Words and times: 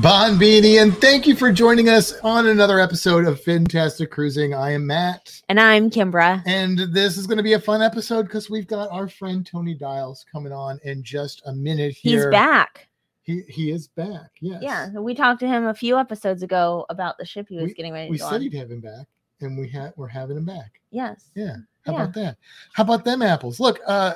Bon 0.00 0.38
Bini, 0.38 0.78
and 0.78 0.96
thank 0.98 1.26
you 1.26 1.36
for 1.36 1.52
joining 1.52 1.90
us 1.90 2.14
on 2.20 2.46
another 2.48 2.80
episode 2.80 3.26
of 3.26 3.38
Fantastic 3.42 4.10
Cruising. 4.10 4.54
I 4.54 4.70
am 4.72 4.86
Matt, 4.86 5.42
And 5.50 5.60
I'm 5.60 5.90
Kimbra. 5.90 6.42
and 6.46 6.78
this 6.78 7.18
is 7.18 7.26
going 7.26 7.36
to 7.36 7.42
be 7.42 7.52
a 7.52 7.60
fun 7.60 7.82
episode 7.82 8.22
because 8.22 8.48
we've 8.48 8.66
got 8.66 8.90
our 8.90 9.06
friend 9.06 9.46
Tony 9.46 9.74
Dials 9.74 10.24
coming 10.32 10.50
on 10.52 10.80
in 10.84 11.02
just 11.02 11.42
a 11.44 11.52
minute 11.52 11.92
here. 11.92 12.22
He's 12.22 12.26
back. 12.30 12.88
He 13.22 13.42
he 13.48 13.70
is 13.70 13.86
back. 13.88 14.30
Yes. 14.40 14.62
Yeah. 14.62 14.88
We 14.98 15.14
talked 15.14 15.40
to 15.40 15.46
him 15.46 15.66
a 15.66 15.74
few 15.74 15.98
episodes 15.98 16.42
ago 16.42 16.86
about 16.88 17.18
the 17.18 17.26
ship 17.26 17.46
he 17.50 17.56
was 17.56 17.66
We- 17.66 17.74
getting 17.74 17.92
ready 17.92 18.06
to 18.06 18.10
We 18.12 18.18
go 18.18 18.28
said 18.30 18.36
on. 18.36 18.40
he'd 18.40 18.54
have 18.54 18.70
him 18.70 18.80
back, 18.80 19.06
and 19.42 19.58
we 19.58 19.68
had 19.68 19.92
we're 19.96 20.08
having 20.08 20.38
him 20.38 20.46
back. 20.46 20.80
Yes. 20.90 21.28
Yeah. 21.34 21.56
How 21.84 21.92
Yeah. 21.92 22.02
about 22.02 22.14
that? 22.14 22.36
How 22.72 22.82
about 22.84 23.04
them 23.04 23.20
apples? 23.20 23.60
Look, 23.60 23.78
uh, 23.86 24.14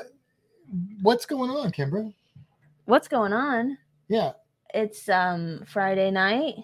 what's 1.03 1.27
going 1.27 1.51
on, 1.51 1.71
Kimbra? 1.71 2.13
What's 2.87 3.09
going 3.09 3.35
on? 3.35 3.77
Yeah. 4.09 4.33
It's 4.75 5.09
um 5.09 5.63
Friday 5.67 6.11
night 6.11 6.55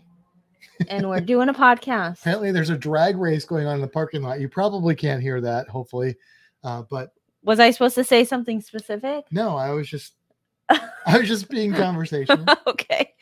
and 0.88 1.08
we're 1.08 1.20
doing 1.20 1.48
a 1.48 1.54
podcast. 1.54 2.18
Apparently, 2.20 2.52
there's 2.52 2.70
a 2.70 2.76
drag 2.76 3.16
race 3.16 3.44
going 3.44 3.66
on 3.66 3.76
in 3.76 3.80
the 3.80 3.88
parking 3.88 4.22
lot. 4.22 4.40
You 4.40 4.48
probably 4.48 4.94
can't 4.94 5.22
hear 5.22 5.40
that, 5.40 5.68
hopefully, 5.68 6.16
uh, 6.64 6.82
but 6.90 7.12
Was 7.44 7.60
I 7.60 7.70
supposed 7.70 7.94
to 7.96 8.04
say 8.04 8.24
something 8.24 8.60
specific? 8.60 9.24
no, 9.30 9.56
I 9.56 9.70
was 9.70 9.88
just 9.88 10.14
I 10.68 11.18
was 11.18 11.28
just 11.28 11.48
being 11.48 11.72
conversational. 11.74 12.44
okay. 12.66 13.14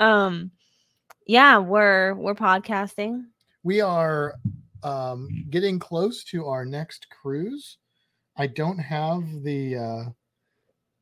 Um 0.00 0.50
yeah, 1.26 1.58
we're 1.58 2.14
we're 2.14 2.34
podcasting. 2.34 3.24
we 3.64 3.80
are 3.80 4.34
um, 4.84 5.28
getting 5.50 5.78
close 5.80 6.22
to 6.24 6.46
our 6.46 6.64
next 6.64 7.08
cruise. 7.10 7.78
I 8.36 8.46
don't 8.46 8.78
have 8.78 9.24
the 9.42 9.76
uh, 9.76 10.04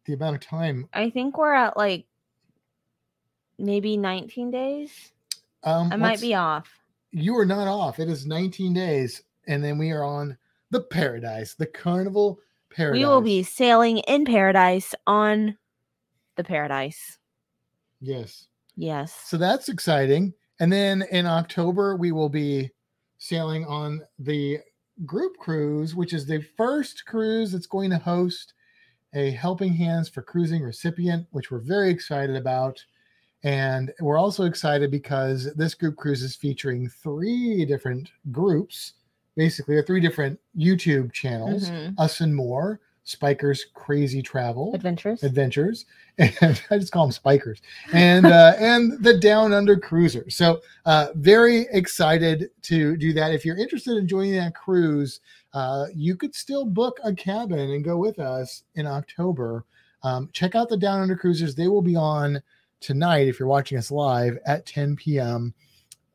the 0.06 0.14
amount 0.14 0.36
of 0.36 0.40
time. 0.40 0.88
I 0.94 1.10
think 1.10 1.36
we're 1.36 1.52
at 1.52 1.76
like 1.76 2.06
maybe 3.58 3.96
19 3.96 4.50
days. 4.50 5.12
Um, 5.62 5.92
I 5.92 5.96
might 5.96 6.20
be 6.20 6.34
off. 6.34 6.68
You 7.10 7.36
are 7.38 7.46
not 7.46 7.68
off. 7.68 7.98
It 7.98 8.08
is 8.08 8.26
19 8.26 8.74
days, 8.74 9.22
and 9.46 9.62
then 9.62 9.78
we 9.78 9.90
are 9.92 10.04
on 10.04 10.36
the 10.70 10.80
Paradise, 10.80 11.54
the 11.54 11.66
Carnival 11.66 12.40
Paradise. 12.70 12.98
We 12.98 13.06
will 13.06 13.20
be 13.20 13.42
sailing 13.42 13.98
in 13.98 14.24
paradise 14.24 14.94
on 15.06 15.56
the 16.36 16.44
paradise. 16.44 17.18
yes. 18.00 18.48
Yes. 18.76 19.14
So 19.24 19.36
that's 19.36 19.68
exciting. 19.68 20.34
And 20.60 20.72
then 20.72 21.02
in 21.10 21.26
October, 21.26 21.96
we 21.96 22.12
will 22.12 22.28
be 22.28 22.70
sailing 23.18 23.64
on 23.66 24.02
the 24.18 24.58
group 25.04 25.36
cruise, 25.38 25.94
which 25.94 26.12
is 26.12 26.26
the 26.26 26.44
first 26.56 27.04
cruise 27.06 27.52
that's 27.52 27.66
going 27.66 27.90
to 27.90 27.98
host 27.98 28.54
a 29.14 29.30
Helping 29.30 29.72
Hands 29.72 30.08
for 30.08 30.22
Cruising 30.22 30.62
recipient, 30.62 31.26
which 31.30 31.50
we're 31.50 31.60
very 31.60 31.90
excited 31.90 32.36
about. 32.36 32.84
And 33.44 33.92
we're 34.00 34.18
also 34.18 34.44
excited 34.44 34.90
because 34.90 35.52
this 35.54 35.74
group 35.74 35.96
cruise 35.96 36.22
is 36.22 36.34
featuring 36.34 36.88
three 36.88 37.64
different 37.66 38.10
groups, 38.32 38.94
basically, 39.36 39.76
or 39.76 39.82
three 39.82 40.00
different 40.00 40.40
YouTube 40.56 41.12
channels 41.12 41.68
Mhm. 41.70 41.94
Us 41.98 42.20
and 42.20 42.34
More, 42.34 42.80
Spiker's 43.06 43.66
Crazy 43.74 44.22
Travel, 44.22 44.72
Adventures. 44.74 45.22
adventures 45.22 45.84
and 46.18 46.34
i 46.70 46.78
just 46.78 46.90
call 46.90 47.04
them 47.04 47.12
spikers 47.12 47.60
and 47.92 48.24
uh 48.24 48.54
and 48.58 49.02
the 49.04 49.18
down 49.18 49.52
under 49.52 49.76
cruiser 49.76 50.30
so 50.30 50.62
uh 50.86 51.08
very 51.16 51.66
excited 51.72 52.48
to 52.62 52.96
do 52.96 53.12
that 53.12 53.30
if 53.34 53.44
you're 53.44 53.58
interested 53.58 53.98
in 53.98 54.08
joining 54.08 54.32
that 54.36 54.54
cruise 54.54 55.20
uh 55.52 55.84
you 55.94 56.16
could 56.16 56.34
still 56.34 56.64
book 56.64 56.98
a 57.04 57.12
cabin 57.12 57.58
and 57.72 57.84
go 57.84 57.98
with 57.98 58.18
us 58.18 58.62
in 58.76 58.86
october 58.86 59.64
um, 60.02 60.30
check 60.32 60.54
out 60.54 60.68
the 60.70 60.76
down 60.76 61.02
under 61.02 61.16
cruisers 61.16 61.54
they 61.54 61.68
will 61.68 61.82
be 61.82 61.96
on 61.96 62.40
tonight 62.84 63.28
if 63.28 63.38
you're 63.38 63.48
watching 63.48 63.78
us 63.78 63.90
live 63.90 64.38
at 64.46 64.66
10 64.66 64.96
p.m 64.96 65.54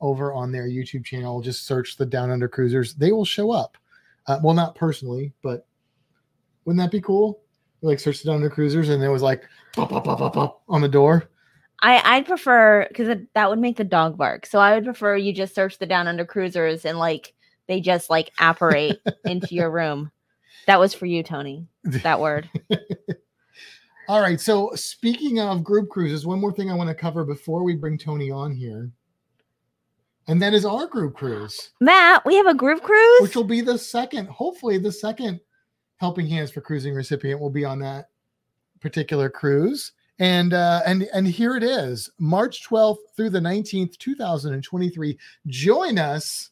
over 0.02 0.34
on 0.34 0.52
their 0.52 0.68
youtube 0.68 1.04
channel 1.04 1.42
just 1.42 1.66
search 1.66 1.98
the 1.98 2.06
down 2.06 2.32
under 2.32 2.48
cruisers 2.48 2.94
they 2.96 3.12
will 3.12 3.26
show 3.26 3.52
up 3.52 3.78
uh, 4.28 4.40
well 4.44 4.54
not 4.54 4.76
personally 4.76 5.34
but 5.42 5.66
wouldn't 6.66 6.82
that 6.82 6.92
be 6.92 7.02
cool 7.02 7.42
like 7.82 8.00
search 8.00 8.20
the 8.20 8.26
Down 8.26 8.38
under 8.38 8.50
cruisers 8.50 8.90
and 8.90 9.04
it 9.04 9.10
was 9.10 9.22
like 9.22 9.48
pop, 9.74 9.90
pop, 9.90 10.04
pop, 10.04 10.20
pop, 10.20 10.34
pop 10.34 10.62
on 10.68 10.82
the 10.82 10.88
door. 10.88 11.30
I 11.82 12.02
I'd 12.18 12.26
prefer 12.26 12.86
because 12.88 13.18
that 13.34 13.50
would 13.50 13.60
make 13.60 13.78
the 13.78 13.84
dog 13.84 14.18
bark. 14.18 14.46
So 14.46 14.60
I 14.60 14.76
would 14.76 14.84
prefer 14.84 15.16
you 15.16 15.34
just 15.34 15.56
search 15.56 15.78
the 15.78 15.86
down 15.86 16.08
under 16.08 16.26
cruisers 16.26 16.86
and 16.86 16.98
like 16.98 17.34
they 17.68 17.80
just 17.80 18.10
like 18.10 18.32
apparate 18.40 19.02
into 19.26 19.56
your 19.56 19.72
room. 19.72 20.12
That 20.68 20.80
was 20.80 20.94
for 20.94 21.06
you, 21.06 21.24
Tony. 21.24 21.68
That 21.84 22.20
word. 22.20 22.50
All 24.10 24.22
right. 24.22 24.42
So 24.42 24.72
speaking 24.74 25.40
of 25.40 25.64
group 25.64 25.88
cruises, 25.90 26.26
one 26.26 26.40
more 26.40 26.52
thing 26.52 26.72
I 26.72 26.74
want 26.74 26.90
to 26.90 26.96
cover 26.96 27.24
before 27.24 27.64
we 27.64 27.76
bring 27.76 27.96
Tony 27.96 28.32
on 28.32 28.52
here. 28.52 28.90
And 30.28 30.42
that 30.42 30.56
is 30.56 30.66
our 30.66 30.88
group 30.88 31.16
cruise, 31.16 31.70
Matt, 31.80 32.26
we 32.26 32.36
have 32.36 32.48
a 32.48 32.56
group 32.56 32.82
cruise. 32.82 33.22
which 33.22 33.36
will 33.36 33.44
be 33.44 33.62
the 33.62 33.78
second, 33.78 34.28
hopefully 34.30 34.80
the 34.80 34.92
second 34.92 35.40
helping 35.98 36.26
hands 36.26 36.50
for 36.50 36.60
cruising 36.60 36.96
recipient 36.96 37.40
will 37.40 37.52
be 37.52 37.64
on 37.66 37.78
that 37.80 38.10
particular 38.82 39.30
cruise. 39.30 39.92
And 40.18 40.56
uh 40.56 40.82
and 40.88 41.08
and 41.14 41.28
here 41.28 41.56
it 41.56 41.64
is, 41.64 42.10
March 42.20 42.68
12th 42.68 42.98
through 43.16 43.30
the 43.30 43.40
19th, 43.40 43.96
2023. 44.00 45.20
Join 45.46 46.00
us. 46.00 46.50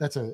That's 0.00 0.16
a 0.16 0.32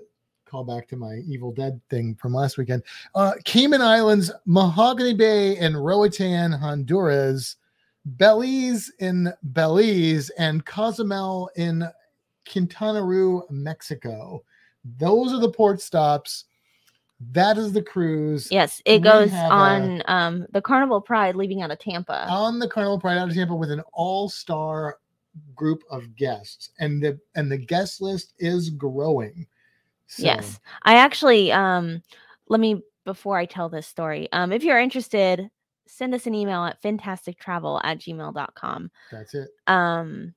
callback 0.55 0.87
to 0.89 0.97
my 0.97 1.17
Evil 1.27 1.53
Dead 1.53 1.81
thing 1.91 2.15
from 2.15 2.33
last 2.33 2.57
weekend. 2.59 2.83
Uh, 3.15 3.33
Cayman 3.45 3.83
Islands, 3.83 4.31
Mahogany 4.47 5.15
Bay 5.15 5.57
in 5.59 5.77
Roatan, 5.77 6.53
Honduras, 6.53 7.57
Belize 8.17 8.93
in 9.01 9.33
Belize, 9.53 10.31
and 10.39 10.65
Cozumel 10.65 11.51
in 11.57 11.85
Quintana 12.51 13.03
Roo, 13.03 13.43
Mexico. 13.51 14.45
Those 14.99 15.33
are 15.33 15.41
the 15.41 15.51
port 15.51 15.81
stops. 15.81 16.45
That 17.33 17.57
is 17.57 17.73
the 17.73 17.81
cruise 17.83 18.49
yes, 18.51 18.83
it 18.85 18.95
we 18.95 18.99
goes 18.99 19.31
have 19.31 19.51
a- 19.51 19.55
on 19.55 20.03
um 20.09 20.47
the 20.53 20.61
Carnival 20.61 21.01
Pride 21.01 21.37
leaving 21.37 21.63
out 21.63 21.71
of 21.71 21.79
Tampa. 21.79 22.27
on 22.29 22.59
the 22.59 22.69
Carnival 22.69 23.01
Pride 23.01 23.17
out 23.17 23.29
of 23.31 23.35
Tampa 23.35 23.55
with 23.55 23.71
an 23.71 23.81
all-star 23.93 24.99
group 25.55 25.83
of 25.91 26.15
guests, 26.17 26.71
and 26.81 27.03
the 27.03 27.19
and 27.35 27.51
the 27.51 27.57
guest 27.57 28.03
list 28.03 28.35
is 28.39 28.69
growing. 28.69 29.47
So, 30.15 30.23
Yes. 30.25 30.61
I 30.85 30.97
actually 30.97 31.51
um 31.53 32.03
let 32.49 32.61
me 32.61 32.83
before 33.05 33.37
I 33.37 33.47
tell 33.47 33.69
this 33.69 33.87
story, 33.87 34.29
um 34.33 34.53
if 34.53 34.63
you're 34.65 34.79
interested, 34.79 35.49
send 35.89 36.15
us 36.15 36.27
an 36.27 36.35
email 36.35 36.65
at 36.65 36.81
fantastictravel 36.83 37.81
at 37.85 37.99
gmail.com. 37.99 38.91
that's 39.11 39.35
it. 39.35 39.49
Um 39.67 40.35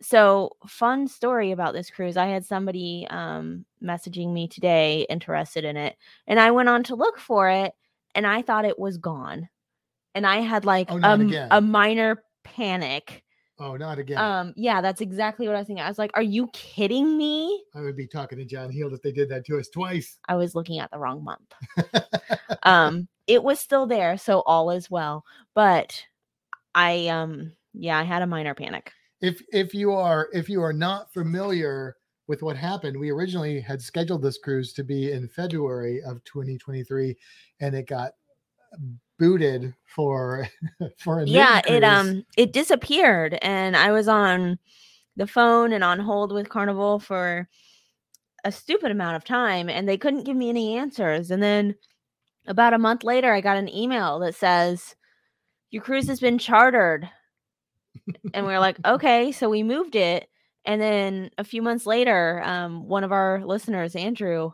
so 0.00 0.50
fun 0.66 1.06
story 1.08 1.52
about 1.52 1.74
this 1.74 1.90
cruise. 1.90 2.16
I 2.16 2.26
had 2.26 2.44
somebody 2.44 3.06
um 3.10 3.64
messaging 3.82 4.32
me 4.32 4.46
today 4.48 5.06
interested 5.10 5.64
in 5.64 5.76
it, 5.76 5.96
and 6.28 6.38
I 6.38 6.50
went 6.52 6.68
on 6.68 6.82
to 6.84 6.94
look 6.94 7.18
for 7.18 7.48
it 7.50 7.72
and 8.14 8.26
I 8.26 8.42
thought 8.42 8.64
it 8.64 8.78
was 8.78 8.98
gone. 8.98 9.48
And 10.14 10.26
I 10.26 10.36
had 10.40 10.64
like 10.64 10.90
Oh, 10.90 11.00
um, 11.02 11.32
a 11.50 11.60
minor 11.60 12.22
panic. 12.44 13.24
Oh, 13.62 13.76
not 13.76 13.98
again. 13.98 14.18
Um 14.18 14.52
yeah, 14.56 14.80
that's 14.80 15.00
exactly 15.00 15.46
what 15.46 15.56
I 15.56 15.60
was 15.60 15.66
thinking. 15.66 15.84
I 15.84 15.88
was 15.88 15.98
like, 15.98 16.10
"Are 16.14 16.22
you 16.22 16.48
kidding 16.52 17.16
me?" 17.16 17.64
I 17.74 17.80
would 17.80 17.96
be 17.96 18.06
talking 18.06 18.38
to 18.38 18.44
John 18.44 18.70
Heald 18.70 18.92
if 18.92 19.02
they 19.02 19.12
did 19.12 19.28
that 19.28 19.44
to 19.46 19.58
us 19.58 19.68
twice. 19.68 20.18
I 20.28 20.34
was 20.34 20.54
looking 20.54 20.78
at 20.78 20.90
the 20.90 20.98
wrong 20.98 21.22
month. 21.22 21.52
um 22.64 23.08
it 23.26 23.42
was 23.42 23.60
still 23.60 23.86
there 23.86 24.16
so 24.16 24.40
all 24.40 24.70
is 24.70 24.90
well 24.90 25.24
but 25.54 26.04
i 26.74 27.06
um 27.06 27.52
yeah 27.72 27.98
i 27.98 28.02
had 28.02 28.20
a 28.20 28.26
minor 28.26 28.54
panic 28.54 28.92
if 29.20 29.40
if 29.52 29.72
you 29.74 29.92
are 29.92 30.28
if 30.32 30.48
you 30.48 30.62
are 30.62 30.72
not 30.72 31.12
familiar 31.12 31.96
with 32.28 32.42
what 32.42 32.56
happened, 32.56 32.98
we 32.98 33.10
originally 33.10 33.60
had 33.60 33.82
scheduled 33.82 34.22
this 34.22 34.38
cruise 34.38 34.72
to 34.72 34.84
be 34.84 35.12
in 35.12 35.28
February 35.28 36.00
of 36.02 36.22
2023, 36.24 37.16
and 37.60 37.74
it 37.74 37.86
got 37.86 38.12
booted 39.22 39.74
for 39.86 40.48
for 40.98 41.20
a 41.20 41.24
yeah 41.24 41.58
it 41.58 41.80
cruise. 41.80 41.84
um 41.84 42.24
it 42.36 42.52
disappeared 42.52 43.38
and 43.42 43.76
i 43.76 43.92
was 43.92 44.08
on 44.08 44.58
the 45.16 45.26
phone 45.26 45.72
and 45.72 45.84
on 45.84 46.00
hold 46.00 46.32
with 46.32 46.48
carnival 46.48 46.98
for 46.98 47.48
a 48.44 48.50
stupid 48.50 48.90
amount 48.90 49.14
of 49.14 49.24
time 49.24 49.68
and 49.68 49.88
they 49.88 49.96
couldn't 49.96 50.24
give 50.24 50.36
me 50.36 50.48
any 50.48 50.76
answers 50.76 51.30
and 51.30 51.42
then 51.42 51.74
about 52.46 52.74
a 52.74 52.78
month 52.78 53.04
later 53.04 53.32
i 53.32 53.40
got 53.40 53.56
an 53.56 53.72
email 53.72 54.18
that 54.18 54.34
says 54.34 54.96
your 55.70 55.82
cruise 55.82 56.08
has 56.08 56.18
been 56.18 56.38
chartered 56.38 57.08
and 58.34 58.46
we 58.46 58.52
are 58.52 58.60
like, 58.60 58.78
okay, 58.84 59.32
so 59.32 59.48
we 59.48 59.62
moved 59.62 59.96
it. 59.96 60.28
And 60.64 60.80
then 60.80 61.30
a 61.38 61.44
few 61.44 61.62
months 61.62 61.86
later, 61.86 62.40
um, 62.44 62.86
one 62.86 63.04
of 63.04 63.12
our 63.12 63.44
listeners, 63.44 63.96
Andrew, 63.96 64.52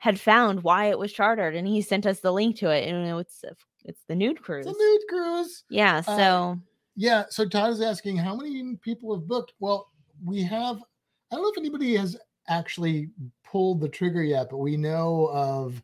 had 0.00 0.18
found 0.18 0.62
why 0.62 0.86
it 0.86 0.98
was 0.98 1.12
chartered, 1.12 1.54
and 1.54 1.68
he 1.68 1.82
sent 1.82 2.06
us 2.06 2.20
the 2.20 2.32
link 2.32 2.56
to 2.56 2.70
it. 2.70 2.88
And 2.88 2.98
you 2.98 3.04
know, 3.04 3.18
it's 3.18 3.44
it's 3.84 4.02
the 4.08 4.14
nude 4.14 4.42
cruise. 4.42 4.66
It's 4.66 4.78
a 4.78 4.82
nude 4.82 5.02
cruise. 5.08 5.64
Yeah. 5.68 5.98
Uh, 5.98 6.16
So 6.16 6.58
Yeah. 6.96 7.24
So 7.28 7.46
Todd 7.46 7.70
is 7.70 7.80
asking 7.82 8.16
how 8.16 8.34
many 8.34 8.76
people 8.82 9.14
have 9.14 9.28
booked. 9.28 9.52
Well, 9.60 9.90
we 10.24 10.42
have. 10.42 10.82
I 11.30 11.36
don't 11.36 11.42
know 11.42 11.50
if 11.50 11.58
anybody 11.58 11.94
has 11.96 12.16
actually 12.48 13.10
pulled 13.44 13.80
the 13.80 13.88
trigger 13.88 14.22
yet, 14.22 14.48
but 14.50 14.56
we 14.56 14.76
know 14.76 15.28
of 15.32 15.80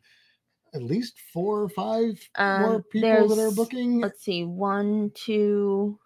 at 0.73 0.81
least 0.83 1.19
four 1.31 1.61
or 1.61 1.69
five 1.69 2.19
more 2.37 2.75
Um, 2.75 2.83
people 2.91 3.27
that 3.29 3.39
are 3.39 3.51
booking. 3.51 4.01
let's 4.01 4.21
see, 4.21 4.43
one, 4.43 5.11
two, 5.15 5.97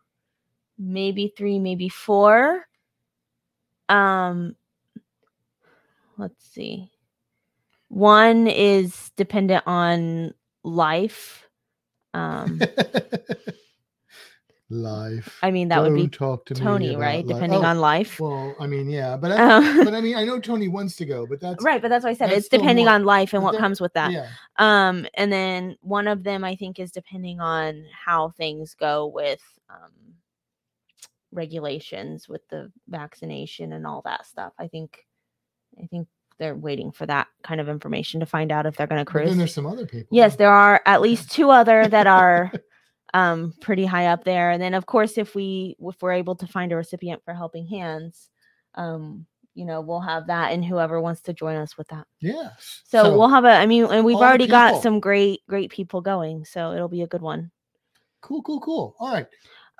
maybe 0.78 1.34
three, 1.36 1.60
maybe 1.60 1.90
four. 1.90 2.68
Um, 3.90 4.56
let's 6.18 6.46
see. 6.46 6.92
One 7.92 8.48
is 8.48 9.12
dependent 9.18 9.64
on 9.68 10.34
life. 10.64 11.48
Um, 12.14 12.62
Life. 14.74 15.38
I 15.44 15.52
mean 15.52 15.68
that 15.68 15.82
would 15.82 15.94
be 15.94 16.08
talk 16.08 16.46
to 16.46 16.54
Tony, 16.54 16.96
right? 16.96 17.26
life. 17.26 17.36
Depending 17.36 17.60
Oh, 17.60 17.68
on 17.68 17.80
life. 17.82 18.22
Well, 18.22 18.56
I 18.58 18.68
mean, 18.68 18.90
yeah, 18.90 19.18
but 19.18 19.34
I, 19.34 19.56
Um, 19.58 19.78
but 19.84 19.94
I 19.94 20.00
mean, 20.00 20.16
I 20.16 20.24
know 20.24 20.40
Tony 20.40 20.70
wants 20.70 20.96
to 20.96 21.06
go, 21.06 21.28
but 21.28 21.42
that's 21.42 21.62
right, 21.62 21.82
but 21.82 21.90
that's 21.90 22.06
what 22.06 22.12
I 22.12 22.14
said. 22.14 22.32
It's 22.32 22.48
depending 22.48 22.86
more- 22.86 22.94
on 22.96 23.04
life 23.04 23.34
and 23.34 23.44
what 23.44 23.52
there- 23.52 23.60
comes 23.60 23.82
with 23.82 23.92
that. 23.96 24.14
Yeah. 24.14 24.30
Um, 24.58 25.06
and 25.16 25.30
then 25.30 25.76
one 25.82 26.08
of 26.08 26.24
them 26.24 26.46
I 26.46 26.56
think 26.56 26.80
is 26.80 26.94
depending 26.94 27.42
on 27.42 27.84
how 27.92 28.30
things 28.30 28.74
go 28.74 29.08
with 29.08 29.42
um 29.70 29.92
regulations 31.34 32.30
with 32.30 32.48
the 32.48 32.72
vaccination 32.88 33.74
and 33.74 33.86
all 33.86 34.02
that 34.04 34.26
stuff. 34.26 34.54
I 34.58 34.70
think 34.70 35.06
I 35.82 35.88
think 35.88 36.08
they're 36.42 36.56
waiting 36.56 36.92
for 36.92 37.06
that 37.06 37.28
kind 37.44 37.62
of 37.62 37.70
information 37.70 38.20
to 38.20 38.26
find 38.26 38.52
out 38.52 38.66
if 38.66 38.76
they're 38.76 38.88
going 38.88 39.00
to 39.00 39.10
cruise. 39.10 39.38
there's 39.38 39.54
some 39.54 39.68
other 39.68 39.86
people. 39.86 40.08
Yes, 40.10 40.36
there 40.38 40.50
are 40.52 40.82
at 40.88 41.00
least 41.00 41.30
two 41.32 41.52
other 41.52 41.88
that 41.88 42.08
are 42.08 42.52
um 43.14 43.54
pretty 43.62 43.86
high 43.86 44.08
up 44.08 44.24
there. 44.24 44.50
And 44.50 44.60
then 44.62 44.74
of 44.74 44.88
course 44.88 45.20
if 45.20 45.36
we 45.36 45.76
if 45.80 46.02
we're 46.02 46.14
able 46.14 46.36
to 46.38 46.48
find 46.48 46.72
a 46.72 46.76
recipient 46.76 47.24
for 47.24 47.36
helping 47.36 47.68
hands, 47.68 48.30
um 48.74 49.28
you 49.54 49.66
know, 49.66 49.82
we'll 49.82 50.02
have 50.02 50.28
that 50.28 50.52
and 50.54 50.66
whoever 50.66 51.00
wants 51.00 51.22
to 51.24 51.34
join 51.34 51.58
us 51.58 51.78
with 51.78 51.88
that. 51.90 52.08
Yes. 52.22 52.82
So, 52.86 53.16
we'll 53.18 53.30
have 53.30 53.46
a 53.46 53.52
I 53.52 53.68
mean 53.68 53.86
and 53.86 54.04
we've 54.04 54.16
already 54.16 54.48
got 54.48 54.82
some 54.82 55.00
great 55.00 55.42
great 55.48 55.70
people 55.70 56.02
going, 56.02 56.44
so 56.44 56.72
it'll 56.74 56.88
be 56.90 57.04
a 57.04 57.08
good 57.08 57.22
one. 57.22 57.52
cool, 58.22 58.42
cool, 58.42 58.60
cool. 58.62 58.96
All 59.00 59.14
right. 59.14 59.28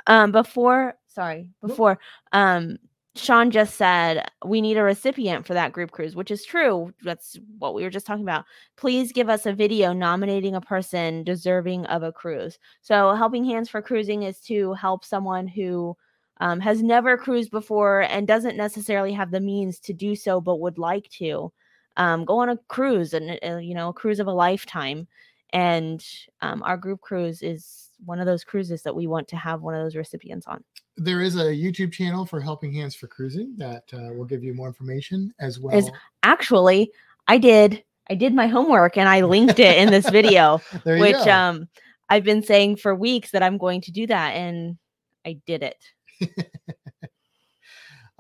Um 0.06 0.32
before 0.32 0.96
sorry, 1.08 1.50
before 1.66 1.98
um 2.34 2.78
Sean 3.16 3.52
just 3.52 3.76
said 3.76 4.26
we 4.46 4.62
need 4.62 4.78
a 4.78 4.84
recipient 4.84 5.46
for 5.46 5.54
that 5.54 5.74
group 5.74 5.92
cruise, 5.92 6.16
which 6.16 6.32
is 6.32 6.46
true. 6.46 6.94
That's 7.04 7.38
what 7.60 7.74
we 7.74 7.84
were 7.84 7.90
just 7.90 8.06
talking 8.06 8.24
about. 8.24 8.46
Please 8.78 9.12
give 9.12 9.30
us 9.30 9.46
a 9.46 9.54
video 9.54 9.92
nominating 9.92 10.56
a 10.56 10.62
person 10.62 11.24
deserving 11.26 11.86
of 11.88 12.04
a 12.04 12.14
cruise. 12.14 12.58
So, 12.82 13.14
Helping 13.14 13.44
Hands 13.44 13.68
for 13.68 13.82
Cruising 13.82 14.24
is 14.24 14.40
to 14.42 14.74
help 14.74 15.04
someone 15.04 15.48
who 15.48 15.98
um, 16.40 16.62
has 16.62 16.82
never 16.82 17.18
cruised 17.18 17.52
before 17.52 18.02
and 18.02 18.28
doesn't 18.28 18.58
necessarily 18.58 19.12
have 19.12 19.32
the 19.32 19.42
means 19.42 19.80
to 19.82 19.94
do 19.94 20.16
so, 20.16 20.40
but 20.40 20.62
would 20.62 20.78
like 20.78 21.10
to 21.12 21.52
um, 21.98 22.24
go 22.24 22.40
on 22.40 22.50
a 22.50 22.58
cruise 22.70 23.14
and 23.14 23.38
uh, 23.44 23.58
you 23.58 23.76
know 23.76 23.90
a 23.90 23.94
cruise 23.94 24.20
of 24.20 24.28
a 24.28 24.34
lifetime. 24.34 25.08
And 25.54 26.06
um, 26.42 26.64
our 26.64 26.78
group 26.78 27.02
cruise 27.02 27.42
is 27.42 27.90
one 28.06 28.20
of 28.20 28.26
those 28.26 28.44
cruises 28.44 28.82
that 28.84 28.96
we 28.96 29.08
want 29.08 29.28
to 29.30 29.36
have 29.36 29.62
one 29.62 29.76
of 29.76 29.84
those 29.84 29.96
recipients 29.96 30.48
on. 30.48 30.64
There 30.98 31.22
is 31.22 31.36
a 31.36 31.46
YouTube 31.46 31.92
channel 31.92 32.26
for 32.26 32.40
Helping 32.40 32.74
Hands 32.74 32.94
for 32.94 33.08
Cruising 33.08 33.56
that 33.58 33.84
uh, 33.94 34.14
will 34.14 34.26
give 34.26 34.44
you 34.44 34.54
more 34.54 34.68
information 34.68 35.34
as 35.40 35.60
well. 35.60 35.76
actually 36.24 36.92
i 37.28 37.38
did 37.38 37.84
i 38.10 38.16
did 38.16 38.34
my 38.34 38.48
homework 38.48 38.98
and 38.98 39.08
i 39.08 39.22
linked 39.22 39.60
it 39.60 39.78
in 39.78 39.90
this 39.90 40.10
video 40.10 40.58
which 40.84 41.14
go. 41.14 41.32
um 41.32 41.68
i've 42.10 42.24
been 42.24 42.44
saying 42.44 42.76
for 42.76 42.94
weeks 42.94 43.32
that 43.32 43.44
i'm 43.44 43.58
going 43.58 43.82
to 43.82 43.92
do 43.92 44.06
that 44.08 44.32
and 44.32 44.78
i 45.26 45.40
did 45.46 45.64
it 45.64 45.84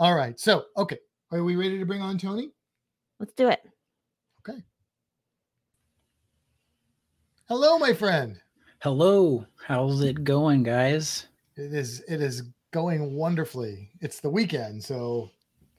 All 0.02 0.16
right. 0.16 0.40
So, 0.40 0.66
okay. 0.78 0.98
Are 1.32 1.44
we 1.44 1.56
ready 1.56 1.78
to 1.78 1.86
bring 1.86 2.02
on 2.02 2.18
Tony? 2.18 2.52
let's 3.22 3.34
do 3.34 3.48
it 3.48 3.60
Hello, 7.52 7.78
my 7.78 7.92
friend. 7.92 8.40
Hello, 8.80 9.46
how's 9.68 10.02
it 10.02 10.24
going, 10.24 10.64
guys? 10.64 11.28
It 11.58 11.74
is 11.74 12.02
it 12.08 12.22
is 12.22 12.44
going 12.72 13.14
wonderfully. 13.14 13.90
It's 14.00 14.22
the 14.22 14.30
weekend, 14.30 14.82
so 14.82 15.32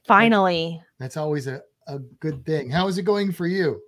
finally 0.05 0.79
that's 0.99 1.17
always 1.17 1.47
a, 1.47 1.63
a 1.87 1.97
good 1.97 2.45
thing. 2.45 2.69
How 2.69 2.87
is 2.87 2.99
it 2.99 3.05
going 3.05 3.31
for 3.31 3.47
you? 3.47 3.81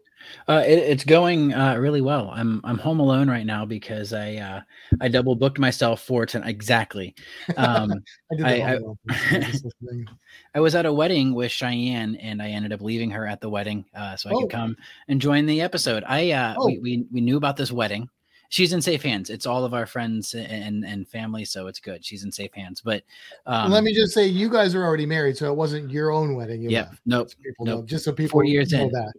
Uh, 0.47 0.63
it, 0.65 0.77
it's 0.79 1.03
going 1.03 1.53
uh, 1.53 1.75
really 1.77 2.01
well. 2.01 2.31
I'm 2.33 2.61
I'm 2.63 2.77
home 2.77 2.99
alone 2.99 3.29
right 3.29 3.45
now 3.45 3.65
because 3.65 4.13
I 4.13 4.35
uh, 4.35 4.61
I 5.01 5.07
double 5.07 5.35
booked 5.35 5.59
myself 5.59 6.01
for 6.01 6.25
tonight. 6.25 6.49
Exactly. 6.49 7.15
Um, 7.57 7.91
I 8.31 8.35
did 8.35 8.45
I- 8.45 8.49
I- 8.59 8.73
I 8.75 8.79
was 8.79 9.51
just 9.51 9.65
listening. 9.65 10.07
I 10.55 10.59
was 10.59 10.75
at 10.75 10.85
a 10.85 10.93
wedding 10.93 11.33
with 11.33 11.51
Cheyenne, 11.51 12.15
and 12.15 12.41
I 12.41 12.49
ended 12.49 12.73
up 12.73 12.81
leaving 12.81 13.11
her 13.11 13.27
at 13.27 13.41
the 13.41 13.49
wedding 13.49 13.85
uh, 13.95 14.15
so 14.15 14.29
I 14.29 14.33
Oh. 14.33 14.41
could 14.41 14.51
come 14.51 14.77
and 15.07 15.19
join 15.21 15.45
the 15.45 15.61
episode. 15.61 16.03
I 16.07 16.31
uh, 16.31 16.55
we, 16.65 16.77
Oh. 16.77 16.81
we 16.81 17.05
we 17.11 17.21
knew 17.21 17.37
about 17.37 17.57
this 17.57 17.71
wedding. 17.71 18.09
She's 18.49 18.73
in 18.73 18.81
safe 18.81 19.01
hands. 19.01 19.31
It's 19.31 19.47
all 19.47 19.65
of 19.65 19.73
our 19.73 19.87
friends 19.87 20.33
and 20.35 20.85
and 20.85 21.07
family, 21.07 21.45
so 21.45 21.65
it's 21.67 21.79
good. 21.79 22.05
She's 22.05 22.23
in 22.23 22.31
safe 22.31 22.53
hands. 22.53 22.79
But 22.79 23.03
um, 23.47 23.71
Let 23.71 23.83
me 23.83 23.91
just 23.93 24.13
say, 24.13 24.27
you 24.27 24.49
guys 24.49 24.75
are 24.75 24.83
already 24.83 25.05
married, 25.07 25.35
so 25.35 25.51
it 25.51 25.55
wasn't 25.55 25.89
your 25.89 26.11
own 26.11 26.35
wedding. 26.35 26.61
You 26.61 26.69
yeah, 26.69 26.81
left. 26.83 27.01
nope. 27.07 27.29
People 27.43 27.65
nope. 27.65 27.79
know, 27.79 27.85
just 27.85 28.05
so 28.05 28.11
people 28.13 28.43
years 28.43 28.71
know 28.71 28.83
in. 28.83 28.91
that. 28.91 29.13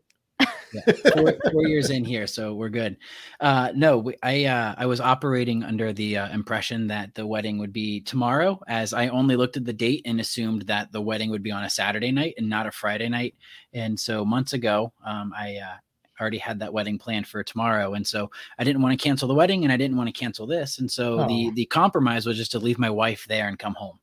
Yeah, 0.87 0.93
four, 1.15 1.35
four 1.53 1.67
years 1.67 1.91
in 1.91 2.05
here, 2.05 2.27
so 2.27 2.55
we're 2.55 2.69
good. 2.69 2.97
Uh, 3.41 3.73
no, 3.75 3.99
we, 3.99 4.15
I 4.23 4.45
uh, 4.45 4.75
I 4.77 4.87
was 4.87 5.01
operating 5.01 5.63
under 5.65 5.93
the 5.93 6.19
uh, 6.19 6.29
impression 6.35 6.87
that 6.89 7.15
the 7.15 7.27
wedding 7.27 7.59
would 7.59 7.73
be 7.73 8.01
tomorrow, 8.01 8.61
as 8.69 8.93
I 8.93 9.09
only 9.09 9.37
looked 9.37 9.57
at 9.57 9.65
the 9.65 9.73
date 9.73 10.03
and 10.05 10.21
assumed 10.21 10.63
that 10.63 10.93
the 10.93 11.01
wedding 11.03 11.31
would 11.31 11.43
be 11.43 11.51
on 11.53 11.65
a 11.65 11.71
Saturday 11.71 12.13
night 12.13 12.35
and 12.39 12.49
not 12.49 12.67
a 12.67 12.71
Friday 12.73 13.09
night. 13.09 13.35
And 13.73 13.99
so 13.99 14.25
months 14.25 14.53
ago, 14.53 14.93
um, 15.05 15.33
I 15.37 15.57
uh, 15.57 15.77
already 16.21 16.39
had 16.39 16.61
that 16.61 16.73
wedding 16.73 16.99
planned 16.99 17.27
for 17.27 17.43
tomorrow, 17.45 17.93
and 17.95 18.07
so 18.07 18.31
I 18.59 18.65
didn't 18.65 18.83
want 18.83 18.99
to 18.99 19.03
cancel 19.03 19.29
the 19.29 19.35
wedding, 19.35 19.65
and 19.65 19.73
I 19.73 19.77
didn't 19.77 19.99
want 19.99 20.09
to 20.09 20.19
cancel 20.19 20.47
this, 20.47 20.79
and 20.79 20.91
so 20.91 21.27
the 21.27 21.49
Oh. 21.49 21.53
the 21.55 21.67
compromise 21.67 22.27
was 22.27 22.37
just 22.39 22.53
to 22.53 22.59
leave 22.59 22.79
my 22.79 22.91
wife 22.91 23.27
there 23.29 23.49
and 23.49 23.59
come 23.59 23.75
home, 23.75 23.99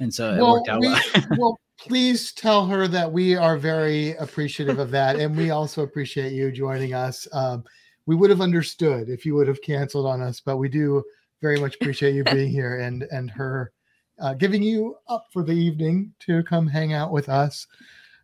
and 0.00 0.12
so 0.12 0.34
it 0.34 0.38
Well, 0.40 0.52
worked 0.54 0.68
out 0.68 0.80
we- 0.80 0.88
well. 0.88 1.00
well, 1.38 1.60
please 1.78 2.32
tell 2.32 2.66
her 2.66 2.88
that 2.88 3.10
we 3.10 3.36
are 3.36 3.56
very 3.56 4.12
appreciative 4.16 4.78
of 4.78 4.90
that, 4.92 5.16
and 5.16 5.36
we 5.36 5.50
also 5.50 5.82
appreciate 5.82 6.32
you 6.32 6.50
joining 6.50 6.94
us. 6.94 7.26
Um, 7.32 7.64
we 8.06 8.14
would 8.16 8.30
have 8.30 8.40
understood 8.40 9.08
if 9.08 9.24
you 9.26 9.34
would 9.34 9.48
have 9.48 9.60
canceled 9.62 10.06
on 10.06 10.20
us, 10.22 10.40
but 10.40 10.56
we 10.58 10.68
do 10.68 11.02
very 11.42 11.58
much 11.60 11.74
appreciate 11.76 12.14
you 12.14 12.24
being 12.32 12.50
here 12.50 12.78
and 12.80 13.04
and 13.10 13.30
her 13.30 13.72
uh, 14.20 14.34
giving 14.34 14.62
you 14.62 14.96
up 15.08 15.26
for 15.32 15.42
the 15.42 15.52
evening 15.52 16.12
to 16.20 16.42
come 16.44 16.66
hang 16.66 16.92
out 16.92 17.10
with 17.10 17.28
us. 17.28 17.66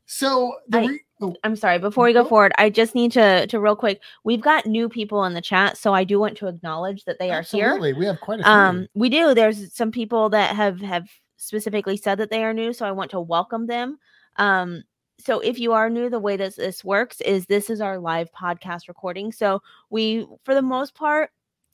So 0.07 0.55
the 0.69 0.79
I- 0.79 0.87
re- 0.87 1.01
oh, 1.21 1.35
i'm 1.45 1.55
sorry 1.55 1.79
before 1.79 2.05
we 2.07 2.13
go 2.13 2.23
Go. 2.23 2.29
forward 2.31 2.53
i 2.59 2.69
just 2.71 2.95
need 2.97 3.13
to 3.13 3.47
to 3.47 3.61
real 3.61 3.77
quick 3.77 4.01
we've 4.25 4.41
got 4.41 4.65
new 4.67 4.89
people 4.89 5.25
in 5.27 5.35
the 5.35 5.41
chat 5.43 5.77
so 5.77 5.93
i 5.93 6.03
do 6.03 6.19
want 6.19 6.37
to 6.39 6.47
acknowledge 6.49 7.05
that 7.05 7.19
they 7.19 7.31
are 7.31 7.43
here 7.43 7.67
absolutely, 7.67 7.93
we 7.93 8.07
have 8.07 8.19
quite 8.21 8.41
a 8.41 8.43
few. 8.43 8.51
um 8.51 8.87
we 8.95 9.09
do 9.11 9.35
there's 9.35 9.73
some 9.75 9.93
people 9.93 10.31
that 10.31 10.57
have 10.57 10.81
have 10.81 11.07
specifically 11.41 11.97
said 11.97 12.19
that 12.19 12.31
they 12.31 12.45
are 12.45 12.55
new 12.55 12.73
so 12.73 12.87
i 12.87 12.93
want 12.93 13.11
to 13.11 13.21
welcome 13.21 13.67
them. 13.67 13.99
Um 14.37 14.85
so 15.19 15.41
if 15.41 15.59
you 15.59 15.73
are 15.73 15.91
new 15.91 16.09
the 16.09 16.19
way 16.19 16.37
that 16.37 16.57
this 16.57 16.83
works 16.85 17.21
is 17.21 17.47
this 17.47 17.71
is 17.71 17.81
our 17.81 17.99
live 17.99 18.31
podcast 18.33 18.89
recording. 18.89 19.33
So 19.33 19.63
we 19.91 20.27
for 20.45 20.55
the 20.55 20.63
most 20.63 20.95
part 20.95 21.31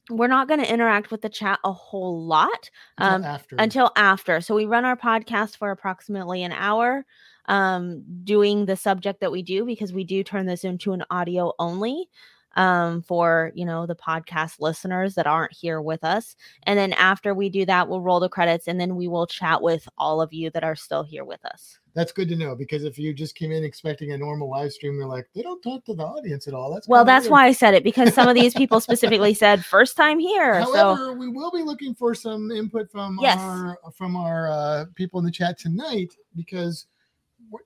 we're 0.09 0.29
not 0.29 0.47
going 0.47 0.61
to 0.61 0.73
interact 0.73 1.11
with 1.11 1.21
the 1.21 1.29
chat 1.29 1.59
a 1.65 1.73
whole 1.73 2.25
lot 2.25 2.71
until 2.99 3.15
um, 3.15 3.25
after. 3.25 3.57
until 3.59 3.93
after. 3.97 4.41
So 4.41 4.55
we 4.55 4.65
run 4.67 4.85
our 4.85 4.97
podcast 4.97 5.57
for 5.57 5.73
approximately 5.73 6.45
an 6.45 6.53
hour, 6.53 7.05
um, 7.47 8.05
doing 8.23 8.67
the 8.67 8.77
subject 8.77 9.21
that 9.21 9.33
we 9.33 9.43
do 9.43 9.65
because 9.65 9.93
we 9.93 10.05
do 10.05 10.23
turn 10.23 10.47
this 10.47 10.63
into 10.63 10.93
an 10.93 11.03
audio 11.11 11.53
only 11.59 12.09
um, 12.57 13.03
for 13.03 13.53
you 13.55 13.65
know 13.65 13.87
the 13.87 13.95
podcast 13.95 14.61
listeners 14.61 15.15
that 15.15 15.27
aren't 15.27 15.53
here 15.53 15.81
with 15.81 16.03
us. 16.05 16.37
And 16.65 16.79
then 16.79 16.93
after 16.95 17.35
we 17.35 17.49
do 17.49 17.65
that, 17.67 17.89
we'll 17.89 18.01
roll 18.03 18.21
the 18.21 18.29
credits 18.29 18.67
and 18.69 18.81
then 18.81 18.97
we 18.97 19.09
will 19.09 19.27
chat 19.27 19.63
with 19.63 19.89
all 19.99 20.21
of 20.21 20.33
you 20.33 20.51
that 20.51 20.65
are 20.65 20.77
still 20.77 21.03
here 21.05 21.25
with 21.25 21.45
us. 21.45 21.79
that's 21.95 22.13
good 22.13 22.29
to 22.29 22.37
know 22.37 22.55
because 22.55 22.85
if 22.85 22.99
you 22.99 23.15
just 23.15 23.35
came 23.35 23.53
in 23.53 23.65
expecting 23.65 24.13
a 24.13 24.19
normal 24.19 24.51
live 24.51 24.73
stream, 24.73 24.99
they're 24.99 25.07
like 25.07 25.27
they 25.35 25.43
don't 25.43 25.63
talk 25.63 25.85
to 25.85 25.95
the 25.95 26.03
audience 26.05 26.47
at 26.49 26.55
all. 26.55 26.73
That's 26.73 26.89
Well, 26.89 27.05
that's 27.05 27.25
weird. 27.25 27.33
why 27.33 27.47
I 27.47 27.53
said 27.53 27.75
it 27.75 27.85
because 27.85 28.13
some 28.15 28.29
of 28.29 28.35
these 28.35 28.55
people 28.63 28.81
specifically 28.81 29.35
said 29.35 29.65
first 29.65 29.97
time 29.97 30.19
here. 30.19 30.63
so 30.65 30.73
However, 30.75 31.13
we 31.15 31.29
will 31.29 31.51
be 31.51 31.63
looking 31.63 31.95
for 31.95 32.15
some 32.15 32.51
input 32.51 32.91
from 32.91 33.19
Yes. 33.21 33.39
our 33.39 33.79
from 33.97 34.17
our 34.17 34.51
uh, 34.51 34.85
people 34.95 35.19
in 35.21 35.25
the 35.25 35.31
chat 35.31 35.59
tonight 35.59 36.15
because 36.35 36.87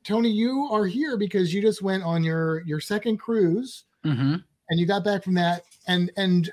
Tony, 0.04 0.30
you 0.30 0.68
are 0.70 0.84
here 0.86 1.16
because 1.16 1.52
you 1.54 1.62
just 1.62 1.82
went 1.82 2.02
on 2.02 2.22
your 2.24 2.60
your 2.62 2.80
second 2.80 3.18
cruise 3.18 3.84
hmm 4.04 4.36
and 4.70 4.80
you 4.80 4.86
got 4.86 5.04
back 5.04 5.22
from 5.22 5.34
that. 5.34 5.64
And 5.86 6.10
and 6.16 6.50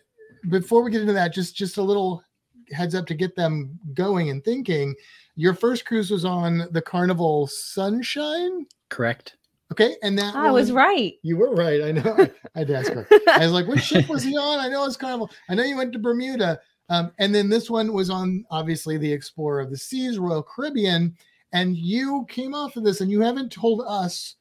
before 0.50 0.84
we 0.84 0.92
get 0.92 1.02
into 1.02 1.14
that, 1.14 1.34
just 1.34 1.56
just 1.56 1.78
a 1.78 1.84
little 1.84 2.24
heads 2.72 2.96
up 2.96 3.06
to 3.08 3.14
get 3.14 3.36
them 3.36 3.80
going 3.94 4.30
and 4.30 4.44
thinking. 4.44 4.96
Your 5.36 5.54
first 5.54 5.86
cruise 5.86 6.12
was 6.12 6.26
on 6.26 6.68
the 6.72 6.82
Carnival 6.82 7.48
Sunshine. 7.48 8.66
Correct. 8.90 9.38
Okay, 9.72 9.96
and 10.02 10.18
that 10.18 10.36
I 10.36 10.50
was 10.50 10.72
right. 10.72 11.16
You 11.24 11.38
were 11.38 11.54
right. 11.54 11.84
I 11.84 11.92
know. 11.92 12.16
I, 12.18 12.32
I 12.56 12.60
had 12.60 12.68
to 12.68 12.78
ask 12.78 12.92
her. 12.92 13.08
I 13.30 13.40
was 13.40 13.52
like, 13.52 13.68
"What 13.68 13.84
ship 13.84 14.10
was 14.10 14.24
he 14.24 14.36
on?" 14.38 14.60
I 14.60 14.70
know 14.70 14.86
it's 14.86 14.98
Carnival. 14.98 15.30
I 15.50 15.56
know 15.56 15.64
you 15.64 15.78
went 15.78 15.94
to 15.94 16.00
Bermuda. 16.00 16.60
Um, 16.90 17.12
and 17.20 17.36
then 17.36 17.50
this 17.50 17.70
one 17.70 17.92
was 17.92 18.10
on 18.10 18.46
obviously 18.50 18.98
the 18.98 19.12
Explorer 19.12 19.60
of 19.60 19.70
the 19.70 19.78
Seas, 19.78 20.18
Royal 20.18 20.42
Caribbean. 20.42 21.18
And 21.52 21.76
you 21.76 22.26
came 22.30 22.54
off 22.54 22.78
of 22.78 22.86
this, 22.86 23.02
and 23.02 23.12
you 23.12 23.22
haven't 23.22 23.52
told 23.52 23.82
us 23.86 24.36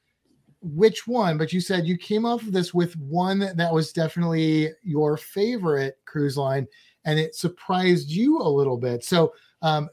which 0.63 1.07
one, 1.07 1.39
but 1.39 1.53
you 1.53 1.61
said 1.61 1.87
you 1.87 1.97
came 1.97 2.25
off 2.25 2.43
of 2.43 2.53
this 2.53 2.73
with 2.75 2.97
one 2.97 3.51
that 3.57 3.73
was 3.73 3.93
definitely 3.93 4.71
your 4.83 5.17
favorite 5.17 5.99
cruise 6.05 6.37
line, 6.37 6.67
and 7.05 7.19
it 7.19 7.35
surprised 7.35 8.11
you 8.11 8.39
a 8.39 8.49
little 8.49 8.77
bit. 8.77 9.05
So, 9.05 9.33
um, 9.63 9.89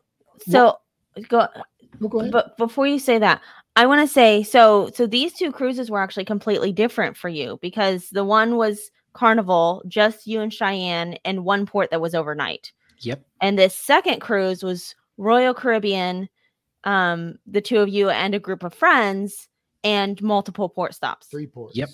So 0.48 0.78
go 1.28 1.48
well, 2.00 2.10
go 2.10 2.20
ahead. 2.20 2.32
but 2.32 2.58
before 2.58 2.88
you 2.88 3.00
say 3.00 3.20
that, 3.20 3.42
I 3.76 3.86
want 3.86 4.08
to 4.08 4.12
say 4.12 4.44
so 4.44 4.90
so 4.94 5.06
these 5.06 5.34
two 5.34 5.52
cruises 5.52 5.90
were 5.92 6.02
actually 6.02 6.26
completely 6.26 6.72
different 6.72 7.18
for 7.18 7.30
you 7.30 7.60
because 7.62 8.10
the 8.10 8.24
one 8.24 8.58
was 8.58 8.92
Carnival, 9.14 9.84
just 9.88 10.26
you 10.26 10.42
and 10.42 10.52
Cheyenne, 10.52 11.18
and 11.24 11.46
one 11.46 11.66
port 11.66 11.92
that 11.92 12.02
was 12.02 12.16
overnight. 12.16 12.72
Yep. 13.00 13.24
And 13.42 13.60
this 13.60 13.76
second 13.76 14.22
cruise 14.22 14.64
was 14.64 14.96
Royal 15.18 15.54
Caribbean, 15.54 16.30
um, 16.84 17.36
the 17.46 17.62
two 17.62 17.78
of 17.80 17.90
you 17.90 18.10
and 18.10 18.34
a 18.34 18.40
group 18.40 18.64
of 18.64 18.74
friends, 18.74 19.50
and 19.84 20.22
multiple 20.22 20.70
port 20.70 20.94
stops. 20.94 21.28
Three 21.28 21.48
ports. 21.48 21.76
Yep. 21.76 21.90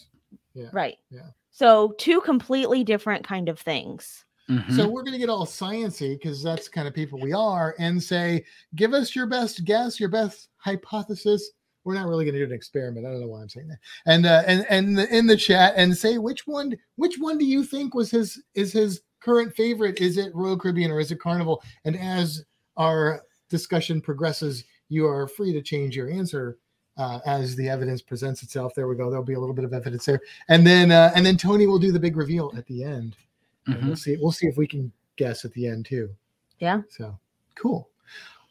Right. 0.72 0.98
Yeah. 1.10 1.28
So 1.52 1.96
two 1.98 2.22
completely 2.22 2.84
different 2.84 3.24
kind 3.26 3.50
of 3.50 3.60
things. 3.60 4.26
Mhm. 4.50 4.76
So 4.76 4.90
we're 4.90 5.04
going 5.04 5.14
to 5.14 5.20
get 5.20 5.30
all 5.30 5.46
sciency 5.46 6.18
because 6.18 6.42
that's 6.42 6.66
the 6.66 6.72
kind 6.72 6.88
of 6.88 6.94
people 6.94 7.20
we 7.20 7.34
are, 7.34 7.76
and 7.78 8.02
say, 8.02 8.44
give 8.76 8.94
us 8.94 9.16
your 9.16 9.28
best 9.28 9.64
guess, 9.64 10.00
your 10.00 10.10
best 10.10 10.50
hypothesis. 10.58 11.52
We're 11.84 11.94
not 11.94 12.08
really 12.08 12.26
going 12.26 12.34
to 12.34 12.40
do 12.40 12.46
an 12.46 12.52
experiment. 12.52 13.06
I 13.06 13.12
don't 13.12 13.22
know 13.22 13.28
why 13.28 13.42
I'm 13.42 13.50
saying 13.50 13.68
that. 13.68 13.80
And 14.06 14.26
uh, 14.26 14.44
and 14.48 14.66
and 14.70 14.98
the, 14.98 15.16
in 15.16 15.28
the 15.28 15.38
chat, 15.38 15.74
and 15.78 15.96
say 15.96 16.18
which 16.18 16.48
one 16.48 16.76
which 16.96 17.18
one 17.20 17.38
do 17.38 17.46
you 17.46 17.64
think 17.64 17.94
was 17.94 18.12
his 18.12 18.42
is 18.56 18.74
his 18.74 19.02
current 19.22 19.56
favorite? 19.56 20.00
Is 20.02 20.18
it 20.18 20.34
Royal 20.36 20.58
Caribbean 20.58 20.92
or 20.92 21.00
is 21.00 21.12
it 21.12 21.20
Carnival? 21.20 21.64
And 21.86 21.98
as 21.98 22.44
our 22.76 23.24
discussion 23.50 24.02
progresses, 24.02 24.64
you 24.90 25.06
are 25.06 25.28
free 25.28 25.54
to 25.54 25.62
change 25.62 25.96
your 25.96 26.10
answer. 26.10 26.58
Uh, 27.00 27.20
as 27.26 27.56
the 27.56 27.70
evidence 27.70 28.02
presents 28.02 28.44
itself, 28.44 28.76
there 28.76 28.88
we 28.90 28.96
go. 28.96 29.10
There'll 29.10 29.24
be 29.24 29.34
a 29.36 29.40
little 29.40 29.56
bit 29.56 29.64
of 29.64 29.74
evidence 29.74 30.04
there, 30.06 30.20
and 30.50 30.68
then 30.68 30.92
uh, 30.92 31.12
and 31.16 31.26
then 31.26 31.38
Tony 31.38 31.66
will 31.66 31.80
do 31.80 31.94
the 31.94 32.00
big 32.00 32.18
reveal 32.18 32.52
at 32.58 32.66
the 32.68 32.84
end. 32.84 33.16
And 33.68 33.78
Mhm. 33.78 33.88
we'll 33.88 33.96
see. 33.96 34.18
We'll 34.18 34.34
see 34.34 34.48
if 34.48 34.58
we 34.58 34.68
can 34.68 34.92
guess 35.16 35.46
at 35.46 35.54
the 35.54 35.66
end 35.66 35.86
too. 35.86 36.10
Yeah. 36.60 36.82
So 36.90 37.18
cool. 37.56 37.88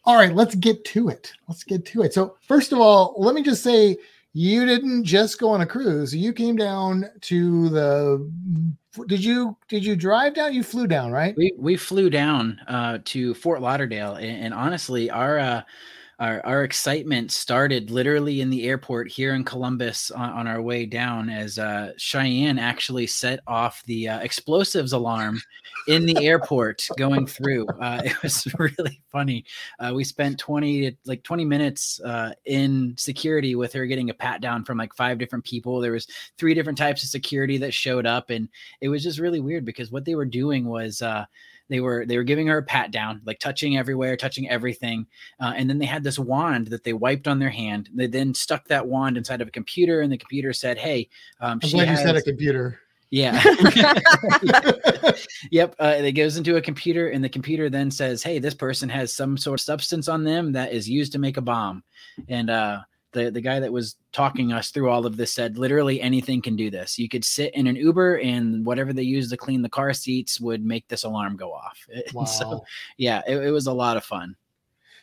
All 0.05 0.17
right, 0.17 0.35
let's 0.35 0.55
get 0.55 0.83
to 0.87 1.11
it. 1.11 1.33
Let's 1.47 1.63
get 1.63 1.85
to 1.87 2.03
it. 2.03 2.15
So 2.15 2.37
first 2.41 2.73
of 2.73 2.79
all, 2.79 3.15
let 3.19 3.35
me 3.35 3.43
just 3.43 3.63
say 3.63 3.99
you 4.33 4.65
didn't 4.65 5.05
just 5.05 5.39
go 5.39 5.51
on 5.51 5.61
a 5.61 5.67
cruise. 5.67 6.17
You 6.17 6.33
came 6.33 6.57
down 6.57 7.05
to 7.23 7.69
the. 7.69 8.31
Did 9.07 9.23
you 9.23 9.57
did 9.69 9.85
you 9.85 9.95
drive 9.95 10.35
down? 10.35 10.55
You 10.55 10.63
flew 10.63 10.87
down, 10.87 11.13
right? 11.13 11.37
We 11.37 11.53
we 11.59 11.77
flew 11.77 12.09
down 12.09 12.59
uh, 12.67 12.99
to 13.05 13.35
Fort 13.35 13.61
Lauderdale, 13.61 14.15
and, 14.15 14.45
and 14.45 14.55
honestly, 14.55 15.11
our 15.11 15.39
uh, 15.39 15.63
our 16.19 16.45
our 16.45 16.65
excitement 16.65 17.31
started 17.31 17.91
literally 17.91 18.41
in 18.41 18.51
the 18.51 18.67
airport 18.67 19.09
here 19.09 19.35
in 19.35 19.45
Columbus 19.45 20.11
on, 20.11 20.31
on 20.31 20.47
our 20.47 20.61
way 20.61 20.85
down, 20.85 21.31
as 21.31 21.59
uh, 21.59 21.93
Cheyenne 21.97 22.59
actually 22.59 23.07
set 23.07 23.41
off 23.47 23.83
the 23.87 24.09
uh, 24.09 24.19
explosives 24.21 24.93
alarm 24.93 25.41
in 25.87 26.07
the 26.07 26.27
airport 26.27 26.87
going 26.97 27.27
through. 27.27 27.67
Uh, 27.81 28.03
it 28.05 28.21
was 28.23 28.47
really 28.59 29.01
funny. 29.13 29.45
Uh, 29.79 29.93
we 29.95 30.03
spent 30.03 30.39
twenty 30.39 30.97
like 31.07 31.23
twenty 31.23 31.45
minutes 31.45 32.01
uh, 32.01 32.33
in 32.47 32.95
security 32.97 33.55
with 33.55 33.73
her, 33.73 33.87
getting 33.87 34.11
a 34.11 34.15
pat 34.15 34.41
down 34.41 34.65
from 34.65 34.77
like 34.79 34.95
five 34.95 35.19
different 35.19 35.45
people. 35.45 35.81
There 35.81 35.93
was 35.93 36.09
three 36.37 36.55
different 36.55 36.79
types 36.79 37.05
of 37.05 37.11
security 37.11 37.59
that 37.59 37.73
showed 37.73 38.07
up, 38.07 38.31
and 38.31 38.49
it 38.81 38.89
was 38.89 39.05
just 39.05 39.21
really 39.21 39.41
weird 39.41 39.65
because 39.65 39.93
what 39.93 40.05
they 40.05 40.17
were 40.17 40.27
doing 40.27 40.65
was 40.65 41.01
uh, 41.01 41.27
they 41.69 41.81
were 41.81 42.07
they 42.07 42.17
were 42.17 42.25
giving 42.25 42.47
her 42.47 42.59
a 42.59 42.63
pat 42.63 42.91
down, 42.91 43.21
like 43.25 43.39
touching 43.39 43.77
everywhere, 43.77 44.17
touching 44.17 44.49
everything, 44.49 45.07
uh, 45.41 45.53
and 45.57 45.69
then 45.69 45.79
they 45.79 45.87
had 45.87 46.05
this 46.05 46.19
wand 46.19 46.69
that 46.69 46.85
they 46.85 46.93
wiped 46.93 47.29
on 47.29 47.39
their 47.39 47.51
hand. 47.51 47.89
They 47.95 48.07
then 48.07 48.35
stuck 48.35 48.67
that 48.69 48.87
wand 48.87 49.17
inside 49.17 49.41
of 49.41 49.49
a 49.49 49.53
computer, 49.53 50.01
and 50.01 50.13
the 50.13 50.19
computer 50.19 50.53
said, 50.53 50.79
"Hey, 50.79 51.09
um, 51.41 51.61
I'm 51.63 51.69
she 51.69 51.77
glad 51.77 51.91
you 51.91 51.97
said 51.97 52.17
a 52.17 52.23
computer. 52.23 52.81
yeah." 53.11 53.43
yep 55.51 55.75
uh, 55.79 55.95
it 55.99 56.13
goes 56.13 56.37
into 56.37 56.57
a 56.57 56.63
computer 56.63 57.09
and 57.09 57.23
the 57.23 57.29
computer 57.29 57.69
then 57.71 57.91
says 57.91 58.23
hey 58.23 58.39
this 58.39 58.55
person 58.55 58.89
has 58.89 59.15
some 59.15 59.37
sort 59.37 59.61
of 59.61 59.65
substance 59.65 60.09
on 60.09 60.25
them 60.25 60.53
that 60.53 60.73
is 60.73 60.89
used 60.89 61.13
to 61.13 61.19
make 61.19 61.37
a 61.37 61.41
bomb 61.41 61.83
and 62.29 62.51
uh 62.51 62.81
the, 63.13 63.31
the 63.31 63.41
guy 63.41 63.59
that 63.61 63.73
was 63.73 63.97
talking 64.13 64.53
us 64.53 64.71
through 64.71 64.91
all 64.91 65.07
of 65.07 65.17
this 65.17 65.33
said 65.33 65.57
literally 65.59 66.01
anything 66.01 66.43
can 66.43 66.57
do 66.57 66.71
this. 66.71 66.99
You 66.99 67.09
could 67.09 67.25
sit 67.25 67.55
in 67.55 67.67
an 67.67 67.77
uber 67.77 68.17
and 68.19 68.67
whatever 68.67 68.93
they 68.93 69.03
use 69.03 69.31
to 69.31 69.37
clean 69.37 69.63
the 69.63 69.69
car 69.69 69.93
seats 69.95 70.41
would 70.41 70.65
make 70.65 70.87
this 70.89 71.05
alarm 71.05 71.37
go 71.37 71.53
off. 71.53 71.79
Wow. 72.13 72.25
so 72.25 72.65
yeah 72.99 73.23
it, 73.27 73.37
it 73.39 73.51
was 73.51 73.67
a 73.67 73.73
lot 73.73 73.97
of 73.97 74.05
fun. 74.05 74.37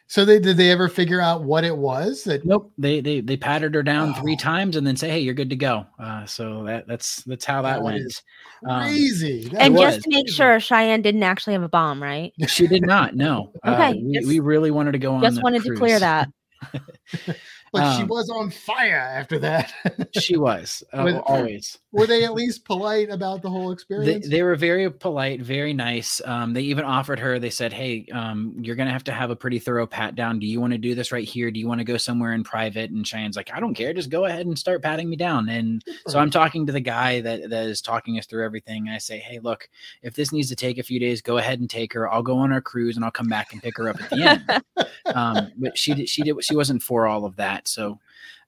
So 0.07 0.23
they 0.23 0.37
did 0.39 0.55
they 0.57 0.69
ever 0.69 0.87
figure 0.87 1.19
out 1.19 1.43
what 1.43 1.63
it 1.63 1.75
was 1.75 2.23
that 2.25 2.45
nope. 2.45 2.71
They 2.77 3.01
they 3.01 3.21
they 3.21 3.37
patted 3.37 3.73
her 3.73 3.81
down 3.81 4.13
three 4.13 4.35
times 4.35 4.75
and 4.75 4.85
then 4.85 4.95
say 4.95 5.09
hey 5.09 5.19
you're 5.19 5.33
good 5.33 5.49
to 5.49 5.55
go. 5.55 5.87
Uh 5.97 6.25
so 6.27 6.63
that 6.65 6.85
that's 6.87 7.23
that's 7.23 7.43
how 7.43 7.63
that 7.63 7.77
That 7.77 7.83
went. 7.83 7.97
is 7.97 8.21
Um, 8.69 8.81
crazy? 8.83 9.49
And 9.57 9.75
just 9.75 10.01
to 10.03 10.09
make 10.11 10.29
sure 10.29 10.59
Cheyenne 10.59 11.01
didn't 11.01 11.23
actually 11.23 11.53
have 11.53 11.63
a 11.63 11.69
bomb, 11.69 12.03
right? 12.03 12.31
she 12.47 12.67
did 12.67 12.85
not 12.85 13.15
no. 13.15 13.51
Uh, 13.63 13.71
Okay, 13.73 13.99
we, 14.03 14.13
just- 14.13 14.27
we 14.27 14.39
really 14.41 14.69
wanted 14.69 14.91
to 14.91 14.99
go 14.99 15.15
on 15.15 15.23
Just 15.23 15.37
the 15.37 15.41
wanted 15.41 15.63
to 15.63 15.73
clear 15.75 15.97
cruise. 15.99 17.35
that. 17.75 17.83
but 17.83 17.95
she 17.95 18.01
um, 18.03 18.07
was 18.07 18.29
on 18.29 18.49
fire 18.49 18.95
after 18.95 19.39
that. 19.39 19.73
she 20.19 20.37
was 20.37 20.83
uh, 20.93 21.03
With- 21.03 21.15
always. 21.25 21.77
Were 21.91 22.07
they 22.07 22.25
at 22.25 22.33
least 22.33 22.65
polite 22.65 23.09
about 23.09 23.41
the 23.41 23.49
whole 23.49 23.71
experience? 23.71 24.27
they 24.27 24.43
were 24.43 24.57
very 24.57 24.91
polite 24.91 25.41
very 25.41 25.73
nice. 25.73 26.21
Um, 26.25 26.53
they 26.53 26.61
even 26.63 26.83
offered 26.83 27.19
her 27.19 27.39
they 27.39 27.49
said 27.49 27.71
hey 27.71 28.05
um, 28.11 28.53
you're 28.61 28.75
gonna 28.75 28.91
have 28.91 29.05
to 29.05 29.13
have 29.13 29.29
a 29.29 29.35
pretty 29.35 29.59
thorough 29.59 29.87
pat 29.87 30.15
down. 30.15 30.39
Do 30.39 30.45
you 30.45 30.59
want 30.59 30.73
to 30.73 30.77
do 30.77 30.93
this 30.93 31.13
right 31.13 31.25
here? 31.25 31.51
Do 31.51 31.59
you 31.59 31.69
want 31.69 31.79
to 31.79 31.85
go 31.85 31.95
somewhere 31.95 32.33
in 32.33 32.43
private? 32.43 32.91
And 32.91 33.05
cheyenne's 33.05 33.37
like 33.37 33.49
i 33.53 33.61
don't 33.61 33.73
care. 33.75 33.93
Just 33.93 34.09
go 34.09 34.25
ahead 34.25 34.45
and 34.45 34.59
start 34.59 34.81
patting 34.81 35.09
me 35.09 35.15
down. 35.15 35.47
And 35.47 35.83
so 36.07 36.19
i'm 36.19 36.29
talking 36.29 36.65
to 36.65 36.73
the 36.73 36.81
guy 36.81 37.21
that, 37.21 37.49
that 37.49 37.65
is 37.67 37.81
talking 37.81 38.17
us 38.17 38.25
through 38.25 38.43
everything 38.43 38.89
i 38.89 38.97
say 38.97 39.17
hey 39.17 39.39
look 39.39 39.69
if 40.01 40.15
this 40.15 40.33
needs 40.33 40.49
to 40.49 40.55
take 40.55 40.77
a 40.77 40.83
few 40.83 40.99
days 40.99 41.21
go 41.21 41.37
ahead 41.37 41.59
and 41.59 41.69
take 41.69 41.93
her. 41.93 42.11
I'll 42.11 42.23
go 42.23 42.37
on 42.37 42.51
our 42.51 42.61
cruise 42.61 42.95
and 42.97 43.05
i'll 43.05 43.11
come 43.11 43.27
back 43.27 43.53
and 43.53 43.63
pick 43.63 43.77
her 43.77 43.87
up 43.89 44.01
at 44.01 44.09
the 44.09 44.21
end. 44.21 44.63
Um, 45.13 45.51
but 45.57 45.77
she 45.77 46.05
she 46.07 46.23
did 46.23 46.43
she 46.43 46.55
wasn't 46.55 46.81
for 46.81 47.05
all 47.05 47.25
of 47.25 47.35
that. 47.35 47.64
So, 47.67 47.99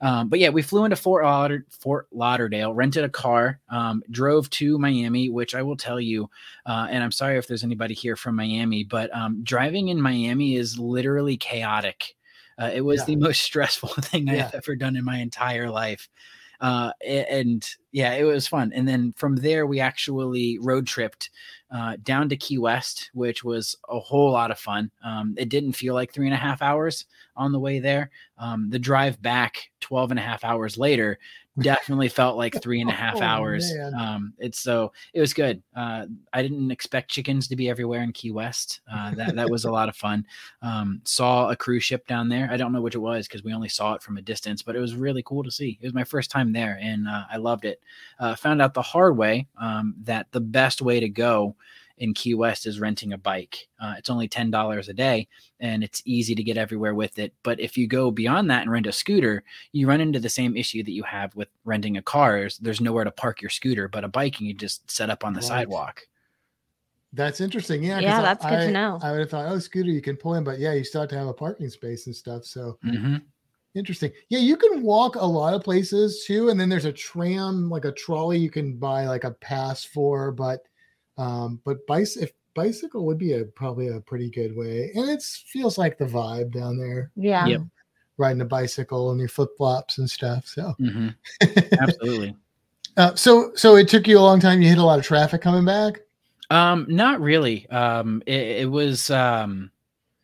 um, 0.01 0.29
but 0.29 0.39
yeah, 0.39 0.49
we 0.49 0.61
flew 0.61 0.83
into 0.83 0.95
Fort 0.95 1.23
Lauder, 1.25 1.65
Fort 1.69 2.07
Lauderdale, 2.11 2.73
rented 2.73 3.03
a 3.03 3.09
car, 3.09 3.59
um, 3.69 4.03
drove 4.11 4.49
to 4.51 4.77
Miami, 4.77 5.29
which 5.29 5.55
I 5.55 5.61
will 5.63 5.77
tell 5.77 5.99
you, 5.99 6.29
uh, 6.65 6.87
and 6.89 7.03
I'm 7.03 7.11
sorry 7.11 7.37
if 7.37 7.47
there's 7.47 7.63
anybody 7.63 7.93
here 7.95 8.15
from 8.15 8.35
Miami, 8.35 8.83
but 8.83 9.13
um, 9.15 9.43
driving 9.43 9.87
in 9.87 9.99
Miami 10.01 10.55
is 10.55 10.77
literally 10.77 11.35
chaotic. 11.37 12.15
Uh, 12.59 12.71
it 12.73 12.81
was 12.81 12.99
Yeah. 13.01 13.05
the 13.05 13.15
most 13.17 13.41
stressful 13.49 13.89
thing 13.89 14.27
Yeah. 14.27 14.45
I've 14.47 14.55
ever 14.55 14.75
done 14.75 14.95
in 14.95 15.05
my 15.05 15.17
entire 15.17 15.69
life. 15.69 16.09
Uh, 16.59 16.91
and 17.07 17.67
yeah, 17.91 18.13
it 18.13 18.23
was 18.23 18.47
fun. 18.47 18.71
And 18.73 18.87
then 18.87 19.13
from 19.15 19.35
there, 19.35 19.67
we 19.67 19.79
actually 19.79 20.57
road 20.59 20.87
tripped 20.87 21.29
uh, 21.71 21.97
down 22.03 22.29
to 22.29 22.37
Key 22.37 22.57
West, 22.57 23.09
which 23.13 23.43
was 23.43 23.75
a 23.89 23.99
whole 23.99 24.31
lot 24.31 24.51
of 24.51 24.59
fun. 24.59 24.89
Um, 25.03 25.35
it 25.37 25.49
didn't 25.49 25.73
feel 25.73 25.93
like 25.93 26.13
three 26.13 26.27
and 26.27 26.33
a 26.33 26.37
half 26.37 26.61
hours 26.61 27.05
on 27.35 27.51
the 27.51 27.59
way 27.59 27.79
there. 27.79 28.09
Um, 28.37 28.69
the 28.69 28.79
drive 28.79 29.21
back 29.21 29.69
12 29.81 30.11
and 30.11 30.19
a 30.19 30.23
half 30.23 30.43
hours 30.43 30.77
later 30.77 31.19
definitely 31.59 32.09
felt 32.09 32.37
like 32.37 32.53
three 32.61 32.81
and 32.81 32.89
a 32.89 32.93
half 32.93 33.15
Oh, 33.17 33.21
hours. 33.21 33.73
man. 33.73 33.93
Um, 33.95 34.33
it's 34.37 34.59
so 34.59 34.91
it 35.13 35.19
was 35.19 35.33
good. 35.33 35.61
Uh, 35.75 36.05
I 36.33 36.41
didn't 36.41 36.71
expect 36.71 37.09
chickens 37.11 37.47
to 37.47 37.55
be 37.55 37.69
everywhere 37.69 38.01
in 38.01 38.11
Key 38.13 38.31
West. 38.31 38.81
Uh, 38.91 39.13
that, 39.15 39.35
that 39.35 39.49
was 39.49 39.65
a 39.65 39.71
lot 39.71 39.89
of 39.89 39.95
fun. 39.95 40.25
Um, 40.61 41.01
saw 41.03 41.49
a 41.49 41.55
cruise 41.55 41.83
ship 41.83 42.07
down 42.07 42.29
there. 42.29 42.47
I 42.51 42.57
don't 42.57 42.71
know 42.71 42.81
which 42.81 42.95
it 42.95 42.99
was 42.99 43.27
because 43.27 43.43
we 43.43 43.53
only 43.53 43.69
saw 43.69 43.93
it 43.93 44.01
from 44.01 44.17
a 44.17 44.21
distance, 44.21 44.61
but 44.61 44.75
it 44.75 44.79
was 44.79 44.95
really 44.95 45.23
cool 45.23 45.43
to 45.43 45.51
see. 45.51 45.77
It 45.81 45.85
was 45.85 45.93
my 45.93 46.03
first 46.03 46.31
time 46.31 46.51
there 46.53 46.77
and 46.81 47.07
uh, 47.07 47.23
I 47.31 47.37
loved 47.37 47.65
it. 47.65 47.81
Uh, 48.19 48.35
found 48.35 48.61
out 48.61 48.73
the 48.73 48.81
hard 48.81 49.17
way 49.17 49.47
um, 49.59 49.95
that 50.03 50.27
the 50.31 50.41
best 50.41 50.81
way 50.81 50.99
to 50.99 51.09
go 51.09 51.55
in 51.97 52.13
Key 52.13 52.35
West 52.35 52.65
is 52.65 52.79
renting 52.79 53.13
a 53.13 53.17
bike. 53.17 53.67
Uh, 53.79 53.95
it's 53.97 54.09
only 54.09 54.27
ten 54.27 54.51
dollars 54.51 54.89
a 54.89 54.93
day, 54.93 55.27
and 55.59 55.83
it's 55.83 56.01
easy 56.05 56.35
to 56.35 56.43
get 56.43 56.57
everywhere 56.57 56.93
with 56.95 57.19
it. 57.19 57.33
But 57.43 57.59
if 57.59 57.77
you 57.77 57.87
go 57.87 58.11
beyond 58.11 58.49
that 58.51 58.61
and 58.63 58.71
rent 58.71 58.87
a 58.87 58.91
scooter, 58.91 59.43
you 59.71 59.87
run 59.87 60.01
into 60.01 60.19
the 60.19 60.29
same 60.29 60.55
issue 60.57 60.83
that 60.83 60.91
you 60.91 61.03
have 61.03 61.35
with 61.35 61.49
renting 61.65 61.97
a 61.97 62.01
car. 62.01 62.45
Is 62.45 62.57
there's 62.57 62.81
nowhere 62.81 63.03
to 63.05 63.11
park 63.11 63.41
your 63.41 63.49
scooter, 63.49 63.87
but 63.87 64.03
a 64.03 64.07
bike 64.07 64.39
you 64.41 64.53
just 64.53 64.89
set 64.89 65.09
up 65.09 65.23
on 65.25 65.33
the 65.33 65.41
Right. 65.41 65.47
sidewalk. 65.47 66.07
That's 67.13 67.41
interesting. 67.41 67.83
Yeah. 67.83 68.01
'cause 68.01 68.03
Yeah, 68.03 68.19
I- 68.19 68.21
that's 68.23 68.45
good 68.45 68.61
to 68.65 68.71
know. 68.71 68.99
I 69.01 69.11
would 69.11 69.21
have 69.21 69.29
thought, 69.29 69.47
oh, 69.51 69.59
scooter, 69.59 69.89
you 69.89 70.01
can 70.01 70.17
pull 70.17 70.35
in, 70.35 70.43
but 70.43 70.59
yeah, 70.59 70.73
you 70.73 70.83
still 70.83 71.01
have 71.01 71.09
to 71.11 71.17
have 71.17 71.27
a 71.27 71.33
parking 71.33 71.69
space 71.69 72.05
and 72.07 72.15
stuff. 72.15 72.45
So 72.45 72.77
hmm 72.81 73.17
interesting. 73.75 74.11
Yeah, 74.29 74.39
you 74.39 74.57
can 74.57 74.81
walk 74.81 75.15
a 75.15 75.25
lot 75.25 75.53
of 75.53 75.63
places 75.63 76.25
too, 76.25 76.49
and 76.49 76.59
then 76.59 76.69
there's 76.69 76.85
a 76.85 76.91
tram, 76.93 77.69
like 77.69 77.85
a 77.85 77.91
trolley, 77.91 78.39
you 78.39 78.49
can 78.49 78.77
buy 78.77 79.05
like 79.07 79.23
a 79.23 79.31
pass 79.31 79.83
for. 79.85 80.31
But 80.31 80.61
um, 81.17 81.59
but 81.65 81.85
bice 81.87 82.17
if 82.17 82.31
bicycle 82.55 83.05
would 83.05 83.17
be 83.17 83.33
a 83.33 83.45
probably 83.45 83.87
a 83.89 83.99
pretty 84.01 84.29
good 84.29 84.55
way, 84.55 84.91
and 84.95 85.09
it 85.09 85.21
feels 85.21 85.77
like 85.77 85.97
the 85.97 86.05
vibe 86.05 86.51
down 86.51 86.77
there. 86.77 87.11
Yeah. 87.15 87.45
Yep. 87.47 87.61
riding 88.19 88.41
a 88.41 88.45
bicycle 88.45 89.11
and 89.11 89.19
your 89.19 89.29
flip 89.29 89.49
flops 89.57 89.99
and 89.99 90.09
stuff. 90.09 90.47
So, 90.47 90.73
Mhm. 90.79 91.13
Absolutely. 91.79 92.35
uh, 92.97 93.13
so 93.13 93.51
so 93.55 93.75
it 93.75 93.87
took 93.87 94.07
you 94.07 94.17
a 94.17 94.21
long 94.21 94.39
time. 94.39 94.59
You 94.61 94.69
hit 94.69 94.79
a 94.79 94.83
lot 94.83 94.97
of 94.97 95.05
traffic 95.05 95.41
coming 95.41 95.65
back. 95.65 95.99
Um, 96.49 96.85
not 96.89 97.19
really. 97.21 97.69
Um, 97.69 98.23
it, 98.25 98.61
it 98.63 98.71
was 98.71 99.11
um 99.11 99.69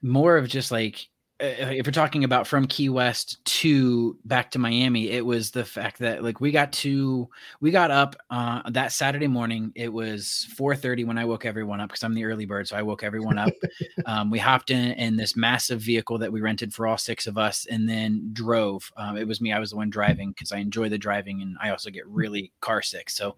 more 0.02 0.38
of 0.38 0.48
just 0.48 0.72
like 0.72 1.08
if 1.44 1.86
we're 1.86 1.92
talking 1.92 2.24
about 2.24 2.48
from 2.48 2.68
Key 2.68 2.90
West 2.90 3.44
to 3.46 4.18
back 4.26 4.52
to 4.52 4.60
Miami, 4.60 5.10
it 5.10 5.26
was 5.26 5.52
the 5.52 5.66
fact 5.66 6.00
that 6.00 6.24
like 6.24 6.40
we 6.40 6.52
got 6.52 6.72
to 6.74 7.30
we 7.60 7.70
got 7.70 7.92
up 7.92 8.16
uh, 8.30 8.62
that 8.72 8.92
Saturday 8.92 9.28
morning. 9.28 9.72
It 9.76 9.92
was 9.92 10.48
4:30 10.58 11.06
when 11.06 11.18
I 11.18 11.26
woke 11.26 11.46
everyone 11.46 11.82
up 11.82 11.90
because 11.90 12.04
I'm 12.04 12.14
the 12.14 12.24
early 12.24 12.46
bird, 12.46 12.68
so 12.68 12.78
I 12.78 12.82
woke 12.82 13.04
everyone 13.04 13.38
up. 13.38 13.54
um, 14.06 14.30
we 14.30 14.40
hopped 14.40 14.72
in 14.72 14.94
in 14.94 15.18
this 15.18 15.36
massive 15.36 15.82
vehicle 15.82 16.18
that 16.20 16.32
we 16.32 16.40
rented 16.40 16.74
for 16.74 16.88
all 16.88 16.98
six 16.98 17.28
of 17.28 17.38
us, 17.38 17.66
and 17.66 17.90
then 17.90 18.30
drove. 18.32 18.90
Um, 18.96 19.18
it 19.18 19.28
was 19.28 19.42
me; 19.42 19.52
I 19.52 19.60
was 19.60 19.72
the 19.72 19.78
one 19.78 19.90
driving 19.90 20.30
because 20.30 20.52
I 20.52 20.58
enjoy 20.58 20.88
the 20.88 20.98
driving, 20.98 21.42
and 21.42 21.58
I 21.62 21.72
also 21.72 21.90
get 21.90 22.08
really 22.08 22.52
car 22.62 22.82
sick. 22.82 23.10
So 23.10 23.36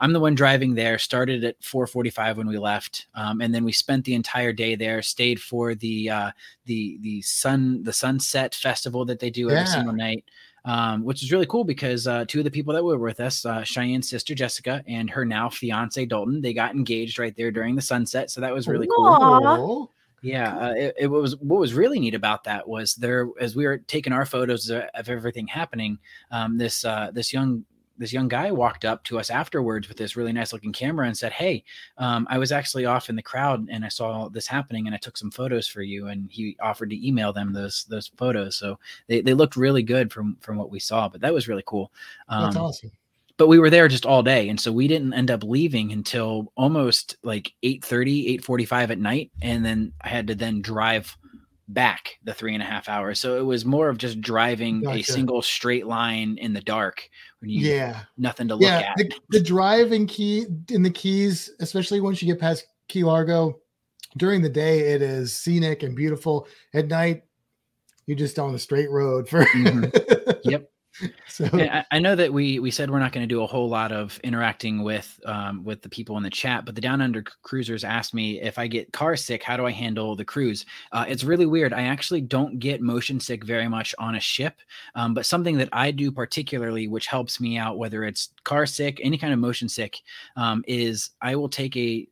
I'm 0.00 0.12
the 0.12 0.20
one 0.20 0.34
driving 0.34 0.74
there. 0.74 0.98
Started 0.98 1.44
at 1.44 1.60
4:45 1.60 2.38
when 2.38 2.48
we 2.48 2.58
left, 2.58 3.06
um, 3.14 3.40
and 3.40 3.54
then 3.54 3.64
we 3.64 3.72
spent 3.72 4.04
the 4.04 4.14
entire 4.14 4.52
day 4.52 4.74
there. 4.74 5.00
Stayed 5.00 5.40
for 5.40 5.74
the 5.74 6.10
uh, 6.10 6.30
the 6.66 6.98
the 7.00 7.22
sun 7.22 7.82
the 7.82 7.92
sunset 7.92 8.54
festival 8.54 9.04
that 9.06 9.18
they 9.18 9.30
do 9.30 9.48
every 9.50 9.60
Yeah. 9.60 9.64
single 9.64 9.94
night. 9.94 10.24
Um, 10.64 11.04
which 11.04 11.22
is 11.22 11.30
really 11.30 11.46
cool 11.46 11.62
because 11.62 12.08
uh, 12.08 12.24
two 12.26 12.40
of 12.40 12.44
the 12.44 12.50
people 12.50 12.74
that 12.74 12.82
were 12.82 12.98
with 12.98 13.20
us, 13.20 13.46
uh, 13.46 13.62
Cheyenne's 13.62 14.08
sister 14.10 14.34
Jessica 14.34 14.82
and 14.88 15.08
her 15.08 15.24
now 15.24 15.48
fiance 15.48 16.04
Dalton, 16.06 16.40
they 16.40 16.52
got 16.52 16.74
engaged 16.74 17.20
right 17.20 17.36
there 17.36 17.52
during 17.52 17.76
the 17.76 17.80
sunset. 17.80 18.32
So 18.32 18.40
that 18.40 18.52
was 18.52 18.66
really 18.66 18.88
cool. 18.88 19.16
Cool. 19.16 19.92
Yeah, 20.22 20.56
uh, 20.58 20.72
it, 20.72 20.94
it 20.98 21.06
was 21.06 21.36
what 21.36 21.60
was 21.60 21.72
really 21.72 22.00
neat 22.00 22.14
about 22.16 22.42
that 22.44 22.66
was 22.66 22.96
there 22.96 23.28
as 23.40 23.54
we 23.54 23.64
were 23.64 23.78
taking 23.78 24.12
our 24.12 24.26
photos 24.26 24.68
of, 24.68 24.82
of 24.94 25.08
everything 25.08 25.46
happening. 25.46 25.98
Um, 26.32 26.58
this 26.58 26.84
uh, 26.84 27.12
this 27.12 27.32
young 27.32 27.64
this 27.98 28.12
young 28.12 28.28
guy 28.28 28.50
walked 28.50 28.84
up 28.84 29.02
to 29.04 29.18
us 29.18 29.30
afterwards 29.30 29.88
with 29.88 29.96
this 29.96 30.16
really 30.16 30.32
nice 30.32 30.52
looking 30.52 30.72
camera 30.72 31.06
and 31.06 31.16
said, 31.16 31.32
"Hey, 31.32 31.64
um, 31.98 32.26
I 32.30 32.38
was 32.38 32.52
actually 32.52 32.84
off 32.86 33.08
in 33.08 33.16
the 33.16 33.22
crowd 33.22 33.66
and 33.70 33.84
I 33.84 33.88
saw 33.88 34.28
this 34.28 34.46
happening 34.46 34.86
and 34.86 34.94
I 34.94 34.98
took 34.98 35.16
some 35.16 35.30
photos 35.30 35.66
for 35.68 35.82
you." 35.82 36.08
And 36.08 36.30
he 36.30 36.56
offered 36.60 36.90
to 36.90 37.06
email 37.06 37.32
them 37.32 37.52
those 37.52 37.84
those 37.88 38.08
photos, 38.16 38.56
so 38.56 38.78
they, 39.08 39.20
they 39.20 39.34
looked 39.34 39.56
really 39.56 39.82
good 39.82 40.12
from 40.12 40.36
from 40.40 40.56
what 40.56 40.70
we 40.70 40.78
saw. 40.80 41.08
But 41.08 41.20
that 41.22 41.34
was 41.34 41.48
really 41.48 41.64
cool. 41.66 41.92
That's 42.28 42.56
Um, 42.56 42.62
awesome. 42.62 42.90
but 43.38 43.48
we 43.48 43.58
were 43.58 43.70
there 43.70 43.86
just 43.88 44.06
all 44.06 44.22
day 44.22 44.48
and 44.48 44.58
so 44.58 44.72
we 44.72 44.88
didn't 44.88 45.12
end 45.12 45.30
up 45.30 45.44
leaving 45.44 45.92
until 45.92 46.50
almost 46.56 47.16
like 47.22 47.52
8 47.62 47.84
45 47.84 48.90
at 48.90 48.98
night 48.98 49.30
and 49.42 49.62
then 49.64 49.92
i 50.00 50.08
had 50.08 50.26
to 50.28 50.34
then 50.34 50.62
drive 50.62 51.14
back 51.68 52.16
the 52.22 52.32
three 52.32 52.54
and 52.54 52.62
a 52.62 52.66
half 52.66 52.88
hours 52.88 53.18
so 53.18 53.36
it 53.36 53.44
was 53.44 53.64
more 53.64 53.88
of 53.88 53.98
just 53.98 54.20
driving 54.20 54.86
a 54.86 55.02
single 55.02 55.42
straight 55.42 55.86
line 55.86 56.38
in 56.40 56.52
the 56.52 56.60
dark 56.60 57.08
when 57.40 57.50
you 57.50 57.60
Yeah. 57.68 58.02
nothing 58.16 58.48
to 58.48 58.54
look 58.54 58.70
yeah, 58.70 58.92
at 58.92 58.96
the, 58.96 59.12
the 59.30 59.42
drive 59.42 59.92
in 59.92 60.06
key 60.06 60.46
in 60.70 60.82
the 60.82 60.90
keys, 60.90 61.50
especially 61.60 62.00
once 62.00 62.22
you 62.22 62.32
get 62.32 62.40
past 62.40 62.66
Key 62.88 63.02
Largo, 63.04 63.58
during 64.16 64.42
the 64.42 64.48
day 64.48 64.92
it 64.92 65.02
is 65.02 65.36
scenic 65.36 65.82
and 65.82 65.96
beautiful. 65.96 66.46
At 66.72 66.86
night, 66.86 67.24
you're 68.06 68.16
just 68.16 68.38
on 68.38 68.52
the 68.52 68.58
straight 68.58 68.90
road 68.90 69.28
for. 69.28 69.44
Mhm. 69.44 70.40
Yep. 70.44 70.70
So 71.28 71.48
I, 71.52 71.84
I 71.90 71.98
know 71.98 72.16
that 72.16 72.32
we 72.32 72.58
we 72.58 72.70
said 72.70 72.90
we're 72.90 72.98
not 72.98 73.12
going 73.12 73.28
to 73.28 73.34
do 73.34 73.42
a 73.42 73.46
whole 73.46 73.68
lot 73.68 73.92
of 73.92 74.18
interacting 74.24 74.82
with 74.82 75.20
um, 75.26 75.62
with 75.64 75.82
the 75.82 75.88
people 75.88 76.16
in 76.16 76.22
the 76.22 76.30
chat, 76.30 76.64
but 76.64 76.74
the 76.74 76.80
Down 76.80 77.02
Under 77.02 77.22
cruisers 77.22 77.84
asked 77.84 78.14
me 78.14 78.40
if 78.40 78.58
I 78.58 78.66
get 78.66 78.92
car 78.92 79.16
sick, 79.16 79.42
how 79.42 79.56
do 79.56 79.66
I 79.66 79.70
handle 79.70 80.16
the 80.16 80.24
cruise? 80.24 80.64
Uh, 80.92 81.04
it's 81.06 81.24
really 81.24 81.44
weird. 81.44 81.74
I 81.74 81.82
actually 81.82 82.22
don't 82.22 82.58
get 82.58 82.80
motion 82.80 83.20
sick 83.20 83.44
very 83.44 83.68
much 83.68 83.94
on 83.98 84.14
a 84.14 84.20
ship, 84.20 84.56
um, 84.94 85.12
but 85.12 85.26
something 85.26 85.58
that 85.58 85.68
I 85.72 85.90
do 85.90 86.10
particularly, 86.10 86.88
which 86.88 87.06
helps 87.06 87.40
me 87.40 87.58
out, 87.58 87.76
whether 87.76 88.04
it's 88.04 88.30
car 88.44 88.64
sick, 88.64 89.00
any 89.02 89.18
kind 89.18 89.32
of 89.32 89.38
motion 89.38 89.68
sick, 89.68 89.98
um, 90.36 90.64
is 90.66 91.10
I 91.20 91.36
will 91.36 91.50
take 91.50 91.76
a 91.76 92.08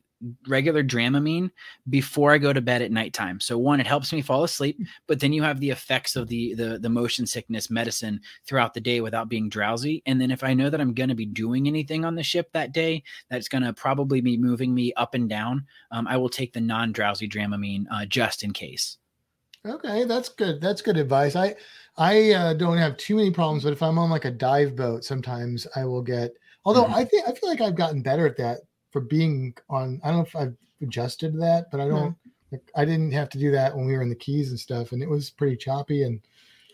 regular 0.47 0.83
Dramamine 0.83 1.51
before 1.89 2.31
I 2.31 2.37
go 2.37 2.53
to 2.53 2.61
bed 2.61 2.81
at 2.81 2.91
nighttime. 2.91 3.39
So 3.39 3.57
one, 3.57 3.79
it 3.79 3.87
helps 3.87 4.11
me 4.13 4.21
fall 4.21 4.43
asleep, 4.43 4.79
but 5.07 5.19
then 5.19 5.33
you 5.33 5.43
have 5.43 5.59
the 5.59 5.69
effects 5.69 6.15
of 6.15 6.27
the 6.27 6.53
the 6.55 6.79
the 6.79 6.89
motion 6.89 7.25
sickness 7.25 7.69
medicine 7.69 8.21
throughout 8.47 8.73
the 8.73 8.81
day 8.81 9.01
without 9.01 9.29
being 9.29 9.49
drowsy. 9.49 10.01
And 10.05 10.19
then 10.19 10.31
if 10.31 10.43
I 10.43 10.53
know 10.53 10.69
that 10.69 10.81
I'm 10.81 10.93
going 10.93 11.09
to 11.09 11.15
be 11.15 11.25
doing 11.25 11.67
anything 11.67 12.05
on 12.05 12.15
the 12.15 12.23
ship 12.23 12.49
that 12.53 12.71
day, 12.71 13.03
that's 13.29 13.47
going 13.47 13.63
to 13.63 13.73
probably 13.73 14.21
be 14.21 14.37
moving 14.37 14.73
me 14.73 14.93
up 14.93 15.13
and 15.13 15.29
down. 15.29 15.65
Um, 15.91 16.07
I 16.07 16.17
will 16.17 16.29
take 16.29 16.53
the 16.53 16.61
non-drowsy 16.61 17.27
Dramamine 17.27 17.85
uh, 17.91 18.05
just 18.05 18.43
in 18.43 18.51
case. 18.53 18.97
okay, 19.65 20.03
that's 20.05 20.29
good. 20.29 20.61
That's 20.61 20.81
good 20.81 20.97
advice. 20.97 21.35
I 21.35 21.55
I 21.97 22.31
uh, 22.31 22.53
don't 22.53 22.77
have 22.77 22.97
too 22.97 23.15
many 23.15 23.31
problems, 23.31 23.63
but 23.63 23.73
if 23.73 23.81
I'm 23.81 23.97
on 23.99 24.09
like 24.09 24.25
a 24.25 24.31
dive 24.31 24.75
boat, 24.75 25.03
sometimes 25.03 25.65
I 25.75 25.85
will 25.85 26.01
get. 26.01 26.31
Although 26.65 26.85
Mhm. 26.85 26.93
I 26.93 27.05
think 27.05 27.27
I 27.27 27.31
feel 27.33 27.49
like 27.49 27.61
I've 27.61 27.75
gotten 27.75 28.01
better 28.01 28.25
at 28.27 28.37
that 28.37 28.61
for 28.95 29.01
being 29.01 29.53
on. 29.69 29.99
I 30.05 30.07
don't 30.07 30.19
know 30.19 30.23
if 30.23 30.35
I've 30.37 30.55
adjusted 30.81 31.37
that, 31.41 31.69
but 31.69 31.81
I 31.81 31.89
don't. 31.89 32.15
Like, 32.49 32.71
I 32.77 32.85
didn't 32.85 33.11
have 33.11 33.27
to 33.31 33.37
do 33.37 33.51
that 33.51 33.75
when 33.75 33.85
we 33.85 33.91
were 33.91 34.01
in 34.01 34.07
the 34.07 34.15
Keys 34.15 34.51
and 34.51 34.57
stuff, 34.57 34.93
and 34.93 35.03
it 35.03 35.09
was 35.09 35.29
pretty 35.29 35.57
choppy 35.57 36.03
and 36.03 36.21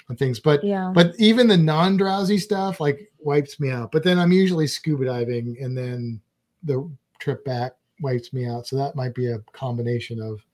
and 0.08 0.20
things. 0.20 0.40
But 0.40 0.64
Yeah. 0.64 0.92
but 0.94 1.16
even 1.18 1.48
the 1.48 1.58
non-drowsy 1.58 2.38
stuff 2.38 2.80
like 2.80 3.12
wipes 3.18 3.60
me 3.60 3.72
out. 3.72 3.92
But 3.92 4.04
then 4.04 4.20
I'm 4.20 4.32
usually 4.32 4.68
scuba 4.68 5.06
diving, 5.06 5.58
and 5.60 5.76
then 5.76 6.22
the 6.62 6.88
trip 7.18 7.44
back 7.44 7.74
wipes 8.02 8.34
me 8.34 8.46
out. 8.46 8.68
So 8.68 8.76
that 8.76 8.96
might 8.96 9.16
be 9.16 9.32
a 9.32 9.40
combination 9.52 10.22
of 10.22 10.46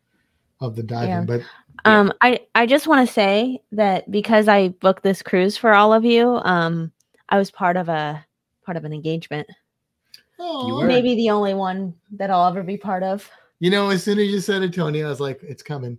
of 0.62 0.74
the 0.78 0.84
diving. 0.84 1.10
Yeah. 1.10 1.26
But 1.26 1.42
Yeah. 1.42 2.00
Um, 2.00 2.14
I 2.22 2.40
I 2.56 2.66
just 2.66 2.88
want 2.88 3.06
to 3.06 3.14
say 3.14 3.62
that 3.74 4.10
because 4.10 4.48
I 4.48 4.70
booked 4.70 5.04
this 5.04 5.22
cruise 5.22 5.58
for 5.58 5.74
all 5.74 5.92
of 5.92 6.06
you, 6.06 6.38
um, 6.46 6.94
I 7.28 7.38
was 7.38 7.52
part 7.52 7.76
of 7.76 7.90
a 7.90 8.26
part 8.64 8.78
of 8.78 8.86
an 8.86 8.94
engagement. 8.94 9.50
Oh. 10.40 10.84
Maybe 10.84 11.16
the 11.16 11.30
only 11.30 11.54
one 11.54 11.94
that 12.12 12.30
I'll 12.30 12.48
ever 12.48 12.64
be 12.64 12.78
part 12.78 13.04
of. 13.04 13.30
you 13.60 13.70
know, 13.72 13.90
as 13.90 14.04
soon 14.04 14.20
as 14.20 14.28
you 14.28 14.40
said 14.40 14.62
it, 14.64 14.74
Tony, 14.74 15.04
I 15.04 15.10
was 15.10 15.20
like, 15.20 15.40
it's 15.44 15.64
coming. 15.64 15.98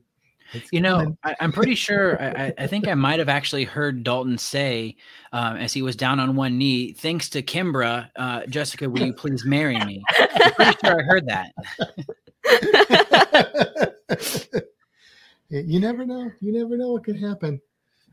It's 0.55 0.69
You 0.73 0.81
know, 0.81 0.97
coming. 0.99 1.19
I, 1.25 1.37
I'm 1.41 1.53
pretty 1.53 1.75
sure. 1.87 2.21
I, 2.23 2.47
I- 2.47 2.55
I 2.59 2.67
think 2.67 2.89
I 2.89 2.95
might 2.95 3.19
have 3.19 3.29
actually 3.29 3.65
heard 3.65 4.03
Dalton 4.03 4.39
say, 4.39 4.97
um, 5.33 5.57
as 5.57 5.73
he 5.75 5.83
was 5.83 5.95
down 5.97 6.21
on 6.21 6.37
one 6.37 6.57
knee, 6.57 6.93
"Thanks 6.93 7.29
to 7.31 7.43
Kimbra, 7.43 8.09
uh, 8.17 8.47
Jessica, 8.47 8.89
will 8.89 9.01
you 9.07 9.13
please 9.13 9.45
marry 9.45 9.79
me?" 9.85 10.03
I'm 10.19 10.53
pretty 10.55 10.79
sure 10.85 10.99
I 11.01 11.03
heard 11.05 11.27
that. 11.27 11.53
you 15.51 15.81
never 15.81 16.05
know. 16.07 16.31
You 16.41 16.53
never 16.53 16.77
know 16.77 16.93
what 16.93 17.05
could 17.05 17.21
happen. 17.21 17.61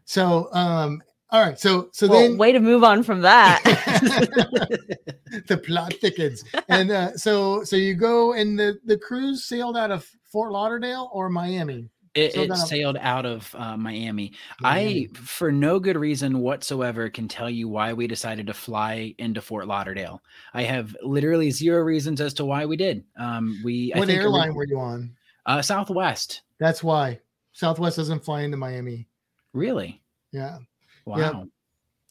So, 0.06 0.50
um, 0.54 1.02
all 1.32 1.42
right. 1.42 1.60
So, 1.60 1.90
so 1.92 2.08
well, 2.08 2.22
then 2.22 2.38
way 2.38 2.52
to 2.52 2.60
move 2.60 2.84
on 2.84 3.04
from 3.04 3.22
that. 3.22 3.62
the 5.48 5.58
plot 5.58 5.94
thickens, 6.02 6.44
and 6.70 6.92
uh, 6.92 7.18
so 7.18 7.64
so 7.64 7.76
you 7.76 7.96
go 7.96 8.34
and 8.34 8.58
the 8.58 8.80
the 8.86 8.98
cruise 8.98 9.46
sailed 9.46 9.78
out 9.78 9.92
of 9.92 10.10
Fort 10.32 10.52
Lauderdale 10.52 11.10
or 11.14 11.30
Miami. 11.30 11.90
It, 12.14 12.34
So 12.34 12.44
it 12.44 12.48
then- 12.48 12.58
sailed 12.58 12.98
out 13.02 13.26
of 13.26 13.54
uh, 13.58 13.76
Miami. 13.76 14.32
Miami. 14.62 15.10
I, 15.12 15.18
for 15.18 15.52
no 15.52 15.80
good 15.82 15.98
reason 15.98 16.40
whatsoever, 16.40 17.10
can 17.10 17.28
tell 17.28 17.50
you 17.50 17.68
why 17.68 17.92
we 17.92 18.08
decided 18.08 18.48
to 18.48 18.54
fly 18.54 19.14
into 19.18 19.42
Fort 19.42 19.68
Lauderdale. 19.68 20.22
I 20.54 20.64
have 20.64 20.96
literally 21.04 21.52
zero 21.52 21.84
reasons 21.84 22.22
as 22.22 22.34
to 22.36 22.46
why 22.46 22.66
we 22.66 22.78
did. 22.78 23.04
Um, 23.20 23.60
we 23.66 23.92
I 23.94 24.00
what 24.00 24.08
think 24.08 24.22
airline 24.22 24.52
ori- 24.52 24.56
were 24.56 24.66
you 24.66 24.80
on? 24.80 25.14
Uh, 25.46 25.62
Southwest. 25.62 26.44
That's 26.58 26.82
why 26.82 27.20
Southwest 27.52 27.98
doesn't 27.98 28.24
fly 28.24 28.44
into 28.44 28.56
Miami. 28.56 29.08
Really? 29.52 30.02
Yeah. 30.32 30.60
Wow. 31.06 31.18
Yeah. 31.18 31.44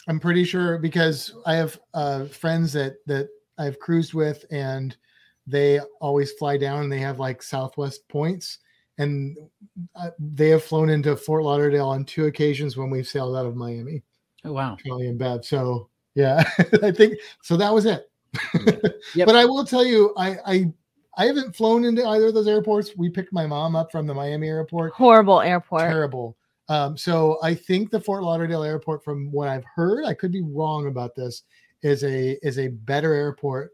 I'm 0.06 0.20
pretty 0.20 0.44
sure 0.44 0.78
because 0.78 1.34
I 1.46 1.54
have 1.54 1.78
uh, 1.94 2.26
friends 2.26 2.72
that 2.74 2.96
that 3.06 3.28
I've 3.58 3.78
cruised 3.78 4.12
with, 4.14 4.44
and 4.50 4.96
they 5.46 5.80
always 6.00 6.32
fly 6.32 6.56
down. 6.58 6.82
and 6.82 6.92
They 6.92 6.98
have 7.00 7.18
like 7.18 7.42
Southwest 7.42 8.06
points, 8.08 8.58
and 8.98 9.36
uh, 9.96 10.10
they 10.18 10.50
have 10.50 10.62
flown 10.64 10.90
into 10.90 11.16
Fort 11.16 11.42
Lauderdale 11.42 11.88
on 11.88 12.04
two 12.04 12.26
occasions 12.26 12.76
when 12.76 12.90
we've 12.90 13.08
sailed 13.08 13.34
out 13.36 13.46
of 13.46 13.56
Miami, 13.56 14.02
Oh 14.44 14.52
wow. 14.52 14.76
Charlie 14.84 15.08
and 15.08 15.18
Bev. 15.18 15.44
So 15.44 15.88
yeah, 16.14 16.44
I 16.82 16.90
think 16.90 17.14
so. 17.42 17.56
That 17.56 17.72
was 17.72 17.86
it. 17.86 18.10
Yep. 19.14 19.26
But 19.26 19.36
I 19.36 19.44
will 19.44 19.64
tell 19.64 19.84
you, 19.84 20.12
I 20.16 20.36
I 20.46 20.72
I 21.16 21.26
haven't 21.26 21.54
flown 21.54 21.84
into 21.84 22.04
either 22.06 22.26
of 22.28 22.34
those 22.34 22.48
airports. 22.48 22.90
We 22.96 23.08
picked 23.08 23.32
my 23.32 23.46
mom 23.46 23.76
up 23.76 23.92
from 23.92 24.06
the 24.06 24.14
Miami 24.14 24.48
airport 24.48 24.92
Horrible 24.94 25.40
airport. 25.40 25.82
terrible. 25.82 26.36
Um, 26.68 26.96
so 26.96 27.38
I 27.42 27.54
think 27.54 27.90
the 27.90 28.00
Fort 28.00 28.22
Lauderdale 28.22 28.62
airport, 28.62 29.04
from 29.04 29.30
what 29.30 29.48
I've 29.48 29.64
heard, 29.64 30.04
I 30.04 30.14
could 30.14 30.32
be 30.32 30.42
wrong 30.42 30.86
about 30.86 31.14
this, 31.14 31.42
is 31.82 32.02
a 32.04 32.38
is 32.46 32.58
a 32.58 32.68
better 32.68 33.12
airport 33.12 33.72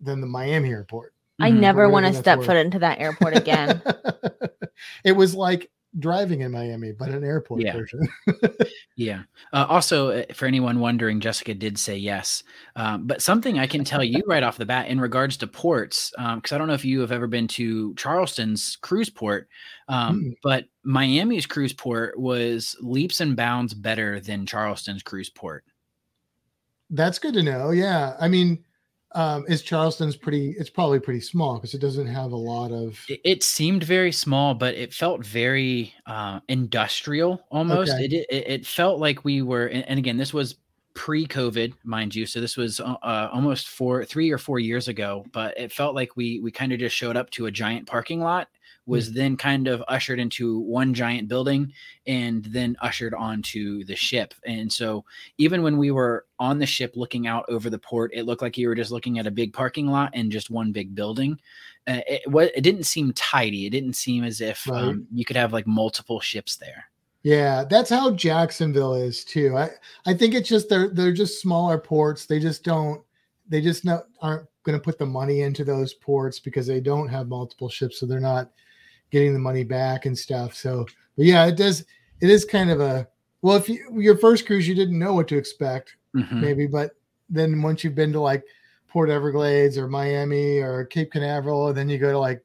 than 0.00 0.20
the 0.20 0.26
Miami 0.26 0.70
airport. 0.70 1.14
I 1.38 1.50
Mhm. 1.50 1.60
never 1.60 1.88
want 1.88 2.06
to 2.06 2.14
step 2.14 2.42
foot 2.42 2.56
into 2.56 2.78
that 2.80 3.00
airport 3.00 3.36
again. 3.36 3.82
it 5.04 5.12
was 5.12 5.34
like 5.34 5.70
driving 5.98 6.42
in 6.42 6.52
Miami, 6.52 6.92
but 6.92 7.08
an 7.08 7.24
airport 7.24 7.60
Yeah. 7.62 7.72
version. 7.72 8.06
Yeah. 8.98 9.24
Uh, 9.52 9.66
also, 9.68 10.08
uh, 10.08 10.22
for 10.32 10.46
anyone 10.46 10.80
wondering, 10.80 11.20
Jessica 11.20 11.52
did 11.52 11.76
say 11.78 11.98
yes. 11.98 12.42
Um, 12.76 13.06
but 13.06 13.20
something 13.20 13.58
I 13.58 13.66
can 13.66 13.84
tell 13.84 14.02
you 14.02 14.22
right 14.26 14.42
off 14.42 14.56
the 14.56 14.64
bat 14.64 14.88
in 14.88 14.98
regards 14.98 15.36
to 15.38 15.46
ports, 15.46 16.12
because 16.16 16.52
I 16.52 16.56
don't 16.56 16.66
know 16.66 16.72
if 16.72 16.84
you 16.84 17.00
have 17.00 17.12
ever 17.12 17.26
been 17.26 17.46
to 17.48 17.94
Charleston's 17.96 18.76
cruise 18.76 19.10
port, 19.10 19.48
um, 19.88 20.22
Mm. 20.22 20.32
but 20.42 20.64
Miami's 20.82 21.44
cruise 21.44 21.74
port 21.74 22.18
was 22.18 22.74
leaps 22.80 23.20
and 23.20 23.36
bounds 23.36 23.74
better 23.74 24.18
than 24.18 24.46
Charleston's 24.46 25.02
cruise 25.02 25.28
port. 25.28 25.64
That's 26.88 27.18
good 27.18 27.34
to 27.34 27.42
know. 27.42 27.70
Yeah. 27.72 28.16
I 28.18 28.28
mean, 28.28 28.64
um, 29.16 29.44
is 29.48 29.62
Charleston's 29.62 30.14
pretty, 30.14 30.54
it's 30.58 30.70
probably 30.70 31.00
pretty 31.00 31.20
small 31.20 31.54
because 31.56 31.74
it 31.74 31.80
doesn't 31.80 32.06
have 32.06 32.32
a 32.32 32.36
lot 32.36 32.70
of. 32.70 33.04
It, 33.08 33.20
it 33.24 33.42
seemed 33.42 33.82
very 33.82 34.12
small, 34.12 34.54
but 34.54 34.74
it 34.74 34.92
felt 34.92 35.24
very 35.24 35.94
uh, 36.06 36.40
industrial 36.48 37.42
almost. 37.50 37.92
Okay. 37.92 38.04
It, 38.04 38.26
it 38.30 38.48
it 38.48 38.66
felt 38.66 39.00
like 39.00 39.24
we 39.24 39.42
were, 39.42 39.66
and, 39.66 39.88
and 39.88 39.98
again, 39.98 40.18
this 40.18 40.34
was 40.34 40.56
pre-COVID, 40.94 41.74
mind 41.84 42.14
you. 42.14 42.26
So 42.26 42.40
this 42.40 42.56
was 42.56 42.80
uh, 42.80 42.94
uh, 43.02 43.28
almost 43.32 43.68
four, 43.68 44.04
three 44.04 44.30
or 44.30 44.38
four 44.38 44.58
years 44.58 44.88
ago. 44.88 45.24
But 45.32 45.58
it 45.58 45.72
felt 45.72 45.94
like 45.94 46.16
we 46.16 46.40
we 46.40 46.50
kind 46.50 46.72
of 46.72 46.78
just 46.78 46.96
showed 46.96 47.16
up 47.16 47.30
to 47.30 47.46
a 47.46 47.50
giant 47.50 47.86
parking 47.86 48.20
lot, 48.20 48.48
was 48.86 49.12
then 49.12 49.36
kind 49.36 49.66
of 49.68 49.82
ushered 49.88 50.18
into 50.20 50.60
one 50.60 50.94
giant 50.94 51.28
building, 51.28 51.72
and 52.06 52.44
then 52.44 52.76
ushered 52.80 53.14
onto 53.14 53.84
the 53.84 53.96
ship. 53.96 54.32
And 54.44 54.72
so 54.72 55.04
even 55.38 55.62
when 55.62 55.76
we 55.76 55.90
were 55.90 56.24
on 56.38 56.58
the 56.58 56.66
ship 56.66 56.92
looking 56.94 57.26
out 57.26 57.44
over 57.48 57.68
the 57.68 57.78
port, 57.78 58.12
it 58.14 58.24
looked 58.24 58.42
like 58.42 58.56
you 58.56 58.68
were 58.68 58.74
just 58.76 58.92
looking 58.92 59.18
at 59.18 59.26
a 59.26 59.30
big 59.30 59.52
parking 59.52 59.88
lot 59.88 60.10
and 60.14 60.30
just 60.30 60.50
one 60.50 60.70
big 60.72 60.94
building. 60.94 61.38
Uh, 61.88 62.00
it 62.06 62.22
it 62.56 62.62
didn't 62.62 62.84
seem 62.84 63.12
tidy. 63.12 63.66
It 63.66 63.70
didn't 63.70 63.94
seem 63.94 64.24
as 64.24 64.40
if 64.40 64.66
Right. 64.68 64.82
um, 64.82 65.06
you 65.12 65.24
could 65.24 65.36
have 65.36 65.52
like 65.52 65.66
multiple 65.66 66.20
ships 66.20 66.56
there. 66.56 66.84
Yeah, 67.22 67.64
that's 67.68 67.90
how 67.90 68.12
Jacksonville 68.12 68.94
is 68.94 69.24
too. 69.24 69.56
I 69.56 69.70
I 70.04 70.14
think 70.14 70.34
it's 70.34 70.48
just 70.48 70.68
they're 70.68 70.88
they're 70.90 71.12
just 71.12 71.40
smaller 71.40 71.78
ports. 71.78 72.26
They 72.26 72.38
just 72.38 72.62
don't 72.62 73.02
they 73.48 73.60
just 73.60 73.84
not 73.84 74.04
aren't 74.20 74.46
going 74.64 74.78
to 74.78 74.82
put 74.82 74.98
the 74.98 75.06
money 75.06 75.42
into 75.42 75.64
those 75.64 75.94
ports 75.94 76.38
because 76.40 76.66
they 76.66 76.80
don't 76.80 77.08
have 77.08 77.28
multiple 77.28 77.68
ships, 77.68 77.98
so 78.00 78.06
they're 78.06 78.20
not 78.20 78.50
getting 79.10 79.32
the 79.32 79.38
money 79.38 79.64
back 79.64 80.06
and 80.06 80.16
stuff. 80.16 80.54
So, 80.54 80.86
but 81.16 81.26
yeah, 81.26 81.46
it 81.46 81.56
does. 81.56 81.84
It 82.20 82.30
is 82.30 82.44
kind 82.44 82.70
of 82.70 82.80
a 82.80 83.06
well. 83.42 83.56
If 83.56 83.68
you 83.68 83.88
your 83.98 84.16
first 84.16 84.46
cruise, 84.46 84.66
you 84.66 84.74
didn't 84.74 84.98
know 84.98 85.14
what 85.14 85.28
to 85.28 85.36
expect, 85.36 85.96
Mhm. 86.14 86.40
maybe, 86.40 86.66
but 86.66 86.92
then 87.28 87.60
once 87.62 87.82
you've 87.84 87.94
been 87.94 88.12
to 88.12 88.20
like 88.20 88.44
Port 88.88 89.10
Everglades 89.10 89.76
or 89.76 89.88
Miami 89.88 90.58
or 90.58 90.84
Cape 90.86 91.12
Canaveral, 91.12 91.68
and 91.68 91.76
then 91.76 91.88
you 91.88 91.98
go 91.98 92.12
to 92.12 92.18
like, 92.18 92.42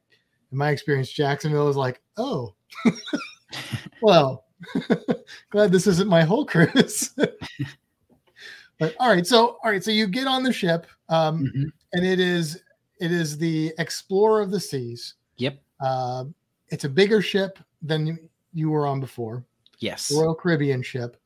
in 0.52 0.58
my 0.58 0.70
experience, 0.72 1.10
Jacksonville 1.12 1.70
is 1.70 1.78
like, 1.78 2.02
oh, 2.18 2.54
well, 4.02 4.46
glad 5.50 5.72
this 5.72 5.88
isn't 5.88 6.10
my 6.10 6.24
whole 6.24 6.46
cruise. 6.46 7.12
but 8.80 8.96
all 9.00 9.10
right, 9.10 9.26
so 9.28 9.58
all 9.64 9.72
right, 9.72 9.84
so 9.84 9.92
you 9.92 10.08
get 10.08 10.28
on 10.28 10.44
the 10.44 10.52
ship, 10.54 10.88
um, 11.10 11.46
Mhm. 11.56 11.72
and 11.94 12.06
it 12.06 12.20
is 12.20 12.62
it 13.00 13.12
is 13.12 13.38
the 13.38 13.74
Explorer 13.80 14.42
of 14.42 14.52
the 14.52 14.60
Seas. 14.60 15.16
Yep. 15.38 15.60
Uh, 15.80 16.26
it's 16.72 16.86
a 16.86 16.90
bigger 16.90 17.22
ship 17.22 17.60
than 17.82 18.08
you- 18.08 18.30
were 18.70 18.86
on 18.88 19.00
before, 19.00 19.46
Yes. 19.80 20.12
Royal 20.12 20.36
Caribbean 20.36 20.82
ship. 20.82 21.18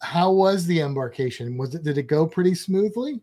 How 0.00 0.32
was 0.32 0.66
the 0.66 0.80
embarkation? 0.80 1.56
Was 1.58 1.74
it 1.74 1.82
did 1.82 1.98
it 1.98 2.04
go 2.04 2.26
pretty 2.26 2.54
smoothly? 2.54 3.20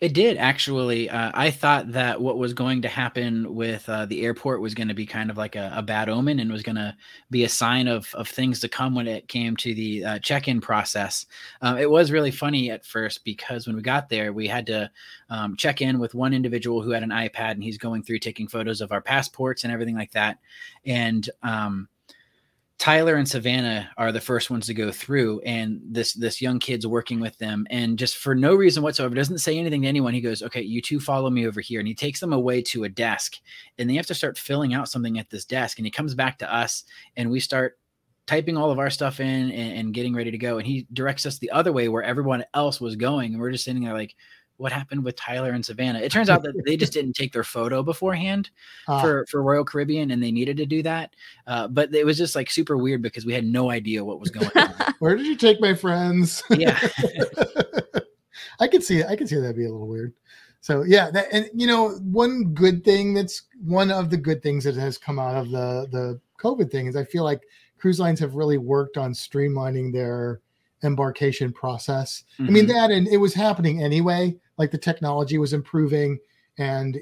It 0.00 0.12
did 0.12 0.36
actually. 0.36 1.08
Uh, 1.08 1.30
I 1.32 1.50
thought 1.50 1.92
that 1.92 2.20
what 2.20 2.36
was 2.36 2.52
going 2.52 2.82
to 2.82 2.88
happen 2.88 3.54
with 3.54 3.88
uh, 3.88 4.04
the 4.04 4.22
airport 4.22 4.60
was 4.60 4.74
going 4.74 4.88
to 4.88 4.94
be 4.94 5.06
kind 5.06 5.30
of 5.30 5.38
like 5.38 5.56
a, 5.56 5.72
a 5.74 5.82
bad 5.82 6.08
omen 6.08 6.40
and 6.40 6.52
was 6.52 6.62
going 6.62 6.76
to 6.76 6.94
be 7.30 7.44
a 7.44 7.48
sign 7.48 7.88
of 7.88 8.14
of 8.14 8.28
things 8.28 8.60
to 8.60 8.68
come 8.68 8.94
when 8.94 9.08
it 9.08 9.28
came 9.28 9.56
to 9.56 9.74
the 9.74 10.04
uh, 10.04 10.18
check-in 10.18 10.60
process. 10.60 11.24
Um, 11.62 11.78
it 11.78 11.90
was 11.90 12.12
really 12.12 12.30
funny 12.30 12.70
at 12.70 12.84
first 12.84 13.24
because 13.24 13.66
when 13.66 13.76
we 13.76 13.82
got 13.82 14.08
there, 14.10 14.32
we 14.32 14.46
had 14.46 14.66
to 14.66 14.90
um, 15.30 15.56
check 15.56 15.80
in 15.80 15.98
with 15.98 16.14
one 16.14 16.34
individual 16.34 16.82
who 16.82 16.90
had 16.90 17.02
an 17.02 17.10
iPad 17.10 17.52
and 17.52 17.64
he's 17.64 17.78
going 17.78 18.02
through 18.02 18.18
taking 18.18 18.48
photos 18.48 18.82
of 18.82 18.92
our 18.92 19.00
passports 19.00 19.64
and 19.64 19.72
everything 19.72 19.96
like 19.96 20.12
that. 20.12 20.38
And 20.84 21.28
um, 21.42 21.88
Tyler 22.82 23.14
and 23.14 23.28
Savannah 23.28 23.88
are 23.96 24.10
the 24.10 24.20
first 24.20 24.50
ones 24.50 24.66
to 24.66 24.74
go 24.74 24.90
through, 24.90 25.38
and 25.42 25.80
this 25.84 26.14
this 26.14 26.42
young 26.42 26.58
kid's 26.58 26.84
working 26.84 27.20
with 27.20 27.38
them, 27.38 27.64
and 27.70 27.96
just 27.96 28.16
for 28.16 28.34
no 28.34 28.56
reason 28.56 28.82
whatsoever, 28.82 29.14
doesn't 29.14 29.38
say 29.38 29.56
anything 29.56 29.82
to 29.82 29.86
anyone. 29.86 30.12
He 30.12 30.20
goes, 30.20 30.42
"Okay, 30.42 30.62
you 30.62 30.82
two 30.82 30.98
follow 30.98 31.30
me 31.30 31.46
over 31.46 31.60
here," 31.60 31.78
and 31.78 31.86
he 31.86 31.94
takes 31.94 32.18
them 32.18 32.32
away 32.32 32.60
to 32.62 32.82
a 32.82 32.88
desk, 32.88 33.36
and 33.78 33.88
they 33.88 33.94
have 33.94 34.08
to 34.08 34.16
start 34.16 34.36
filling 34.36 34.74
out 34.74 34.88
something 34.88 35.16
at 35.20 35.30
this 35.30 35.44
desk, 35.44 35.78
and 35.78 35.86
he 35.86 35.92
comes 35.92 36.16
back 36.16 36.38
to 36.40 36.52
us, 36.52 36.82
and 37.16 37.30
we 37.30 37.38
start 37.38 37.78
typing 38.26 38.56
all 38.56 38.72
of 38.72 38.80
our 38.80 38.90
stuff 38.90 39.20
in 39.20 39.52
and, 39.52 39.78
and 39.78 39.94
getting 39.94 40.12
ready 40.12 40.32
to 40.32 40.38
go, 40.38 40.58
and 40.58 40.66
he 40.66 40.84
directs 40.92 41.24
us 41.24 41.38
the 41.38 41.52
other 41.52 41.70
way 41.70 41.88
where 41.88 42.02
everyone 42.02 42.44
else 42.52 42.80
was 42.80 42.96
going, 42.96 43.32
and 43.32 43.40
we're 43.40 43.52
just 43.52 43.64
sitting 43.64 43.84
there 43.84 43.94
like. 43.94 44.16
What 44.62 44.70
happened 44.70 45.04
with 45.04 45.16
Tyler 45.16 45.50
and 45.50 45.66
Savannah? 45.66 45.98
It 45.98 46.12
turns 46.12 46.30
out 46.30 46.44
that 46.44 46.64
they 46.64 46.76
just 46.76 46.92
didn't 46.92 47.14
take 47.14 47.32
their 47.32 47.42
photo 47.42 47.82
beforehand 47.82 48.48
Ah, 48.88 49.00
for 49.02 49.26
for 49.26 49.42
Royal 49.42 49.64
Caribbean, 49.64 50.12
and 50.12 50.22
they 50.22 50.30
needed 50.30 50.56
to 50.58 50.66
do 50.66 50.84
that. 50.84 51.14
Uh, 51.48 51.66
but 51.66 51.92
it 51.92 52.06
was 52.06 52.16
just 52.16 52.36
like 52.36 52.48
super 52.48 52.76
weird 52.76 53.02
because 53.02 53.26
we 53.26 53.32
had 53.32 53.44
no 53.44 53.70
idea 53.70 54.04
what 54.04 54.20
was 54.20 54.30
going 54.30 54.50
on. 54.54 54.72
where 55.00 55.16
did 55.16 55.26
you 55.26 55.34
take 55.34 55.60
my 55.60 55.74
friends? 55.74 56.44
yeah, 56.50 56.78
I 58.60 58.68
could 58.68 58.84
see 58.84 58.98
it. 58.98 59.06
I 59.06 59.16
could 59.16 59.28
see 59.28 59.34
that'd 59.36 59.56
be 59.56 59.66
a 59.66 59.72
little 59.72 59.88
weird. 59.88 60.14
So 60.60 60.84
yeah, 60.84 61.10
that, 61.10 61.26
and 61.32 61.50
you 61.52 61.66
know, 61.66 61.90
one 62.04 62.54
good 62.54 62.84
thing 62.84 63.14
that's 63.14 63.42
one 63.64 63.90
of 63.90 64.10
the 64.10 64.16
good 64.16 64.44
things 64.44 64.62
that 64.62 64.76
has 64.76 64.96
come 64.96 65.18
out 65.18 65.34
of 65.34 65.50
the 65.50 65.88
the 65.90 66.20
COVID 66.38 66.70
thing 66.70 66.86
is 66.86 66.94
I 66.94 67.02
feel 67.02 67.24
like 67.24 67.40
cruise 67.78 67.98
lines 67.98 68.20
have 68.20 68.36
really 68.36 68.58
worked 68.58 68.96
on 68.96 69.12
streamlining 69.12 69.92
their 69.92 70.40
embarkation 70.84 71.52
process. 71.52 72.22
I 72.38 72.42
mean 72.42 72.66
Mhm. 72.66 72.68
that, 72.68 72.90
and 72.92 73.08
it 73.08 73.16
was 73.16 73.34
happening 73.34 73.82
anyway. 73.82 74.36
Like 74.58 74.70
the 74.70 74.78
technology 74.78 75.38
was 75.38 75.52
improving, 75.52 76.18
and 76.58 77.00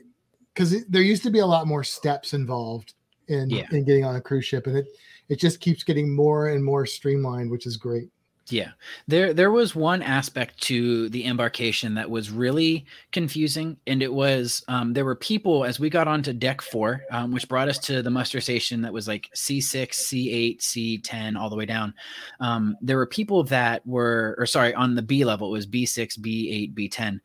because 0.54 0.84
there 0.86 1.02
used 1.02 1.22
to 1.24 1.30
be 1.30 1.40
a 1.40 1.46
lot 1.46 1.66
more 1.66 1.84
steps 1.84 2.32
involved 2.34 2.94
in 3.28 3.50
Yeah. 3.50 3.66
in 3.72 3.84
getting 3.84 4.04
on 4.04 4.16
a 4.16 4.20
cruise 4.20 4.44
ship, 4.44 4.66
and 4.66 4.76
it 4.76 4.86
it 5.28 5.38
just 5.38 5.60
keeps 5.60 5.84
getting 5.84 6.14
more 6.14 6.48
and 6.48 6.64
more 6.64 6.86
streamlined, 6.86 7.50
which 7.50 7.66
is 7.66 7.76
great. 7.76 8.10
Yeah, 8.50 8.72
there 9.06 9.32
there 9.32 9.52
was 9.52 9.76
one 9.76 10.02
aspect 10.02 10.60
to 10.62 11.08
the 11.10 11.24
embarkation 11.24 11.94
that 11.94 12.10
was 12.10 12.30
really 12.30 12.84
confusing, 13.12 13.76
and 13.86 14.02
it 14.02 14.12
was 14.12 14.64
um, 14.66 14.92
there 14.92 15.04
were 15.04 15.14
people 15.14 15.64
as 15.64 15.78
we 15.78 15.88
got 15.88 16.08
onto 16.08 16.32
deck 16.32 16.60
four, 16.60 17.02
um, 17.12 17.30
which 17.30 17.48
brought 17.48 17.68
us 17.68 17.78
to 17.78 18.02
the 18.02 18.10
muster 18.10 18.40
station 18.40 18.82
that 18.82 18.92
was 18.92 19.06
like 19.06 19.30
C 19.34 19.60
six, 19.60 19.98
C 19.98 20.32
eight, 20.32 20.62
C 20.62 20.98
ten, 20.98 21.36
all 21.36 21.48
the 21.48 21.54
way 21.54 21.64
down. 21.64 21.94
Um, 22.40 22.76
there 22.80 22.96
were 22.96 23.06
people 23.06 23.44
that 23.44 23.86
were, 23.86 24.34
or 24.36 24.46
sorry, 24.46 24.74
on 24.74 24.96
the 24.96 25.02
B 25.02 25.24
level 25.24 25.48
it 25.48 25.52
was 25.52 25.66
B 25.66 25.86
six, 25.86 26.16
B 26.16 26.50
eight, 26.50 26.74
B 26.74 26.88
ten, 26.88 27.20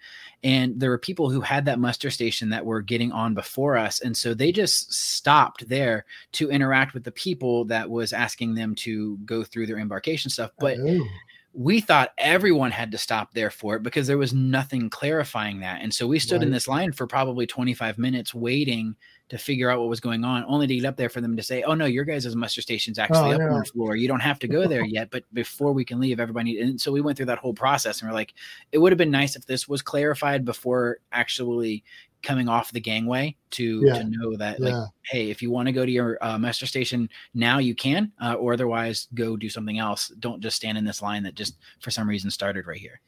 and 0.46 0.80
there 0.80 0.92
were 0.92 0.98
people 0.98 1.30
who 1.30 1.42
had 1.42 1.66
that 1.66 1.80
muster 1.80 2.12
station 2.12 2.50
that 2.52 2.66
were 2.66 2.82
getting 2.82 3.12
on 3.12 3.34
before 3.34 3.76
us, 3.76 4.00
and 4.00 4.16
so 4.16 4.34
they 4.34 4.52
just 4.52 4.94
stopped 4.94 5.68
there 5.68 6.06
to 6.34 6.50
interact 6.50 6.94
with 6.94 7.04
the 7.04 7.12
people 7.12 7.66
that 7.66 7.90
was 7.90 8.14
asking 8.14 8.54
them 8.54 8.76
to 8.76 9.18
go 9.26 9.44
through 9.44 9.66
their 9.66 9.80
embarkation 9.80 10.30
stuff, 10.30 10.52
but 10.60 10.78
Oh. 10.80 11.06
we 11.52 11.82
thought 11.82 12.12
everyone 12.18 12.70
had 12.70 12.92
to 12.92 12.98
stop 12.98 13.34
there 13.34 13.50
for 13.50 13.76
it 13.76 13.82
because 13.84 14.08
there 14.08 14.18
was 14.18 14.34
nothing 14.34 14.90
clarifying 14.90 15.62
that. 15.62 15.82
And 15.82 15.94
so 15.94 16.06
we 16.06 16.20
stood 16.20 16.44
in 16.44 16.52
this 16.52 16.68
line 16.68 16.92
for 16.92 17.08
probably 17.08 17.48
25 17.48 17.98
minutes 17.98 18.34
waiting 18.36 18.96
to 19.30 19.38
figure 19.40 19.72
out 19.72 19.80
what 19.80 19.90
was 19.90 20.00
going 20.00 20.24
on, 20.24 20.46
only 20.48 20.68
to 20.68 20.76
get 20.76 20.86
up 20.86 20.98
there 20.98 21.10
for 21.10 21.20
them 21.20 21.36
to 21.36 21.42
say, 21.42 21.64
Oh 21.64 21.74
no, 21.74 21.86
your 21.86 22.06
guys' 22.06 22.36
muster 22.36 22.62
station's 22.62 23.00
actually 23.00 23.34
Oh, 23.34 23.36
up 23.42 23.52
on 23.52 23.60
the 23.60 23.66
floor. 23.66 23.96
You 23.96 24.08
don't 24.08 24.20
have 24.20 24.38
to 24.40 24.48
go 24.48 24.68
there 24.68 24.86
yet. 24.86 25.10
But 25.10 25.24
before 25.34 25.72
we 25.74 25.84
can 25.84 26.00
leave, 26.00 26.20
everybody 26.20 26.60
and 26.62 26.80
so 26.80 26.92
we 26.92 27.02
went 27.02 27.18
through 27.18 27.26
that 27.28 27.40
whole 27.40 27.54
process 27.54 28.02
and 28.02 28.10
we're 28.10 28.14
like, 28.16 28.34
it 28.72 28.78
would 28.78 28.92
have 28.92 28.98
been 29.00 29.10
nice 29.12 29.36
if 29.36 29.46
this 29.48 29.68
was 29.68 29.82
clarified 29.82 30.46
before 30.46 31.00
actually 31.12 31.84
coming 32.22 32.48
off 32.48 32.72
the 32.72 32.80
gangway 32.80 33.36
to 33.52 33.82
Yeah. 33.86 34.00
to 34.00 34.04
know 34.04 34.36
that 34.38 34.60
like 34.60 34.74
Yeah. 34.74 34.86
hey, 35.06 35.30
if 35.32 35.42
you 35.42 35.50
want 35.52 35.68
to 35.68 35.72
go 35.72 35.86
to 35.86 35.92
your 35.92 36.18
uh, 36.22 36.38
muster 36.38 36.66
station 36.68 37.10
now, 37.34 37.58
you 37.60 37.74
can, 37.76 38.12
uh, 38.22 38.34
or 38.34 38.54
otherwise 38.54 39.08
go 39.16 39.38
do 39.38 39.50
something 39.50 39.80
else. 39.80 40.10
Don't 40.20 40.42
just 40.42 40.56
stand 40.56 40.78
in 40.78 40.86
this 40.86 41.02
line 41.02 41.24
that 41.24 41.34
just 41.36 41.58
for 41.80 41.90
some 41.92 42.08
reason 42.08 42.30
started 42.32 42.68
right 42.68 42.80
here. 42.80 43.00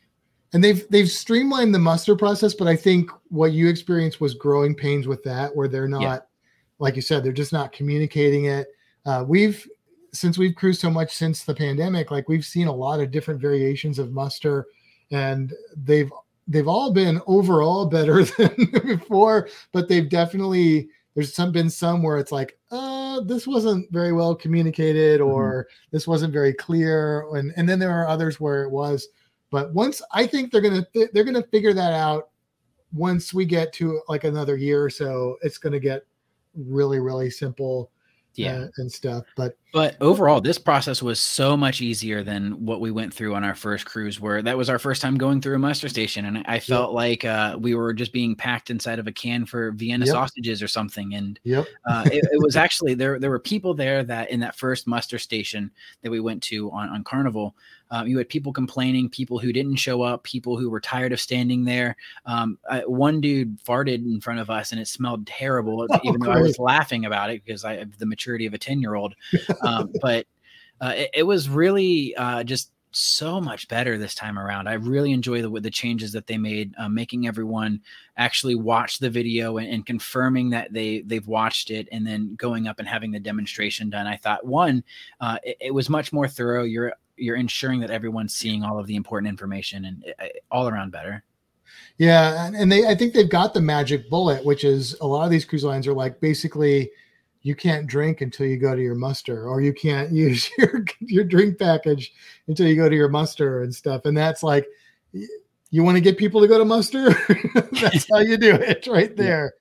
And 0.54 0.64
they've 0.64 0.86
they've 0.90 1.10
streamlined 1.10 1.74
the 1.76 1.80
muster 1.80 2.16
process 2.16 2.54
but 2.54 2.68
i 2.68 2.76
think 2.76 3.10
what 3.30 3.52
you 3.52 3.68
experienced 3.68 4.22
was 4.22 4.34
growing 4.34 4.74
pains 4.76 5.08
with 5.08 5.22
that 5.24 5.56
where 5.56 5.68
they're 5.68 5.88
not 5.88 6.02
Yeah. 6.02 6.20
like 6.80 6.96
you 6.96 7.02
said 7.02 7.24
they're 7.24 7.32
just 7.34 7.54
not 7.54 7.72
communicating 7.72 8.46
it. 8.46 8.68
Uh, 9.06 9.24
we've 9.28 9.68
since 10.14 10.38
we've 10.38 10.56
cruised 10.56 10.82
so 10.82 10.90
much 10.90 11.14
since 11.14 11.44
the 11.44 11.54
pandemic 11.54 12.12
like 12.12 12.28
we've 12.30 12.46
seen 12.46 12.68
a 12.68 12.74
lot 12.74 13.00
of 13.00 13.12
different 13.12 13.40
variations 13.42 14.00
of 14.00 14.12
muster 14.12 14.66
and 15.12 15.54
they've 15.76 16.12
they've 16.48 16.68
all 16.68 16.92
been 16.92 17.22
overall 17.28 17.86
better 17.98 18.24
than 18.24 18.56
before 18.86 19.50
but 19.74 19.88
they've 19.90 20.10
definitely 20.10 20.90
there's 21.14 21.34
some 21.34 21.52
been 21.52 21.70
some 21.70 22.02
where 22.04 22.18
it's 22.18 22.32
like 22.32 22.58
uh 22.72 23.20
this 23.22 23.48
wasn't 23.48 23.92
very 23.92 24.14
well 24.14 24.36
communicated 24.36 25.20
or 25.20 25.68
this 25.92 26.08
wasn't 26.08 26.32
very 26.32 26.54
clear. 26.54 27.26
And 27.36 27.52
and 27.58 27.68
then 27.68 27.80
there 27.80 27.92
are 27.92 28.08
others 28.08 28.40
where 28.40 28.64
it 28.64 28.70
was 28.70 29.08
but 29.52 29.74
once 29.74 30.02
I 30.12 30.28
think 30.28 30.52
they're 30.52 30.62
gonna 30.62 30.86
they're 31.14 31.24
gonna 31.24 31.44
figure 31.44 31.74
that 31.74 31.94
out 31.94 32.30
once 32.94 33.34
we 33.34 33.46
get 33.46 33.74
to 33.74 34.02
like 34.08 34.24
another 34.24 34.58
year 34.58 34.84
or 34.84 34.90
so, 34.90 35.38
it's 35.42 35.58
gonna 35.58 35.80
get 35.80 36.06
really 36.56 37.00
really 37.00 37.30
simple. 37.30 37.92
Yeah. 38.36 38.54
uh, 38.54 38.68
and 38.78 38.92
stuff. 38.92 39.24
But 39.36 39.58
But 39.74 39.98
overall, 40.00 40.40
this 40.40 40.60
process 40.60 41.02
was 41.02 41.20
so 41.20 41.58
much 41.58 41.82
easier 41.82 42.22
than 42.22 42.64
what 42.64 42.82
we 42.82 42.92
went 42.92 43.12
through 43.12 43.34
on 43.34 43.44
our 43.44 43.56
first 43.56 43.88
cruise, 43.88 44.20
where 44.22 44.44
that 44.44 44.56
was 44.56 44.70
our 44.70 44.78
first 44.78 45.02
time 45.02 45.18
going 45.18 45.42
through 45.42 45.56
a 45.56 45.58
muster 45.60 45.90
station, 45.90 46.24
and 46.26 46.46
I 46.46 46.60
felt 46.60 46.94
like 46.94 47.26
uh, 47.26 47.58
we 47.60 47.74
were 47.74 47.96
just 47.96 48.14
being 48.14 48.36
packed 48.36 48.70
inside 48.70 49.00
of 49.00 49.08
a 49.08 49.12
can 49.12 49.48
for 49.48 49.72
Vienna 49.72 50.06
Yep. 50.06 50.14
sausages 50.14 50.62
or 50.62 50.68
something. 50.68 51.16
And 51.16 51.40
yep, 51.46 51.66
uh, 51.90 52.04
it, 52.12 52.24
it 52.32 52.40
was 52.40 52.56
actually 52.56 52.94
there. 52.94 53.18
There 53.18 53.32
were 53.32 53.40
people 53.40 53.74
there 53.74 54.04
that 54.04 54.30
in 54.30 54.40
that 54.42 54.56
first 54.56 54.86
muster 54.86 55.18
station 55.18 55.72
that 56.04 56.12
we 56.12 56.20
went 56.20 56.44
to 56.44 56.70
on 56.70 56.90
on 56.90 57.04
Carnival, 57.04 57.56
um, 57.92 58.08
you 58.08 58.18
had 58.18 58.30
people 58.30 58.54
complaining, 58.54 59.10
people 59.10 59.40
who 59.40 59.54
didn't 59.54 59.78
show 59.78 60.02
up, 60.02 60.24
people 60.24 60.58
who 60.58 60.70
were 60.70 60.80
tired 60.80 61.14
of 61.14 61.22
standing 61.22 61.66
there. 61.66 61.96
Um, 62.26 62.58
I, 62.70 62.80
one 62.82 63.22
dude 63.22 63.62
farted 63.64 64.06
in 64.06 64.22
front 64.22 64.40
of 64.40 64.50
us, 64.50 64.72
and 64.72 64.82
it 64.82 64.88
smelled 64.88 65.28
terrible, 65.28 65.88
Oh, 65.90 66.00
even 66.04 66.20
though 66.20 66.32
I 66.32 66.42
was 66.42 66.60
laughing 66.60 67.06
about 67.06 67.30
it 67.30 67.44
because 67.46 67.64
I 67.64 67.78
have 67.78 67.98
the 67.98 68.06
maturity 68.06 68.46
of 68.46 68.54
a 68.54 68.58
ten 68.58 68.82
year 68.82 68.96
old. 68.96 69.16
Um, 69.62 69.92
but 70.02 70.28
uh, 70.82 70.94
it, 70.96 71.10
it 71.14 71.24
was 71.24 71.50
really 71.50 72.16
uh, 72.16 72.44
just 72.44 72.72
so 72.92 73.40
much 73.42 73.68
better 73.68 73.98
this 73.98 74.16
time 74.16 74.40
around. 74.40 74.68
I 74.68 74.74
really 74.74 75.12
enjoy 75.12 75.42
the 75.42 75.50
the 75.62 75.72
changes 75.72 76.12
that 76.14 76.28
they 76.28 76.38
made, 76.38 76.74
uh, 76.78 76.90
making 76.90 77.28
everyone 77.28 77.82
actually 78.18 78.56
watch 78.56 79.00
the 79.00 79.10
video 79.10 79.58
and, 79.58 79.68
and 79.68 79.86
confirming 79.86 80.50
that 80.52 80.74
they 80.74 81.02
they've 81.02 81.28
watched 81.28 81.72
it, 81.72 81.88
and 81.92 82.06
then 82.06 82.36
going 82.36 82.68
up 82.68 82.80
and 82.80 82.88
having 82.88 83.12
the 83.12 83.20
demonstration 83.20 83.90
done. 83.90 84.08
I 84.08 84.16
thought 84.16 84.46
one, 84.46 84.84
uh, 85.20 85.38
it, 85.44 85.58
it 85.60 85.74
was 85.74 85.90
much 85.90 86.14
more 86.14 86.28
thorough. 86.28 86.64
You're 86.64 86.94
you're 87.18 87.36
ensuring 87.36 87.80
that 87.82 87.92
everyone's 87.92 88.36
seeing 88.36 88.64
all 88.64 88.80
of 88.80 88.88
the 88.88 88.96
important 88.96 89.30
information, 89.30 89.86
and 89.86 90.04
it, 90.06 90.16
it- 90.20 90.44
all 90.52 90.68
around 90.68 90.92
better. 90.92 91.24
yeah, 91.98 92.46
and, 92.46 92.56
and 92.56 92.72
they 92.72 92.86
I 92.88 92.96
think 92.96 93.14
they've 93.14 93.30
got 93.30 93.54
the 93.54 93.62
magic 93.62 94.10
bullet, 94.10 94.44
which 94.46 94.64
is 94.64 94.96
a 95.02 95.06
lot 95.08 95.26
of 95.26 95.32
these 95.32 95.46
cruise 95.46 95.64
lines 95.64 95.88
are 95.88 95.94
like 95.94 96.20
basically 96.22 96.90
you 97.44 97.56
can't 97.56 97.88
drink 97.88 98.22
until 98.22 98.46
you 98.46 98.58
go 98.58 98.76
to 98.76 98.82
your 98.82 98.96
muster, 98.96 99.48
or 99.48 99.62
you 99.62 99.74
can't 99.74 100.12
use 100.26 100.50
your 100.58 100.86
your 101.00 101.24
drink 101.24 101.58
package 101.60 102.14
until 102.48 102.68
you 102.68 102.76
go 102.76 102.90
to 102.90 102.96
your 102.96 103.10
muster 103.10 103.64
and 103.64 103.74
stuff. 103.74 104.06
And 104.06 104.16
that's 104.18 104.44
like 104.44 104.68
you 105.72 105.84
want 105.84 105.96
to 105.96 106.02
get 106.02 106.18
people 106.18 106.40
to 106.42 106.48
go 106.48 106.58
to 106.58 106.66
muster. 106.66 107.10
that's 107.72 108.08
how 108.12 108.20
you 108.20 108.38
do 108.38 108.54
it, 108.56 108.88
right 108.88 109.16
there. 109.16 109.54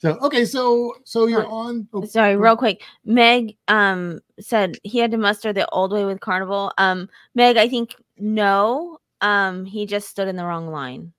So 0.00 0.16
okay, 0.22 0.44
so 0.44 0.94
so 1.04 1.26
you're 1.26 1.40
Right. 1.40 1.48
on. 1.50 1.88
oh, 1.92 2.04
Sorry, 2.04 2.34
go- 2.34 2.40
real 2.40 2.56
quick. 2.56 2.82
Meg 3.04 3.56
um 3.68 4.20
said 4.40 4.78
he 4.84 4.98
had 4.98 5.10
to 5.10 5.18
muster 5.18 5.52
the 5.52 5.68
old 5.70 5.92
way 5.92 6.04
with 6.04 6.20
Carnival. 6.20 6.72
Um, 6.78 7.08
Meg, 7.34 7.56
I 7.56 7.68
think 7.68 7.94
no. 8.16 8.98
Um, 9.20 9.64
he 9.64 9.84
just 9.86 10.08
stood 10.08 10.28
in 10.28 10.36
the 10.36 10.44
wrong 10.44 10.68
line. 10.68 11.12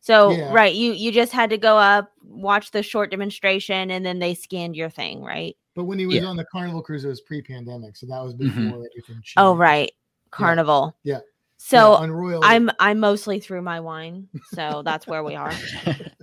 So 0.00 0.32
Yeah. 0.32 0.52
right, 0.52 0.74
you 0.74 0.92
you 0.92 1.12
just 1.12 1.30
had 1.32 1.50
to 1.50 1.58
go 1.58 1.76
up, 1.78 2.10
watch 2.22 2.72
the 2.72 2.82
short 2.82 3.10
demonstration, 3.12 3.92
and 3.92 4.04
then 4.04 4.18
they 4.18 4.34
scanned 4.34 4.74
your 4.74 4.90
thing, 4.90 5.22
right? 5.22 5.56
But 5.76 5.84
when 5.84 6.00
he 6.00 6.06
was 6.06 6.16
Yeah. 6.16 6.24
on 6.26 6.36
the 6.36 6.44
Carnival 6.46 6.82
cruise, 6.82 7.04
it 7.04 7.08
was 7.08 7.20
pre-pandemic, 7.20 7.94
so 7.96 8.06
that 8.06 8.20
was 8.20 8.34
Mhm. 8.34 8.38
before 8.38 8.86
everything. 8.90 9.14
Changed. 9.22 9.34
Oh, 9.36 9.54
right, 9.54 9.92
Carnival. 10.32 10.96
Yeah. 11.04 11.20
So 11.58 11.76
Yeah, 11.76 11.98
on 11.98 12.10
Royal, 12.10 12.40
I'm 12.44 12.70
I'm 12.80 12.98
mostly 12.98 13.38
through 13.38 13.62
my 13.62 13.78
wine, 13.78 14.28
so 14.42 14.82
that's 14.84 15.06
where 15.06 15.22
we 15.22 15.36
are. 15.36 15.52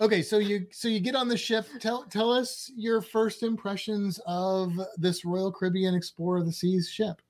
Okay, 0.00 0.20
so 0.20 0.38
you 0.38 0.66
so 0.70 0.88
you 0.88 1.00
get 1.00 1.14
on 1.14 1.26
the 1.26 1.38
ship. 1.38 1.66
Tell 1.80 2.04
tell 2.04 2.30
us 2.30 2.70
your 2.76 3.00
first 3.00 3.42
impressions 3.42 4.20
of 4.26 4.72
this 4.98 5.24
Royal 5.24 5.50
Caribbean 5.50 5.94
Explorer 5.94 6.38
of 6.38 6.46
the 6.46 6.52
Seas 6.52 6.88
ship. 6.88 7.22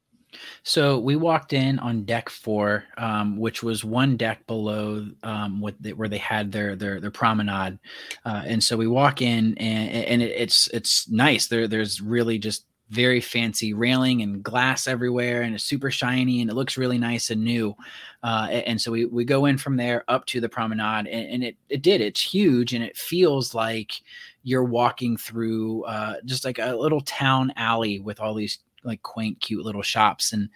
So 0.64 0.98
we 0.98 1.14
walked 1.14 1.52
in 1.52 1.78
on 1.78 2.04
deck 2.04 2.28
four, 2.28 2.84
um, 2.98 3.38
which 3.38 3.62
was 3.62 3.84
one 3.84 4.16
deck 4.16 4.44
below 4.48 5.06
um, 5.22 5.60
where 5.60 6.08
they 6.08 6.18
had 6.18 6.50
their 6.50 6.74
their 6.74 7.00
their 7.00 7.12
promenade, 7.12 7.78
uh, 8.24 8.42
and 8.44 8.62
so 8.62 8.76
we 8.76 8.88
walk 8.88 9.22
in 9.22 9.56
and, 9.58 9.90
and 9.90 10.22
it, 10.22 10.32
it's 10.32 10.66
it's 10.74 11.08
nice. 11.08 11.46
There 11.46 11.68
there's 11.68 12.00
really 12.00 12.38
just 12.38 12.65
very 12.90 13.20
fancy 13.20 13.74
railing 13.74 14.22
and 14.22 14.42
glass 14.42 14.86
everywhere, 14.86 15.42
and 15.42 15.54
it's 15.54 15.64
super 15.64 15.90
shiny 15.90 16.40
and 16.40 16.50
it 16.50 16.54
looks 16.54 16.76
really 16.76 16.98
nice 16.98 17.30
and 17.30 17.42
new. 17.42 17.74
Uh, 18.22 18.48
and 18.50 18.80
so 18.80 18.92
we 18.92 19.04
we 19.06 19.24
go 19.24 19.46
in 19.46 19.58
from 19.58 19.76
there 19.76 20.04
up 20.08 20.24
to 20.26 20.40
the 20.40 20.48
promenade, 20.48 21.06
and, 21.06 21.28
and 21.28 21.44
it 21.44 21.56
it 21.68 21.82
did. 21.82 22.00
It's 22.00 22.22
huge 22.22 22.74
and 22.74 22.84
it 22.84 22.96
feels 22.96 23.54
like 23.54 24.00
you're 24.42 24.64
walking 24.64 25.16
through 25.16 25.84
uh, 25.84 26.16
just 26.24 26.44
like 26.44 26.58
a 26.58 26.76
little 26.76 27.00
town 27.00 27.52
alley 27.56 28.00
with 28.00 28.20
all 28.20 28.34
these 28.34 28.58
like 28.84 29.02
quaint, 29.02 29.40
cute 29.40 29.64
little 29.64 29.82
shops, 29.82 30.32
and 30.32 30.48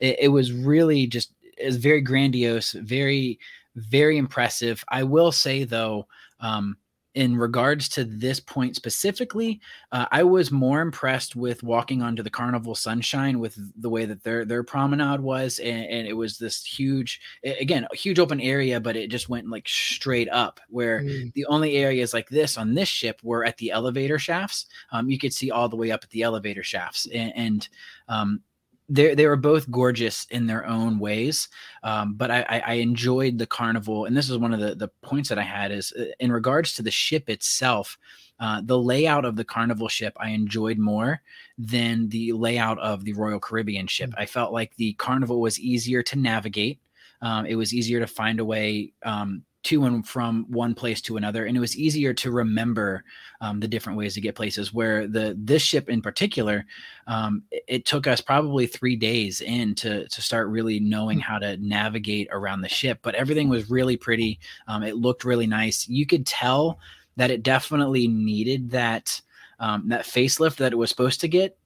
it, 0.00 0.16
it 0.20 0.28
was 0.28 0.52
really 0.52 1.06
just 1.06 1.32
was 1.62 1.76
very 1.76 2.00
grandiose, 2.00 2.72
very 2.72 3.38
very 3.76 4.16
impressive. 4.16 4.82
I 4.88 5.02
will 5.02 5.32
say 5.32 5.64
though, 5.64 6.06
um, 6.40 6.76
in 7.14 7.36
regards 7.36 7.88
to 7.90 8.04
this 8.04 8.40
point 8.40 8.74
specifically, 8.74 9.60
uh, 9.92 10.06
I 10.10 10.24
was 10.24 10.50
more 10.50 10.80
impressed 10.80 11.36
with 11.36 11.62
walking 11.62 12.02
onto 12.02 12.22
the 12.22 12.30
Carnival 12.30 12.74
Sunshine 12.74 13.38
with 13.38 13.56
the 13.80 13.88
way 13.88 14.04
that 14.04 14.24
their 14.24 14.44
their 14.44 14.64
promenade 14.64 15.20
was, 15.20 15.60
and, 15.60 15.84
and 15.86 16.08
it 16.08 16.14
was 16.14 16.38
this 16.38 16.64
huge, 16.64 17.20
again, 17.44 17.86
a 17.92 17.96
huge 17.96 18.18
open 18.18 18.40
area, 18.40 18.80
but 18.80 18.96
it 18.96 19.10
just 19.10 19.28
went 19.28 19.48
like 19.48 19.68
straight 19.68 20.28
up 20.30 20.60
where 20.68 21.02
Mm, 21.04 21.32
the 21.34 21.46
only 21.46 21.76
areas 21.76 22.12
like 22.14 22.28
this 22.28 22.56
on 22.56 22.74
this 22.74 22.88
ship 22.88 23.20
were 23.22 23.44
at 23.44 23.56
the 23.58 23.70
elevator 23.70 24.18
shafts. 24.18 24.66
Um, 24.90 25.08
you 25.08 25.18
could 25.18 25.32
see 25.32 25.50
all 25.50 25.68
the 25.68 25.76
way 25.76 25.90
up 25.90 26.02
at 26.02 26.10
the 26.10 26.22
elevator 26.22 26.62
shafts, 26.62 27.06
and, 27.12 27.32
and 27.36 27.68
um, 28.08 28.42
they 28.88 29.14
they 29.14 29.26
were 29.26 29.36
both 29.36 29.70
gorgeous 29.70 30.26
in 30.30 30.46
their 30.46 30.66
own 30.66 30.98
ways. 30.98 31.48
Um, 31.82 32.14
but 32.14 32.30
I, 32.30 32.42
I, 32.48 32.58
I 32.58 32.72
enjoyed 32.74 33.38
the 33.38 33.46
carnival, 33.46 34.04
and 34.04 34.16
this 34.16 34.28
is 34.28 34.38
one 34.38 34.52
of 34.52 34.60
the 34.60 34.74
the 34.74 34.88
points 35.02 35.28
that 35.28 35.38
I 35.38 35.42
had 35.42 35.72
is 35.72 35.92
uh, 35.98 36.04
in 36.20 36.30
regards 36.30 36.74
to 36.74 36.82
the 36.82 36.90
ship 36.90 37.30
itself. 37.30 37.98
Uh, 38.40 38.60
the 38.64 38.78
layout 38.78 39.24
of 39.24 39.36
the 39.36 39.44
carnival 39.44 39.88
ship 39.88 40.12
I 40.18 40.30
enjoyed 40.30 40.76
more 40.76 41.22
than 41.56 42.08
the 42.08 42.32
layout 42.32 42.80
of 42.80 43.04
the 43.04 43.12
Royal 43.12 43.38
Caribbean 43.38 43.86
ship. 43.86 44.12
I 44.18 44.26
felt 44.26 44.52
like 44.52 44.74
the 44.74 44.94
carnival 44.94 45.40
was 45.40 45.60
easier 45.60 46.02
to 46.02 46.18
navigate. 46.18 46.80
Um, 47.22 47.46
it 47.46 47.54
was 47.54 47.72
easier 47.72 48.00
to 48.00 48.08
find 48.08 48.40
a 48.40 48.44
way 48.44 48.92
um, 49.04 49.44
to 49.64 49.84
and 49.84 50.06
from 50.06 50.46
one 50.48 50.74
place 50.74 51.00
to 51.02 51.16
another, 51.16 51.46
and 51.46 51.56
it 51.56 51.60
was 51.60 51.76
easier 51.76 52.14
to 52.14 52.30
remember 52.30 53.04
um, 53.40 53.60
the 53.60 53.68
different 53.68 53.98
ways 53.98 54.14
to 54.14 54.20
get 54.20 54.34
places. 54.34 54.72
Where 54.72 55.06
the 55.06 55.36
this 55.38 55.62
ship 55.62 55.88
in 55.88 56.02
particular, 56.02 56.64
um, 57.06 57.42
it, 57.50 57.64
it 57.66 57.86
took 57.86 58.06
us 58.06 58.20
probably 58.20 58.66
three 58.66 58.96
days 58.96 59.40
in 59.40 59.74
to 59.76 60.08
to 60.08 60.22
start 60.22 60.48
really 60.48 60.80
knowing 60.80 61.18
how 61.18 61.38
to 61.38 61.56
navigate 61.56 62.28
around 62.30 62.60
the 62.60 62.68
ship. 62.68 63.00
But 63.02 63.14
everything 63.14 63.48
was 63.48 63.70
really 63.70 63.96
pretty. 63.96 64.38
Um, 64.68 64.82
it 64.82 64.96
looked 64.96 65.24
really 65.24 65.46
nice. 65.46 65.88
You 65.88 66.06
could 66.06 66.26
tell 66.26 66.78
that 67.16 67.30
it 67.30 67.42
definitely 67.42 68.08
needed 68.08 68.70
that 68.70 69.20
um, 69.58 69.88
that 69.88 70.04
facelift 70.04 70.56
that 70.56 70.72
it 70.72 70.76
was 70.76 70.90
supposed 70.90 71.20
to 71.20 71.28
get 71.28 71.56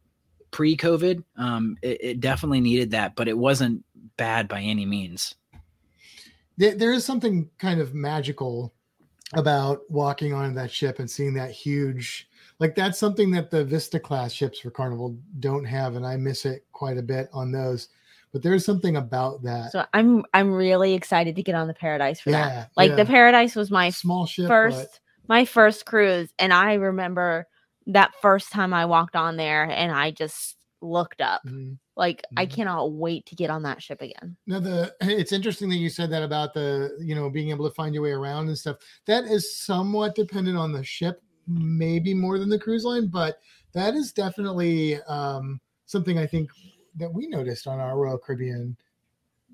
pre-COVID. 0.51 1.23
Um, 1.37 1.77
it, 1.83 1.99
it 2.03 2.21
definitely 2.21 2.61
needed 2.61 2.93
that, 2.93 3.17
but 3.17 3.29
it 3.29 3.37
wasn't 3.37 3.85
bad 4.17 4.49
by 4.49 4.61
any 4.61 4.87
means. 4.87 5.35
There, 6.59 6.75
there 6.75 6.93
is 6.93 7.05
something 7.05 7.49
kind 7.59 7.81
of 7.81 7.95
magical 7.95 8.75
about 9.35 9.81
walking 9.91 10.35
on 10.35 10.55
that 10.55 10.71
ship 10.71 10.99
and 10.99 11.11
seeing 11.11 11.35
that 11.35 11.51
huge 11.51 12.29
like 12.61 12.75
that's 12.75 12.99
something 12.99 13.31
that 13.33 13.51
the 13.51 13.65
Vista 13.65 14.01
class 14.01 14.33
ships 14.33 14.59
for 14.59 14.71
Carnival 14.71 15.17
don't 15.39 15.65
have, 15.65 15.95
and 15.95 16.05
I 16.05 16.17
miss 16.17 16.45
it 16.45 16.67
quite 16.73 16.99
a 16.99 17.03
bit 17.03 17.29
on 17.33 17.53
those. 17.53 17.89
But 18.33 18.43
there's 18.43 18.65
something 18.65 18.97
about 18.97 19.43
that. 19.45 19.73
So 19.73 19.85
I'm 19.95 20.25
I'm 20.35 20.53
really 20.53 20.95
excited 20.95 21.37
to 21.37 21.43
get 21.43 21.55
on 21.55 21.69
the 21.69 21.75
Paradise 21.75 22.21
for 22.21 22.31
that. 22.33 22.53
yeah, 22.53 22.67
Like 22.77 22.91
yeah. 22.91 22.97
the 22.97 23.07
Paradise 23.07 23.55
was 23.55 23.71
my 23.71 23.91
small 23.91 24.27
ship, 24.27 24.49
first 24.49 25.01
my 25.29 25.45
first 25.45 25.87
cruise 25.87 26.33
and 26.39 26.53
I 26.53 26.75
remember 26.75 27.47
that 27.87 28.15
first 28.21 28.51
time 28.51 28.75
I 28.75 28.87
walked 28.87 29.15
on 29.15 29.37
there 29.37 29.65
and 29.65 29.93
I 29.93 30.11
just 30.11 30.57
looked 30.81 31.21
up. 31.21 31.43
Mhm. 31.47 31.79
Like 31.97 32.25
I 32.37 32.47
Mhm. 32.47 32.51
cannot 32.51 32.93
wait 32.93 33.27
to 33.27 33.35
get 33.35 33.51
on 33.51 33.63
that 33.65 33.83
ship 33.83 34.01
again. 34.03 34.37
Now 34.47 34.61
the 34.61 34.95
it's 35.01 35.33
interesting 35.33 35.69
that 35.71 35.77
you 35.77 35.91
said 35.91 36.11
that 36.11 36.23
about 36.23 36.55
the 36.55 36.97
you 37.01 37.15
know 37.15 37.29
being 37.31 37.51
able 37.51 37.69
to 37.69 37.75
find 37.75 37.95
your 37.95 38.05
way 38.05 38.13
around 38.13 38.49
and 38.49 38.57
stuff. 38.59 38.77
That 39.07 39.25
is 39.25 39.57
somewhat 39.57 40.15
dependent 40.15 40.57
on 40.57 40.73
the 40.73 40.85
ship, 40.85 41.23
maybe 41.47 42.15
more 42.15 42.39
than 42.39 42.49
the 42.49 42.59
cruise 42.59 42.85
line, 42.85 43.09
but 43.09 43.41
that 43.73 43.95
is 43.95 44.13
definitely 44.13 45.03
um, 45.03 45.61
something 45.87 46.19
I 46.19 46.27
think 46.27 46.51
that 46.97 47.13
we 47.13 47.27
noticed 47.27 47.67
on 47.67 47.81
our 47.81 47.99
Royal 47.99 48.19
Caribbean 48.19 48.77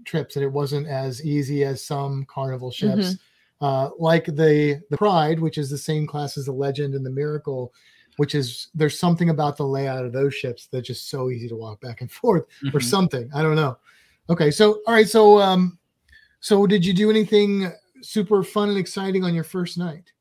trips 0.04 0.34
that 0.34 0.42
it 0.42 0.52
wasn't 0.52 0.86
as 0.86 1.24
easy 1.24 1.64
as 1.64 1.84
some 1.84 2.24
Carnival 2.26 2.70
ships, 2.70 3.16
uh, 3.60 3.90
like 3.98 4.26
the 4.26 4.82
the 4.90 4.96
Pride, 4.98 5.40
which 5.40 5.56
is 5.58 5.70
the 5.70 5.78
same 5.78 6.06
class 6.06 6.36
as 6.36 6.44
the 6.46 6.52
Legend 6.52 6.94
and 6.94 7.06
the 7.06 7.10
Miracle. 7.10 7.72
Which 8.16 8.34
is 8.34 8.68
there's 8.74 8.98
something 8.98 9.30
about 9.30 9.56
the 9.56 9.66
layout 9.66 10.04
of 10.04 10.12
those 10.12 10.34
ships 10.34 10.68
that's 10.70 10.86
just 10.86 11.10
so 11.10 11.30
easy 11.30 11.48
to 11.48 11.56
walk 11.56 11.80
back 11.80 12.00
and 12.00 12.10
forth 12.20 12.46
or 12.72 12.80
Mhm. 12.80 12.82
something. 12.82 13.30
I 13.34 13.42
don't 13.42 13.56
know. 13.56 13.78
Okay, 14.30 14.50
so 14.50 14.80
all 14.86 14.94
right, 14.94 15.08
so 15.08 15.40
um, 15.40 15.78
so 16.40 16.66
did 16.66 16.84
you 16.84 16.92
do 16.92 17.10
anything 17.10 17.70
super 18.02 18.42
fun 18.42 18.68
and 18.68 18.78
exciting 18.78 19.24
on 19.24 19.34
your 19.34 19.44
first 19.44 19.78
night? 19.78 20.12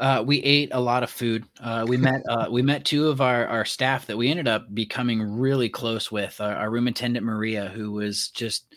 Uh, 0.00 0.22
we 0.26 0.38
ate 0.38 0.70
a 0.72 0.80
lot 0.80 1.02
of 1.02 1.10
food. 1.10 1.44
Uh, 1.60 1.84
we 1.86 1.98
met 1.98 2.22
uh, 2.30 2.46
we 2.50 2.62
met 2.62 2.86
two 2.86 3.08
of 3.08 3.20
our, 3.20 3.46
our 3.46 3.66
staff 3.66 4.06
that 4.06 4.16
we 4.16 4.30
ended 4.30 4.48
up 4.48 4.74
becoming 4.74 5.20
really 5.20 5.68
close 5.68 6.10
with. 6.10 6.40
Our, 6.40 6.54
our 6.56 6.70
room 6.70 6.88
attendant 6.88 7.24
Maria, 7.26 7.68
who 7.68 7.92
was 7.92 8.28
just 8.28 8.74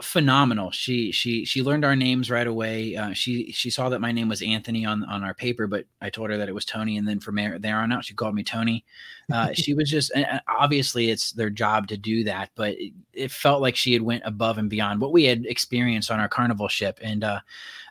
phenomenal. 0.00 0.70
She 0.70 1.10
she 1.10 1.44
she 1.44 1.62
learned 1.62 1.84
our 1.84 1.96
names 1.96 2.30
right 2.30 2.46
away. 2.46 2.96
Uh, 2.96 3.12
she 3.12 3.50
she 3.52 3.70
saw 3.70 3.88
that 3.88 4.00
my 4.00 4.12
name 4.12 4.28
was 4.28 4.42
Anthony 4.42 4.86
on 4.86 5.04
on 5.04 5.24
our 5.24 5.34
paper, 5.34 5.66
but 5.66 5.86
I 6.00 6.10
told 6.10 6.30
her 6.30 6.36
that 6.36 6.48
it 6.48 6.54
was 6.54 6.64
Tony, 6.64 6.96
and 6.96 7.06
then 7.06 7.18
from 7.18 7.36
there 7.36 7.80
on 7.80 7.92
out, 7.92 8.04
she 8.04 8.14
called 8.14 8.34
me 8.34 8.44
Tony. 8.44 8.84
Uh, 9.32 9.52
she 9.54 9.74
was 9.74 9.90
just 9.90 10.12
obviously 10.48 11.10
it's 11.10 11.32
their 11.32 11.50
job 11.50 11.88
to 11.88 11.96
do 11.96 12.24
that, 12.24 12.50
but 12.54 12.78
it, 12.78 12.92
it, 13.12 13.30
felt 13.30 13.60
like 13.60 13.76
she 13.76 13.92
had 13.92 14.02
went 14.02 14.22
above 14.24 14.58
and 14.58 14.70
beyond 14.70 15.00
what 15.00 15.12
we 15.12 15.24
had 15.24 15.44
experienced 15.46 16.10
on 16.10 16.20
our 16.20 16.28
carnival 16.28 16.68
ship, 16.68 16.98
and 17.02 17.24
uh, 17.24 17.40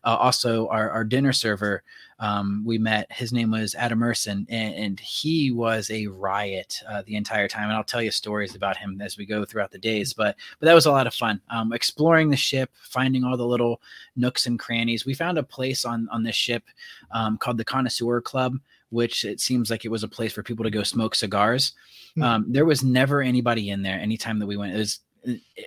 uh 0.04 0.15
also 0.15 0.67
our 0.70 0.89
our 0.89 1.04
dinner 1.04 1.34
server 1.34 1.84
um, 2.19 2.63
we 2.65 2.77
met. 2.77 3.12
His 3.12 3.32
name 3.32 3.51
was 3.51 3.75
Adam 3.75 3.99
Merson, 3.99 4.45
and, 4.49 4.75
and 4.75 4.99
he 4.99 5.51
was 5.51 5.89
a 5.89 6.08
riot 6.08 6.82
uh, 6.88 7.03
the 7.06 7.15
entire 7.15 7.47
time. 7.47 7.65
And 7.65 7.73
I'll 7.73 7.84
tell 7.84 8.01
you 8.01 8.12
stories 8.12 8.56
about 8.56 8.77
him 8.77 8.99
as 9.01 9.17
we 9.17 9.25
go 9.25 9.45
throughout 9.45 9.71
the 9.71 9.77
days. 9.77 10.13
But 10.13 10.36
but 10.60 10.65
that 10.65 10.73
was 10.73 10.86
a 10.86 10.91
lot 10.91 11.08
of 11.08 11.13
fun. 11.13 11.41
Um, 11.49 11.73
exploring 11.73 12.30
the 12.30 12.38
ship, 12.38 12.71
finding 12.73 13.23
all 13.23 13.38
the 13.38 13.45
little 13.45 13.82
nooks 14.15 14.47
and 14.47 14.58
crannies. 14.60 15.06
We 15.06 15.13
found 15.13 15.38
a 15.38 15.43
place 15.43 15.86
on 15.86 16.08
on 16.12 16.23
this 16.23 16.36
ship 16.36 16.63
um, 17.12 17.38
called 17.38 17.58
the 17.58 17.65
Connoisseur 17.65 18.21
Club 18.21 18.60
which 18.89 19.25
it 19.25 19.41
seems 19.41 19.69
like 19.69 19.84
it 19.84 19.91
was 19.91 20.03
a 20.03 20.08
place 20.08 20.32
for 20.32 20.41
people 20.41 20.63
to 20.63 20.71
go 20.71 20.82
smoke 20.82 21.13
cigars. 21.13 21.73
Hmm. 22.15 22.23
Um, 22.23 22.45
there 22.47 22.63
was 22.63 22.84
never 22.84 23.21
anybody 23.21 23.69
in 23.69 23.82
there 23.82 23.99
anytime 23.99 24.39
that 24.39 24.47
we 24.47 24.56
went. 24.56 24.73
It 24.73 24.77
was 24.77 25.01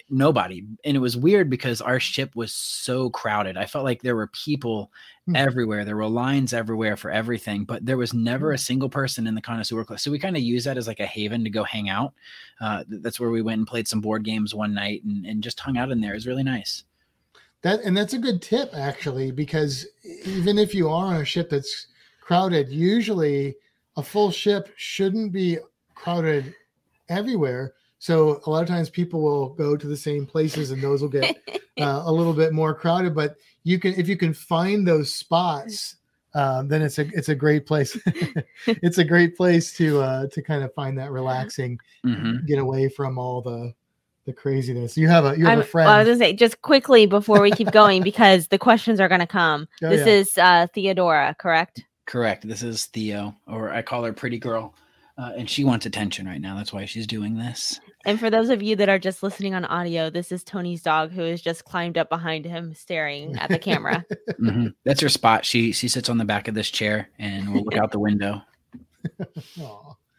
nobody 0.09 0.65
and 0.85 0.97
it 0.97 1.01
was 1.01 1.17
weird 1.17 1.51
because 1.51 1.83
our 1.83 2.01
ship 2.01 2.35
was 2.35 2.55
so 2.55 3.11
crowded 3.11 3.59
i 3.59 3.67
felt 3.67 3.85
like 3.85 4.01
there 4.01 4.17
were 4.17 4.29
people. 4.29 4.91
Everywhere. 5.37 5.85
There 5.85 5.97
were 5.97 6.07
lines 6.07 6.53
everywhere 6.53 6.97
for 6.97 7.11
everything 7.11 7.65
but 7.65 7.85
there 7.85 7.97
was 7.97 8.15
never 8.15 8.51
hmm. 8.51 8.55
a 8.55 8.59
single 8.59 8.89
person 8.89 9.27
in 9.27 9.35
the 9.35 9.41
connoisseur 9.41 9.85
class 9.85 10.03
so 10.03 10.11
we 10.11 10.19
kind 10.19 10.37
of 10.37 10.43
use 10.43 10.65
that 10.65 10.77
as 10.77 10.87
like 10.87 11.01
a 11.01 11.07
haven 11.07 11.45
to 11.45 11.51
go 11.51 11.65
hang 11.65 11.89
out. 11.89 12.13
Uh, 12.61 12.85
that's 12.89 13.21
where 13.21 13.31
we 13.31 13.43
went 13.43 13.59
and 13.59 13.67
played 13.67 13.89
some 13.89 14.01
board 14.01 14.25
games 14.25 14.55
one 14.55 14.75
night 14.75 15.03
and, 15.05 15.27
and 15.27 15.43
just 15.43 15.61
hung 15.61 15.77
out 15.77 15.91
in 15.91 16.01
there. 16.01 16.13
It 16.13 16.17
was 16.17 16.27
really 16.27 16.43
nice. 16.43 16.85
That 17.63 17.81
and 17.81 17.97
that's 17.97 18.15
a 18.15 18.19
good 18.19 18.41
tip 18.41 18.71
actually 18.75 19.31
because 19.31 19.87
even 20.25 20.59
if 20.59 20.75
you 20.75 20.89
are 20.89 21.15
on 21.15 21.21
a 21.21 21.25
ship 21.25 21.51
that's 21.51 21.89
crowded 22.21 22.71
usually 22.71 23.57
a 23.97 24.03
full 24.03 24.31
ship 24.31 24.73
shouldn't 24.77 25.33
be 25.33 25.59
crowded 25.95 26.55
everywhere. 27.09 27.75
So 27.99 28.41
a 28.47 28.51
lot 28.51 28.63
of 28.63 28.69
times 28.69 28.89
people 28.89 29.21
will 29.21 29.51
go 29.51 29.77
to 29.77 29.87
the 29.87 29.97
same 29.97 30.25
places 30.25 30.71
and 30.71 30.83
those 30.83 31.03
will 31.03 31.11
get 31.11 31.37
uh, 31.79 32.03
a 32.05 32.13
little 32.13 32.33
bit 32.33 32.53
more 32.53 32.75
crowded. 32.75 33.15
But 33.15 33.37
you 33.65 33.79
can, 33.79 33.95
if 33.95 34.09
you 34.09 34.17
can 34.17 34.35
find 34.35 34.87
those 34.87 35.15
spots, 35.15 35.97
um, 36.35 36.69
then 36.69 36.83
it's 36.83 36.99
a 36.99 37.09
it's 37.09 37.29
a 37.29 37.35
great 37.35 37.67
place. 37.67 37.99
it's 38.67 38.99
a 38.99 39.05
great 39.05 39.37
place 39.37 39.77
to 39.77 40.01
uh, 40.01 40.27
to 40.29 40.43
kind 40.43 40.63
of 40.63 40.73
find 40.75 40.97
that 40.99 41.11
relaxing, 41.11 41.79
mm-hmm. 42.05 42.47
get 42.47 42.59
away 42.59 42.89
from 42.89 43.19
all 43.19 43.43
the 43.43 43.75
the 44.27 44.33
craziness. 44.33 44.97
You 44.97 45.09
have 45.09 45.25
a 45.25 45.37
you 45.37 45.45
have 45.45 45.55
I'm, 45.55 45.61
a 45.61 45.65
friend. 45.65 45.87
Well, 45.87 45.95
I 45.97 45.99
was 45.99 46.07
gonna 46.07 46.19
say 46.19 46.33
just 46.33 46.63
quickly 46.63 47.07
before 47.07 47.41
we 47.41 47.51
keep 47.51 47.73
going 47.73 48.03
because 48.03 48.49
the 48.49 48.59
questions 48.59 49.01
are 49.01 49.09
gonna 49.09 49.27
come. 49.27 49.67
Oh, 49.83 49.89
this 49.89 50.07
yeah. 50.07 50.13
is 50.13 50.39
uh, 50.39 50.67
Theodora, 50.73 51.35
correct? 51.39 51.85
Correct. 52.07 52.47
This 52.47 52.63
is 52.63 52.87
Theo, 52.87 53.37
or 53.47 53.73
I 53.73 53.83
call 53.83 54.05
her 54.05 54.13
Pretty 54.13 54.39
Girl. 54.39 54.75
Uh, 55.21 55.33
and 55.37 55.51
she 55.51 55.65
wants 55.65 55.85
attention 55.85 56.27
right 56.27 56.41
now. 56.41 56.57
That's 56.57 56.73
why 56.73 56.87
she's 56.87 57.07
doing 57.07 57.37
this. 57.37 57.79
And 58.07 58.19
for 58.19 58.31
those 58.31 58.49
of 58.49 58.63
you 58.63 58.75
that 58.77 58.89
are 58.89 58.99
just 58.99 59.23
listening 59.23 59.55
on 59.55 59.67
audio, 59.67 60.09
this 60.09 60.33
is 60.33 60.43
Tony's 60.43 60.83
dog 60.83 61.11
who 61.13 61.21
has 61.23 61.43
just 61.43 61.67
climbed 61.67 61.99
up 61.99 62.09
behind 62.09 62.47
him, 62.47 62.73
staring 62.73 63.37
at 63.37 63.51
the 63.51 63.59
camera. 63.59 64.03
mm-hmm. 64.41 64.69
That's 64.87 65.03
her 65.03 65.11
spot. 65.11 65.45
She 65.45 65.73
she 65.73 65.89
sits 65.89 66.09
on 66.09 66.17
the 66.17 66.25
back 66.25 66.49
of 66.49 66.55
this 66.55 66.71
chair 66.71 67.11
and 67.19 67.53
will 67.53 67.65
look 67.65 67.77
out 67.77 67.91
the 67.91 67.99
window. 67.99 68.41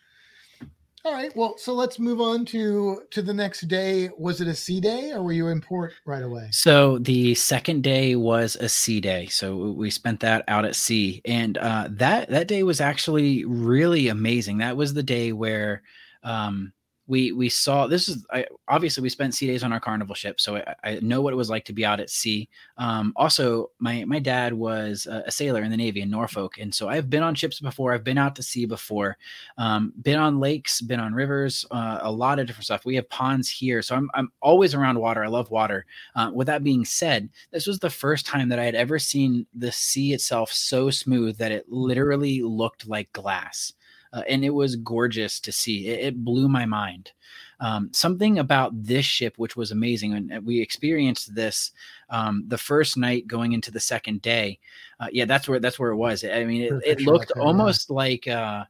All 1.04 1.14
right. 1.14 1.36
Well, 1.36 1.58
so 1.58 1.74
let's 1.74 1.98
move 1.98 2.22
on 2.22 2.46
to 2.46 3.02
to 3.10 3.22
the 3.22 3.34
next 3.34 3.62
day. 3.62 4.10
Was 4.18 4.40
it 4.40 4.48
a 4.48 4.54
sea 4.54 4.80
day 4.80 5.12
or 5.12 5.24
were 5.24 5.32
you 5.32 5.48
in 5.48 5.60
port 5.60 5.94
right 6.06 6.22
away? 6.22 6.50
So 6.52 7.00
the 7.00 7.34
second 7.34 7.82
day 7.82 8.16
was 8.16 8.56
a 8.58 8.70
sea 8.70 9.02
day. 9.02 9.26
So 9.28 9.72
we 9.72 9.90
spent 9.90 10.20
that 10.20 10.44
out 10.48 10.66
at 10.66 10.76
sea, 10.76 11.22
and 11.26 11.58
uh, 11.58 11.88
that 11.92 12.30
that 12.30 12.48
day 12.48 12.62
was 12.62 12.82
actually 12.82 13.46
really 13.46 14.10
amazing. 14.10 14.60
That 14.60 14.78
was 14.78 14.94
the 14.94 15.04
day 15.04 15.32
where 15.32 15.82
um, 16.24 16.72
we 17.08 17.32
we 17.32 17.50
saw 17.50 17.88
this 17.88 18.08
is 18.08 18.26
I, 18.32 18.46
obviously 18.68 19.02
we 19.02 19.10
spent 19.10 19.34
sea 19.34 19.48
days 19.48 19.64
on 19.64 19.74
our 19.74 19.80
carnival 19.80 20.16
ship, 20.16 20.40
so 20.40 20.58
I, 20.58 20.76
I, 20.84 21.00
know 21.02 21.22
what 21.22 21.34
it 21.34 21.36
was 21.36 21.50
like 21.50 21.66
to 21.66 21.74
be 21.74 21.84
out 21.84 22.00
at 22.00 22.10
sea. 22.10 22.48
Um, 22.78 23.14
also, 23.16 23.72
my 23.80 24.06
my 24.06 24.20
dad 24.20 24.54
was 24.54 25.08
a, 25.08 25.24
a, 25.26 25.32
sailor 25.32 25.64
in 25.64 25.72
the 25.72 25.78
Navy 25.78 26.02
in 26.02 26.10
Norfolk, 26.10 26.58
and 26.60 26.74
so 26.74 26.88
I've 26.88 27.10
been 27.10 27.24
on 27.24 27.36
ships 27.36 27.60
before. 27.60 27.94
I've 27.94 28.04
been 28.04 28.18
out 28.18 28.36
to 28.36 28.44
sea 28.44 28.66
before, 28.66 29.18
um, 29.58 29.94
been 30.02 30.20
on 30.20 30.40
lakes, 30.40 30.80
been 30.80 31.00
on 31.00 31.14
rivers, 31.14 31.66
uh, 31.72 32.00
a 32.02 32.12
lot 32.12 32.40
of 32.40 32.48
different 32.48 32.66
stuff. 32.66 32.86
We 32.86 32.96
have 32.96 33.10
ponds 33.10 33.50
here, 33.50 33.82
so 33.82 33.96
I'm 33.96 34.10
I'm 34.14 34.32
always 34.42 34.74
around 34.74 35.00
water. 35.00 35.24
I 35.24 35.28
love 35.28 35.50
water. 35.50 35.86
Uh, 36.16 36.32
with 36.34 36.48
that 36.48 36.64
being 36.64 36.86
said, 36.86 37.30
this 37.52 37.68
was 37.68 37.80
the 37.80 37.90
first 37.90 38.26
time 38.26 38.48
that 38.50 38.60
I 38.60 38.66
had 38.66 38.76
ever 38.76 39.00
seen 39.00 39.46
the 39.54 39.72
sea 39.72 40.14
itself 40.14 40.52
so 40.52 40.90
smooth 40.90 41.38
that 41.38 41.52
it 41.52 41.66
literally 41.70 42.42
looked 42.42 42.88
like 42.88 43.12
glass 43.12 43.74
uh, 44.13 44.24
and 44.28 44.43
it 44.43 44.50
was 44.50 44.76
gorgeous 44.78 45.39
to 45.41 45.52
see. 45.52 45.88
It, 45.88 46.00
it 46.00 46.24
blew 46.24 46.47
my 46.47 46.65
mind. 46.65 47.12
Um, 47.60 47.89
something 47.93 48.39
about 48.39 48.71
this 48.84 49.06
ship, 49.06 49.36
which 49.38 49.56
was 49.56 49.71
amazing, 49.71 50.13
and 50.13 50.45
we 50.45 50.60
experienced 50.60 51.36
this 51.36 51.71
um, 52.10 52.43
the 52.47 52.58
first 52.58 52.97
night 52.97 53.28
going 53.28 53.54
into 53.54 53.71
the 53.71 53.80
second 53.80 54.21
day. 54.21 54.60
Uh, 55.00 55.08
yeah, 55.12 55.26
that's 55.26 55.47
where 55.47 55.60
that's 55.60 55.78
where 55.78 55.91
it 55.91 55.95
was. 55.95 56.24
I 56.24 56.43
mean, 56.43 56.63
it, 56.63 57.00
it 57.00 57.02
looked 57.02 57.32
almost 57.32 57.89
like. 57.89 58.28
Uh, 58.28 58.65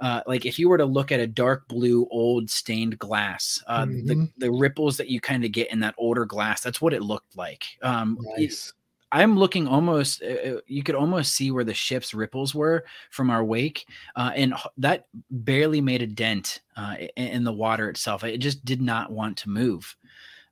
uh, 0.00 0.20
like 0.26 0.44
if 0.44 0.58
you 0.58 0.68
were 0.68 0.78
to 0.78 0.84
look 0.84 1.12
at 1.12 1.20
a 1.20 1.26
dark 1.28 1.68
blue 1.68 2.08
old 2.10 2.50
stained 2.50 2.98
glass 2.98 3.62
uh, 3.68 3.84
mm-hmm. 3.84 4.06
the, 4.06 4.28
the 4.38 4.50
ripples 4.50 4.96
that 4.96 5.06
you 5.06 5.20
kind 5.20 5.44
of 5.44 5.52
get 5.52 5.70
in 5.70 5.78
that 5.78 5.94
older 5.96 6.24
glass 6.24 6.60
that's 6.60 6.80
what 6.80 6.92
it 6.92 7.02
looked 7.02 7.36
like 7.36 7.64
um, 7.82 8.18
nice. 8.36 8.72
I'm 9.12 9.38
looking 9.38 9.68
almost. 9.68 10.22
Uh, 10.22 10.54
uh, 10.56 10.60
you 10.66 10.82
could 10.82 10.94
almost 10.94 11.34
see 11.34 11.50
where 11.50 11.64
the 11.64 11.74
ship's 11.74 12.14
ripples 12.14 12.54
were 12.54 12.84
from 13.10 13.30
our 13.30 13.44
wake, 13.44 13.86
uh, 14.16 14.32
and 14.34 14.54
that 14.78 15.06
barely 15.30 15.80
made 15.80 16.02
a 16.02 16.06
dent 16.06 16.60
uh, 16.76 16.96
in, 17.16 17.28
in, 17.28 17.44
the 17.44 17.52
water 17.52 17.90
itself. 17.90 18.24
It 18.24 18.38
just 18.38 18.64
did 18.64 18.80
not 18.80 19.12
want 19.12 19.36
to 19.38 19.50
move. 19.50 19.94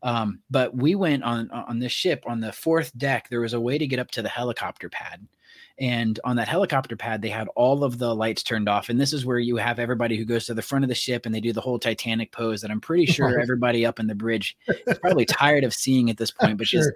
Um, 0.03 0.41
but 0.51 0.77
we 0.77 0.95
went 0.95 1.25
on 1.25 1.51
on 1.51 1.79
this 1.79 1.93
ship 1.93 2.23
on 2.27 2.41
the 2.41 2.53
fourth 2.53 2.97
deck. 2.99 3.29
There 3.29 3.41
was 3.41 3.55
a 3.55 3.61
way 3.61 3.79
to 3.79 3.87
get 3.87 3.99
up 3.99 4.11
to 4.13 4.23
the 4.23 4.29
helicopter 4.29 4.91
pad, 4.91 5.27
and 5.81 6.21
on 6.25 6.37
that 6.37 6.49
helicopter 6.49 6.97
pad, 6.97 7.23
they 7.23 7.31
had 7.31 7.49
all 7.57 7.83
of 7.83 7.97
the 7.97 8.15
lights 8.15 8.43
turned 8.43 8.69
off. 8.69 8.91
And 8.91 9.01
this 9.01 9.15
is 9.15 9.25
where 9.25 9.39
you 9.39 9.57
have 9.57 9.79
everybody 9.79 10.19
who 10.19 10.27
goes 10.27 10.45
to 10.47 10.55
the 10.55 10.61
front 10.61 10.85
of 10.85 10.91
the 10.91 10.95
ship 10.95 11.25
and 11.25 11.35
they 11.35 11.41
do 11.41 11.55
the 11.55 11.61
whole 11.63 11.79
Titanic 11.79 12.33
pose 12.33 12.61
that 12.61 12.71
I'm 12.71 12.83
pretty 12.83 13.07
sure 13.13 13.41
everybody 13.41 13.87
up 13.87 13.99
in 13.99 14.07
the 14.07 14.15
bridge 14.15 14.59
is 14.69 14.99
probably 14.99 15.25
tired 15.25 15.65
of 15.65 15.73
seeing 15.73 16.11
at 16.11 16.19
this 16.19 16.31
point, 16.31 16.59
but 16.59 16.67
sure. 16.67 16.83
just 16.83 16.93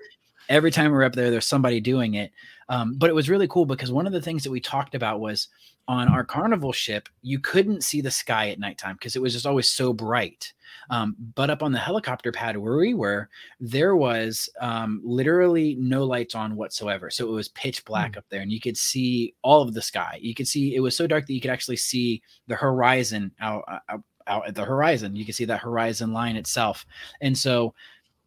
every 0.49 0.71
time 0.71 0.93
we're 0.93 1.05
up 1.05 1.15
there, 1.15 1.31
there's 1.31 1.47
somebody 1.47 1.81
doing 1.81 2.15
it. 2.15 2.33
Um, 2.69 2.95
but 2.97 3.11
it 3.11 3.15
was 3.15 3.29
really 3.29 3.49
cool 3.49 3.67
because 3.67 3.93
one 3.93 4.07
of 4.07 4.13
the 4.13 4.23
things 4.23 4.43
that 4.45 4.51
we 4.51 4.61
talked 4.61 4.95
about 4.95 5.21
was 5.21 5.49
on 5.87 6.09
our 6.09 6.25
carnival 6.25 6.73
ship, 6.73 7.09
you 7.23 7.39
couldn't 7.39 7.85
see 7.85 8.01
the 8.01 8.11
sky 8.11 8.49
at 8.51 8.59
nighttime 8.59 8.95
because 8.95 9.17
it 9.17 9.23
was 9.23 9.33
just 9.35 9.47
always 9.47 9.71
so 9.71 9.93
bright. 9.93 10.53
Um, 10.91 11.15
but 11.35 11.51
up 11.51 11.63
on 11.63 11.73
the 11.73 11.79
helicopter 11.79 12.33
pad 12.33 12.57
where 12.57 12.77
we 12.77 12.95
were, 12.95 13.29
there 13.61 13.97
was 13.97 14.49
um, 14.61 15.01
literally 15.05 15.77
no 15.79 16.05
lights 16.05 16.35
on 16.35 16.57
whatsoever. 16.57 17.11
So 17.11 17.29
it 17.29 17.33
was 17.33 17.49
pitch 17.49 17.85
black 17.85 18.13
mm. 18.13 18.19
up 18.19 18.25
there, 18.31 18.41
and 18.41 18.53
you 18.53 18.61
could 18.61 18.77
see 18.77 19.35
all 19.43 19.63
of 19.63 19.75
the 19.75 19.83
sky. 19.83 20.19
You 20.21 20.35
could 20.35 20.49
see 20.49 20.75
it 20.75 20.81
was 20.81 20.97
so 20.97 21.07
dark 21.07 21.27
that 21.27 21.35
you 21.35 21.41
could 21.41 21.51
actually 21.51 21.77
see 21.77 22.23
the 22.47 22.57
horizon 22.57 23.31
out, 23.41 23.65
out, 23.89 24.03
out 24.27 24.49
at 24.49 24.55
the 24.55 24.65
horizon. 24.65 25.17
You 25.17 25.25
could 25.25 25.35
see 25.35 25.45
that 25.47 25.61
horizon 25.61 26.13
line 26.13 26.37
itself. 26.37 26.87
And 27.21 27.37
so 27.37 27.75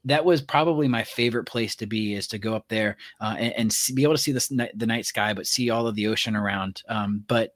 that 0.08 0.24
was 0.24 0.41
probably 0.41 0.88
my 0.88 1.04
favorite 1.04 1.43
place 1.46 1.76
to 1.76 1.86
be 1.86 2.13
is 2.13 2.28
to 2.28 2.38
go 2.38 2.56
up 2.56 2.65
there 2.70 2.96
uh, 3.20 3.36
and, 3.38 3.54
and 3.54 3.74
see, 3.74 3.93
be 3.93 4.04
able 4.04 4.13
to 4.13 4.22
see 4.22 4.32
the, 4.32 4.70
the 4.76 4.88
night 4.88 5.06
sky, 5.06 5.34
but 5.34 5.46
see 5.46 5.70
all 5.70 5.86
of 5.86 5.96
the 5.96 6.08
ocean 6.08 6.36
around. 6.36 6.82
Um, 6.88 7.24
but 7.28 7.56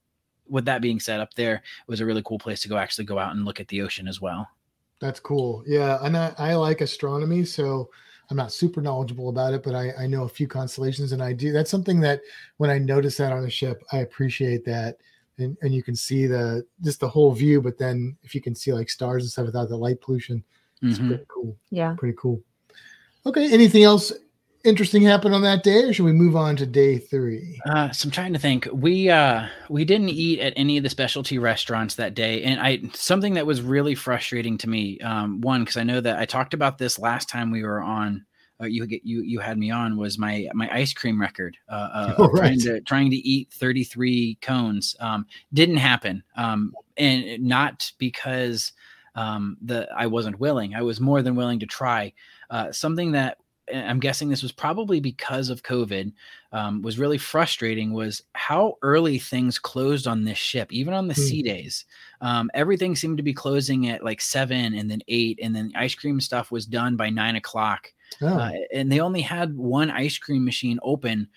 with 0.50 0.66
that 0.66 0.82
being 0.82 1.00
said, 1.00 1.22
up 1.22 1.34
there 1.34 1.64
was 1.88 2.02
a 2.02 2.06
really 2.06 2.22
cool 2.26 2.40
place 2.40 2.62
to 2.62 2.68
go 2.68 2.78
actually 2.78 3.06
go 3.06 3.18
out 3.18 3.34
and 3.34 3.46
look 3.46 3.62
at 3.62 3.70
the 3.70 3.82
ocean 3.82 4.08
as 4.08 4.20
well. 4.20 4.48
That's 5.00 5.20
cool. 5.20 5.64
Yeah. 5.66 5.98
And 6.02 6.16
I, 6.18 6.34
I 6.38 6.56
like 6.56 6.82
astronomy. 6.82 7.46
So 7.46 7.90
I'm 8.30 8.38
not 8.38 8.52
super 8.52 8.82
knowledgeable 8.82 9.30
about 9.30 9.54
it, 9.54 9.64
but 9.64 9.74
I, 9.74 9.94
I 9.98 10.08
know 10.08 10.24
a 10.24 10.30
few 10.30 10.48
constellations 10.48 11.14
and 11.14 11.24
I 11.24 11.32
do. 11.34 11.54
That's 11.54 11.72
something 11.72 12.02
that 12.02 12.22
when 12.58 12.70
I 12.70 12.78
notice 12.78 13.18
that 13.18 13.32
on 13.32 13.46
a 13.46 13.50
ship, 13.50 13.82
I 13.94 14.00
appreciate 14.00 14.66
that. 14.66 14.98
And, 15.38 15.58
and 15.62 15.74
you 15.74 15.84
can 15.84 15.96
see 15.96 16.28
the 16.28 16.66
just 16.84 17.00
the 17.00 17.10
whole 17.10 17.32
view, 17.32 17.62
but 17.62 17.78
then 17.78 18.18
if 18.24 18.36
you 18.36 18.42
can 18.42 18.54
see 18.54 18.74
like 18.74 18.90
stars 18.90 19.24
and 19.24 19.32
stuff 19.32 19.46
without 19.46 19.70
the 19.70 19.78
light 19.78 20.02
pollution, 20.02 20.44
it's 20.82 20.98
mm-hmm. 20.98 21.10
pretty 21.10 21.26
cool. 21.28 21.58
Yeah. 21.70 21.96
Pretty 21.98 22.17
cool. 22.20 22.41
Okay. 23.26 23.52
Anything 23.52 23.84
else 23.84 24.12
interesting 24.64 25.01
happen 25.01 25.34
on 25.34 25.41
that 25.41 25.64
day, 25.64 25.84
or 25.84 25.93
should 25.93 26.05
we 26.05 26.14
move 26.14 26.36
on 26.36 26.55
to 26.58 26.66
day 26.66 26.97
three? 26.97 27.60
Uh, 27.66 27.91
so 27.91 28.08
I'm 28.08 28.12
trying 28.12 28.34
to 28.34 28.39
think. 28.39 28.68
We 28.72 29.10
uh 29.10 29.47
we 29.70 29.86
didn't 29.86 30.10
eat 30.10 30.39
at 30.39 30.53
any 30.55 30.78
of 30.78 30.84
the 30.84 30.89
specialty 30.89 31.38
restaurants 31.38 31.95
that 31.95 32.14
day, 32.14 32.43
and 32.43 32.60
I 32.60 32.82
something 32.93 33.34
that 33.36 33.45
was 33.45 33.62
really 33.62 33.95
frustrating 33.95 34.58
to 34.60 34.70
me. 34.70 34.99
Um, 34.99 35.41
one 35.41 35.62
because 35.62 35.78
I 35.78 35.84
know 35.84 36.01
that 36.01 36.20
I 36.20 36.26
talked 36.26 36.53
about 36.53 36.78
this 36.78 36.99
last 36.99 37.30
time 37.30 37.51
we 37.51 37.64
were 37.64 37.82
on. 37.82 38.26
Uh, 38.62 38.66
you 38.66 38.86
get 38.86 39.03
you 39.03 39.22
you 39.22 39.39
had 39.39 39.58
me 39.58 39.72
on 39.72 39.97
was 39.97 40.18
my 40.18 40.47
my 40.53 40.70
ice 40.72 40.93
cream 40.93 41.20
record. 41.20 41.58
Uh, 41.70 41.89
uh 41.93 42.16
oh, 42.20 42.28
right. 42.28 42.39
trying 42.39 42.60
to 42.60 42.82
trying 42.82 43.10
to 43.10 43.18
eat 43.18 43.51
33 43.53 44.38
cones. 44.41 44.95
Um, 44.99 45.26
didn't 45.53 45.78
happen. 45.78 46.24
Um, 46.36 46.74
and 46.97 47.41
not 47.41 47.91
because 47.97 48.74
um, 49.16 49.57
the 49.62 49.89
I 49.95 50.07
wasn't 50.07 50.39
willing. 50.39 50.76
I 50.76 50.82
was 50.82 50.99
more 50.99 51.22
than 51.22 51.36
willing 51.36 51.59
to 51.59 51.66
try 51.66 52.14
uh, 52.49 52.72
something 52.72 53.12
that 53.14 53.38
I'm 53.74 53.99
guessing 54.01 54.28
this 54.28 54.43
was 54.43 54.51
probably 54.51 54.99
because 54.99 55.49
of 55.49 55.64
COVID, 55.64 56.12
um, 56.51 56.82
was 56.82 56.99
really 56.99 57.18
frustrating 57.18 57.93
was 57.93 58.24
how 58.34 58.78
early 58.82 59.18
things 59.18 59.57
closed 59.59 60.07
on 60.07 60.26
this 60.26 60.38
ship, 60.38 60.74
even 60.74 60.93
on 60.93 61.07
the 61.07 61.14
Hmm. 61.14 61.22
sea 61.22 61.41
days. 61.43 61.86
Um, 62.20 62.51
everything 62.53 62.95
seemed 62.95 63.18
to 63.18 63.24
be 63.24 63.34
closing 63.34 63.88
at 63.88 64.03
like 64.03 64.20
seven 64.20 64.74
and 64.74 64.91
then 64.91 65.01
eight, 65.07 65.39
and 65.41 65.55
then 65.55 65.72
ice 65.76 65.95
cream 65.95 66.20
stuff 66.20 66.51
was 66.51 66.66
done 66.66 66.97
by 66.97 67.09
nine 67.09 67.36
o'clock. 67.38 67.93
Oh, 68.22 68.28
Uh, 68.28 68.51
and 68.74 68.91
they 68.91 68.99
only 68.99 69.22
had 69.22 69.55
one 69.55 69.89
ice 69.89 70.18
cream 70.18 70.43
machine 70.43 70.80
open 70.84 71.30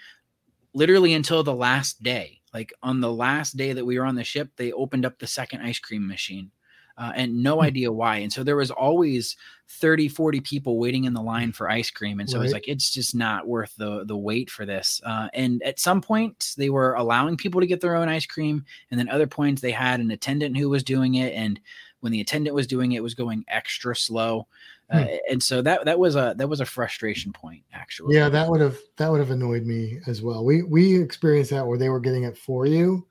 literally 0.73 1.15
until 1.15 1.43
the 1.43 1.55
last 1.55 2.03
day. 2.03 2.41
Like 2.53 2.73
on 2.83 3.01
the 3.01 3.13
last 3.13 3.57
day 3.57 3.73
that 3.73 3.85
we 3.85 3.99
were 3.99 4.05
on 4.05 4.15
the 4.15 4.25
ship, 4.25 4.51
they 4.57 4.73
opened 4.73 5.05
up 5.05 5.19
the 5.19 5.27
second 5.27 5.61
ice 5.63 5.79
cream 5.79 6.07
machine. 6.07 6.51
Uh, 6.97 7.13
and 7.17 7.43
no 7.43 7.57
Hmm. 7.57 7.63
idea 7.63 7.91
why. 7.93 8.19
And 8.19 8.33
so 8.33 8.45
there 8.45 8.57
was 8.57 8.71
always 8.71 9.37
30, 9.69 10.09
40 10.09 10.41
people 10.41 10.79
waiting 10.79 11.05
in 11.05 11.15
the 11.15 11.21
line 11.23 11.51
for 11.53 11.69
ice 11.69 11.91
cream. 11.91 12.21
And 12.21 12.31
so 12.31 12.41
it's 12.41 12.53
Right. 12.53 12.59
like, 12.63 12.69
it's 12.69 12.91
just 12.91 13.15
not 13.15 13.49
worth 13.49 13.75
the, 13.77 14.05
the 14.05 14.17
wait 14.17 14.49
for 14.51 14.65
this. 14.65 15.01
Uh, 15.05 15.29
and 15.35 15.63
at 15.65 15.81
some 15.81 16.01
point 16.01 16.55
they 16.57 16.71
were 16.71 16.95
allowing 16.95 17.37
people 17.37 17.61
to 17.61 17.67
get 17.67 17.81
their 17.81 17.97
own 17.97 18.09
ice 18.09 18.27
cream. 18.27 18.65
And 18.91 19.01
then 19.01 19.09
other 19.09 19.27
points 19.27 19.61
they 19.61 19.73
had 19.73 19.99
an 20.01 20.11
attendant 20.13 20.57
who 20.57 20.69
was 20.71 20.85
doing 20.85 21.15
it. 21.15 21.33
And 21.35 21.59
when 22.01 22.13
the 22.13 22.21
attendant 22.21 22.55
was 22.55 22.67
doing 22.67 22.93
it, 22.93 22.99
it 22.99 23.03
was 23.03 23.15
going 23.15 23.45
extra 23.49 23.97
slow. 23.97 24.47
Uh, 24.93 25.07
and 25.31 25.43
so 25.43 25.63
that, 25.63 25.87
that 25.87 25.99
was 25.99 26.15
a, 26.15 26.35
that 26.37 26.47
was 26.49 26.61
a 26.61 26.67
frustration 26.67 27.33
point 27.33 27.65
actually. 27.73 28.15
yeah, 28.15 28.29
that 28.29 28.49
would 28.49 28.61
have 28.61 28.77
that 28.99 29.11
would 29.11 29.19
have 29.19 29.31
annoyed 29.31 29.65
me 29.65 29.99
as 30.07 30.21
well. 30.23 30.45
We 30.45 30.63
we 30.63 31.01
experienced 31.01 31.51
that 31.51 31.67
where 31.67 31.79
they 31.79 31.89
were 31.89 31.99
getting 31.99 32.25
it 32.25 32.37
for 32.37 32.67
you, 32.67 33.05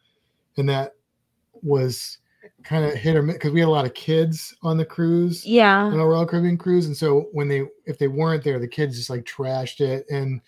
and 0.58 0.70
that 0.70 0.94
was 1.64 2.20
kind 2.64 2.86
of 2.86 2.94
hit 2.94 3.16
or 3.16 3.22
miss 3.22 3.36
because 3.36 3.52
we 3.52 3.60
had 3.60 3.70
a 3.70 3.72
lot 3.72 3.86
of 3.86 3.94
kids 3.94 4.56
on 4.64 4.78
the 4.78 4.86
cruise. 4.86 5.46
Yeah. 5.46 5.84
on 5.84 6.00
a 6.00 6.06
Royal 6.06 6.26
Caribbean 6.26 6.58
cruise, 6.58 6.88
and 6.88 6.96
so 6.96 7.30
when 7.32 7.48
they 7.48 7.64
if 7.86 7.98
they 7.98 8.08
weren't 8.08 8.44
there, 8.44 8.60
the 8.60 8.68
kids 8.68 8.98
just 8.98 9.10
like 9.10 9.24
trashed 9.24 9.82
it, 9.82 10.06
and 10.10 10.42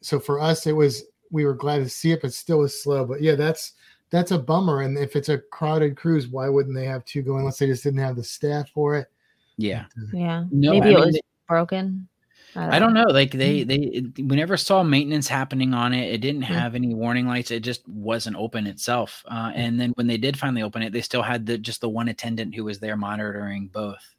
so 0.00 0.20
for 0.20 0.40
us 0.40 0.66
it 0.66 0.72
was 0.72 1.04
we 1.30 1.44
were 1.44 1.54
glad 1.54 1.78
to 1.78 1.88
see 1.88 2.12
it, 2.12 2.22
but 2.22 2.32
still 2.32 2.58
was 2.58 2.82
slow. 2.82 3.04
But 3.04 3.20
yeah, 3.20 3.34
that's 3.34 3.72
that's 4.10 4.30
a 4.30 4.38
bummer. 4.38 4.82
And 4.82 4.96
if 4.96 5.16
it's 5.16 5.28
a 5.28 5.38
crowded 5.38 5.96
cruise, 5.96 6.28
why 6.28 6.48
wouldn't 6.48 6.74
they 6.74 6.84
have 6.84 7.04
two 7.04 7.22
go 7.22 7.36
unless 7.36 7.58
they 7.58 7.66
just 7.66 7.82
didn't 7.82 7.98
have 7.98 8.16
the 8.16 8.22
staff 8.24 8.70
for 8.70 8.96
it? 8.96 9.08
Yeah. 9.56 9.86
Uh, 9.98 10.16
yeah. 10.16 10.44
No, 10.50 10.70
Maybe 10.70 10.86
I 10.86 10.90
it 10.90 10.94
mean, 10.94 11.06
was 11.06 11.20
broken. 11.48 12.08
I 12.56 12.78
don't 12.78 12.94
know. 12.94 13.04
Like 13.08 13.32
they, 13.32 13.64
Mm. 13.64 14.14
they, 14.16 14.22
we 14.22 14.36
never 14.36 14.56
saw 14.56 14.82
maintenance 14.82 15.28
happening 15.28 15.74
on 15.74 15.92
it. 15.92 16.12
It 16.12 16.18
didn't 16.20 16.42
Yeah. 16.42 16.60
have 16.60 16.74
any 16.74 16.94
warning 16.94 17.26
lights. 17.26 17.50
It 17.50 17.60
just 17.60 17.86
wasn't 17.88 18.36
open 18.36 18.66
itself. 18.66 19.24
Uh, 19.26 19.50
and 19.54 19.80
then 19.80 19.90
when 19.96 20.06
they 20.06 20.16
did 20.16 20.38
finally 20.38 20.62
open 20.62 20.82
it, 20.82 20.92
they 20.92 21.00
still 21.00 21.22
had 21.22 21.46
the 21.46 21.58
just 21.58 21.80
the 21.80 21.88
one 21.88 22.08
attendant 22.08 22.54
who 22.54 22.64
was 22.64 22.78
there 22.78 22.96
monitoring 22.96 23.68
both. 23.72 24.14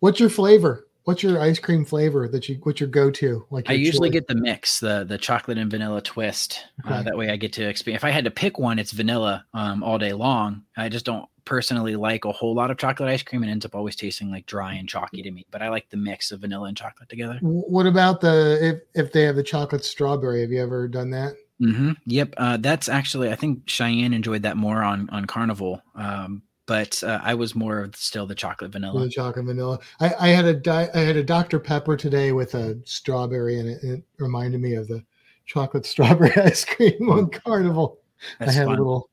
What's 0.00 0.18
your 0.18 0.30
flavor? 0.30 0.86
What's 1.04 1.22
your 1.22 1.40
ice 1.40 1.58
cream 1.58 1.84
flavor 1.84 2.26
that 2.28 2.48
you 2.48 2.58
what's 2.62 2.80
your 2.80 2.88
go 2.88 3.10
to? 3.10 3.44
Like 3.50 3.68
I 3.68 3.74
usually 3.74 4.08
choice? 4.08 4.14
get 4.14 4.28
the 4.28 4.34
mix, 4.34 4.80
the 4.80 5.04
the 5.04 5.18
chocolate 5.18 5.58
and 5.58 5.70
vanilla 5.70 6.00
twist. 6.00 6.64
Uh, 6.86 7.02
that 7.02 7.16
way, 7.18 7.30
I 7.30 7.36
get 7.36 7.52
to 7.54 7.68
experience. 7.68 8.00
If 8.00 8.04
I 8.04 8.10
had 8.10 8.24
to 8.24 8.30
pick 8.30 8.58
one, 8.58 8.78
it's 8.78 8.92
vanilla 8.92 9.44
um, 9.52 9.82
all 9.82 9.98
day 9.98 10.12
long. 10.12 10.62
I 10.76 10.88
just 10.88 11.04
don't 11.04 11.26
personally 11.50 11.96
like 11.96 12.24
a 12.24 12.32
whole 12.32 12.54
lot 12.54 12.70
of 12.70 12.78
chocolate 12.78 13.08
ice 13.08 13.24
cream. 13.24 13.42
It 13.42 13.50
ends 13.50 13.66
up 13.66 13.74
always 13.74 13.96
tasting 13.96 14.30
like 14.30 14.46
dry 14.46 14.74
and 14.74 14.88
chalky 14.88 15.20
to 15.20 15.30
me. 15.32 15.44
But 15.50 15.62
I 15.62 15.68
like 15.68 15.90
the 15.90 15.96
mix 15.96 16.30
of 16.30 16.40
vanilla 16.40 16.68
and 16.68 16.76
chocolate 16.76 17.08
together. 17.08 17.38
What 17.42 17.86
about 17.86 18.20
the 18.20 18.58
if 18.94 19.06
if 19.06 19.12
they 19.12 19.24
have 19.24 19.34
the 19.34 19.42
chocolate 19.42 19.84
strawberry? 19.84 20.42
Have 20.42 20.52
you 20.52 20.62
ever 20.62 20.86
done 20.86 21.10
that? 21.10 21.34
Mm-hmm. 21.60 21.92
Yep. 22.06 22.34
Uh, 22.38 22.56
that's 22.56 22.88
actually, 22.88 23.30
I 23.30 23.34
think 23.34 23.68
Cheyenne 23.68 24.14
enjoyed 24.14 24.42
that 24.44 24.56
more 24.56 24.82
on 24.82 25.10
on 25.10 25.26
Carnival. 25.26 25.82
Um, 25.96 26.42
but 26.66 27.02
uh, 27.02 27.18
I 27.20 27.34
was 27.34 27.56
more 27.56 27.80
of 27.80 27.96
still 27.96 28.26
the 28.26 28.34
chocolate 28.36 28.70
vanilla. 28.70 29.02
The 29.02 29.10
chocolate 29.10 29.44
vanilla. 29.44 29.80
I, 29.98 30.14
I 30.20 30.28
had 30.28 30.44
a 30.44 30.54
di- 30.54 30.88
I 30.94 31.00
had 31.00 31.16
a 31.16 31.24
Dr 31.24 31.58
Pepper 31.58 31.96
today 31.96 32.30
with 32.30 32.54
a 32.54 32.78
strawberry 32.84 33.58
in 33.58 33.66
it. 33.66 33.82
It 33.82 34.04
reminded 34.20 34.60
me 34.60 34.74
of 34.74 34.86
the 34.86 35.04
chocolate 35.46 35.84
strawberry 35.94 36.32
ice 36.36 36.64
cream 36.64 37.10
on 37.10 37.28
Carnival. 37.28 37.98
That's 38.38 38.52
I 38.52 38.54
had 38.54 38.66
fun. 38.66 38.76
a 38.76 38.78
little 38.78 39.10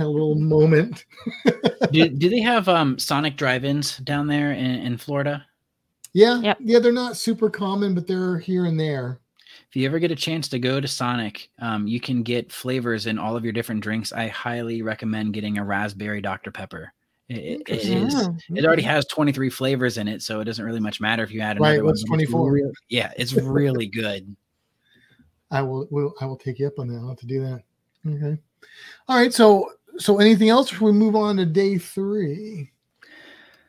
had 0.00 0.06
a 0.06 0.10
little 0.10 0.34
moment. 0.34 1.04
do, 1.92 2.08
do 2.08 2.28
they 2.30 2.40
have 2.40 2.68
um, 2.68 2.98
Sonic 2.98 3.36
drive-ins 3.36 3.98
down 3.98 4.26
there 4.26 4.52
in, 4.52 4.66
in 4.66 4.96
Florida? 4.96 5.44
Yeah, 6.14 6.40
Yep. 6.40 6.58
yeah, 6.60 6.78
they're 6.78 6.90
not 6.92 7.16
super 7.16 7.50
common, 7.50 7.94
but 7.94 8.06
they're 8.06 8.38
here 8.38 8.64
and 8.64 8.80
there. 8.80 9.20
If 9.68 9.76
you 9.76 9.86
ever 9.86 9.98
get 9.98 10.10
a 10.10 10.16
chance 10.16 10.48
to 10.48 10.58
go 10.58 10.80
to 10.80 10.88
Sonic, 10.88 11.50
um, 11.60 11.86
you 11.86 12.00
can 12.00 12.22
get 12.22 12.50
flavors 12.50 13.06
in 13.06 13.18
all 13.18 13.36
of 13.36 13.44
your 13.44 13.52
different 13.52 13.82
drinks. 13.82 14.12
I 14.12 14.26
highly 14.28 14.82
recommend 14.82 15.34
getting 15.34 15.58
a 15.58 15.64
raspberry 15.64 16.20
Dr 16.20 16.50
Pepper. 16.50 16.92
It, 17.28 17.60
it- 17.60 17.68
it 17.68 17.84
is. 17.84 18.14
Mm. 18.14 18.40
It 18.56 18.64
already 18.64 18.82
has 18.82 19.06
23 19.06 19.50
flavors 19.50 19.98
in 19.98 20.08
it, 20.08 20.22
so 20.22 20.40
it 20.40 20.44
doesn't 20.46 20.64
really 20.64 20.80
much 20.80 21.00
matter 21.00 21.22
if 21.22 21.30
you 21.30 21.40
add 21.42 21.60
Right, 21.60 21.72
another 21.74 21.84
one. 21.84 21.90
what's 21.90 22.04
but 22.08 22.20
it's 22.20 22.30
24? 22.32 22.72
yeah, 22.88 23.12
it's 23.16 23.34
really 23.34 23.86
good. 23.92 24.34
I 25.52 25.62
will, 25.62 25.86
will 25.90 26.14
I 26.20 26.26
will 26.26 26.36
take 26.38 26.58
you 26.58 26.66
up 26.66 26.78
on 26.78 26.88
that. 26.88 26.96
I'll 27.00 27.08
have 27.10 27.18
to 27.18 27.26
do 27.26 27.40
that. 27.42 27.62
Okay. 28.08 28.38
All 29.08 29.16
right. 29.16 29.32
So 29.32 29.70
so 29.98 30.18
anything 30.18 30.48
else 30.48 30.70
before 30.70 30.90
we 30.90 30.98
move 30.98 31.16
on 31.16 31.36
to 31.36 31.46
day 31.46 31.78
three? 31.78 32.70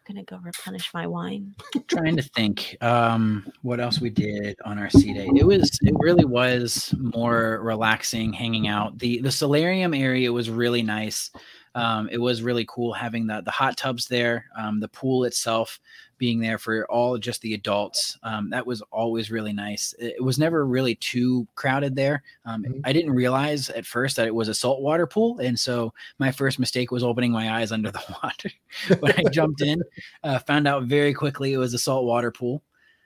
I'm 0.08 0.16
gonna 0.16 0.26
go 0.26 0.38
replenish 0.44 0.94
my 0.94 1.08
wine. 1.08 1.56
trying 1.88 2.16
to 2.18 2.24
think 2.24 2.76
um 2.82 3.52
what 3.62 3.80
else 3.80 4.02
we 4.02 4.10
did 4.10 4.58
on 4.66 4.80
our 4.80 4.90
sea 4.90 5.14
day 5.14 5.30
it 5.36 5.46
was 5.46 5.78
it 5.82 5.94
really 6.00 6.26
was 6.26 6.94
more 6.98 7.60
relaxing 7.62 8.34
hanging 8.34 8.68
out 8.68 8.98
the 9.00 9.22
the 9.22 9.32
solarium 9.32 9.94
area 9.94 10.32
was 10.32 10.50
really 10.50 10.82
nice 10.82 11.32
um 11.76 12.10
it 12.12 12.18
was 12.18 12.42
really 12.42 12.66
cool 12.68 12.94
having 12.94 13.28
the 13.28 13.42
the 13.42 13.52
hot 13.52 13.78
tubs 13.78 14.08
there 14.08 14.46
um 14.58 14.80
the 14.80 14.88
pool 14.90 15.24
itself 15.24 15.80
being 16.22 16.40
there 16.40 16.60
for 16.60 16.86
all 16.86 17.18
just 17.18 17.42
the 17.42 17.56
adults 17.56 18.20
um 18.22 18.52
that 18.52 18.66
was 18.66 18.84
always 18.92 19.32
really 19.32 19.52
nice. 19.54 19.96
It, 19.98 20.24
was 20.24 20.38
never 20.38 20.68
really 20.68 20.94
too 20.96 21.48
crowded 21.56 21.96
there. 21.96 22.22
Um 22.46 22.64
Mhm. 22.64 22.82
i 22.86 22.94
didn't 22.94 23.12
realize 23.24 23.70
at 23.72 23.88
first 23.88 24.16
that 24.18 24.28
it 24.28 24.36
was 24.36 24.48
a 24.48 24.54
saltwater 24.54 25.08
pool 25.08 25.40
and 25.40 25.60
so 25.60 25.94
my 26.20 26.32
first 26.32 26.60
mistake 26.60 26.92
was 26.92 27.04
opening 27.04 27.32
my 27.32 27.58
eyes 27.58 27.72
under 27.72 27.92
the 27.98 28.04
water 28.22 28.52
when 29.00 29.14
i 29.18 29.24
jumped 29.32 29.62
in. 29.62 29.82
Uh, 30.24 30.38
found 30.40 30.68
out 30.68 30.84
very 30.84 31.14
quickly 31.14 31.54
it 31.54 31.58
was 31.58 31.74
a 31.74 31.80
saltwater 31.80 32.32
pool. 32.32 32.62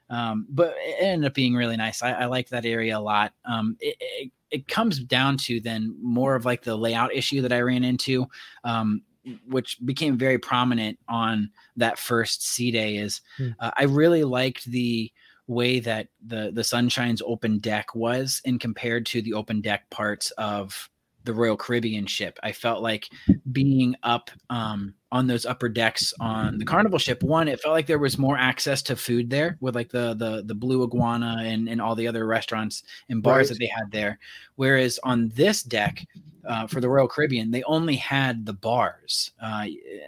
Um, 0.09 0.45
but 0.49 0.76
it 0.78 0.97
ended 1.01 1.26
up 1.28 1.34
being 1.34 1.55
really 1.55 1.78
nice. 1.78 2.03
I, 2.03 2.11
I 2.11 2.26
liked 2.26 2.49
that 2.51 2.66
area 2.66 2.97
a 2.97 2.99
lot. 2.99 3.34
Um, 3.45 3.76
it, 3.80 3.95
it, 3.99 4.32
it 4.51 4.68
comes 4.68 4.99
down 4.99 5.38
to 5.38 5.59
then 5.59 5.95
more 6.01 6.36
of 6.36 6.45
like 6.45 6.61
the 6.63 6.76
layout 6.76 7.11
issue 7.16 7.41
that 7.41 7.51
i 7.51 7.59
ran 7.61 7.84
into. 7.84 8.28
Um, 8.63 9.01
which 9.47 9.78
became 9.86 10.17
very 10.17 10.38
prominent 10.38 10.99
on 11.07 11.49
that 11.76 11.97
first 11.97 12.47
sea 12.47 12.71
day 12.71 12.97
is 12.97 13.21
Hmm. 13.38 13.49
uh, 13.59 13.71
i 13.78 13.84
really 13.84 14.23
liked 14.23 14.65
the 14.65 15.11
way 15.47 15.80
that 15.80 16.07
the 16.26 16.51
the 16.53 16.63
sunshine's 16.63 17.21
open 17.26 17.59
deck 17.59 17.93
was 17.95 18.41
in 18.45 18.57
compared 18.59 19.05
to 19.05 19.21
the 19.21 19.34
open 19.34 19.61
deck 19.61 19.89
parts 19.89 20.32
of 20.32 20.89
the 21.26 21.34
royal 21.34 21.57
caribbean 21.57 22.05
ship. 22.05 22.39
I 22.43 22.51
felt 22.51 22.82
like 22.82 23.09
being 23.51 23.95
up 24.03 24.30
um, 24.49 24.93
on 25.11 25.28
those 25.28 25.45
upper 25.45 25.69
decks 25.69 26.13
on 26.19 26.57
the 26.57 26.65
carnival 26.65 26.99
ship 26.99 27.23
one 27.23 27.47
it 27.47 27.59
felt 27.61 27.73
like 27.73 27.88
there 27.88 27.99
was 27.99 28.17
more 28.17 28.38
access 28.38 28.82
to 28.82 28.95
food 28.97 29.30
there 29.30 29.57
with 29.61 29.73
like 29.73 29.89
the 29.89 30.13
the 30.15 30.43
the 30.45 30.53
blue 30.55 30.84
iguana 30.84 31.38
and 31.45 31.69
and 31.69 31.82
all 31.82 31.95
the 31.95 32.07
other 32.07 32.26
restaurants 32.28 32.84
and 33.09 33.23
bars 33.23 33.47
Right. 33.49 33.49
that 33.49 33.59
they 33.59 33.67
had 33.67 33.91
there. 33.91 34.19
Whereas 34.55 34.99
on 35.03 35.30
this 35.36 35.63
deck 35.63 36.05
uh, 36.45 36.67
for 36.67 36.82
the 36.82 36.89
royal 36.89 37.07
caribbean 37.07 37.49
they 37.51 37.63
only 37.63 37.95
had 37.95 38.45
the 38.45 38.53
bars. 38.53 39.32
Uh, 39.41 39.67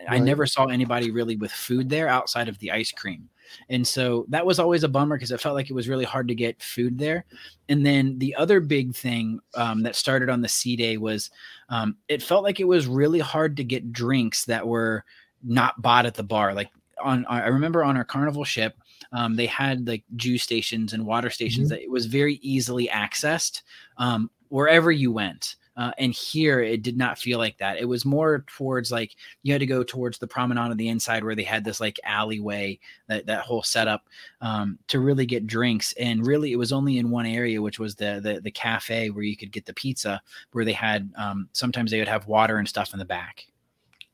i 0.10 0.20
never 0.20 0.46
saw 0.46 0.66
anybody 0.66 1.10
really 1.12 1.38
with 1.38 1.52
food 1.52 1.90
there 1.90 2.08
outside 2.10 2.50
of 2.50 2.60
the 2.60 2.72
ice 2.72 2.92
cream 2.92 3.30
and 3.70 3.88
so 3.88 4.26
that 4.30 4.46
was 4.46 4.60
always 4.60 4.84
a 4.84 4.90
bummer 4.90 5.16
because 5.16 5.32
it 5.32 5.42
felt 5.42 5.56
like 5.56 5.70
it 5.70 5.74
was 5.74 5.90
really 5.90 6.06
hard 6.06 6.28
to 6.28 6.36
get 6.36 6.62
food 6.62 6.98
there. 6.98 7.26
And 7.70 7.86
then 7.86 8.18
the 8.20 8.36
other 8.36 8.60
big 8.60 8.96
thing 8.96 9.40
um, 9.56 9.84
that 9.84 9.96
started 9.96 10.30
on 10.30 10.42
the 10.42 10.48
sea 10.48 10.76
day 10.76 10.98
was 10.98 11.30
um, 11.70 11.98
it 12.08 12.24
felt 12.24 12.44
like 12.44 12.60
it 12.60 12.68
was 12.68 12.88
really 12.88 13.20
hard 13.20 13.58
to 13.58 13.64
get 13.64 13.92
drinks 13.92 14.46
that 14.46 14.66
were 14.66 15.04
not 15.44 15.82
bought 15.82 16.06
at 16.06 16.16
the 16.16 16.24
bar. 16.24 16.54
Like 16.54 16.70
on, 17.04 17.26
I 17.28 17.48
remember 17.48 17.84
on 17.84 17.98
our 17.98 18.06
carnival 18.06 18.44
ship, 18.44 18.76
um, 19.12 19.36
they 19.36 19.46
had 19.46 19.88
like 19.88 20.04
juice 20.16 20.44
stations 20.44 20.94
and 20.94 21.06
water 21.06 21.30
stations 21.30 21.70
that 21.70 21.82
it 21.82 21.92
was 21.92 22.06
very 22.06 22.36
easily 22.36 22.88
accessed 22.88 23.62
um, 23.98 24.30
wherever 24.50 24.92
you 24.92 25.12
went. 25.12 25.56
Uh, 25.78 25.92
and 26.00 26.14
here 26.14 26.60
it 26.60 26.82
did 26.82 26.98
not 26.98 27.20
feel 27.20 27.38
like 27.38 27.58
that. 27.60 27.78
It 27.78 27.86
was 27.86 28.04
more 28.04 28.44
towards 28.48 28.92
like 28.92 29.16
you 29.44 29.54
had 29.54 29.60
to 29.60 29.66
go 29.66 29.84
towards 29.84 30.18
the 30.18 30.28
promenade 30.28 30.72
on 30.72 30.78
the 30.78 30.90
inside 30.90 31.24
where 31.24 31.36
they 31.36 31.44
had 31.44 31.64
this 31.64 31.80
like 31.80 32.00
alleyway 32.04 32.80
that 33.08 33.28
that 33.28 33.42
whole 33.42 33.64
setup 33.64 34.04
um, 34.42 34.80
to 34.88 35.00
really 35.00 35.26
get 35.26 35.48
drinks. 35.48 35.94
And 35.94 36.26
really, 36.26 36.52
it 36.52 36.58
was 36.58 36.74
only 36.74 36.98
in 36.98 37.12
one 37.12 37.26
area, 37.26 37.62
which 37.62 37.80
was 37.80 37.96
the 37.96 38.20
the, 38.24 38.42
the 38.42 38.52
cafe 38.52 39.10
where 39.10 39.24
you 39.24 39.38
could 39.38 39.52
get 39.52 39.66
the 39.66 39.74
pizza, 39.74 40.22
where 40.52 40.66
they 40.66 40.74
had 40.74 41.12
um, 41.16 41.48
sometimes 41.54 41.92
they 41.92 42.00
would 42.00 42.08
have 42.08 42.28
water 42.28 42.58
and 42.58 42.68
stuff 42.68 42.94
in 42.94 43.00
the 43.00 43.06
back. 43.06 43.46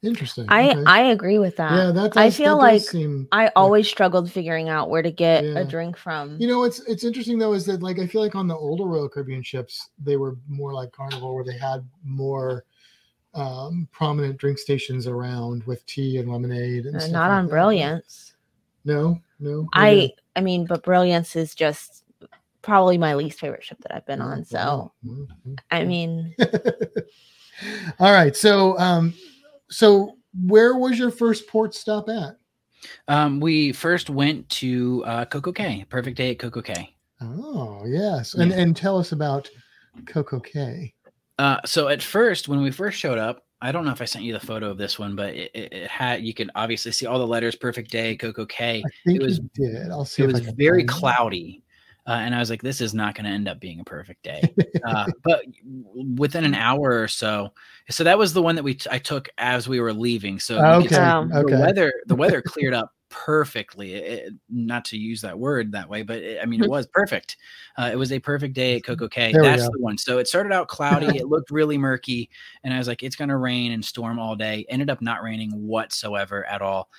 Interesting. 0.04 0.46
I 0.50 0.72
okay. 0.72 0.84
I 0.86 1.02
agree 1.12 1.40
with 1.40 1.56
that. 1.58 1.72
yeah, 1.72 1.92
that 1.92 2.18
I 2.18 2.30
feel 2.30 2.58
that 2.58 2.64
like 2.64 2.82
seem, 2.82 3.28
I 3.32 3.48
always 3.56 3.88
struggled 3.88 4.30
figuring 4.30 4.68
out 4.68 4.90
where 4.90 5.02
to 5.02 5.12
get 5.12 5.46
Yeah. 5.46 5.60
a 5.60 5.66
drink 5.66 5.96
from. 5.98 6.38
You 6.40 6.48
know, 6.48 6.64
it's 6.66 6.80
it's 6.82 7.06
interesting 7.06 7.38
though, 7.40 7.54
is 7.54 7.66
that 7.68 7.82
like 7.82 8.00
I 8.00 8.08
feel 8.08 8.22
like 8.22 8.36
on 8.36 8.48
the 8.48 8.56
older 8.56 8.84
Royal 8.84 9.08
Caribbean 9.08 9.42
ships, 9.44 9.90
they 9.98 10.18
were 10.18 10.36
more 10.48 10.74
like 10.74 10.92
Carnival, 10.92 11.34
where 11.34 11.46
they 11.46 11.58
had 11.58 11.88
more 12.04 12.66
um, 13.34 13.88
prominent 13.92 14.38
drink 14.38 14.60
stations 14.60 15.08
around 15.08 15.64
with 15.64 15.86
tea 15.86 16.18
and 16.18 16.30
lemonade 16.30 16.86
and 16.86 16.96
Uh, 16.98 17.08
not 17.08 17.30
like 17.30 17.38
on 17.38 17.46
that. 17.46 17.50
Brilliance. 17.50 18.34
No, 18.86 19.20
no. 19.40 19.68
I 19.74 20.12
I 20.36 20.42
mean, 20.42 20.66
but 20.66 20.84
Brilliance 20.84 21.36
is 21.38 21.56
just 21.56 22.04
probably 22.62 22.98
my 22.98 23.16
least 23.16 23.40
favorite 23.40 23.64
ship 23.64 23.78
that 23.82 23.96
I've 23.96 24.06
been 24.06 24.22
on. 24.22 24.44
So 24.44 24.92
I 25.72 25.86
mean, 25.86 26.36
All 28.00 28.12
right. 28.12 28.36
So, 28.36 28.78
um, 28.80 29.14
so 29.74 30.18
where 30.46 30.76
was 30.78 30.98
your 31.00 31.12
first 31.12 31.48
port 31.48 31.74
stop 31.76 32.10
at? 32.10 32.38
Um, 33.08 33.40
we 33.40 33.72
first 33.72 34.10
went 34.10 34.48
to 34.50 35.04
uh, 35.06 35.26
Coco 35.26 35.52
Cay. 35.52 35.86
Perfect 35.90 36.18
day 36.18 36.32
at 36.32 36.40
Coco 36.40 36.62
Cay. 36.62 36.96
Oh, 37.22 37.84
yes. 37.86 38.34
And 38.34 38.52
Yeah. 38.52 38.58
and 38.60 38.76
tell 38.76 38.98
us 39.00 39.12
about 39.14 39.50
Coco 40.06 40.40
Cay. 40.40 40.94
Uh, 41.40 41.58
so 41.66 41.88
at 41.88 42.02
first, 42.04 42.48
when 42.48 42.62
we 42.62 42.72
first 42.72 43.00
showed 43.00 43.18
up, 43.18 43.44
I 43.62 43.72
don't 43.72 43.86
know 43.86 43.92
if 43.92 44.02
I 44.02 44.06
sent 44.06 44.26
you 44.26 44.34
the 44.34 44.40
photo 44.40 44.70
of 44.70 44.78
this 44.78 45.00
one, 45.00 45.16
but 45.16 45.34
it, 45.34 45.50
it, 45.54 45.74
it 45.74 45.88
had 45.90 46.22
you 46.24 46.34
could 46.34 46.52
obviously 46.56 46.92
see 46.92 47.06
all 47.06 47.18
the 47.18 47.26
letters 47.26 47.56
"Perfect 47.56 47.90
Day," 47.90 48.18
Coco 48.18 48.46
Cay. 48.46 48.84
I 48.86 48.90
think 49.06 49.22
was- 49.22 49.40
you 49.40 49.50
did. 49.56 49.90
I'll 49.90 50.04
see. 50.06 50.24
It 50.24 50.30
if 50.30 50.36
I 50.36 50.40
was 50.40 50.50
very 50.58 50.84
cloudy, 50.84 51.63
uh, 52.08 52.12
and 52.12 52.36
I 52.36 52.40
was 52.40 52.50
like, 52.50 52.62
"This 52.62 52.82
is 52.82 52.94
not 52.94 53.16
going 53.16 53.26
to 53.26 53.32
end 53.32 53.48
up 53.48 53.60
being 53.60 53.80
a 53.80 53.84
perfect 53.84 54.24
day." 54.24 54.54
uh, 54.86 55.08
but 55.24 55.42
within 56.18 56.46
an 56.46 56.56
hour 56.56 57.02
or 57.02 57.08
so, 57.08 57.54
so 57.90 58.04
that 58.04 58.18
was 58.18 58.34
the 58.34 58.42
one 58.42 58.56
that 58.56 58.64
we 58.64 58.74
t- 58.76 58.90
I 58.92 59.00
took 59.00 59.30
as 59.38 59.68
we 59.68 59.80
were 59.80 59.94
leaving. 59.94 60.40
So 60.40 60.56
you 60.58 60.62
could 60.62 60.86
Okay. 60.86 60.96
see 60.96 61.02
Um, 61.02 61.30
the 61.30 61.40
Okay. 61.40 61.60
weather 61.62 61.94
the 62.08 62.16
weather 62.16 62.42
cleared 62.46 62.74
up 62.74 62.92
perfectly. 63.10 63.94
It- 63.94 64.04
it- 64.28 64.34
not 64.50 64.84
to 64.86 64.98
use 64.98 65.22
that 65.22 65.38
word 65.38 65.72
that 65.72 65.88
way, 65.88 66.02
but 66.02 66.18
it, 66.18 66.40
I 66.42 66.46
mean 66.46 66.62
it 66.64 66.68
was 66.70 66.88
perfect. 66.88 67.38
Uh, 67.78 67.90
it 67.94 67.96
was 67.96 68.12
a 68.12 68.20
perfect 68.20 68.54
day 68.56 68.76
at 68.78 68.84
Coco 68.84 69.08
Cay. 69.08 69.32
That's 69.34 69.70
the 69.70 69.80
one. 69.80 69.98
So 69.98 70.18
it 70.18 70.28
started 70.28 70.52
out 70.52 70.68
cloudy. 70.68 71.18
it 71.18 71.28
looked 71.28 71.52
really 71.52 71.78
murky, 71.78 72.30
and 72.64 72.74
I 72.74 72.78
was 72.80 72.88
like, 72.88 73.04
"It's 73.04 73.16
going 73.16 73.30
to 73.30 73.38
rain 73.38 73.72
and 73.72 73.86
storm 73.86 74.20
all 74.20 74.36
day." 74.36 74.66
Ended 74.68 74.90
up 74.90 75.02
not 75.02 75.24
raining 75.24 75.52
whatsoever 75.52 76.46
at 76.48 76.62
all. 76.62 76.90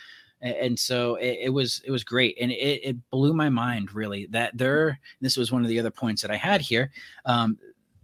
And 0.44 0.78
so 0.78 1.14
it, 1.16 1.38
it 1.44 1.48
was 1.50 1.80
it 1.86 1.90
was 1.90 2.04
great, 2.04 2.36
and 2.40 2.50
it, 2.52 2.80
it 2.84 3.10
blew 3.10 3.32
my 3.32 3.48
mind 3.48 3.94
really 3.94 4.26
that 4.26 4.56
there. 4.56 5.00
This 5.20 5.36
was 5.38 5.50
one 5.50 5.62
of 5.62 5.68
the 5.68 5.78
other 5.80 5.90
points 5.90 6.20
that 6.22 6.30
I 6.30 6.36
had 6.36 6.60
here. 6.60 6.90
Um, 7.24 7.58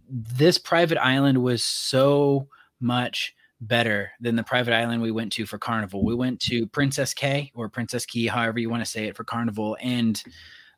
this 0.09 0.57
private 0.57 0.97
island 0.97 1.37
was 1.41 1.63
so 1.63 2.47
much 2.79 3.35
better 3.61 4.11
than 4.19 4.35
the 4.35 4.43
private 4.43 4.73
island 4.73 5.03
we 5.03 5.11
went 5.11 5.31
to 5.33 5.45
for 5.45 5.59
carnival. 5.59 6.03
We 6.03 6.15
went 6.15 6.39
to 6.41 6.65
Princess 6.67 7.13
Cay 7.13 7.51
or 7.53 7.69
Princess 7.69 8.07
Key, 8.07 8.25
however 8.25 8.57
you 8.59 8.71
want 8.71 8.83
to 8.83 8.89
say 8.89 9.05
it 9.05 9.15
for 9.15 9.23
carnival, 9.23 9.77
and 9.79 10.21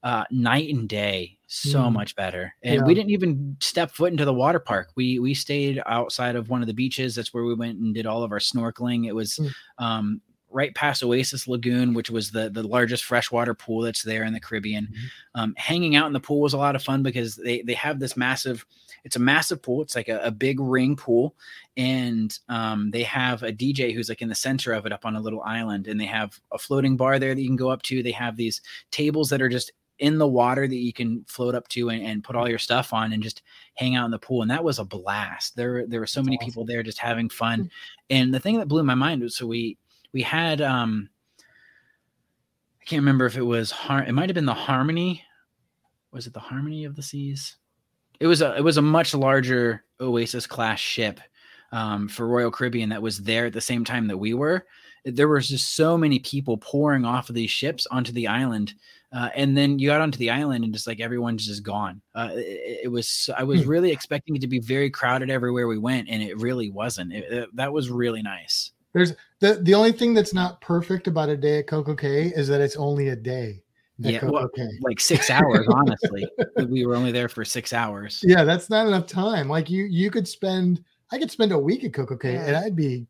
uh, 0.03 0.26
night 0.30 0.68
and 0.74 0.89
day, 0.89 1.38
so 1.47 1.80
Mm. 1.84 1.93
much 1.93 2.14
better. 2.18 2.53
And 2.61 2.86
we 2.86 2.93
didn't 2.93 3.11
even 3.11 3.55
step 3.61 3.89
foot 3.91 4.11
into 4.11 4.26
the 4.26 4.34
water 4.34 4.59
park. 4.59 4.89
We 4.97 5.18
we 5.20 5.34
stayed 5.34 5.82
outside 5.86 6.36
of 6.36 6.49
one 6.49 6.59
of 6.61 6.68
the 6.68 6.74
beaches. 6.74 7.16
That's 7.16 7.34
where 7.34 7.45
we 7.45 7.53
went 7.55 7.80
and 7.80 7.93
did 7.95 8.05
all 8.05 8.22
of 8.22 8.34
our 8.34 8.39
snorkeling. 8.39 9.07
It 9.07 9.16
was 9.16 9.39
Mm. 9.39 9.51
um, 9.78 10.22
right 10.54 10.74
past 10.76 11.04
Oasis 11.04 11.47
Lagoon, 11.47 11.93
which 11.93 12.10
was 12.10 12.32
the 12.32 12.49
the 12.49 12.64
largest 12.64 13.04
freshwater 13.04 13.54
pool 13.54 13.82
that's 13.82 14.04
there 14.04 14.24
in 14.24 14.34
the 14.34 14.39
Caribbean. 14.39 14.86
Mhm. 14.88 14.97
Um, 15.36 15.54
hanging 15.58 15.95
out 15.95 16.08
in 16.08 16.14
the 16.14 16.20
pool 16.20 16.39
was 16.41 16.54
a 16.54 16.58
lot 16.58 16.76
of 16.76 16.84
fun 16.84 17.04
because 17.04 17.36
they 17.36 17.62
they 17.64 17.74
have 17.74 17.99
this 17.99 18.16
massive. 18.16 18.66
It's 19.04 19.18
a 19.18 19.20
massive 19.20 19.62
pool. 19.62 19.82
It's 19.82 19.95
like 19.95 20.08
a, 20.08 20.20
a 20.24 20.32
big 20.32 20.60
ring 20.62 20.95
pool, 20.95 21.36
and 21.76 22.38
um, 22.47 22.91
they 22.91 23.04
have 23.04 23.43
a 23.43 23.51
DJ 23.51 23.93
who's 23.93 24.08
like 24.10 24.22
in 24.22 24.30
the 24.30 24.36
center 24.36 24.72
of 24.72 24.86
it, 24.86 24.93
up 24.93 25.06
on 25.06 25.16
a 25.16 25.20
little 25.22 25.41
island, 25.41 25.88
and 25.88 25.99
they 25.99 26.06
have 26.06 26.39
a 26.54 26.58
floating 26.58 26.95
bar 26.95 27.20
there 27.20 27.36
that 27.36 27.41
you 27.41 27.49
can 27.49 27.58
go 27.58 27.70
up 27.70 27.82
to. 27.84 28.01
They 28.01 28.12
have 28.12 28.38
these 28.38 28.62
tables 28.91 29.30
that 29.30 29.41
are 29.41 29.49
just 29.49 29.74
in 29.99 30.18
the 30.18 30.28
water 30.28 30.68
that 30.68 30.76
you 30.76 30.91
can 30.91 31.24
float 31.28 31.54
up 31.54 31.68
to 31.70 31.89
and, 31.89 32.04
and 32.04 32.24
put 32.24 32.36
all 32.36 32.49
your 32.49 32.58
stuff 32.58 32.93
on 32.93 33.14
and 33.14 33.22
just 33.22 33.41
hang 33.76 33.95
out 33.95 34.06
in 34.06 34.12
the 34.12 34.20
pool. 34.20 34.41
And 34.41 34.49
that 34.51 34.64
was 34.64 34.80
a 34.80 34.84
blast. 34.84 35.56
There, 35.56 35.86
there 35.86 35.99
were 35.99 36.08
so 36.08 36.20
That's 36.20 36.26
many 36.26 36.38
awesome. 36.38 36.45
people 36.47 36.66
there 36.66 36.82
just 36.84 36.97
having 36.97 37.30
fun. 37.30 37.70
And 38.10 38.34
the 38.34 38.39
thing 38.39 38.58
that 38.58 38.68
blew 38.68 38.84
my 38.84 38.95
mind 38.95 39.22
was 39.22 39.38
so 39.38 39.45
we 39.45 39.78
we 40.14 40.22
had 40.22 40.61
um 40.61 41.09
I 42.82 42.86
can't 42.86 43.01
remember 43.01 43.26
if 43.26 43.38
it 43.38 43.41
was 43.43 43.72
har- 43.72 44.03
it 44.03 44.11
might 44.14 44.30
have 44.30 44.36
been 44.36 44.45
the 44.45 44.53
Harmony. 44.53 45.24
Was 46.11 46.28
it 46.28 46.34
the 46.34 46.39
Harmony 46.39 46.84
of 46.86 46.95
the 46.95 47.01
Seas? 47.03 47.55
It 48.20 48.28
was 48.28 48.41
a 48.41 48.55
it 48.55 48.64
was 48.64 48.78
a 48.78 48.82
much 48.82 49.14
larger 49.14 49.84
Oasis 49.99 50.45
class 50.45 50.80
ship 50.80 51.20
um, 51.72 52.07
for 52.07 52.28
Royal 52.28 52.51
Caribbean 52.51 52.89
that 52.89 53.01
was 53.01 53.20
there 53.20 53.45
at 53.47 53.53
the 53.53 53.61
same 53.61 53.84
time 53.86 54.07
that 54.07 54.18
we 54.18 54.34
were. 54.34 54.66
There 55.05 55.28
was 55.28 55.49
just 55.49 55.76
so 55.76 55.97
many 55.97 56.20
people 56.20 56.57
pouring 56.57 57.03
off 57.05 57.28
of 57.30 57.36
these 57.36 57.49
ships 57.51 57.86
onto 57.88 58.11
the 58.14 58.28
island, 58.28 58.74
uh, 59.11 59.30
and 59.36 59.57
then 59.57 59.78
you 59.80 59.88
got 59.89 59.99
onto 59.99 60.18
the 60.18 60.30
island 60.30 60.64
and 60.64 60.74
just 60.74 60.88
like 60.88 61.01
everyone's 61.01 61.45
just 61.45 61.64
gone. 61.64 62.01
Uh, 62.16 62.30
it, 62.34 62.82
it 62.86 62.88
was 62.91 63.30
I 63.38 63.43
was 63.43 63.64
Hmm. 63.64 63.70
really 63.70 63.91
expecting 63.91 64.36
it 64.36 64.41
to 64.41 64.47
be 64.47 64.59
very 64.59 64.89
crowded 64.89 65.30
everywhere 65.30 65.68
we 65.68 65.78
went, 65.78 66.07
and 66.09 66.22
it 66.22 66.38
really 66.38 66.70
wasn't. 66.70 67.14
It, 67.14 67.32
it- 67.32 67.55
that 67.55 67.72
was 67.74 67.89
really 67.89 68.22
nice. 68.22 68.72
There's 68.93 69.14
the 69.44 69.60
the 69.62 69.74
only 69.74 69.91
thing 69.91 70.14
that's 70.14 70.34
not 70.34 70.60
perfect 70.62 71.08
about 71.08 71.28
a 71.30 71.36
day 71.38 71.60
at 71.60 71.68
Coco 71.68 71.94
Cay 71.96 72.28
is 72.36 72.48
that 72.48 72.62
it's 72.62 72.76
only 72.78 73.10
a 73.10 73.16
day 73.16 73.62
Yeah, 73.98 74.20
Coco 74.20 74.34
well, 74.34 74.50
like 74.82 75.00
six 75.00 75.30
hours, 75.30 75.68
honestly. 75.70 76.26
we 76.70 76.86
were 76.86 76.96
only 76.96 77.12
there 77.12 77.30
for 77.30 77.44
six 77.46 77.74
hours. 77.74 78.22
Yeah, 78.26 78.44
that's 78.46 78.70
not 78.70 78.88
enough 78.88 79.06
time. 79.08 79.50
Like 79.50 79.70
you 79.70 79.84
you 79.86 80.10
could 80.10 80.28
spend 80.28 80.84
I 81.12 81.20
could 81.20 81.30
spend 81.30 81.52
a 81.52 81.60
week 81.60 81.84
at 81.84 81.94
Coco 81.94 82.16
Cay 82.18 82.36
and 82.38 82.56
I'd 82.56 82.76
be 82.76 83.06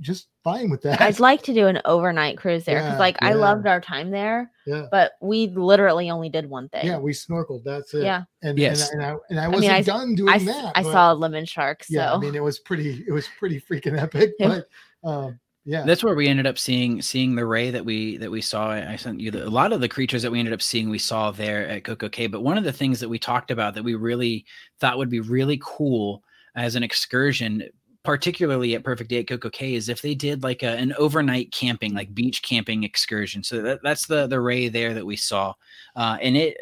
just 0.00 0.28
fine 0.42 0.70
with 0.70 0.80
that. 0.82 1.00
I'd 1.02 1.20
like 1.20 1.42
to 1.42 1.52
do 1.54 1.66
an 1.66 1.80
overnight 1.84 2.38
cruise 2.38 2.64
there 2.64 2.76
because, 2.78 2.92
Yeah, 2.94 2.98
like, 2.98 3.16
I 3.20 3.34
loved 3.34 3.66
our 3.66 3.78
time 3.78 4.10
there, 4.10 4.50
yeah. 4.66 4.86
but 4.90 5.12
we 5.20 5.48
literally 5.48 6.08
only 6.10 6.30
did 6.30 6.48
one 6.48 6.70
thing. 6.70 6.86
Yeah, 6.86 6.96
we 6.98 7.12
snorkeled. 7.12 7.62
That's 7.62 7.92
it. 7.92 8.04
yeah. 8.04 8.22
And, 8.42 8.58
Yes. 8.58 8.90
and, 8.90 9.02
I, 9.02 9.08
and 9.10 9.18
I 9.18 9.20
and 9.28 9.40
I 9.40 9.48
wasn't 9.48 9.72
I 9.74 9.78
s- 9.80 9.86
done 9.86 10.14
doing 10.14 10.32
I, 10.32 10.36
s- 10.36 10.46
that. 10.46 10.72
I 10.78 10.82
but- 10.82 10.92
saw 10.92 11.12
a 11.12 11.14
lemon 11.14 11.44
shark. 11.44 11.84
So 11.84 11.94
Yeah, 11.94 12.14
I 12.14 12.18
mean 12.18 12.34
it 12.34 12.42
was 12.42 12.58
pretty 12.58 13.04
it 13.06 13.12
was 13.12 13.28
pretty 13.38 13.60
freaking 13.60 14.00
epic. 14.00 14.32
But 14.38 14.66
um 15.04 15.38
yeah. 15.66 15.82
That's 15.84 16.04
where 16.04 16.14
we 16.14 16.28
ended 16.28 16.46
up 16.46 16.58
seeing 16.58 17.02
seeing 17.02 17.34
the 17.34 17.44
ray 17.44 17.72
that 17.72 17.84
we 17.84 18.16
that 18.18 18.30
we 18.30 18.40
saw. 18.40 18.70
I 18.70 18.94
sent 18.94 19.18
you 19.18 19.32
the, 19.32 19.44
a 19.44 19.50
lot 19.50 19.72
of 19.72 19.80
the 19.80 19.88
creatures 19.88 20.22
that 20.22 20.30
we 20.30 20.38
ended 20.38 20.54
up 20.54 20.62
seeing. 20.62 20.88
We 20.88 21.00
saw 21.00 21.32
there 21.32 21.66
at 21.66 21.82
Coco 21.82 22.08
Cay. 22.08 22.28
But 22.28 22.44
one 22.44 22.56
of 22.56 22.62
the 22.62 22.72
things 22.72 23.00
that 23.00 23.08
we 23.08 23.18
talked 23.18 23.50
about 23.50 23.74
that 23.74 23.82
we 23.82 23.96
really 23.96 24.46
thought 24.78 24.96
would 24.96 25.10
be 25.10 25.18
really 25.18 25.60
cool 25.60 26.22
as 26.54 26.76
an 26.76 26.84
excursion, 26.84 27.64
particularly 28.04 28.76
at 28.76 28.84
Perfect 28.84 29.10
Day 29.10 29.18
at 29.18 29.26
Coco 29.26 29.50
Cay, 29.50 29.74
is 29.74 29.88
if 29.88 30.02
they 30.02 30.14
did 30.14 30.44
like 30.44 30.62
a, 30.62 30.70
an 30.70 30.94
overnight 30.98 31.50
camping, 31.50 31.94
like 31.94 32.14
beach 32.14 32.42
camping 32.42 32.84
excursion. 32.84 33.42
So 33.42 33.60
that, 33.62 33.80
that's 33.82 34.06
the 34.06 34.28
the 34.28 34.40
ray 34.40 34.68
there 34.68 34.94
that 34.94 35.04
we 35.04 35.16
saw, 35.16 35.52
uh, 35.96 36.16
and 36.22 36.36
it 36.36 36.56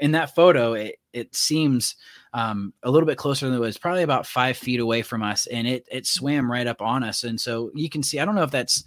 in 0.00 0.12
that 0.12 0.34
photo 0.34 0.74
it 0.74 0.96
it 1.14 1.34
seems 1.34 1.96
um, 2.36 2.74
a 2.82 2.90
little 2.90 3.06
bit 3.06 3.16
closer 3.16 3.46
than 3.46 3.54
it 3.54 3.60
was, 3.60 3.78
probably 3.78 4.02
about 4.02 4.26
five 4.26 4.58
feet 4.58 4.78
away 4.78 5.00
from 5.00 5.22
us, 5.22 5.46
and 5.46 5.66
it 5.66 5.88
it 5.90 6.06
swam 6.06 6.52
right 6.52 6.66
up 6.66 6.82
on 6.82 7.02
us. 7.02 7.24
And 7.24 7.40
so 7.40 7.70
you 7.74 7.88
can 7.88 8.02
see. 8.02 8.20
I 8.20 8.26
don't 8.26 8.34
know 8.34 8.42
if 8.42 8.50
that's 8.50 8.84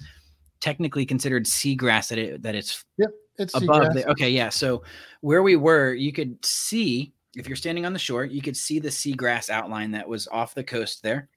technically 0.60 1.04
considered 1.04 1.46
seagrass 1.46 2.10
that 2.10 2.20
it 2.20 2.44
that 2.44 2.54
it's 2.54 2.86
yep, 2.98 3.10
it's 3.40 3.56
above 3.56 3.96
there. 3.96 4.06
Okay, 4.10 4.30
yeah. 4.30 4.50
So 4.50 4.84
where 5.22 5.42
we 5.42 5.56
were, 5.56 5.96
you 5.96 6.14
could 6.14 6.46
see 6.46 7.12
if 7.36 7.48
you're 7.48 7.56
standing 7.56 7.88
on 7.88 7.94
the 7.94 7.98
shore, 7.98 8.24
you 8.24 8.40
could 8.44 8.56
see 8.56 8.78
the 8.78 8.90
seagrass 8.90 9.50
outline 9.50 9.92
that 9.92 10.08
was 10.08 10.28
off 10.28 10.54
the 10.54 10.64
coast 10.64 11.02
there. 11.02 11.28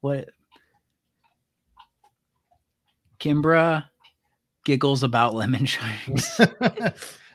What? 0.00 0.30
Kimber 3.18 3.84
giggles 4.64 5.02
about 5.02 5.34
lemon 5.34 5.66
sharks. 5.66 6.40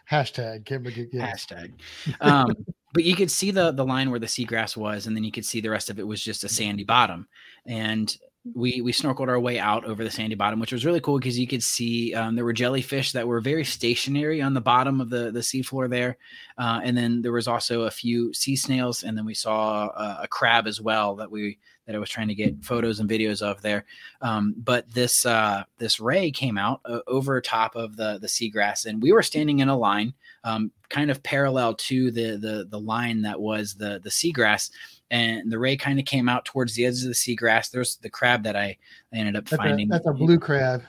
Hashtag 0.09 0.65
Kimber 0.65 0.89
Gig- 0.89 1.09
yes. 1.11 1.45
hashtag 1.45 1.73
um 2.21 2.55
but 2.93 3.03
you 3.03 3.15
could 3.15 3.31
see 3.31 3.51
the 3.51 3.71
the 3.71 3.85
line 3.85 4.09
where 4.09 4.19
the 4.19 4.25
seagrass 4.25 4.77
was 4.77 5.07
and 5.07 5.15
then 5.15 5.23
you 5.23 5.31
could 5.31 5.45
see 5.45 5.61
the 5.61 5.69
rest 5.69 5.89
of 5.89 5.99
it 5.99 6.07
was 6.07 6.23
just 6.23 6.43
a 6.43 6.49
sandy 6.49 6.83
bottom. 6.83 7.27
And 7.65 8.15
we 8.55 8.81
we 8.81 8.91
snorkeled 8.91 9.27
our 9.27 9.39
way 9.39 9.59
out 9.59 9.83
over 9.83 10.05
the 10.05 10.11
sandy 10.11 10.35
bottom 10.35 10.57
which 10.57 10.71
was 10.71 10.85
really 10.85 11.01
cool 11.01 11.19
because 11.19 11.37
you 11.37 11.47
could 11.47 11.63
see 11.63 12.13
um, 12.13 12.35
there 12.35 12.45
were 12.45 12.53
jellyfish 12.53 13.11
that 13.11 13.27
were 13.27 13.41
very 13.41 13.65
stationary 13.65 14.41
on 14.41 14.53
the 14.53 14.61
bottom 14.61 15.01
of 15.01 15.09
the 15.09 15.31
the 15.31 15.41
seafloor 15.41 15.89
there 15.89 16.17
uh, 16.57 16.79
and 16.81 16.97
then 16.97 17.21
there 17.21 17.33
was 17.33 17.49
also 17.49 17.81
a 17.81 17.91
few 17.91 18.33
sea 18.33 18.55
snails 18.55 19.03
and 19.03 19.17
then 19.17 19.25
we 19.25 19.33
saw 19.33 19.87
a, 19.87 20.19
a 20.23 20.27
crab 20.29 20.65
as 20.65 20.79
well 20.79 21.15
that 21.15 21.29
we 21.29 21.57
that 21.87 21.95
I 21.95 21.99
was 21.99 22.09
trying 22.09 22.27
to 22.27 22.35
get 22.35 22.63
photos 22.63 22.99
and 22.99 23.09
videos 23.09 23.41
of 23.41 23.61
there. 23.61 23.85
Um, 24.21 24.53
but 24.57 24.91
this 24.93 25.25
uh, 25.25 25.63
this 25.77 25.99
ray 25.99 26.29
came 26.31 26.57
out 26.57 26.81
uh, 26.85 26.99
over 27.07 27.41
top 27.41 27.75
of 27.75 27.95
the 27.95 28.19
the 28.19 28.27
seagrass, 28.27 28.85
and 28.85 29.01
we 29.01 29.13
were 29.13 29.23
standing 29.23 29.59
in 29.59 29.69
a 29.69 29.77
line, 29.77 30.13
um, 30.47 30.71
kind 30.89 31.11
of 31.11 31.21
parallel 31.23 31.73
to 31.73 32.11
the 32.11 32.37
the 32.37 32.67
the 32.69 32.79
line 32.79 33.21
that 33.23 33.39
was 33.39 33.75
the 33.75 33.99
the 34.03 34.09
seagrass. 34.09 34.71
And 35.09 35.51
the 35.51 35.59
ray 35.59 35.77
kind 35.77 35.99
of 35.99 36.05
came 36.05 36.27
out 36.27 36.43
towards 36.43 36.73
the 36.73 36.85
edge 36.85 37.01
of 37.01 37.07
the 37.07 37.13
seagrass. 37.13 37.71
There's 37.71 37.95
the 37.97 38.09
crab 38.09 38.43
that 38.43 38.57
I, 38.57 38.77
ended 39.13 39.37
up 39.37 39.45
That's 39.45 39.53
a, 39.53 39.57
finding. 39.57 39.87
that's 39.87 40.05
a 40.05 40.11
blue 40.11 40.37
crab. 40.37 40.83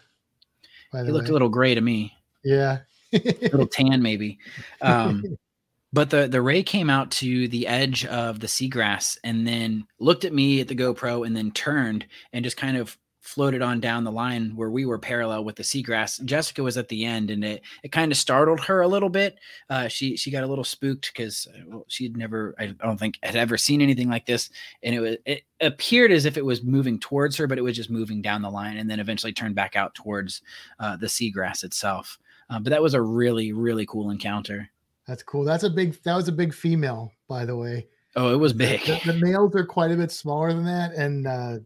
By 0.93 1.05
He 1.05 1.13
looked 1.13 1.27
way. 1.27 1.31
a 1.31 1.33
little 1.33 1.49
gray 1.49 1.75
to 1.75 1.81
me, 1.81 2.15
yeah. 2.43 2.79
a 3.13 3.19
little 3.43 3.67
tan 3.73 4.03
maybe. 4.03 4.39
Um, 4.81 5.25
but 5.93 6.11
the 6.11 6.27
the 6.29 6.43
ray 6.43 6.63
came 6.63 6.91
out 6.91 7.11
to 7.13 7.49
the 7.49 7.67
edge 7.67 8.05
of 8.07 8.41
the 8.41 8.47
seagrass 8.47 9.19
and 9.23 9.47
then 9.47 9.87
looked 9.99 10.25
at 10.25 10.33
me 10.33 10.61
at 10.61 10.69
the 10.69 10.75
GoPro 10.75 11.27
and 11.27 11.37
then 11.37 11.51
turned 11.53 12.07
and 12.33 12.45
just 12.45 12.57
kind 12.57 12.77
of 12.77 12.97
floated 13.29 13.61
on 13.61 13.79
down 13.79 14.05
the 14.05 14.11
line 14.11 14.57
where 14.57 14.71
we 14.71 14.87
were 14.87 14.99
parallel 14.99 15.45
with 15.45 15.57
the 15.57 15.63
seagrass. 15.63 16.25
Jessica 16.25 16.63
was 16.63 16.79
at 16.79 16.89
the 16.89 17.05
end, 17.05 17.31
and 17.31 17.45
it 17.45 17.63
it 17.83 17.93
kind 17.93 18.11
of 18.11 18.17
startled 18.17 18.61
her 18.61 18.81
a 18.81 18.89
little 18.89 19.11
bit. 19.11 19.39
Uh, 19.69 19.87
she 19.87 20.17
she 20.17 20.31
got 20.31 20.45
a 20.45 20.47
little 20.47 20.65
spooked 20.65 21.13
because 21.13 21.47
uh, 21.55 21.61
well, 21.67 21.85
she 21.89 22.05
had 22.05 22.17
never, 22.17 22.55
I 22.59 22.67
don't 22.67 22.99
think, 22.99 23.19
had 23.23 23.37
ever 23.37 23.59
seen 23.59 23.83
anything 23.83 24.09
like 24.09 24.25
this, 24.25 24.49
and 24.83 24.95
it 24.95 25.01
was 25.01 25.17
it 25.27 25.43
appeared 25.61 26.11
as 26.11 26.25
if 26.25 26.37
it 26.37 26.45
was 26.45 26.65
moving 26.65 26.99
towards 26.99 27.37
her, 27.37 27.47
but 27.47 27.59
it 27.59 27.63
was 27.63 27.77
just 27.77 27.91
moving 27.91 28.23
down 28.23 28.43
the 28.43 28.51
line, 28.51 28.79
and 28.79 28.91
then 28.91 29.01
eventually 29.01 29.33
turned 29.33 29.55
back 29.55 29.77
out 29.77 29.95
towards 29.95 30.41
uh, 30.81 30.97
the 30.97 31.07
seagrass 31.07 31.65
itself. 31.65 32.19
Uh, 32.51 32.59
but 32.59 32.71
that 32.71 32.83
was 32.83 32.95
a 32.95 33.03
really 33.03 33.53
really 33.53 33.85
cool 33.85 34.11
encounter. 34.11 34.71
That's 35.07 35.23
cool. 35.23 35.45
That's 35.45 35.65
a 35.65 35.71
big. 35.71 36.03
That 36.05 36.17
was 36.17 36.29
a 36.29 36.33
big 36.33 36.55
female, 36.55 37.13
by 37.29 37.45
the 37.45 37.57
way. 37.57 37.87
Oh, 38.17 38.33
it 38.33 38.39
was 38.39 38.53
big. 38.53 38.81
The, 38.85 39.01
the 39.13 39.19
males 39.19 39.55
are 39.55 39.65
quite 39.65 39.91
a 39.91 39.97
bit 39.97 40.11
smaller 40.11 40.53
than 40.53 40.65
that, 40.65 40.93
and 40.95 41.27
uh, 41.27 41.59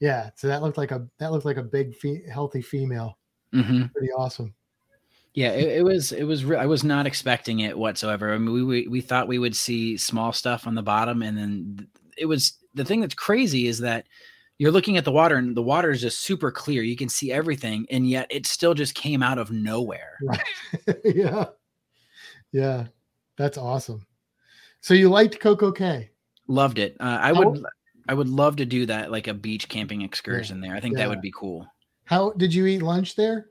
yeah, 0.00 0.30
so 0.34 0.48
that 0.48 0.62
looked 0.62 0.78
like 0.78 0.90
a 0.90 1.06
that 1.18 1.32
looked 1.32 1.44
like 1.44 1.56
a 1.56 1.62
big, 1.62 1.94
fe- 1.96 2.24
healthy 2.30 2.62
female. 2.62 3.18
Mm-hmm. 3.54 3.84
Pretty 3.86 4.12
awesome. 4.12 4.54
Yeah, 5.34 5.50
it, 5.50 5.78
it, 5.78 5.82
was. 5.82 6.12
It 6.12 6.24
was. 6.24 6.44
Re- 6.44 6.56
I 6.56 6.66
was 6.66 6.82
not 6.82 7.06
expecting 7.06 7.60
it 7.60 7.76
whatsoever. 7.76 8.32
I 8.32 8.38
mean, 8.38 8.54
we, 8.54 8.62
we 8.62 8.88
we 8.88 9.00
thought 9.00 9.28
we 9.28 9.38
would 9.38 9.54
see 9.54 9.96
small 9.96 10.32
stuff 10.32 10.66
on 10.66 10.74
the 10.74 10.82
bottom, 10.82 11.22
and 11.22 11.36
then 11.36 11.88
it 12.16 12.26
was 12.26 12.54
the 12.74 12.84
thing 12.84 13.00
that's 13.00 13.14
crazy 13.14 13.66
is 13.66 13.78
that 13.80 14.06
you're 14.58 14.70
looking 14.70 14.96
at 14.96 15.04
the 15.04 15.12
water, 15.12 15.36
and 15.36 15.54
the 15.54 15.62
water 15.62 15.90
is 15.90 16.00
just 16.00 16.20
super 16.22 16.50
clear. 16.50 16.82
You 16.82 16.96
can 16.96 17.10
see 17.10 17.32
everything, 17.32 17.86
and 17.90 18.08
yet 18.08 18.26
it 18.30 18.46
still 18.46 18.72
just 18.72 18.94
came 18.94 19.22
out 19.22 19.38
of 19.38 19.50
nowhere. 19.50 20.16
Right. 20.22 20.40
yeah. 21.04 21.44
Yeah. 22.52 22.86
That's 23.36 23.58
awesome. 23.58 24.06
So 24.80 24.94
you 24.94 25.10
liked 25.10 25.40
Coco 25.40 25.70
Cay? 25.70 26.10
Loved 26.48 26.78
it. 26.78 26.96
Uh, 26.98 27.18
I 27.20 27.32
would. 27.32 27.62
I 28.08 28.14
would 28.14 28.28
love 28.28 28.56
to 28.56 28.66
do 28.66 28.86
that, 28.86 29.10
like 29.10 29.26
a 29.26 29.34
beach 29.34 29.68
camping 29.68 30.02
excursion 30.02 30.62
yeah. 30.62 30.68
there. 30.68 30.76
I 30.76 30.80
think 30.80 30.96
yeah. 30.96 31.04
that 31.04 31.10
would 31.10 31.20
be 31.20 31.32
cool. 31.32 31.66
How 32.04 32.30
did 32.32 32.54
you 32.54 32.66
eat 32.66 32.82
lunch 32.82 33.16
there? 33.16 33.46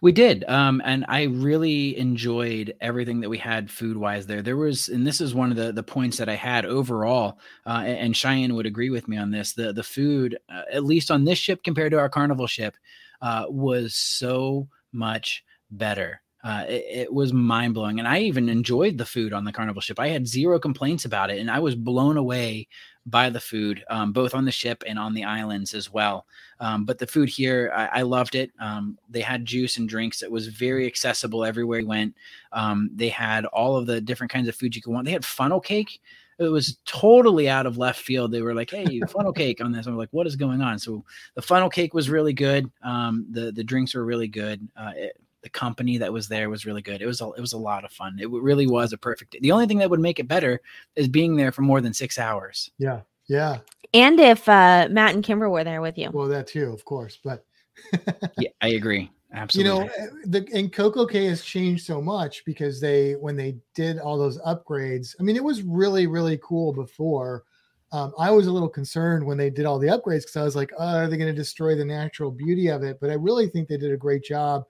We 0.00 0.12
did, 0.12 0.44
um, 0.48 0.80
and 0.84 1.04
I 1.08 1.24
really 1.24 1.96
enjoyed 1.98 2.74
everything 2.80 3.20
that 3.20 3.28
we 3.28 3.36
had 3.36 3.70
food 3.70 3.98
wise 3.98 4.26
there. 4.26 4.40
There 4.40 4.56
was, 4.56 4.88
and 4.88 5.06
this 5.06 5.20
is 5.20 5.34
one 5.34 5.50
of 5.50 5.58
the 5.58 5.72
the 5.72 5.82
points 5.82 6.16
that 6.16 6.28
I 6.28 6.36
had 6.36 6.64
overall, 6.64 7.38
uh, 7.66 7.82
and 7.86 8.16
Cheyenne 8.16 8.54
would 8.54 8.64
agree 8.64 8.88
with 8.88 9.08
me 9.08 9.18
on 9.18 9.30
this. 9.30 9.52
The 9.52 9.74
the 9.74 9.82
food, 9.82 10.38
uh, 10.48 10.62
at 10.72 10.84
least 10.84 11.10
on 11.10 11.24
this 11.24 11.38
ship 11.38 11.62
compared 11.62 11.92
to 11.92 11.98
our 11.98 12.08
Carnival 12.08 12.46
ship, 12.46 12.76
uh, 13.20 13.44
was 13.48 13.94
so 13.94 14.68
much 14.90 15.44
better. 15.70 16.22
Uh, 16.44 16.66
it, 16.68 16.84
it, 16.90 17.12
was 17.12 17.32
mind 17.32 17.72
blowing, 17.72 17.98
and 17.98 18.06
I 18.06 18.20
even 18.20 18.50
enjoyed 18.50 18.98
the 18.98 19.06
food 19.06 19.32
on 19.32 19.44
the 19.44 19.52
Carnival 19.52 19.80
ship. 19.80 19.98
I 19.98 20.08
had 20.08 20.28
zero 20.28 20.58
complaints 20.58 21.06
about 21.06 21.30
it, 21.30 21.38
and 21.38 21.50
I 21.50 21.58
was 21.58 21.74
blown 21.74 22.18
away 22.18 22.68
by 23.06 23.30
the 23.30 23.40
food, 23.40 23.82
um, 23.88 24.12
both 24.12 24.34
on 24.34 24.44
the 24.44 24.52
ship 24.52 24.82
and 24.86 24.98
on 24.98 25.14
the 25.14 25.24
islands 25.24 25.72
as 25.72 25.90
well. 25.90 26.26
Um, 26.60 26.84
but 26.84 26.98
the 26.98 27.06
food 27.06 27.30
here, 27.30 27.72
I, 27.74 28.00
I 28.00 28.02
loved 28.02 28.34
it. 28.34 28.50
Um, 28.60 28.98
they 29.08 29.22
had 29.22 29.46
juice 29.46 29.78
and 29.78 29.88
drinks. 29.88 30.22
It 30.22 30.30
was 30.30 30.48
very 30.48 30.86
accessible 30.86 31.44
everywhere 31.46 31.80
you 31.80 31.86
went. 31.86 32.14
Um, 32.52 32.90
they 32.94 33.08
had 33.08 33.46
all 33.46 33.76
of 33.76 33.86
the 33.86 34.00
different 34.00 34.32
kinds 34.32 34.48
of 34.48 34.54
food 34.54 34.76
you 34.76 34.82
could 34.82 34.92
want. 34.92 35.06
They 35.06 35.12
had 35.12 35.24
funnel 35.24 35.60
cake. 35.60 36.00
It 36.38 36.44
was 36.44 36.78
totally 36.84 37.48
out 37.48 37.64
of 37.64 37.78
left 37.78 38.00
field. 38.00 38.32
They 38.32 38.42
were 38.42 38.54
like, 38.54 38.70
"Hey, 38.70 39.00
funnel 39.08 39.32
cake 39.44 39.62
on 39.62 39.70
this." 39.72 39.86
I'm 39.86 39.96
like, 39.96 40.08
"What 40.10 40.26
is 40.26 40.34
going 40.34 40.60
on?" 40.62 40.78
So 40.78 41.04
the 41.34 41.42
funnel 41.42 41.70
cake 41.70 41.94
was 41.94 42.10
really 42.10 42.32
good. 42.32 42.70
Um, 42.82 43.26
the 43.30 43.52
the 43.52 43.62
drinks 43.62 43.94
were 43.94 44.04
really 44.04 44.26
good. 44.26 44.66
Uh, 44.76 44.92
it, 44.96 45.16
the 45.44 45.50
company 45.50 45.98
that 45.98 46.12
was 46.12 46.26
there 46.26 46.50
was 46.50 46.64
really 46.64 46.82
good. 46.82 47.02
It 47.02 47.06
was 47.06 47.20
a, 47.20 47.30
it 47.32 47.40
was 47.40 47.52
a 47.52 47.58
lot 47.58 47.84
of 47.84 47.92
fun. 47.92 48.16
It 48.18 48.28
really 48.30 48.66
was 48.66 48.92
a 48.92 48.98
perfect. 48.98 49.36
The 49.40 49.52
only 49.52 49.66
thing 49.66 49.78
that 49.78 49.90
would 49.90 50.00
make 50.00 50.18
it 50.18 50.26
better 50.26 50.60
is 50.96 51.06
being 51.06 51.36
there 51.36 51.52
for 51.52 51.62
more 51.62 51.82
than 51.82 51.92
six 51.92 52.18
hours. 52.18 52.70
Yeah, 52.78 53.02
yeah. 53.28 53.58
And 53.92 54.18
if 54.18 54.48
uh, 54.48 54.88
Matt 54.90 55.14
and 55.14 55.22
Kimber 55.22 55.48
were 55.50 55.62
there 55.62 55.82
with 55.82 55.98
you. 55.98 56.10
Well, 56.12 56.28
that 56.28 56.48
too, 56.48 56.72
of 56.72 56.84
course. 56.84 57.18
But 57.22 57.44
yeah, 58.38 58.48
I 58.62 58.68
agree. 58.68 59.10
Absolutely. 59.34 59.72
You 59.72 59.78
know, 59.78 59.90
eh, 59.98 60.06
the 60.24 60.48
and 60.54 60.72
Coco 60.72 61.06
Cay 61.06 61.26
has 61.26 61.42
changed 61.42 61.84
so 61.84 62.00
much 62.00 62.44
because 62.46 62.80
they 62.80 63.12
when 63.12 63.36
they 63.36 63.56
did 63.74 63.98
all 63.98 64.16
those 64.16 64.40
upgrades. 64.40 65.14
I 65.20 65.22
mean, 65.22 65.36
it 65.36 65.44
was 65.44 65.62
really 65.62 66.06
really 66.06 66.40
cool 66.42 66.72
before. 66.72 67.44
Um, 67.92 68.12
I 68.18 68.30
was 68.30 68.46
a 68.46 68.50
little 68.50 68.68
concerned 68.68 69.24
when 69.24 69.36
they 69.36 69.50
did 69.50 69.66
all 69.66 69.78
the 69.78 69.86
upgrades 69.88 70.22
because 70.22 70.36
I 70.36 70.42
was 70.42 70.56
like, 70.56 70.72
oh, 70.78 70.96
are 70.96 71.06
they 71.06 71.16
going 71.16 71.32
to 71.32 71.36
destroy 71.36 71.76
the 71.76 71.84
natural 71.84 72.32
beauty 72.32 72.66
of 72.68 72.82
it? 72.82 72.98
But 73.00 73.10
I 73.10 73.14
really 73.14 73.46
think 73.46 73.68
they 73.68 73.76
did 73.76 73.92
a 73.92 73.96
great 73.96 74.24
job 74.24 74.64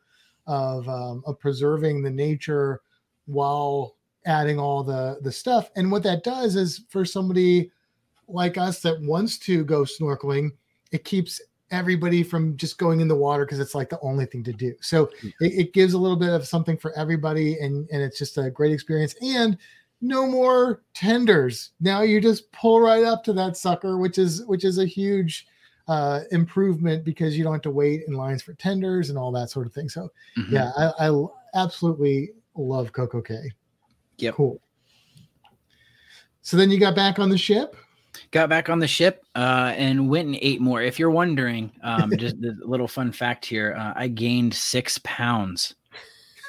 of 0.46 0.88
um, 0.88 1.22
of 1.26 1.38
preserving 1.38 2.02
the 2.02 2.10
nature 2.10 2.80
while 3.26 3.96
adding 4.26 4.58
all 4.58 4.82
the 4.82 5.18
the 5.22 5.32
stuff. 5.32 5.70
And 5.76 5.90
what 5.90 6.02
that 6.04 6.24
does 6.24 6.56
is 6.56 6.84
for 6.88 7.04
somebody 7.04 7.70
like 8.28 8.56
us 8.58 8.80
that 8.80 9.00
wants 9.02 9.38
to 9.38 9.64
go 9.64 9.82
snorkeling, 9.82 10.50
it 10.92 11.04
keeps 11.04 11.40
everybody 11.70 12.22
from 12.22 12.56
just 12.56 12.78
going 12.78 13.00
in 13.00 13.08
the 13.08 13.16
water 13.16 13.44
because 13.44 13.58
it's 13.58 13.74
like 13.74 13.88
the 13.88 14.00
only 14.00 14.26
thing 14.26 14.44
to 14.44 14.52
do. 14.52 14.74
So 14.80 15.10
it, 15.22 15.34
it, 15.40 15.72
gives 15.72 15.94
a 15.94 15.98
little 15.98 16.16
bit 16.16 16.30
of 16.30 16.46
something 16.46 16.76
for 16.76 16.92
everybody, 16.96 17.58
and 17.58 17.88
and 17.90 18.02
it's 18.02 18.18
just 18.18 18.38
a 18.38 18.50
great 18.50 18.72
experience. 18.72 19.14
And 19.20 19.58
no 20.00 20.26
more 20.26 20.82
tenders. 20.92 21.70
Now 21.80 22.02
you 22.02 22.20
just 22.20 22.50
pull 22.52 22.80
right 22.80 23.04
up 23.04 23.24
to 23.24 23.32
that 23.34 23.56
sucker, 23.56 23.98
which 23.98 24.18
is 24.18 24.44
which 24.46 24.64
is 24.64 24.78
a 24.78 24.86
huge 24.86 25.46
uh, 25.88 26.20
improvement 26.30 27.04
because 27.04 27.36
you 27.36 27.44
don't 27.44 27.52
have 27.52 27.62
to 27.62 27.70
wait 27.70 28.02
in 28.08 28.14
lines 28.14 28.42
for 28.42 28.54
tenders 28.54 29.10
and 29.10 29.18
all 29.18 29.30
that 29.32 29.50
sort 29.50 29.66
of 29.66 29.72
thing. 29.72 29.88
So 29.88 30.10
mm-hmm. 30.38 30.54
yeah, 30.54 30.70
I, 30.76 31.08
I, 31.08 31.26
absolutely 31.54 32.30
love 32.56 32.92
Coco 32.92 33.20
Cay. 33.20 33.52
Yeah, 34.18 34.32
cool. 34.32 34.60
So 36.42 36.56
then 36.56 36.70
you 36.70 36.78
got 36.78 36.94
back 36.94 37.18
on 37.18 37.28
the 37.28 37.38
ship. 37.38 37.76
Got 38.30 38.48
back 38.48 38.68
on 38.68 38.78
the 38.78 38.86
ship 38.86 39.24
uh, 39.34 39.72
and 39.76 40.08
went 40.08 40.26
and 40.26 40.38
ate 40.40 40.60
more. 40.60 40.82
If 40.82 40.98
you're 40.98 41.10
wondering, 41.10 41.72
um, 41.82 42.12
just 42.16 42.36
a 42.36 42.54
little 42.60 42.88
fun 42.88 43.12
fact 43.12 43.44
here: 43.44 43.74
uh, 43.78 43.92
I 43.96 44.08
gained 44.08 44.54
six 44.54 44.98
pounds. 45.04 45.74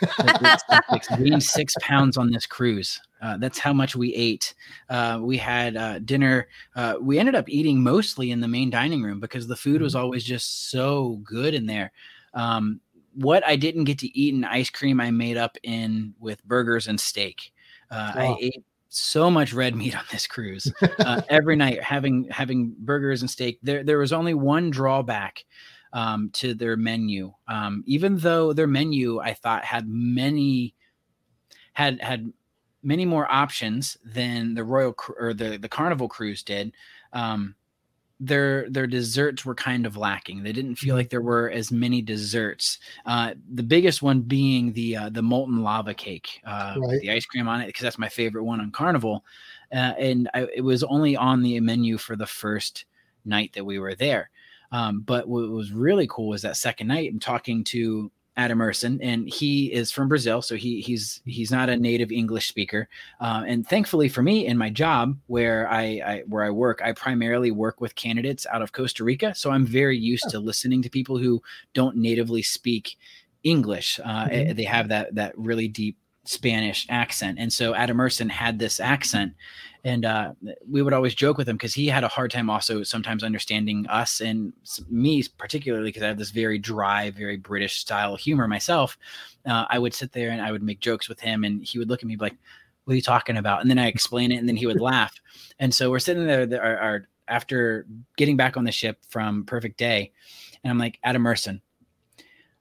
gained 1.17 1.43
six 1.43 1.73
pounds 1.81 2.17
on 2.17 2.29
this 2.31 2.45
cruise. 2.45 2.99
Uh, 3.25 3.37
that's 3.37 3.57
how 3.57 3.73
much 3.73 3.95
we 3.95 4.13
ate. 4.13 4.53
Uh, 4.87 5.17
we 5.19 5.35
had 5.35 5.75
uh, 5.75 5.97
dinner. 5.99 6.47
Uh, 6.75 6.95
we 7.01 7.17
ended 7.17 7.33
up 7.33 7.49
eating 7.49 7.81
mostly 7.81 8.29
in 8.29 8.39
the 8.39 8.47
main 8.47 8.69
dining 8.69 9.01
room 9.01 9.19
because 9.19 9.47
the 9.47 9.55
food 9.55 9.81
was 9.81 9.95
mm-hmm. 9.95 10.03
always 10.03 10.23
just 10.23 10.69
so 10.69 11.19
good 11.23 11.55
in 11.55 11.65
there. 11.65 11.91
Um, 12.35 12.79
what 13.15 13.43
I 13.43 13.55
didn't 13.55 13.85
get 13.85 13.97
to 13.99 14.15
eat 14.15 14.35
in 14.35 14.43
ice 14.43 14.69
cream, 14.69 15.01
I 15.01 15.09
made 15.09 15.37
up 15.37 15.57
in 15.63 16.13
with 16.19 16.43
burgers 16.43 16.85
and 16.85 16.99
steak. 16.99 17.51
Uh, 17.89 18.13
wow. 18.15 18.21
I 18.21 18.37
ate 18.39 18.63
so 18.89 19.31
much 19.31 19.53
red 19.53 19.75
meat 19.75 19.97
on 19.97 20.03
this 20.11 20.27
cruise 20.27 20.71
uh, 20.99 21.21
every 21.29 21.55
night, 21.55 21.81
having 21.81 22.27
having 22.29 22.75
burgers 22.77 23.21
and 23.21 23.29
steak. 23.29 23.57
There, 23.63 23.83
there 23.83 23.97
was 23.97 24.13
only 24.13 24.35
one 24.35 24.69
drawback 24.69 25.45
um, 25.93 26.29
to 26.33 26.53
their 26.53 26.77
menu. 26.77 27.33
Um, 27.47 27.83
even 27.87 28.17
though 28.17 28.53
their 28.53 28.67
menu, 28.67 29.19
I 29.19 29.33
thought, 29.33 29.65
had 29.65 29.87
many 29.87 30.75
had 31.73 31.99
had 32.01 32.31
many 32.85 33.03
more 33.03 33.29
options 33.31 33.97
than 34.05 34.53
the 34.53 34.63
Royal 34.63 34.95
or 35.19 35.33
the 35.33 35.57
the 35.57 35.69
Carnival 35.69 36.07
cruise 36.07 36.43
did. 36.43 36.71
Um, 37.11 37.55
their 38.19 38.69
their 38.69 38.87
desserts 38.87 39.43
were 39.43 39.55
kind 39.55 39.85
of 39.85 39.97
lacking. 39.97 40.43
They 40.43 40.53
didn't 40.53 40.75
feel 40.75 40.91
mm-hmm. 40.91 40.99
like 40.99 41.09
there 41.09 41.21
were 41.21 41.49
as 41.49 41.71
many 41.71 42.01
desserts. 42.01 42.79
Uh, 43.05 43.33
the 43.53 43.63
biggest 43.63 44.01
one 44.01 44.21
being 44.21 44.71
the 44.71 44.95
uh, 44.95 45.09
the 45.09 45.21
molten 45.21 45.63
lava 45.63 45.93
cake, 45.93 46.41
uh, 46.45 46.75
right. 46.77 47.01
the 47.01 47.11
ice 47.11 47.25
cream 47.25 47.47
on 47.47 47.61
it, 47.61 47.67
because 47.67 47.83
that's 47.83 47.97
my 47.97 48.09
favorite 48.09 48.43
one 48.43 48.61
on 48.61 48.71
Carnival. 48.71 49.25
Uh, 49.73 49.93
and 49.99 50.29
I, 50.33 50.47
it 50.55 50.61
was 50.61 50.83
only 50.83 51.17
on 51.17 51.41
the 51.41 51.59
menu 51.59 51.97
for 51.97 52.15
the 52.15 52.27
first 52.27 52.85
night 53.25 53.51
that 53.53 53.65
we 53.65 53.79
were 53.79 53.95
there. 53.95 54.29
Um, 54.71 55.01
but 55.01 55.27
what 55.27 55.49
was 55.49 55.71
really 55.71 56.07
cool 56.07 56.29
was 56.29 56.41
that 56.43 56.57
second 56.57 56.87
night 56.87 57.11
and 57.11 57.21
talking 57.21 57.63
to 57.65 58.11
Adam 58.37 58.61
Urson, 58.61 58.99
and 59.01 59.29
he 59.29 59.71
is 59.71 59.91
from 59.91 60.09
Brazil, 60.09 60.41
so 60.41 60.55
he 60.55 60.81
he's 60.81 61.21
he's 61.25 61.51
not 61.51 61.69
a 61.69 61.77
native 61.77 62.11
English 62.11 62.47
speaker. 62.47 62.89
Uh, 63.21 63.43
and 63.47 63.67
thankfully 63.67 64.09
for 64.09 64.21
me, 64.21 64.45
in 64.45 64.57
my 64.57 64.69
job 64.69 65.17
where 65.27 65.69
I, 65.69 66.01
I, 66.05 66.23
where 66.27 66.43
I 66.43 66.49
work, 66.49 66.81
I 66.83 66.91
primarily 66.91 67.51
work 67.51 67.79
with 67.79 67.95
candidates 67.95 68.45
out 68.51 68.61
of 68.61 68.73
Costa 68.73 69.03
Rica, 69.03 69.33
so 69.33 69.51
I'm 69.51 69.65
very 69.65 69.97
used 69.97 70.25
oh. 70.27 70.31
to 70.31 70.39
listening 70.39 70.81
to 70.81 70.89
people 70.89 71.17
who 71.17 71.41
don't 71.73 71.95
natively 71.95 72.41
speak 72.41 72.97
English. 73.43 73.99
Uh, 74.03 74.25
mm-hmm. 74.25 74.53
They 74.53 74.63
have 74.63 74.89
that 74.89 75.15
that 75.15 75.37
really 75.37 75.69
deep 75.69 75.97
Spanish 76.25 76.85
accent. 76.89 77.37
And 77.39 77.51
so 77.51 77.73
Adam 77.73 77.99
Urson 77.99 78.29
had 78.29 78.59
this 78.59 78.79
accent. 78.79 79.33
And 79.83 80.03
uh, 80.03 80.33
we 80.67 80.81
would 80.81 80.93
always 80.93 81.13
joke 81.13 81.37
with 81.37 81.47
him 81.47 81.57
because 81.57 81.75
he 81.75 81.87
had 81.87 82.03
a 82.03 82.07
hard 82.07 82.31
time 82.31 82.49
also 82.49 82.81
sometimes 82.81 83.23
understanding 83.23 83.85
us 83.87 84.19
and 84.19 84.51
me, 84.89 85.23
particularly 85.37 85.89
because 85.89 86.01
I 86.01 86.07
have 86.07 86.17
this 86.17 86.31
very 86.31 86.57
dry, 86.57 87.11
very 87.11 87.37
British 87.37 87.79
style 87.79 88.15
humor 88.15 88.47
myself. 88.47 88.97
Uh, 89.45 89.65
I 89.69 89.77
would 89.77 89.93
sit 89.93 90.11
there 90.11 90.31
and 90.31 90.41
I 90.41 90.51
would 90.51 90.63
make 90.63 90.79
jokes 90.79 91.07
with 91.07 91.19
him, 91.19 91.43
and 91.43 91.63
he 91.63 91.77
would 91.77 91.87
look 91.87 92.01
at 92.01 92.07
me 92.07 92.15
like, 92.15 92.35
What 92.85 92.93
are 92.93 92.95
you 92.95 93.01
talking 93.03 93.37
about? 93.37 93.61
And 93.61 93.69
then 93.69 93.77
I 93.77 93.85
explain 93.85 94.31
it, 94.31 94.37
and 94.37 94.49
then 94.49 94.55
he 94.55 94.65
would 94.65 94.81
laugh. 94.81 95.13
And 95.59 95.71
so 95.71 95.91
we're 95.91 95.99
sitting 95.99 96.25
there, 96.25 96.49
our, 96.59 96.77
our, 96.77 97.07
after 97.27 97.85
getting 98.17 98.37
back 98.37 98.57
on 98.57 98.63
the 98.63 98.71
ship 98.71 98.97
from 99.07 99.45
Perfect 99.45 99.77
Day, 99.77 100.11
and 100.63 100.71
I'm 100.71 100.79
like, 100.79 100.97
Adam 101.03 101.27
Urson, 101.27 101.61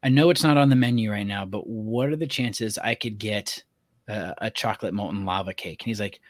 I 0.04 0.10
know 0.10 0.28
it's 0.28 0.44
not 0.44 0.58
on 0.58 0.68
the 0.68 0.76
menu 0.76 1.10
right 1.10 1.26
now, 1.26 1.46
but 1.46 1.66
what 1.66 2.10
are 2.10 2.16
the 2.16 2.26
chances 2.26 2.76
I 2.76 2.94
could 2.94 3.18
get 3.18 3.62
a, 4.06 4.34
a 4.38 4.50
chocolate 4.50 4.92
molten 4.92 5.24
lava 5.24 5.54
cake? 5.54 5.82
And 5.82 5.86
he's 5.86 5.98
like, 5.98 6.20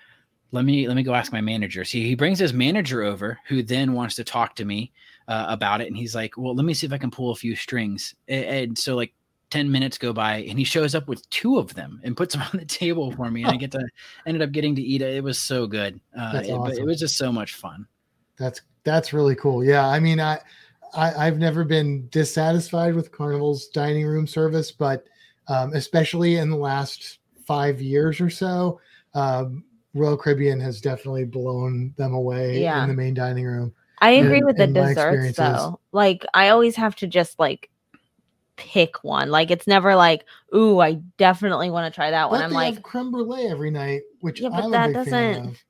let 0.53 0.65
me 0.65 0.87
let 0.87 0.95
me 0.95 1.03
go 1.03 1.15
ask 1.15 1.33
my 1.33 1.41
manager. 1.41 1.85
See, 1.85 2.07
he 2.07 2.15
brings 2.15 2.39
his 2.39 2.53
manager 2.53 3.03
over, 3.03 3.41
who 3.49 3.65
then 3.65 3.93
wants 3.93 4.15
to 4.15 4.25
talk 4.25 4.55
to 4.57 4.65
me 4.65 4.93
uh, 5.27 5.47
about 5.49 5.81
it, 5.81 5.89
and 5.89 5.97
he's 5.97 6.15
like, 6.15 6.39
"Well, 6.39 6.55
let 6.55 6.65
me 6.65 6.73
see 6.73 6.87
if 6.87 6.93
I 6.93 6.99
can 6.99 7.11
pull 7.11 7.33
a 7.33 7.35
few 7.35 7.57
strings." 7.57 8.15
And, 8.29 8.45
and, 8.45 8.79
so, 8.79 8.95
like, 8.95 9.13
ten 9.51 9.69
minutes 9.69 9.99
go 9.99 10.13
by, 10.13 10.37
and 10.37 10.57
he 10.57 10.65
shows 10.65 10.95
up 10.95 11.09
with 11.09 11.29
two 11.31 11.59
of 11.59 11.75
them 11.75 12.01
and 12.05 12.17
puts 12.17 12.35
them 12.35 12.45
on 12.53 12.61
the 12.61 12.65
table 12.65 13.11
for 13.11 13.33
me, 13.33 13.43
and 13.43 13.51
I 13.51 13.57
get 13.57 13.73
to 13.73 13.85
ended 14.27 14.43
up 14.43 14.53
getting 14.53 14.77
to 14.77 14.83
eat 14.83 15.03
it. 15.03 15.17
It 15.17 15.25
was 15.25 15.39
so 15.39 15.67
good. 15.67 16.01
Uh, 16.17 16.43
it, 16.45 16.53
awesome. 16.53 16.79
it 16.79 16.87
was 16.87 17.01
just 17.01 17.17
so 17.17 17.33
much 17.33 17.55
fun. 17.55 17.89
That's 18.39 18.61
that's 18.85 19.13
really 19.13 19.35
cool. 19.35 19.65
Yeah, 19.65 19.89
I 19.89 19.99
mean, 19.99 20.21
I, 20.21 20.39
I 20.97 21.25
have 21.25 21.39
never 21.39 21.65
been 21.65 22.09
dissatisfied 22.09 22.95
with 22.95 23.13
Carnival's 23.13 23.69
dining 23.69 24.07
room 24.07 24.27
service, 24.27 24.71
but 24.71 25.05
um, 25.49 25.73
especially 25.75 26.37
in 26.37 26.51
the 26.51 26.57
last 26.57 27.19
five 27.47 27.81
years 27.81 28.21
or 28.21 28.31
so. 28.31 28.81
Um, 29.15 29.65
Royal 29.95 30.17
Caribbean 30.17 30.59
has 30.61 30.81
definitely 30.81 31.25
blown 31.25 31.95
them 31.97 32.15
away 32.15 32.61
yeah. 32.61 32.83
in 32.83 32.89
the 32.89 32.95
main 32.95 33.15
dining 33.15 33.45
room. 33.45 33.73
I 34.01 34.11
agree 34.11 34.39
in, 34.39 34.47
with 34.47 34.57
the 34.57 34.67
desserts 34.67 35.37
though. 35.37 35.79
Like 35.93 36.27
I 36.35 36.49
always 36.49 36.75
have 36.77 36.97
to 36.97 37.07
just 37.07 37.39
like 37.39 37.71
pick 38.57 39.03
one. 39.05 39.31
Like 39.31 39.51
it's 39.51 39.67
never 39.67 39.95
like, 39.95 40.25
ooh, 40.55 40.81
I 40.81 40.95
definitely 41.17 41.71
want 41.71 41.93
to 41.93 41.95
try 41.95 42.11
that 42.11 42.25
but 42.25 42.33
one. 42.33 42.43
I'm 42.43 42.51
like 42.51 42.83
creme 42.83 43.13
brulee 43.13 43.47
every 43.47 43.71
night, 43.71 44.03
which 44.21 44.41
yeah, 44.41 44.49
but 44.49 44.65
I'm 44.65 44.71
that 44.73 44.93
doesn't 44.93 45.65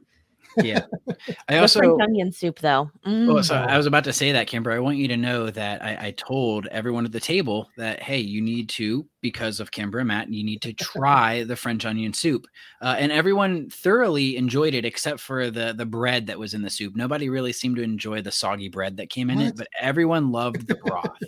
yeah. 0.58 0.82
I 1.48 1.58
also 1.58 1.80
French 1.80 2.00
onion 2.02 2.32
soup 2.32 2.58
though. 2.58 2.90
Mm. 3.06 3.28
Oh, 3.28 3.42
so 3.42 3.54
I 3.54 3.76
was 3.76 3.86
about 3.86 4.04
to 4.04 4.12
say 4.12 4.32
that, 4.32 4.46
Kimber. 4.46 4.72
I 4.72 4.78
want 4.78 4.96
you 4.96 5.08
to 5.08 5.16
know 5.16 5.50
that 5.50 5.82
I, 5.82 6.08
I, 6.08 6.10
told 6.12 6.66
everyone 6.66 7.04
at 7.04 7.12
the 7.12 7.20
table 7.20 7.68
that 7.76 8.02
hey, 8.02 8.18
you 8.18 8.40
need 8.40 8.68
to 8.70 9.06
because 9.20 9.60
of 9.60 9.70
Kimber 9.70 9.98
and 9.98 10.08
Matt, 10.08 10.32
you 10.32 10.44
need 10.44 10.62
to 10.62 10.72
try 10.72 11.44
the 11.44 11.56
French 11.56 11.84
onion 11.84 12.12
soup, 12.12 12.46
uh, 12.80 12.96
and 12.98 13.10
everyone 13.10 13.70
thoroughly 13.70 14.36
enjoyed 14.36 14.74
it 14.74 14.84
except 14.84 15.20
for 15.20 15.50
the 15.50 15.72
the 15.72 15.86
bread 15.86 16.26
that 16.26 16.38
was 16.38 16.54
in 16.54 16.62
the 16.62 16.70
soup. 16.70 16.94
Nobody 16.96 17.28
really 17.28 17.52
seemed 17.52 17.76
to 17.76 17.82
enjoy 17.82 18.22
the 18.22 18.32
soggy 18.32 18.68
bread 18.68 18.96
that 18.98 19.10
came 19.10 19.30
in 19.30 19.38
what? 19.38 19.46
it, 19.46 19.56
but 19.56 19.68
everyone 19.80 20.30
loved 20.30 20.66
the 20.66 20.76
broth. 20.76 21.18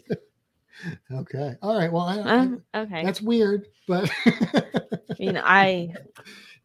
okay. 1.13 1.55
All 1.63 1.77
right. 1.77 1.93
Well, 1.93 2.05
I, 2.05 2.21
um, 2.21 2.63
okay. 2.75 3.05
That's 3.05 3.23
weird, 3.23 3.67
but 3.87 4.11
I 4.27 5.15
mean, 5.19 5.41
I. 5.43 5.95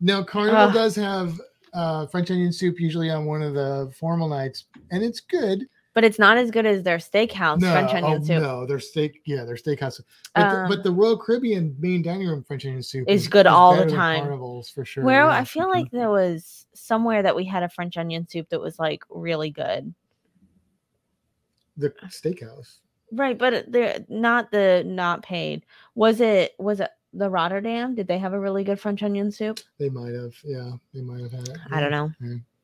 No, 0.03 0.23
Carnival 0.23 0.57
uh, 0.57 0.71
does 0.71 0.95
have 0.95 1.39
uh, 1.73 2.07
French 2.07 2.31
onion 2.31 2.51
soup 2.51 2.79
usually 2.79 3.09
on 3.09 3.25
one 3.25 3.41
of 3.41 3.53
the 3.53 3.91
formal 3.97 4.27
nights, 4.27 4.65
and 4.91 5.03
it's 5.03 5.19
good. 5.19 5.67
But 5.93 6.05
it's 6.05 6.17
not 6.17 6.37
as 6.37 6.51
good 6.51 6.65
as 6.65 6.83
their 6.83 6.99
steakhouse 6.99 7.59
no, 7.59 7.71
French 7.73 7.93
onion 7.93 8.21
oh, 8.21 8.25
soup. 8.25 8.41
No, 8.41 8.65
their 8.65 8.79
steak, 8.79 9.21
yeah, 9.25 9.43
their 9.43 9.57
steakhouse. 9.57 10.01
But, 10.33 10.41
um, 10.41 10.69
the, 10.69 10.75
but 10.75 10.83
the 10.83 10.91
Royal 10.91 11.17
Caribbean 11.17 11.75
main 11.79 12.01
dining 12.01 12.27
room 12.27 12.43
French 12.43 12.65
onion 12.65 12.81
soup 12.81 13.09
is, 13.09 13.23
is 13.23 13.27
good 13.27 13.45
is 13.45 13.51
all 13.51 13.75
the 13.75 13.91
time. 13.91 14.21
Carnivals 14.21 14.69
for 14.69 14.85
sure. 14.85 15.03
Where 15.03 15.25
yeah. 15.25 15.37
I 15.37 15.43
feel 15.43 15.69
like 15.69 15.91
there 15.91 16.09
was 16.09 16.65
somewhere 16.73 17.21
that 17.23 17.35
we 17.35 17.43
had 17.43 17.63
a 17.63 17.69
French 17.69 17.97
onion 17.97 18.25
soup 18.25 18.47
that 18.49 18.61
was 18.61 18.79
like 18.79 19.03
really 19.09 19.49
good. 19.49 19.93
The 21.75 21.89
steakhouse. 22.07 22.77
Right, 23.11 23.37
but 23.37 23.69
they're 23.69 24.05
not 24.07 24.51
the 24.51 24.83
not 24.85 25.23
paid. 25.23 25.65
Was 25.95 26.21
it 26.21 26.53
was 26.57 26.79
it 26.79 26.89
the 27.13 27.29
Rotterdam? 27.29 27.95
Did 27.95 28.07
they 28.07 28.17
have 28.17 28.33
a 28.33 28.39
really 28.39 28.63
good 28.63 28.79
French 28.79 29.03
onion 29.03 29.31
soup? 29.31 29.59
They 29.77 29.89
might 29.89 30.13
have. 30.13 30.33
Yeah, 30.43 30.71
they 30.93 31.01
might 31.01 31.21
have 31.21 31.31
had 31.31 31.47
it. 31.49 31.57
I 31.71 31.79
don't 31.79 31.91
know. 31.91 32.11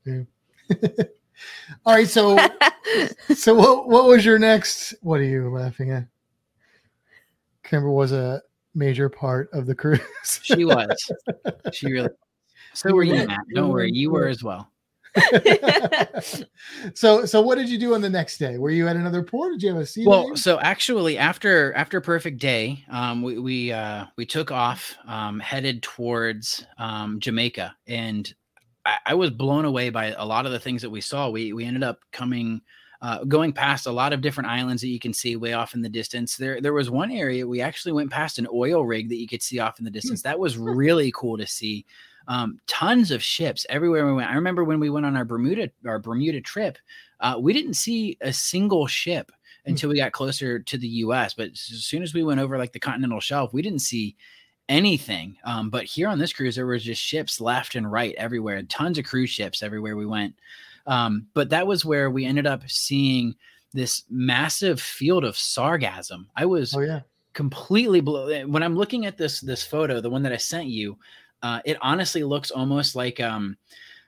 Yeah, 0.06 0.22
yeah. 0.70 1.04
All 1.86 1.94
right, 1.94 2.08
so 2.08 2.38
so 3.36 3.54
what 3.54 3.88
what 3.88 4.06
was 4.06 4.26
your 4.26 4.40
next? 4.40 4.96
What 5.02 5.20
are 5.20 5.24
you 5.24 5.50
laughing 5.50 5.92
at? 5.92 6.06
Kimber 7.64 7.92
was 7.92 8.12
a 8.12 8.42
major 8.74 9.10
part 9.10 9.50
of 9.54 9.66
the 9.66 9.76
cruise. 9.76 10.02
she 10.24 10.66
was. 10.66 11.12
She 11.74 11.92
really. 11.92 12.10
So 12.74 12.94
were 12.94 13.04
you, 13.04 13.28
Matt. 13.28 13.42
Don't 13.54 13.70
worry, 13.70 13.92
you 13.92 14.12
were 14.12 14.28
as 14.28 14.44
well. 14.44 14.72
so 16.94 17.26
so 17.26 17.42
what 17.42 17.58
did 17.58 17.70
you 17.70 17.78
do 17.78 17.94
on 17.94 18.02
the 18.02 18.10
next 18.10 18.38
day? 18.38 18.58
Were 18.58 18.70
you 18.70 18.88
at 18.88 18.96
another 18.96 19.24
port? 19.24 19.54
Did 19.54 19.64
you 19.64 19.70
have 19.70 19.82
a 19.82 19.86
seat? 19.86 20.08
Well, 20.08 20.36
so 20.36 20.60
actually 20.60 21.18
after 21.18 21.74
after 21.74 22.02
perfect 22.02 22.40
day, 22.40 22.84
um, 22.90 23.22
we 23.22 23.40
we 23.40 23.72
uh, 23.72 24.06
we 24.16 24.26
took 24.26 24.52
off, 24.52 24.96
um, 25.08 25.40
headed 25.40 25.84
towards 25.84 26.66
um, 26.78 27.20
Jamaica, 27.20 27.76
and 27.88 28.34
I, 28.86 28.98
I, 29.08 29.14
was 29.14 29.30
blown 29.30 29.66
away 29.66 29.90
by 29.90 30.14
a 30.18 30.26
lot 30.26 30.46
of 30.46 30.52
the 30.52 30.60
things 30.60 30.82
that 30.82 30.90
we 30.90 31.02
saw. 31.02 31.30
We 31.30 31.54
we 31.54 31.66
ended 31.66 31.84
up 31.84 32.00
coming. 32.12 32.62
Uh, 33.00 33.24
going 33.26 33.54
past 33.54 33.86
a 33.86 33.92
lot 33.92 34.12
of 34.12 34.22
different 34.22 34.50
islands 34.50 34.82
that 34.82 34.88
you 34.88 35.00
can 35.00 35.14
see 35.14 35.36
way 35.36 35.54
off 35.54 35.76
in 35.76 35.84
the 35.84 35.88
distance. 35.88 36.36
There, 36.36 36.60
there 36.60 36.74
was 36.74 36.90
one 36.90 37.12
area 37.12 37.46
we 37.46 37.62
actually 37.62 37.92
went 37.92 38.10
past 38.10 38.40
an 38.40 38.48
oil 38.52 38.84
rig 38.88 39.10
that 39.10 39.18
you 39.18 39.28
could 39.28 39.44
see 39.44 39.60
off 39.60 39.78
in 39.78 39.86
the 39.86 39.92
distance. 39.92 40.24
That 40.24 40.40
was 40.40 40.58
really 40.58 41.12
cool 41.16 41.38
to 41.38 41.46
see 41.46 41.86
um, 42.28 42.60
tons 42.68 43.12
of 43.12 43.24
ships 43.24 43.66
everywhere 43.70 44.06
we 44.06 44.14
went. 44.14 44.30
I 44.30 44.36
remember 44.36 44.64
when 44.64 44.80
we 44.80 44.90
went 44.90 45.06
on 45.06 45.16
our 45.16 45.26
Bermuda 45.26 45.70
our 45.86 46.00
Bermuda 46.00 46.42
trip, 46.42 46.78
uh, 47.20 47.38
we 47.40 47.54
didn't 47.54 47.76
see 47.76 48.18
a 48.22 48.34
single 48.34 48.88
ship 48.88 49.32
hmm. 49.66 49.72
until 49.72 49.90
we 49.90 49.98
got 49.98 50.12
closer 50.12 50.60
to 50.60 50.78
the 50.78 50.88
U.S. 50.88 51.34
But 51.34 51.50
as 51.50 51.60
soon 51.60 52.04
as 52.04 52.14
we 52.14 52.24
went 52.24 52.40
over 52.40 52.58
like 52.58 52.74
the 52.74 52.80
continental 52.80 53.20
shelf, 53.20 53.54
we 53.54 53.62
didn't 53.62 53.80
see 53.80 54.16
anything. 54.70 55.38
Um, 55.44 55.70
but 55.70 55.86
here 55.86 56.08
on 56.08 56.20
this 56.20 56.34
cruise, 56.34 56.56
there 56.56 56.66
was 56.66 56.84
just 56.84 57.02
ships 57.02 57.40
left 57.40 57.76
and 57.76 57.92
right 57.92 58.16
everywhere, 58.18 58.62
tons 58.64 58.98
of 58.98 59.06
cruise 59.06 59.30
ships 59.30 59.64
everywhere 59.64 59.96
we 59.96 60.06
went. 60.06 60.36
Um, 60.86 61.28
but 61.34 61.50
that 61.50 61.68
was 61.68 61.86
where 61.86 62.10
we 62.10 62.26
ended 62.26 62.48
up 62.48 62.64
seeing 62.68 63.36
this 63.74 64.04
massive 64.10 64.82
field 64.82 65.24
of 65.24 65.36
sargassum. 65.36 66.26
I 66.36 66.46
was 66.46 66.76
oh, 66.76 66.82
yeah. 66.82 67.02
completely 67.34 68.02
blown 68.02 68.52
when 68.52 68.64
I'm 68.64 68.76
looking 68.76 69.06
at 69.06 69.18
this 69.18 69.42
this 69.42 69.64
photo, 69.64 70.00
the 70.00 70.10
one 70.10 70.24
that 70.24 70.34
I 70.34 70.38
sent 70.38 70.68
you. 70.68 70.98
Uh, 71.42 71.62
it 71.66 71.78
honestly 71.82 72.24
looks 72.24 72.52
almost 72.52 72.96
like 72.96 73.20
um 73.20 73.58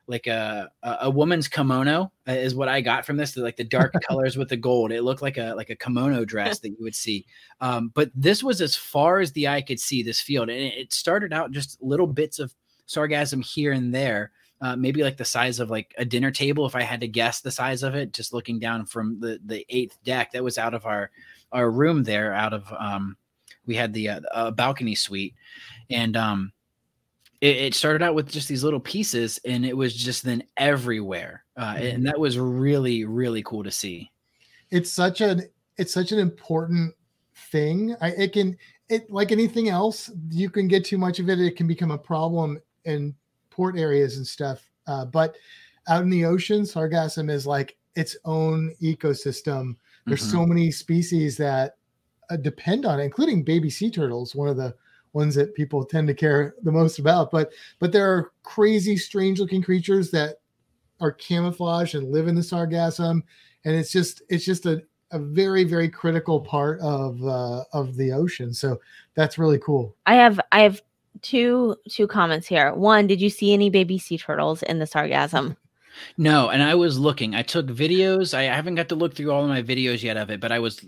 like 0.10 0.26
a 0.26 0.70
a 0.84 1.10
woman's 1.10 1.48
kimono 1.48 2.12
uh, 2.28 2.32
is 2.32 2.56
what 2.56 2.68
I 2.68 2.82
got 2.82 3.06
from 3.06 3.16
this. 3.16 3.38
Like 3.38 3.58
the 3.58 3.64
dark 3.64 3.94
colors 4.08 4.38
with 4.38 4.50
the 4.50 4.58
gold, 4.58 4.92
it 4.92 5.04
looked 5.04 5.22
like 5.22 5.38
a 5.38 5.54
like 5.56 5.70
a 5.70 5.76
kimono 5.76 6.26
dress 6.26 6.60
that 6.60 6.70
you 6.70 6.78
would 6.80 6.96
see. 6.96 7.26
Um, 7.62 7.92
but 7.94 8.10
this 8.16 8.44
was 8.44 8.60
as 8.60 8.76
far 8.76 9.20
as 9.20 9.32
the 9.32 9.48
eye 9.48 9.62
could 9.62 9.80
see 9.80 10.02
this 10.02 10.20
field, 10.20 10.50
and 10.50 10.60
it 10.60 10.92
started 10.92 11.32
out 11.32 11.52
just 11.52 11.82
little 11.82 12.08
bits 12.08 12.40
of 12.40 12.54
sargassum 12.88 13.46
here 13.46 13.72
and 13.72 13.94
there. 13.94 14.32
Uh, 14.62 14.76
maybe 14.76 15.04
like 15.04 15.16
the 15.16 15.24
size 15.24 15.62
of 15.62 15.70
like 15.70 15.96
a 15.98 16.04
dinner 16.04 16.32
table 16.32 16.66
if 16.66 16.76
i 16.76 16.82
had 16.82 17.00
to 17.00 17.08
guess 17.08 17.40
the 17.40 17.50
size 17.50 17.82
of 17.82 17.96
it 17.96 18.12
just 18.12 18.34
looking 18.34 18.60
down 18.60 18.86
from 18.86 19.18
the 19.22 19.40
the 19.46 19.66
eighth 19.70 19.98
deck 20.04 20.34
that 20.34 20.44
was 20.44 20.58
out 20.58 20.74
of 20.74 20.86
our 20.86 21.12
our 21.54 21.72
room 21.72 22.04
there 22.04 22.34
out 22.34 22.52
of 22.52 22.70
um 22.78 23.16
we 23.66 23.74
had 23.74 23.94
the 23.94 24.10
uh, 24.10 24.52
balcony 24.52 24.96
suite 24.96 25.34
and 25.90 26.18
um 26.18 26.52
it, 27.42 27.56
it, 27.58 27.74
started 27.74 28.02
out 28.02 28.16
with 28.16 28.30
just 28.30 28.48
these 28.48 28.64
little 28.64 28.80
pieces 28.80 29.40
and 29.46 29.66
it 29.66 29.76
was 29.76 29.96
just 29.96 30.24
then 30.24 30.44
everywhere 30.58 31.44
uh, 31.58 31.74
mm-hmm. 31.74 31.86
and 31.86 32.06
that 32.06 32.20
was 32.20 32.38
really 32.38 33.06
really 33.06 33.44
cool 33.44 33.64
to 33.64 33.72
see 33.72 34.10
it's 34.72 34.92
such 34.92 35.22
an 35.22 35.44
it's 35.78 35.94
such 35.94 36.12
an 36.12 36.20
important 36.20 36.94
thing 37.52 37.96
I, 38.02 38.10
it 38.10 38.34
can 38.34 38.58
it 38.90 39.10
like 39.10 39.32
anything 39.32 39.70
else 39.70 40.12
you 40.30 40.50
can 40.50 40.68
get 40.68 40.86
too 40.86 40.98
much 40.98 41.20
of 41.20 41.30
it 41.30 41.40
it 41.40 41.56
can 41.56 41.68
become 41.68 41.92
a 41.92 41.98
problem 41.98 42.60
in 42.86 43.16
port 43.50 43.78
areas 43.78 44.18
and 44.18 44.28
stuff 44.28 44.70
uh, 44.88 45.06
but 45.06 45.36
out 45.88 46.04
in 46.04 46.10
the 46.10 46.26
ocean 46.26 46.64
sargassum 46.64 47.32
is 47.32 47.48
like 47.48 47.78
its 47.96 48.18
own 48.26 48.76
ecosystem 48.82 49.76
there's 50.06 50.22
mm-hmm. 50.22 50.38
so 50.38 50.46
many 50.46 50.72
species 50.72 51.38
that 51.38 51.78
uh, 52.30 52.36
depend 52.36 52.86
on 52.86 53.00
it 53.00 53.04
including 53.04 53.44
baby 53.44 53.70
sea 53.70 53.90
turtles 53.90 54.36
one 54.36 54.50
of 54.50 54.58
the 54.58 54.74
ones 55.14 55.36
that 55.36 55.56
people 55.56 55.84
tend 55.84 56.08
to 56.08 56.14
care 56.14 56.56
the 56.64 56.72
most 56.72 57.00
about. 57.00 57.32
But 57.32 57.52
but 57.80 57.92
there 57.92 58.12
are 58.12 58.32
crazy, 58.44 58.98
strange 58.98 59.40
looking 59.40 59.62
creatures 59.62 60.12
that 60.12 60.38
are 61.00 61.12
camouflaged 61.12 61.96
and 61.96 62.12
live 62.12 62.28
in 62.28 62.36
the 62.36 62.42
sargassum, 62.42 63.22
and 63.66 63.76
it's 63.76 63.92
just 63.92 64.22
it's 64.30 64.46
just 64.46 64.66
a, 64.66 64.82
a 65.12 65.20
very 65.20 65.64
very 65.64 65.90
critical 65.90 66.40
part 66.40 66.80
of 66.82 67.24
uh, 67.24 67.64
of 67.74 67.96
the 67.96 68.12
ocean. 68.12 68.54
So 68.54 68.80
that's 69.16 69.38
really 69.38 69.60
cool. 69.60 69.96
I 70.06 70.16
have 70.16 70.40
I 70.52 70.62
have 70.62 70.82
two 71.22 71.76
two 71.90 72.08
comments 72.08 72.48
here. 72.48 72.74
One, 72.74 73.08
did 73.08 73.22
you 73.22 73.30
see 73.30 73.54
any 73.54 73.70
baby 73.70 73.98
sea 73.98 74.18
turtles 74.18 74.64
in 74.64 74.80
the 74.80 74.86
sargassum? 74.86 75.56
No, 76.18 76.50
and 76.50 76.64
I 76.64 76.76
was 76.76 77.00
looking. 77.00 77.36
I 77.36 77.42
took 77.42 77.68
videos. 77.68 78.34
I 78.34 78.44
haven't 78.44 78.76
got 78.76 78.90
to 78.90 78.96
look 78.96 79.16
through 79.16 79.32
all 79.32 79.44
of 79.44 79.50
my 79.50 79.62
videos 79.62 80.04
yet 80.04 80.18
of 80.18 80.30
it, 80.30 80.40
but 80.40 80.52
I 80.52 80.60
was 80.60 80.86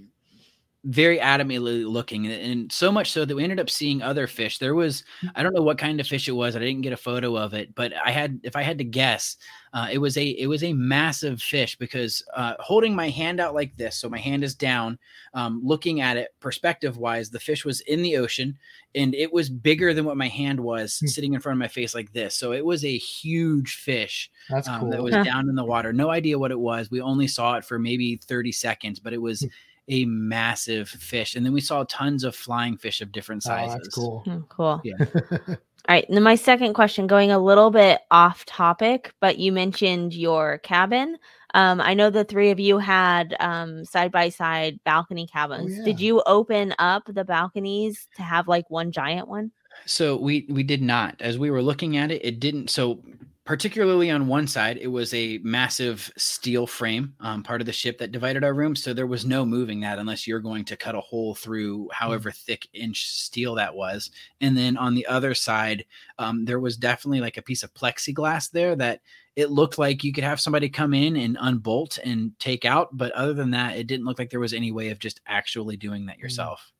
very 0.85 1.19
adamantly 1.19 1.87
looking 1.87 2.25
and 2.25 2.71
so 2.71 2.91
much 2.91 3.11
so 3.11 3.23
that 3.23 3.35
we 3.35 3.43
ended 3.43 3.59
up 3.59 3.69
seeing 3.69 4.01
other 4.01 4.25
fish 4.25 4.57
there 4.57 4.73
was 4.73 5.03
hmm. 5.19 5.27
i 5.35 5.43
don't 5.43 5.53
know 5.53 5.61
what 5.61 5.77
kind 5.77 5.99
of 5.99 6.07
fish 6.07 6.27
it 6.27 6.31
was 6.31 6.55
i 6.55 6.59
didn't 6.59 6.81
get 6.81 6.91
a 6.91 6.97
photo 6.97 7.37
of 7.37 7.53
it 7.53 7.73
but 7.75 7.93
i 8.03 8.09
had 8.09 8.39
if 8.41 8.55
i 8.55 8.63
had 8.63 8.79
to 8.79 8.83
guess 8.83 9.37
uh, 9.73 9.87
it 9.89 9.99
was 9.99 10.17
a 10.17 10.25
it 10.31 10.47
was 10.47 10.63
a 10.63 10.73
massive 10.73 11.41
fish 11.41 11.77
because 11.77 12.25
uh, 12.35 12.55
holding 12.59 12.93
my 12.93 13.09
hand 13.09 13.39
out 13.39 13.53
like 13.53 13.75
this 13.77 13.95
so 13.95 14.09
my 14.09 14.17
hand 14.17 14.43
is 14.43 14.55
down 14.55 14.97
um, 15.35 15.61
looking 15.63 16.01
at 16.01 16.17
it 16.17 16.29
perspective 16.39 16.97
wise 16.97 17.29
the 17.29 17.39
fish 17.39 17.63
was 17.63 17.81
in 17.81 18.01
the 18.01 18.17
ocean 18.17 18.57
and 18.95 19.13
it 19.13 19.31
was 19.31 19.49
bigger 19.49 19.93
than 19.93 20.03
what 20.03 20.17
my 20.17 20.27
hand 20.27 20.59
was 20.59 20.99
mm. 20.99 21.07
sitting 21.07 21.33
in 21.35 21.39
front 21.39 21.55
of 21.55 21.59
my 21.59 21.67
face 21.67 21.93
like 21.93 22.11
this 22.11 22.35
so 22.35 22.51
it 22.53 22.65
was 22.65 22.83
a 22.83 22.97
huge 22.97 23.75
fish 23.75 24.31
That's 24.49 24.67
um, 24.67 24.81
cool. 24.81 24.89
that 24.89 25.03
was 25.03 25.13
down 25.23 25.47
in 25.47 25.55
the 25.55 25.63
water 25.63 25.93
no 25.93 26.09
idea 26.09 26.39
what 26.39 26.51
it 26.51 26.59
was 26.59 26.89
we 26.89 27.01
only 27.01 27.27
saw 27.27 27.55
it 27.55 27.63
for 27.63 27.77
maybe 27.77 28.17
30 28.17 28.51
seconds 28.51 28.99
but 28.99 29.13
it 29.13 29.21
was 29.21 29.41
hmm 29.41 29.47
a 29.91 30.05
massive 30.05 30.89
fish, 30.89 31.35
and 31.35 31.45
then 31.45 31.53
we 31.53 31.61
saw 31.61 31.83
tons 31.83 32.23
of 32.23 32.35
flying 32.35 32.77
fish 32.77 33.01
of 33.01 33.11
different 33.11 33.43
sizes. 33.43 33.75
Oh, 33.75 33.77
that's 33.77 33.95
cool. 33.95 34.23
Mm, 34.25 34.49
cool. 34.49 34.81
Yeah. 34.83 34.95
All 35.89 35.95
right. 35.95 36.07
And 36.07 36.15
then 36.15 36.23
my 36.23 36.35
second 36.35 36.73
question, 36.73 37.07
going 37.07 37.31
a 37.31 37.39
little 37.39 37.71
bit 37.71 38.01
off 38.09 38.45
topic, 38.45 39.13
but 39.19 39.37
you 39.37 39.51
mentioned 39.51 40.13
your 40.13 40.59
cabin. 40.59 41.17
Um, 41.53 41.81
I 41.81 41.93
know 41.93 42.09
the 42.09 42.23
three 42.23 42.49
of 42.51 42.59
you 42.59 42.77
had 42.77 43.35
um 43.39 43.83
side 43.83 44.11
by 44.11 44.29
side 44.29 44.79
balcony 44.85 45.27
cabins. 45.27 45.75
Did 45.83 45.99
yeah. 45.99 46.07
you 46.07 46.23
open 46.25 46.73
up 46.79 47.03
the 47.05 47.25
balconies 47.25 48.07
to 48.15 48.23
have 48.23 48.47
like 48.47 48.69
one 48.69 48.91
giant 48.91 49.27
one? 49.27 49.51
So 49.85 50.15
we 50.15 50.45
we 50.49 50.63
did 50.63 50.81
not. 50.81 51.15
As 51.19 51.37
we 51.37 51.51
were 51.51 51.61
looking 51.61 51.97
at 51.97 52.11
it, 52.11 52.23
it 52.23 52.39
didn't. 52.39 52.69
So 52.69 52.99
particularly 53.43 54.11
on 54.11 54.27
one 54.27 54.45
side, 54.45 54.77
it 54.77 54.87
was 54.87 55.13
a 55.13 55.39
massive 55.39 56.11
steel 56.15 56.67
frame, 56.67 57.15
um, 57.19 57.41
part 57.41 57.59
of 57.59 57.65
the 57.65 57.73
ship 57.73 57.97
that 57.97 58.11
divided 58.11 58.43
our 58.43 58.53
rooms. 58.53 58.83
So 58.83 58.93
there 58.93 59.07
was 59.07 59.25
no 59.25 59.45
moving 59.45 59.79
that 59.81 59.97
unless 59.97 60.27
you're 60.27 60.39
going 60.39 60.63
to 60.65 60.77
cut 60.77 60.95
a 60.95 61.01
hole 61.01 61.33
through 61.33 61.89
however 61.91 62.31
thick 62.31 62.67
inch 62.73 63.07
steel 63.07 63.55
that 63.55 63.73
was. 63.73 64.11
And 64.41 64.55
then 64.55 64.77
on 64.77 64.93
the 64.93 65.07
other 65.07 65.33
side, 65.33 65.85
um, 66.19 66.45
there 66.45 66.59
was 66.59 66.77
definitely 66.77 67.19
like 67.19 67.37
a 67.37 67.41
piece 67.41 67.63
of 67.63 67.73
plexiglass 67.73 68.51
there 68.51 68.75
that 68.75 69.01
it 69.35 69.49
looked 69.49 69.79
like 69.79 70.03
you 70.03 70.13
could 70.13 70.23
have 70.23 70.39
somebody 70.39 70.69
come 70.69 70.93
in 70.93 71.15
and 71.15 71.37
unbolt 71.41 71.97
and 72.03 72.37
take 72.37 72.63
out. 72.63 72.95
But 72.95 73.11
other 73.13 73.33
than 73.33 73.51
that, 73.51 73.75
it 73.75 73.87
didn't 73.87 74.05
look 74.05 74.19
like 74.19 74.29
there 74.29 74.39
was 74.39 74.53
any 74.53 74.71
way 74.71 74.89
of 74.89 74.99
just 74.99 75.19
actually 75.25 75.77
doing 75.77 76.05
that 76.05 76.19
yourself. 76.19 76.71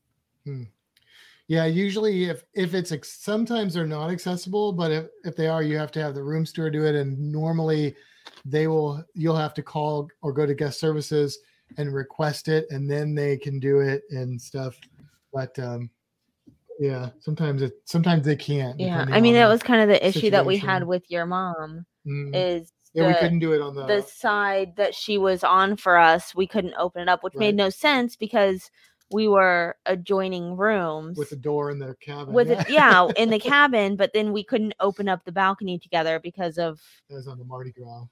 Yeah, 1.48 1.64
usually 1.66 2.24
if 2.24 2.44
if 2.54 2.74
it's 2.74 2.92
ex- 2.92 3.20
sometimes 3.20 3.74
they're 3.74 3.86
not 3.86 4.10
accessible, 4.10 4.72
but 4.72 4.90
if 4.90 5.06
if 5.24 5.36
they 5.36 5.48
are, 5.48 5.62
you 5.62 5.76
have 5.76 5.92
to 5.92 6.00
have 6.00 6.14
the 6.14 6.22
room 6.22 6.46
steward 6.46 6.72
do 6.72 6.84
it, 6.84 6.94
and 6.94 7.18
normally 7.32 7.94
they 8.44 8.68
will 8.68 9.04
you'll 9.14 9.36
have 9.36 9.54
to 9.54 9.62
call 9.62 10.08
or 10.22 10.32
go 10.32 10.46
to 10.46 10.54
guest 10.54 10.80
services 10.80 11.38
and 11.78 11.92
request 11.92 12.48
it, 12.48 12.66
and 12.70 12.90
then 12.90 13.14
they 13.14 13.36
can 13.36 13.58
do 13.58 13.80
it 13.80 14.02
and 14.10 14.40
stuff. 14.40 14.78
But 15.32 15.58
um, 15.58 15.90
yeah, 16.78 17.10
sometimes 17.20 17.62
it 17.62 17.74
sometimes 17.84 18.24
they 18.24 18.36
can't. 18.36 18.78
Yeah. 18.78 19.04
I 19.10 19.20
mean, 19.20 19.34
that 19.34 19.48
was 19.48 19.62
kind 19.62 19.82
of 19.82 19.88
the 19.88 20.06
issue 20.06 20.30
that 20.30 20.46
we 20.46 20.56
had 20.56 20.86
with 20.86 21.10
your 21.10 21.26
mom 21.26 21.84
Mhm. 22.06 22.34
is 22.34 22.72
yeah, 22.94 23.06
we 23.06 23.14
couldn't 23.14 23.38
do 23.38 23.52
it 23.54 23.62
on 23.62 23.74
the, 23.74 23.86
the 23.86 24.02
side 24.02 24.76
that 24.76 24.94
she 24.94 25.16
was 25.16 25.42
on 25.42 25.76
for 25.76 25.96
us, 25.96 26.34
we 26.34 26.46
couldn't 26.46 26.74
open 26.78 27.00
it 27.02 27.08
up, 27.08 27.22
which 27.22 27.34
Right. 27.34 27.46
made 27.46 27.56
no 27.56 27.70
sense 27.70 28.16
because 28.16 28.70
we 29.12 29.28
were 29.28 29.76
adjoining 29.86 30.56
rooms 30.56 31.16
with 31.18 31.30
the 31.30 31.36
door 31.36 31.70
in 31.70 31.78
the 31.78 31.94
cabin. 32.00 32.32
with 32.34 32.50
it, 32.50 32.68
yeah, 32.70 33.08
in 33.16 33.30
the 33.30 33.38
cabin, 33.54 33.96
but 33.96 34.12
then 34.12 34.32
we 34.32 34.42
couldn't 34.44 34.74
open 34.80 35.08
up 35.08 35.24
the 35.24 35.32
balcony 35.32 35.78
together 35.78 36.18
because 36.20 36.58
of 36.58 36.80
that 37.08 37.14
was 37.16 37.28
on 37.28 37.38
the 37.38 37.44
Mardi 37.44 37.72
Gras. 37.72 38.04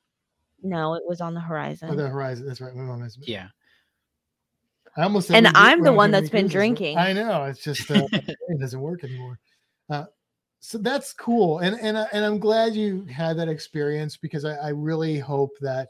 no, 0.63 0.95
it 0.95 1.03
was 1.07 1.21
on 1.21 1.35
the 1.35 1.41
Oh, 1.41 1.45
horizon. 1.45 1.97
the 1.97 2.09
horizon. 2.09 2.47
That's 2.47 2.61
right. 2.61 2.75
My 2.75 2.83
mom 2.83 3.03
has. 3.03 3.17
Yeah. 3.23 3.49
I 4.97 5.03
almost 5.05 5.31
And 5.31 5.47
I'm 5.55 5.83
the 5.83 5.93
one 5.93 6.11
that's 6.11 6.29
been 6.31 6.43
cruises, 6.47 6.53
drinking. 6.53 6.99
I 6.99 7.13
know. 7.13 7.45
It's 7.45 7.63
just 7.63 7.91
uh, 7.91 8.07
it 8.13 8.59
doesn't 8.61 8.81
work 8.81 9.05
anymore. 9.05 9.39
Uh, 9.89 10.05
so 10.59 10.79
that's 10.79 11.13
cool, 11.13 11.61
and 11.61 11.79
and 11.81 11.97
I- 11.97 12.09
and 12.13 12.25
I'm 12.25 12.39
glad 12.39 12.75
you 12.75 13.05
had 13.07 13.39
that 13.39 13.49
experience 13.49 14.17
because 14.17 14.45
I, 14.45 14.55
I 14.57 14.69
really 14.71 15.19
hope 15.19 15.53
that 15.61 15.89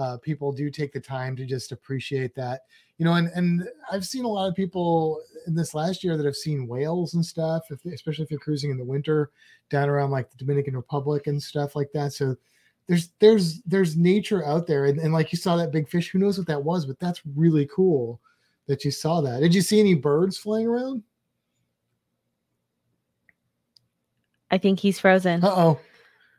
uh, 0.00 0.16
people 0.18 0.50
do 0.50 0.70
take 0.70 0.92
the 0.92 1.00
time 1.00 1.36
to 1.36 1.44
just 1.44 1.72
appreciate 1.72 2.34
that. 2.34 2.62
You 2.98 3.04
know, 3.04 3.14
and 3.14 3.28
and 3.34 3.68
I've 3.90 4.04
seen 4.04 4.24
a 4.24 4.28
lot 4.28 4.48
of 4.48 4.54
people 4.54 5.22
in 5.46 5.54
this 5.54 5.74
last 5.74 6.02
year 6.02 6.16
that 6.16 6.26
have 6.26 6.36
seen 6.36 6.66
whales 6.66 7.14
and 7.14 7.24
stuff, 7.24 7.64
if, 7.70 7.84
especially 7.84 8.24
if 8.24 8.30
you're 8.30 8.40
cruising 8.40 8.70
in 8.70 8.78
the 8.78 8.84
winter 8.84 9.30
down 9.68 9.88
around 9.88 10.10
like 10.10 10.30
the 10.30 10.36
Dominican 10.36 10.76
Republic 10.76 11.26
and 11.26 11.42
stuff 11.42 11.76
like 11.76 11.90
that. 11.92 12.12
So 12.12 12.36
there's 12.86 13.10
there's 13.20 13.62
there's 13.62 13.96
nature 13.96 14.44
out 14.44 14.66
there, 14.66 14.86
and, 14.86 14.98
and 14.98 15.12
like 15.12 15.32
you 15.32 15.38
saw 15.38 15.56
that 15.56 15.70
big 15.70 15.88
fish. 15.88 16.10
Who 16.10 16.18
knows 16.18 16.38
what 16.38 16.46
that 16.48 16.62
was? 16.62 16.86
But 16.86 16.98
that's 16.98 17.22
really 17.36 17.66
cool 17.66 18.20
that 18.66 18.84
you 18.84 18.90
saw 18.90 19.20
that. 19.20 19.40
Did 19.40 19.54
you 19.54 19.62
see 19.62 19.80
any 19.80 19.94
birds 19.94 20.36
flying 20.36 20.66
around? 20.66 21.02
I 24.50 24.58
think 24.58 24.80
he's 24.80 24.98
frozen. 24.98 25.44
Uh 25.44 25.54
oh, 25.54 25.80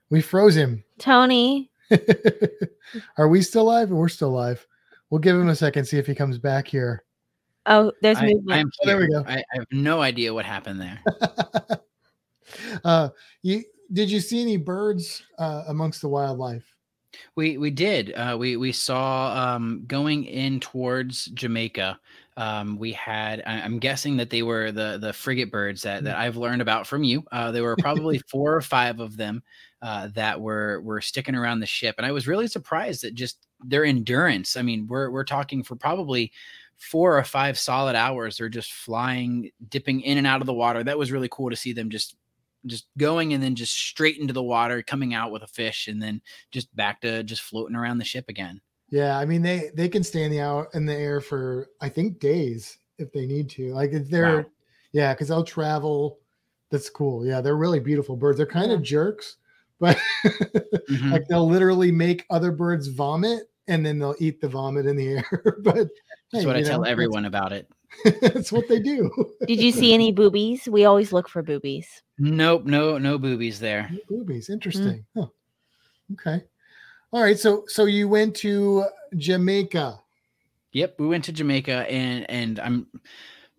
we 0.10 0.22
froze 0.22 0.56
him. 0.56 0.84
Tony, 1.00 1.71
Are 3.18 3.28
we 3.28 3.42
still 3.42 3.66
live? 3.66 3.90
We're 3.90 4.10
still 4.10 4.32
live. 4.32 4.66
We'll 5.10 5.20
give 5.20 5.36
him 5.36 5.50
a 5.50 5.56
second, 5.56 5.86
see 5.86 5.98
if 5.98 6.08
he 6.08 6.16
comes 6.16 6.38
back 6.38 6.68
here. 6.68 7.04
oh, 7.66 7.92
there's 8.02 8.18
I, 8.18 8.28
movement. 8.28 8.60
I'm 8.60 8.72
Oh, 8.82 8.88
there 8.88 8.98
we 8.98 9.08
go. 9.08 9.24
I, 9.28 9.38
I 9.38 9.44
have 9.54 9.66
no 9.72 10.02
idea 10.02 10.34
what 10.34 10.46
happened 10.46 10.82
there. 10.82 11.00
uh, 12.84 13.10
you 13.42 13.64
did 13.94 14.10
you 14.10 14.22
see 14.22 14.42
any 14.42 14.58
birds 14.58 15.24
uh, 15.38 15.66
amongst 15.68 16.02
the 16.02 16.08
wildlife? 16.08 16.64
We 17.36 17.58
we 17.58 17.72
did. 17.72 18.14
Uh, 18.14 18.38
we 18.40 18.56
we 18.56 18.72
saw 18.72 19.56
um, 19.56 19.84
going 19.86 20.24
in 20.26 20.60
towards 20.62 21.26
Jamaica. 21.26 22.00
Um, 22.38 22.78
we 22.78 22.94
had. 22.94 23.44
I- 23.46 23.62
I'm 23.62 23.80
guessing 23.80 24.16
that 24.18 24.30
they 24.30 24.44
were 24.44 24.72
the 24.72 24.98
the 25.00 25.12
frigate 25.12 25.52
birds 25.52 25.82
that 25.82 26.06
that 26.06 26.18
I've 26.18 26.38
learned 26.38 26.62
about 26.62 26.88
from 26.88 27.04
you. 27.04 27.24
Uh, 27.32 27.52
there 27.52 27.64
were 27.64 27.76
probably 27.76 28.20
four 28.30 28.56
or 28.56 28.62
five 28.62 29.02
of 29.02 29.18
them 29.18 29.44
uh, 29.82 30.08
that 30.14 30.40
were 30.40 30.82
were 30.82 31.02
sticking 31.02 31.36
around 31.36 31.60
the 31.60 31.66
ship, 31.66 31.96
and 31.98 32.06
I 32.06 32.12
was 32.12 32.28
really 32.28 32.48
surprised 32.48 33.04
at 33.04 33.16
just 33.16 33.48
their 33.64 33.86
endurance. 33.86 34.56
I 34.58 34.62
mean, 34.62 34.88
we're 34.88 35.10
we're 35.10 35.24
talking 35.24 35.64
for 35.64 35.76
probably 35.76 36.32
four 36.78 37.18
or 37.18 37.24
five 37.24 37.58
solid 37.58 37.96
hours. 37.96 38.38
They're 38.38 38.50
just 38.50 38.74
flying, 38.74 39.52
dipping 39.70 40.02
in 40.02 40.18
and 40.18 40.28
out 40.28 40.42
of 40.42 40.48
the 40.48 40.54
water. 40.54 40.84
That 40.84 40.98
was 40.98 41.12
really 41.12 41.30
cool 41.32 41.50
to 41.50 41.56
see 41.56 41.74
them 41.74 41.90
just 41.90 42.16
just 42.68 42.86
going 42.98 43.34
and 43.34 43.42
then 43.42 43.56
just 43.56 43.74
straight 43.74 44.20
into 44.20 44.34
the 44.34 44.44
water, 44.44 44.84
coming 44.84 45.14
out 45.16 45.32
with 45.32 45.42
a 45.42 45.48
fish, 45.48 45.88
and 45.88 46.02
then 46.02 46.22
just 46.52 46.74
back 46.76 47.02
to 47.02 47.24
just 47.24 47.42
floating 47.42 47.76
around 47.76 47.98
the 47.98 48.06
ship 48.06 48.26
again. 48.30 48.62
Yeah, 48.90 49.18
I 49.18 49.26
mean 49.26 49.42
they 49.42 49.72
they 49.74 49.90
can 49.90 50.04
stay 50.04 50.24
in 50.24 50.32
the 50.32 50.42
out 50.42 50.68
in 50.74 50.86
the 50.86 50.96
air 50.96 51.22
for 51.22 51.70
I 51.80 51.90
think 51.90 52.20
days 52.20 52.78
if 53.00 53.12
they 53.12 53.26
need 53.26 53.50
to. 53.52 53.74
Like 53.74 53.94
if 53.94 54.10
they're 54.10 54.38
Wow. 54.42 54.46
yeah, 54.92 55.14
because 55.14 55.30
they'll 55.30 55.44
travel. 55.44 56.20
That's 56.70 56.90
cool. 56.90 57.26
Yeah, 57.26 57.42
they're 57.42 57.58
really 57.58 57.80
beautiful 57.80 58.16
birds. 58.16 58.38
They're 58.38 58.46
kind 58.46 58.72
of 58.72 58.82
jerks, 58.82 59.38
but 59.82 59.98
Mhm. 60.90 61.12
like 61.12 61.28
they'll 61.28 61.48
literally 61.50 61.92
make 61.92 62.26
other 62.30 62.52
birds 62.52 62.88
vomit 62.88 63.44
and 63.68 63.86
then 63.86 64.00
they'll 64.00 64.16
eat 64.20 64.40
the 64.40 64.48
vomit 64.48 64.86
in 64.86 64.96
the 64.96 65.08
air. 65.10 65.26
but 65.64 65.90
That's 66.32 66.44
hey, 66.44 66.46
what 66.46 66.56
I 66.56 66.60
you 66.60 66.66
tell 66.66 66.86
everyone 66.86 67.26
about 67.26 67.52
it. 67.52 67.68
That's 68.22 68.52
what 68.52 68.70
they 68.70 68.80
do. 68.80 69.12
Did 69.48 69.60
you 69.60 69.72
see 69.72 69.94
any 69.94 70.14
boobies? 70.14 70.68
We 70.70 70.86
always 70.86 71.12
look 71.12 71.28
for 71.28 71.44
boobies. 71.44 72.02
Nope, 72.18 72.66
no, 72.66 72.98
no 72.98 73.18
boobies 73.18 73.60
there. 73.60 73.90
No 73.92 74.00
Boobies, 74.08 74.48
Mm. 74.50 74.54
interesting. 74.54 75.06
Huh. 75.18 75.26
Okay. 76.14 76.44
All 77.12 77.22
right. 77.22 77.38
So 77.38 77.66
so 77.68 77.86
you 77.86 78.08
went 78.08 78.36
to 78.38 78.86
Jamaica. 79.18 80.00
Yep, 80.74 81.00
we 81.00 81.08
went 81.08 81.26
to 81.26 81.34
Jamaica, 81.34 81.90
and 81.92 82.30
and 82.30 82.60
I'm 82.60 82.88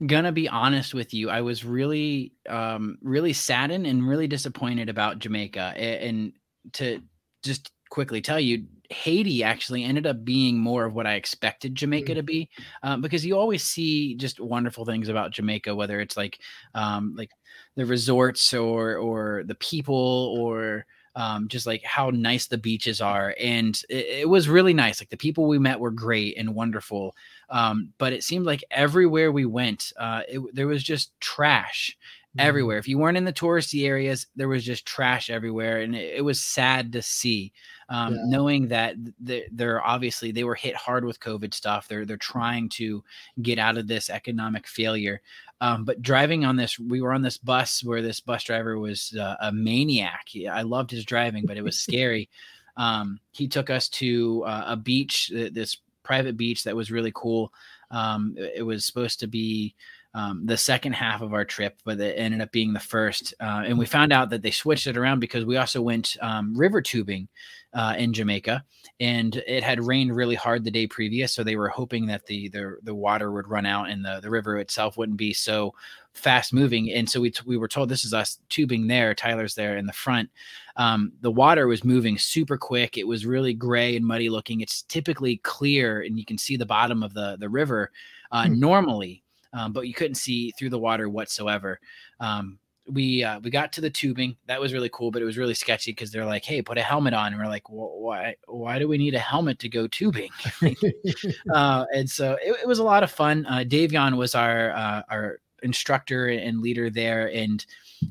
gonna 0.06 0.32
be 0.32 0.48
honest 0.48 0.94
with 0.94 1.14
you. 1.14 1.30
I 1.30 1.40
was 1.42 1.64
really, 1.64 2.32
um, 2.48 2.98
really 3.02 3.32
saddened 3.32 3.86
and 3.86 4.06
really 4.06 4.26
disappointed 4.26 4.88
about 4.88 5.18
Jamaica. 5.18 5.74
And 5.76 6.32
to 6.74 7.00
just 7.44 7.70
quickly 7.90 8.20
tell 8.20 8.40
you, 8.40 8.66
Haiti 8.90 9.42
actually 9.42 9.84
ended 9.84 10.06
up 10.06 10.24
being 10.24 10.58
more 10.58 10.84
of 10.84 10.94
what 10.94 11.06
I 11.06 11.14
expected 11.14 11.74
Jamaica 11.74 12.12
Mm. 12.12 12.16
to 12.16 12.22
be, 12.22 12.50
um, 12.82 13.00
because 13.00 13.24
you 13.24 13.36
always 13.38 13.62
see 13.62 14.14
just 14.16 14.38
wonderful 14.40 14.84
things 14.84 15.08
about 15.08 15.30
Jamaica, 15.32 15.74
whether 15.74 16.00
it's 16.00 16.16
like, 16.16 16.38
um, 16.74 17.14
like 17.16 17.30
the 17.76 17.86
resorts 17.86 18.52
or 18.52 18.96
or 18.96 19.44
the 19.46 19.54
people 19.56 20.36
or 20.38 20.84
um, 21.14 21.48
just 21.48 21.66
like 21.66 21.82
how 21.84 22.10
nice 22.10 22.46
the 22.46 22.56
beaches 22.58 23.00
are. 23.00 23.34
And 23.38 23.80
it, 23.90 24.06
it 24.22 24.28
was 24.28 24.48
really 24.48 24.72
nice. 24.74 25.00
Like 25.00 25.10
the 25.10 25.16
people 25.16 25.46
we 25.46 25.58
met 25.58 25.78
were 25.80 25.90
great 25.90 26.36
and 26.38 26.54
wonderful. 26.54 27.14
Um, 27.52 27.92
but 27.98 28.12
it 28.12 28.24
seemed 28.24 28.46
like 28.46 28.64
everywhere 28.70 29.30
we 29.30 29.44
went, 29.44 29.92
uh, 29.98 30.22
it, 30.28 30.40
there 30.54 30.66
was 30.66 30.82
just 30.82 31.12
trash 31.20 31.96
everywhere. 32.38 32.78
If 32.78 32.88
you 32.88 32.96
weren't 32.96 33.18
in 33.18 33.26
the 33.26 33.32
touristy 33.32 33.86
areas, 33.86 34.26
there 34.34 34.48
was 34.48 34.64
just 34.64 34.86
trash 34.86 35.28
everywhere, 35.28 35.82
and 35.82 35.94
it, 35.94 36.16
it 36.16 36.22
was 36.22 36.40
sad 36.40 36.90
to 36.92 37.02
see. 37.02 37.52
Um, 37.90 38.14
Yeah. 38.14 38.20
Knowing 38.24 38.68
that 38.68 38.96
th- 39.26 39.48
they're 39.52 39.86
obviously 39.86 40.32
they 40.32 40.44
were 40.44 40.54
hit 40.54 40.74
hard 40.74 41.04
with 41.04 41.20
COVID 41.20 41.52
stuff. 41.52 41.88
They're 41.88 42.06
they're 42.06 42.16
trying 42.16 42.70
to 42.70 43.04
get 43.42 43.58
out 43.58 43.76
of 43.76 43.86
this 43.86 44.08
economic 44.08 44.66
failure. 44.66 45.20
Um, 45.60 45.84
but 45.84 46.00
driving 46.02 46.44
on 46.46 46.56
this, 46.56 46.78
we 46.78 47.02
were 47.02 47.12
on 47.12 47.22
this 47.22 47.36
bus 47.38 47.84
where 47.84 48.02
this 48.02 48.18
bus 48.18 48.44
driver 48.44 48.78
was 48.78 49.14
uh, 49.20 49.36
a 49.40 49.52
maniac. 49.52 50.26
I 50.50 50.62
loved 50.62 50.90
his 50.90 51.04
driving, 51.04 51.44
but 51.46 51.56
it 51.58 51.62
was 51.64 51.78
scary. 51.78 52.28
Um, 52.78 53.20
he 53.32 53.48
took 53.48 53.68
us 53.68 53.86
to 54.00 54.44
uh, 54.46 54.64
a 54.68 54.76
beach, 54.76 55.30
this 55.30 55.76
private 56.02 56.36
beach 56.36 56.64
that 56.64 56.76
was 56.76 56.90
really 56.90 57.12
cool. 57.14 57.52
Um, 57.90 58.34
it 58.38 58.52
it 58.56 58.62
was 58.62 58.84
supposed 58.84 59.20
to 59.20 59.26
be 59.26 59.74
um, 60.14 60.44
the 60.44 60.56
second 60.56 60.92
half 60.92 61.22
of 61.22 61.32
our 61.32 61.44
trip, 61.44 61.80
but 61.84 61.98
it 61.98 62.18
ended 62.18 62.40
up 62.40 62.52
being 62.52 62.72
the 62.72 62.80
first. 62.80 63.32
Uh, 63.40 63.62
and 63.66 63.78
we 63.78 63.86
found 63.86 64.12
out 64.12 64.30
that 64.30 64.42
they 64.42 64.50
switched 64.50 64.86
it 64.86 64.96
around 64.96 65.20
because 65.20 65.44
we 65.44 65.56
also 65.56 65.80
went 65.80 66.16
um, 66.20 66.54
river 66.56 66.82
tubing 66.82 67.28
uh, 67.72 67.94
in 67.96 68.12
Jamaica, 68.12 68.62
and 69.00 69.42
it 69.46 69.62
had 69.62 69.82
rained 69.82 70.14
really 70.14 70.34
hard 70.34 70.62
the 70.64 70.70
day 70.70 70.86
previous, 70.86 71.32
so 71.32 71.42
they 71.42 71.56
were 71.56 71.70
hoping 71.70 72.06
that 72.06 72.26
the 72.26 72.48
the, 72.50 72.76
the 72.82 72.94
water 72.94 73.32
would 73.32 73.48
run 73.48 73.64
out 73.64 73.88
and 73.88 74.04
the, 74.04 74.20
the 74.20 74.28
river 74.28 74.58
itself 74.58 74.98
wouldn't 74.98 75.16
be 75.16 75.32
so 75.32 75.72
fast 76.12 76.52
moving. 76.52 76.92
And 76.92 77.08
so 77.08 77.18
we 77.18 77.30
t- 77.30 77.40
we 77.46 77.56
were 77.56 77.68
told 77.68 77.88
this 77.88 78.04
is 78.04 78.12
us 78.12 78.38
tubing 78.50 78.86
there. 78.86 79.14
Tyler's 79.14 79.54
there 79.54 79.78
in 79.78 79.86
the 79.86 79.92
front. 79.94 80.28
Um, 80.76 81.12
the 81.22 81.30
water 81.30 81.66
was 81.66 81.84
moving 81.84 82.18
super 82.18 82.58
quick. 82.58 82.98
It 82.98 83.06
was 83.06 83.24
really 83.24 83.54
gray 83.54 83.96
and 83.96 84.04
muddy 84.06 84.28
looking. 84.28 84.60
It's 84.60 84.82
typically 84.82 85.38
clear, 85.38 86.02
and 86.02 86.18
you 86.18 86.26
can 86.26 86.36
see 86.36 86.58
the 86.58 86.66
bottom 86.66 87.02
of 87.02 87.14
the 87.14 87.38
the 87.40 87.48
river 87.48 87.90
uh, 88.30 88.46
Hmm. 88.46 88.60
normally 88.60 89.22
um, 89.52 89.72
but 89.72 89.86
you 89.86 89.94
couldn't 89.94 90.16
see 90.16 90.52
through 90.52 90.70
the 90.70 90.78
water 90.78 91.08
whatsoever. 91.08 91.78
Um, 92.20 92.58
we 92.86 93.22
uh, 93.22 93.40
we 93.40 93.50
got 93.50 93.72
to 93.74 93.80
the 93.80 93.90
tubing. 93.90 94.36
That 94.46 94.60
was 94.60 94.72
really 94.72 94.90
cool, 94.92 95.10
but 95.10 95.22
it 95.22 95.24
was 95.24 95.38
really 95.38 95.54
sketchy 95.54 95.92
because 95.92 96.10
they're 96.10 96.26
like, 96.26 96.44
"Hey, 96.44 96.62
put 96.62 96.78
a 96.78 96.82
helmet 96.82 97.14
on," 97.14 97.32
and 97.32 97.40
we're 97.40 97.48
like, 97.48 97.70
well, 97.70 97.92
"Why? 97.98 98.36
Why 98.48 98.78
do 98.78 98.88
we 98.88 98.98
need 98.98 99.14
a 99.14 99.20
helmet 99.20 99.58
to 99.60 99.68
go 99.68 99.86
tubing?" 99.86 100.30
uh, 101.54 101.84
and 101.94 102.10
so 102.10 102.36
it, 102.44 102.56
it, 102.62 102.68
was 102.68 102.78
a 102.78 102.84
lot 102.84 103.02
of 103.02 103.10
fun. 103.10 103.46
Uh, 103.46 103.64
Davion 103.66 104.16
was 104.16 104.34
our 104.34 104.72
uh, 104.72 105.02
our 105.08 105.38
instructor 105.62 106.26
and 106.26 106.60
leader 106.60 106.90
there, 106.90 107.30
and 107.32 107.64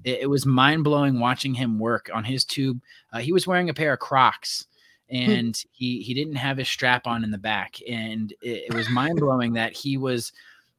it, 0.03 0.21
it 0.21 0.29
was 0.29 0.45
mind 0.45 0.83
blowing 0.83 1.19
watching 1.19 1.53
him 1.53 1.77
work 1.77 2.09
on 2.13 2.23
his 2.23 2.45
tube. 2.45 2.79
Uh, 3.11 3.19
he 3.19 3.33
was 3.33 3.45
wearing 3.45 3.69
a 3.69 3.73
pair 3.73 3.93
of 3.93 3.99
Crocs, 3.99 4.67
and 5.09 5.61
he 5.71 6.01
he 6.01 6.13
didn't 6.13 6.35
have 6.35 6.57
his 6.57 6.69
strap 6.69 7.07
on 7.07 7.25
in 7.25 7.31
the 7.31 7.37
back, 7.37 7.77
and 7.89 8.31
it, 8.41 8.65
it 8.69 8.73
was 8.73 8.89
mind 8.89 9.19
blowing 9.19 9.53
that 9.53 9.73
he 9.73 9.97
was 9.97 10.31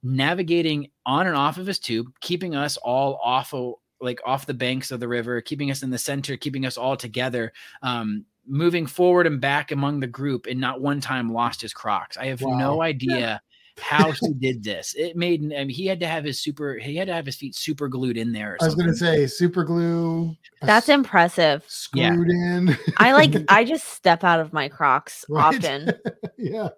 navigating 0.03 0.89
on 1.07 1.27
and 1.27 1.37
off 1.37 1.59
of 1.59 1.67
his 1.67 1.79
tube, 1.79 2.09
keeping 2.21 2.55
us 2.55 2.77
all 2.77 3.19
off 3.23 3.55
of 3.55 3.75
like 4.01 4.21
off 4.27 4.47
the 4.47 4.55
banks 4.55 4.91
of 4.91 5.01
the 5.01 5.09
river, 5.09 5.41
keeping 5.41 5.71
us 5.71 5.83
in 5.83 5.91
the 5.91 5.99
center, 5.99 6.37
keeping 6.37 6.67
us 6.67 6.77
all 6.77 6.97
together, 6.97 7.53
um, 7.83 8.25
moving 8.47 8.87
forward 8.87 9.27
and 9.27 9.41
back 9.41 9.71
among 9.71 10.01
the 10.01 10.07
group, 10.07 10.47
and 10.47 10.61
not 10.61 10.81
one 10.81 11.01
time 11.01 11.33
lost 11.33 11.63
his 11.63 11.73
Crocs. 11.73 12.17
I 12.17 12.27
have 12.27 12.43
wow. 12.43 12.59
no 12.59 12.83
idea 12.83 13.41
how 13.79 14.11
he 14.11 14.33
did 14.39 14.63
this. 14.63 14.95
It 14.97 15.17
made 15.17 15.41
I 15.45 15.65
mean, 15.65 15.69
he 15.71 15.87
had 15.87 16.01
to 16.01 16.07
have 16.07 16.25
his 16.25 16.41
super 16.41 16.77
he 16.79 16.97
had 16.97 17.09
to 17.09 17.15
have 17.15 17.27
his 17.27 17.37
feet 17.37 17.55
super 17.55 17.89
glued 17.89 18.17
in 18.17 18.33
there. 18.33 18.59
I 18.61 18.65
was 18.65 18.75
gonna 18.75 18.95
say 18.95 19.27
super 19.27 19.65
glue. 19.65 20.35
That's 20.61 20.89
impressive. 20.89 21.65
Screwed 21.69 22.29
yeah. 22.29 22.57
in. 22.57 22.77
I 22.97 23.13
like 23.13 23.35
I 23.49 23.65
just 23.65 23.89
step 23.89 24.25
out 24.25 24.41
of 24.41 24.53
my 24.53 24.69
Crocs 24.69 25.25
right? 25.29 25.57
often. 25.57 25.93
yeah. 26.39 26.69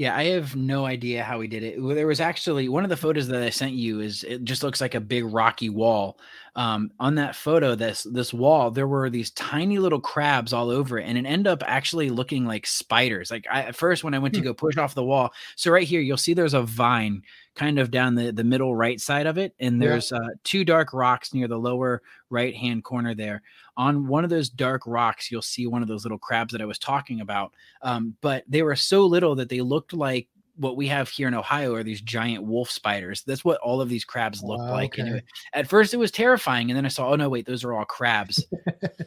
Yeah, 0.00 0.16
I 0.16 0.24
have 0.28 0.56
no 0.56 0.86
idea 0.86 1.22
how 1.22 1.42
he 1.42 1.46
did 1.46 1.62
it. 1.62 1.74
There 1.78 2.06
was 2.06 2.20
actually 2.20 2.70
one 2.70 2.84
of 2.84 2.88
the 2.88 2.96
photos 2.96 3.28
that 3.28 3.42
I 3.42 3.50
sent 3.50 3.72
you 3.72 4.00
is 4.00 4.24
it 4.24 4.44
just 4.44 4.62
looks 4.62 4.80
like 4.80 4.94
a 4.94 5.00
big 5.00 5.26
rocky 5.26 5.68
wall. 5.68 6.18
Um, 6.56 6.90
on 6.98 7.14
that 7.16 7.36
photo, 7.36 7.74
this 7.74 8.02
this 8.10 8.32
wall, 8.32 8.70
there 8.70 8.88
were 8.88 9.08
these 9.10 9.30
tiny 9.30 9.78
little 9.78 10.00
crabs 10.00 10.52
all 10.52 10.70
over 10.70 10.98
it, 10.98 11.04
and 11.04 11.16
it 11.16 11.26
ended 11.26 11.46
up 11.46 11.62
actually 11.66 12.10
looking 12.10 12.44
like 12.44 12.66
spiders. 12.66 13.30
Like 13.30 13.46
I, 13.50 13.62
at 13.62 13.76
first, 13.76 14.04
when 14.04 14.14
I 14.14 14.18
went 14.18 14.34
to 14.34 14.40
hmm. 14.40 14.46
go 14.46 14.54
push 14.54 14.76
off 14.76 14.94
the 14.94 15.04
wall, 15.04 15.32
so 15.56 15.70
right 15.70 15.86
here 15.86 16.00
you'll 16.00 16.16
see 16.16 16.34
there's 16.34 16.54
a 16.54 16.62
vine 16.62 17.22
kind 17.54 17.78
of 17.78 17.90
down 17.90 18.14
the 18.14 18.32
the 18.32 18.44
middle 18.44 18.74
right 18.74 19.00
side 19.00 19.26
of 19.26 19.38
it, 19.38 19.54
and 19.60 19.80
there's 19.80 20.10
yeah. 20.10 20.18
uh, 20.18 20.28
two 20.44 20.64
dark 20.64 20.92
rocks 20.92 21.32
near 21.32 21.48
the 21.48 21.58
lower 21.58 22.02
right 22.30 22.54
hand 22.54 22.84
corner 22.84 23.14
there 23.14 23.42
on 23.80 24.06
one 24.06 24.24
of 24.24 24.30
those 24.30 24.50
dark 24.50 24.82
rocks, 24.86 25.30
you'll 25.30 25.40
see 25.40 25.66
one 25.66 25.80
of 25.80 25.88
those 25.88 26.04
little 26.04 26.18
crabs 26.18 26.52
that 26.52 26.60
I 26.60 26.66
was 26.66 26.78
talking 26.78 27.22
about. 27.22 27.54
Um, 27.80 28.14
but 28.20 28.44
they 28.46 28.62
were 28.62 28.76
so 28.76 29.06
little 29.06 29.34
that 29.36 29.48
they 29.48 29.62
looked 29.62 29.94
like 29.94 30.28
what 30.60 30.76
we 30.76 30.86
have 30.88 31.08
here 31.08 31.26
in 31.26 31.34
Ohio 31.34 31.74
are 31.74 31.82
these 31.82 32.02
giant 32.02 32.44
wolf 32.44 32.70
spiders. 32.70 33.22
That's 33.22 33.44
what 33.44 33.58
all 33.60 33.80
of 33.80 33.88
these 33.88 34.04
crabs 34.04 34.42
look 34.42 34.58
wow, 34.58 34.72
like. 34.72 34.98
Okay. 34.98 35.22
At 35.54 35.68
first, 35.68 35.94
it 35.94 35.96
was 35.96 36.10
terrifying, 36.10 36.70
and 36.70 36.76
then 36.76 36.84
I 36.84 36.88
saw, 36.88 37.08
oh 37.08 37.16
no, 37.16 37.30
wait, 37.30 37.46
those 37.46 37.64
are 37.64 37.72
all 37.72 37.86
crabs. 37.86 38.44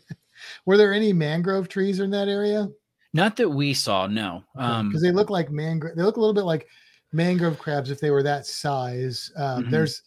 were 0.65 0.77
there 0.77 0.93
any 0.93 1.13
mangrove 1.13 1.69
trees 1.69 1.99
in 1.99 2.09
that 2.09 2.27
area? 2.27 2.67
Not 3.13 3.35
that 3.37 3.49
we 3.49 3.75
saw, 3.75 4.07
no. 4.07 4.43
Because 4.55 4.79
um, 4.79 4.93
they 5.01 5.11
look 5.11 5.29
like 5.29 5.51
mangrove. 5.51 5.95
They 5.95 6.01
look 6.01 6.17
a 6.17 6.19
little 6.19 6.33
bit 6.33 6.45
like 6.45 6.67
mangrove 7.11 7.59
crabs 7.59 7.91
if 7.91 7.99
they 7.99 8.09
were 8.09 8.23
that 8.23 8.47
size. 8.47 9.31
Um, 9.37 9.61
mm-hmm. 9.61 9.71
There's 9.71 10.01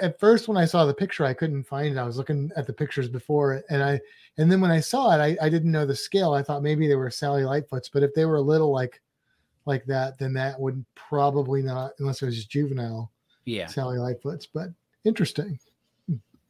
at 0.00 0.20
first 0.20 0.46
when 0.46 0.56
I 0.56 0.66
saw 0.66 0.84
the 0.84 0.94
picture, 0.94 1.24
I 1.24 1.34
couldn't 1.34 1.64
find 1.64 1.96
it. 1.96 1.98
I 1.98 2.04
was 2.04 2.16
looking 2.16 2.52
at 2.54 2.68
the 2.68 2.72
pictures 2.72 3.08
before, 3.08 3.64
and 3.70 3.82
I 3.82 4.00
and 4.38 4.50
then 4.50 4.60
when 4.60 4.70
I 4.70 4.78
saw 4.78 5.10
it, 5.10 5.20
I, 5.20 5.44
I 5.44 5.48
didn't 5.48 5.72
know 5.72 5.84
the 5.84 5.96
scale. 5.96 6.32
I 6.32 6.44
thought 6.44 6.62
maybe 6.62 6.86
they 6.86 6.94
were 6.94 7.10
Sally 7.10 7.42
Lightfoots, 7.42 7.90
but 7.92 8.04
if 8.04 8.14
they 8.14 8.24
were 8.24 8.36
a 8.36 8.42
little 8.42 8.72
like 8.72 9.02
like 9.66 9.84
that, 9.86 10.18
then 10.18 10.32
that 10.34 10.58
would 10.58 10.84
probably 10.94 11.62
not, 11.62 11.92
unless 11.98 12.22
it 12.22 12.26
was 12.26 12.36
just 12.36 12.50
juvenile. 12.50 13.10
Yeah, 13.44 13.66
Sally 13.66 13.98
Lightfoots. 13.98 14.46
But 14.52 14.70
interesting 15.04 15.58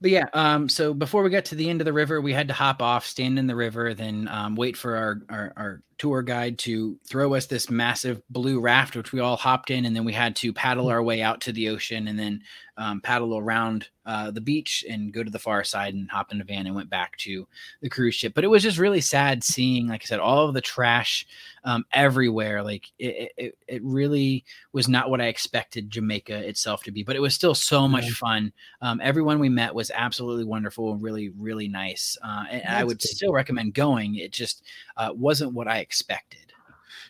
but 0.01 0.11
yeah, 0.11 0.27
um, 0.33 0.69
so 0.69 0.95
before 0.95 1.23
we 1.23 1.31
got 1.31 1.45
to 1.47 1.55
the 1.55 1.69
end 1.69 1.81
of 1.81 1.85
the 1.85 1.93
river, 1.93 2.21
we 2.21 2.33
had 2.33 2.49
to 2.49 2.55
hop 2.55 2.81
off, 2.81 3.05
stand 3.05 3.39
in 3.39 3.47
the 3.47 3.55
river, 3.55 3.93
then 3.93 4.29
um, 4.29 4.57
wait 4.57 4.77
for 4.77 4.97
our, 4.97 5.23
our, 5.29 5.53
our 5.57 5.83
tour 6.01 6.23
guide 6.23 6.59
to 6.59 6.99
throw 7.07 7.35
us 7.35 7.45
this 7.45 7.69
massive 7.69 8.23
blue 8.31 8.59
raft, 8.59 8.97
which 8.97 9.13
we 9.13 9.21
all 9.21 9.37
hopped 9.37 9.71
in, 9.71 9.85
and 9.85 9.95
then 9.95 10.03
we 10.03 10.15
had 10.15 10.35
to 10.35 10.51
paddle 10.51 10.89
our 10.89 11.03
way 11.03 11.21
out 11.21 11.43
to 11.43 11.53
the 11.53 11.69
ocean, 11.69 12.09
and 12.09 12.19
then 12.19 12.43
um, 12.79 13.03
paddle 13.03 13.37
around 13.37 13.89
uh, 14.07 14.31
the 14.31 14.41
beach 14.41 14.85
and 14.89 15.13
go 15.13 15.23
to 15.23 15.31
the 15.31 15.39
far 15.39 15.63
side 15.63 15.93
and 15.93 16.11
hop 16.11 16.33
in 16.33 16.41
a 16.41 16.45
van 16.45 16.67
and 16.67 16.75
went 16.75 16.89
back 16.89 17.15
to 17.19 17.47
the 17.83 17.91
cruise 17.91 18.15
ship. 18.15 18.33
But 18.35 18.43
it 18.43 18.49
was 18.49 18.63
just 18.63 18.79
really 18.79 19.03
sad 19.03 19.45
seeing, 19.45 19.87
like 19.87 20.03
I 20.03 20.07
said, 20.07 20.19
all 20.19 20.49
of 20.49 20.55
the 20.55 20.63
trash 20.63 21.27
um, 21.65 21.85
everywhere. 21.93 22.63
Like 22.63 22.87
it, 22.99 23.31
it, 23.37 23.59
it 23.69 23.83
really 23.85 24.45
was 24.73 24.89
not 24.89 25.11
what 25.11 25.21
I 25.21 25.27
expected 25.27 25.91
Jamaica 25.91 26.49
itself 26.49 26.83
to 26.85 26.91
be, 26.91 27.03
but 27.03 27.17
it 27.17 27.21
was 27.21 27.35
still 27.35 27.55
so 27.55 27.87
much 27.87 28.07
yeah. 28.07 28.15
fun. 28.15 28.53
Um, 28.81 29.01
everyone 29.03 29.39
we 29.39 29.51
met 29.51 29.75
was 29.75 29.91
absolutely 29.95 30.45
wonderful 30.45 30.93
and 30.93 31.03
really, 31.03 31.29
really 31.39 31.69
nice. 31.69 32.17
Uh, 32.25 32.45
and 32.51 32.75
I 32.75 32.85
would 32.85 33.01
good. 33.01 33.09
still 33.09 33.33
recommend 33.33 33.75
going. 33.75 34.17
It 34.17 34.33
just 34.33 34.65
uh, 34.97 35.11
wasn't 35.15 35.53
what 35.53 35.69
I 35.69 35.79
expected. 35.91 36.53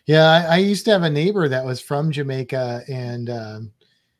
Yeah, 0.07 0.25
I, 0.25 0.55
I, 0.55 0.57
used 0.57 0.85
to 0.85 0.91
have 0.91 1.03
a 1.03 1.09
neighbor 1.09 1.47
that 1.47 1.63
was 1.63 1.79
from 1.79 2.11
Jamaica, 2.11 2.81
and 2.87 3.29
um, 3.29 3.71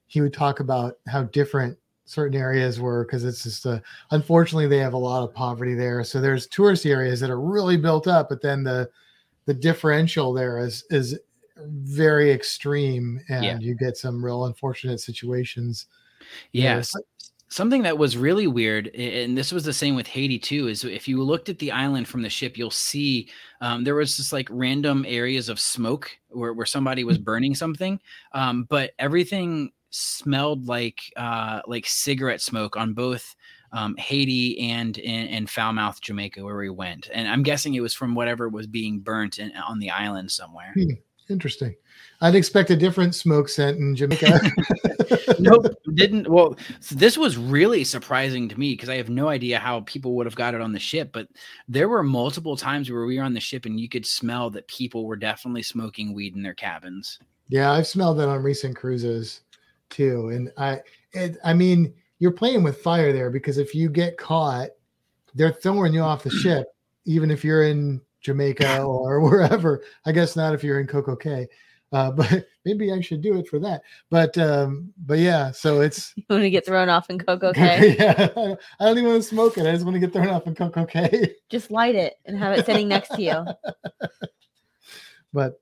he 0.05 0.21
would 0.21 0.33
talk 0.33 0.59
about 0.59 0.99
how 1.07 1.23
different 1.23 1.75
certain 2.05 2.39
areas 2.39 2.79
were 2.79 3.03
because 3.03 3.23
it's 3.23 3.41
just 3.41 3.65
a, 3.65 3.81
unfortunately 4.11 4.67
they 4.67 4.77
have 4.77 4.93
a 4.93 4.97
lot 4.97 5.23
of 5.23 5.33
poverty 5.33 5.73
there 5.73 6.03
so 6.03 6.19
there's 6.19 6.45
tourist 6.47 6.85
areas 6.85 7.21
that 7.21 7.29
are 7.29 7.39
really 7.39 7.77
built 7.77 8.05
up 8.05 8.27
but 8.27 8.41
then 8.41 8.63
the 8.63 8.89
the 9.45 9.53
differential 9.53 10.33
there 10.33 10.57
is 10.57 10.83
is 10.89 11.17
very 11.57 12.29
extreme 12.29 13.21
and 13.29 13.45
yeah. 13.45 13.57
you 13.59 13.75
get 13.75 13.95
some 13.95 14.23
real 14.25 14.45
unfortunate 14.45 14.99
situations 14.99 15.85
yes 16.51 16.93
something 17.51 17.83
that 17.83 17.97
was 17.97 18.15
really 18.15 18.47
weird 18.47 18.87
and 18.95 19.37
this 19.37 19.51
was 19.51 19.65
the 19.65 19.73
same 19.73 19.93
with 19.93 20.07
haiti 20.07 20.39
too 20.39 20.67
is 20.67 20.85
if 20.85 21.07
you 21.07 21.21
looked 21.21 21.49
at 21.49 21.59
the 21.59 21.71
island 21.71 22.07
from 22.07 22.21
the 22.21 22.29
ship 22.29 22.57
you'll 22.57 22.71
see 22.71 23.29
um, 23.59 23.83
there 23.83 23.95
was 23.95 24.15
just 24.15 24.31
like 24.31 24.47
random 24.49 25.05
areas 25.07 25.49
of 25.49 25.59
smoke 25.59 26.09
where, 26.29 26.53
where 26.53 26.65
somebody 26.65 27.03
was 27.03 27.19
mm. 27.19 27.25
burning 27.25 27.53
something 27.53 27.99
um, 28.31 28.63
but 28.69 28.91
everything 28.97 29.69
smelled 29.89 30.65
like 30.65 31.01
uh, 31.17 31.61
like 31.67 31.85
cigarette 31.85 32.41
smoke 32.41 32.77
on 32.77 32.93
both 32.93 33.35
um, 33.73 33.95
Haiti 33.97 34.59
and 34.69 34.97
in, 34.97 35.27
in 35.27 35.47
Falmouth, 35.47 36.01
Jamaica, 36.01 36.43
where 36.43 36.57
we 36.57 36.69
went. 36.69 37.09
And 37.13 37.27
I'm 37.27 37.41
guessing 37.41 37.73
it 37.73 37.79
was 37.79 37.93
from 37.93 38.15
whatever 38.15 38.49
was 38.49 38.67
being 38.67 38.99
burnt 38.99 39.39
in, 39.39 39.53
on 39.55 39.79
the 39.79 39.89
island 39.89 40.29
somewhere. 40.29 40.73
Hmm, 40.73 40.91
interesting. 41.31 41.75
I'd 42.21 42.35
expect 42.35 42.69
a 42.69 42.75
different 42.75 43.15
smoke 43.15 43.49
scent 43.49 43.79
in 43.79 43.95
Jamaica. 43.95 44.41
nope, 45.39 45.65
didn't. 45.95 46.29
Well, 46.29 46.55
so 46.79 46.93
this 46.95 47.17
was 47.17 47.37
really 47.37 47.83
surprising 47.83 48.47
to 48.49 48.59
me 48.59 48.73
because 48.73 48.89
I 48.89 48.97
have 48.97 49.09
no 49.09 49.27
idea 49.27 49.57
how 49.57 49.81
people 49.81 50.15
would 50.15 50.27
have 50.27 50.35
got 50.35 50.53
it 50.53 50.61
on 50.61 50.71
the 50.71 50.79
ship. 50.79 51.09
But 51.11 51.29
there 51.67 51.89
were 51.89 52.03
multiple 52.03 52.55
times 52.55 52.91
where 52.91 53.05
we 53.05 53.17
were 53.17 53.23
on 53.23 53.33
the 53.33 53.39
ship 53.39 53.65
and 53.65 53.79
you 53.79 53.89
could 53.89 54.05
smell 54.05 54.51
that 54.51 54.67
people 54.67 55.05
were 55.05 55.15
definitely 55.15 55.63
smoking 55.63 56.13
weed 56.13 56.35
in 56.35 56.43
their 56.43 56.53
cabins. 56.53 57.17
Yeah, 57.49 57.71
I've 57.71 57.87
smelled 57.87 58.19
that 58.19 58.29
on 58.29 58.43
recent 58.43 58.75
cruises 58.75 59.41
too. 59.89 60.29
And 60.29 60.51
I, 60.57 60.79
it, 61.13 61.37
I 61.43 61.53
mean, 61.53 61.93
you're 62.19 62.31
playing 62.31 62.61
with 62.61 62.81
fire 62.81 63.11
there 63.11 63.31
because 63.31 63.57
if 63.57 63.73
you 63.73 63.89
get 63.89 64.17
caught, 64.17 64.69
they're 65.33 65.51
throwing 65.51 65.93
you 65.93 66.01
off 66.01 66.23
the 66.23 66.29
ship, 66.43 66.67
even 67.05 67.31
if 67.31 67.43
you're 67.43 67.63
in 67.63 67.99
Jamaica 68.21 68.83
or 68.83 69.19
wherever. 69.29 69.83
I 70.05 70.11
guess 70.11 70.35
not 70.35 70.53
if 70.53 70.63
you're 70.63 70.79
in 70.79 70.87
Coco 70.87 71.15
Cay. 71.15 71.47
Uh, 71.93 72.11
but 72.11 72.45
maybe 72.63 72.91
I 72.91 73.01
should 73.01 73.21
do 73.21 73.37
it 73.37 73.47
for 73.47 73.59
that. 73.59 73.81
But 74.09 74.37
um, 74.37 74.93
but 75.05 75.19
yeah, 75.19 75.51
so 75.51 75.81
it's 75.81 76.13
you 76.15 76.23
want 76.29 76.43
to 76.43 76.49
get 76.49 76.65
thrown 76.65 76.89
off 76.89 77.09
in 77.09 77.19
Coco 77.19 77.53
Cay. 77.53 77.95
yeah, 77.97 78.29
I 78.79 78.85
don't 78.85 78.97
even 78.97 79.09
want 79.09 79.23
to 79.23 79.29
smoke 79.29 79.57
it. 79.57 79.67
I 79.67 79.73
just 79.73 79.83
want 79.83 79.95
to 79.95 79.99
get 79.99 80.13
thrown 80.13 80.29
off 80.29 80.47
in 80.47 80.55
Coco 80.55 80.85
Cay. 80.85 81.35
Just 81.49 81.71
light 81.71 81.95
it 81.95 82.15
and 82.25 82.37
have 82.37 82.57
it 82.57 82.65
sitting 82.65 82.87
next 82.87 83.09
to 83.09 83.21
you. 83.21 83.45
But 85.33 85.61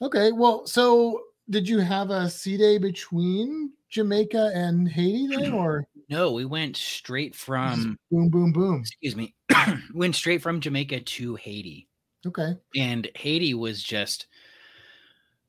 okay, 0.00 0.32
well, 0.32 0.66
so 0.66 1.22
did 1.50 1.68
you 1.68 1.78
have 1.78 2.10
a 2.10 2.30
sea 2.30 2.56
day 2.56 2.78
between 2.78 3.72
Jamaica 3.92 4.50
and 4.54 4.88
Haiti 4.88 5.28
then, 5.28 5.52
or 5.54 5.86
no? 6.08 6.32
We 6.32 6.44
went 6.44 6.76
straight 6.76 7.36
from 7.36 7.98
boom, 8.10 8.30
boom, 8.30 8.52
boom. 8.52 8.80
Excuse 8.80 9.14
me, 9.14 9.34
went 9.94 10.16
straight 10.16 10.42
from 10.42 10.60
Jamaica 10.60 11.00
to 11.00 11.36
Haiti. 11.36 11.88
Okay, 12.26 12.56
and 12.74 13.08
Haiti 13.14 13.54
was 13.54 13.82
just 13.82 14.26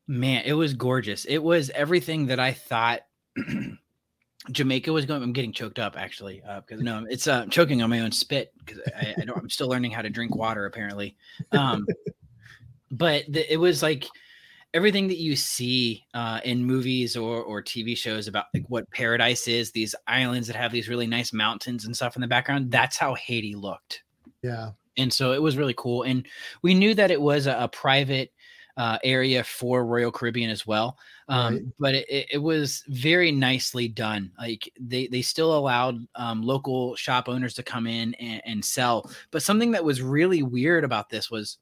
man, 0.08 0.44
it 0.46 0.54
was 0.54 0.74
gorgeous. 0.74 1.26
It 1.26 1.40
was 1.40 1.70
everything 1.72 2.28
that 2.28 2.40
I 2.40 2.54
thought. 2.54 3.02
Jamaica 4.52 4.92
was 4.92 5.06
going. 5.06 5.24
I'm 5.24 5.32
getting 5.32 5.54
choked 5.54 5.80
up 5.80 5.98
actually 5.98 6.42
because 6.42 6.82
uh, 6.82 6.84
no, 6.84 7.06
it's 7.10 7.28
uh, 7.28 7.46
choking 7.46 7.82
on 7.82 7.90
my 7.90 8.02
own 8.02 8.12
spit 8.12 8.52
because 8.60 8.82
I, 8.94 9.16
I, 9.18 9.26
don't. 9.26 9.38
I'm 9.38 9.50
still 9.50 9.70
learning 9.70 9.92
how 9.92 10.02
to 10.02 10.10
drink 10.10 10.36
water 10.36 10.66
apparently. 10.66 11.16
Um, 11.54 11.88
but 12.92 13.24
the, 13.30 13.52
it 13.52 13.56
was 13.56 13.82
like 13.82 14.06
everything 14.74 15.08
that 15.08 15.18
you 15.18 15.36
see 15.36 16.04
uh, 16.14 16.40
in 16.44 16.64
movies 16.64 17.16
or 17.16 17.42
or 17.42 17.62
TV 17.62 17.96
shows 17.96 18.28
about 18.28 18.46
like 18.54 18.66
what 18.68 18.90
paradise 18.92 19.48
is, 19.48 19.72
these 19.72 19.96
islands 20.08 20.48
that 20.48 20.56
have 20.56 20.72
these 20.72 20.90
really 20.90 21.08
nice 21.08 21.34
mountains 21.34 21.86
and 21.86 21.96
stuff 21.96 22.16
in 22.16 22.22
the 22.22 22.28
background. 22.28 22.72
That's 22.72 22.98
how 22.98 23.14
Haiti 23.16 23.56
looked. 23.56 24.04
Yeah, 24.42 24.72
and 24.98 25.12
so 25.12 25.34
it 25.34 25.42
was 25.42 25.58
really 25.58 25.76
cool. 25.78 26.04
And 26.04 26.26
we 26.62 26.74
knew 26.74 26.94
that 26.96 27.12
it 27.12 27.22
was 27.22 27.48
a, 27.48 27.56
a 27.60 27.68
private 27.68 28.32
uh, 28.76 28.98
area 29.04 29.44
for 29.44 29.86
Royal 29.86 30.12
Caribbean 30.12 30.50
as 30.50 30.66
well. 30.66 30.98
Um, 31.28 31.54
Right. 31.54 31.64
But 31.80 31.96
it, 31.96 32.28
it, 32.32 32.42
was 32.42 32.84
very 32.88 33.32
nicely 33.32 33.88
done. 33.88 34.32
Like 34.38 34.72
they 34.80 35.08
they 35.08 35.22
still 35.22 35.56
allowed 35.56 36.06
um, 36.16 36.42
local 36.42 36.96
shop 36.96 37.30
owners 37.30 37.54
to 37.56 37.64
come 37.64 37.88
in 37.88 38.14
and, 38.16 38.42
and 38.46 38.66
sell. 38.66 39.10
But 39.32 39.44
something 39.44 39.72
that 39.72 39.86
was 39.86 40.02
really 40.02 40.44
weird 40.44 40.84
about 40.84 41.10
this 41.10 41.30
was 41.30 41.60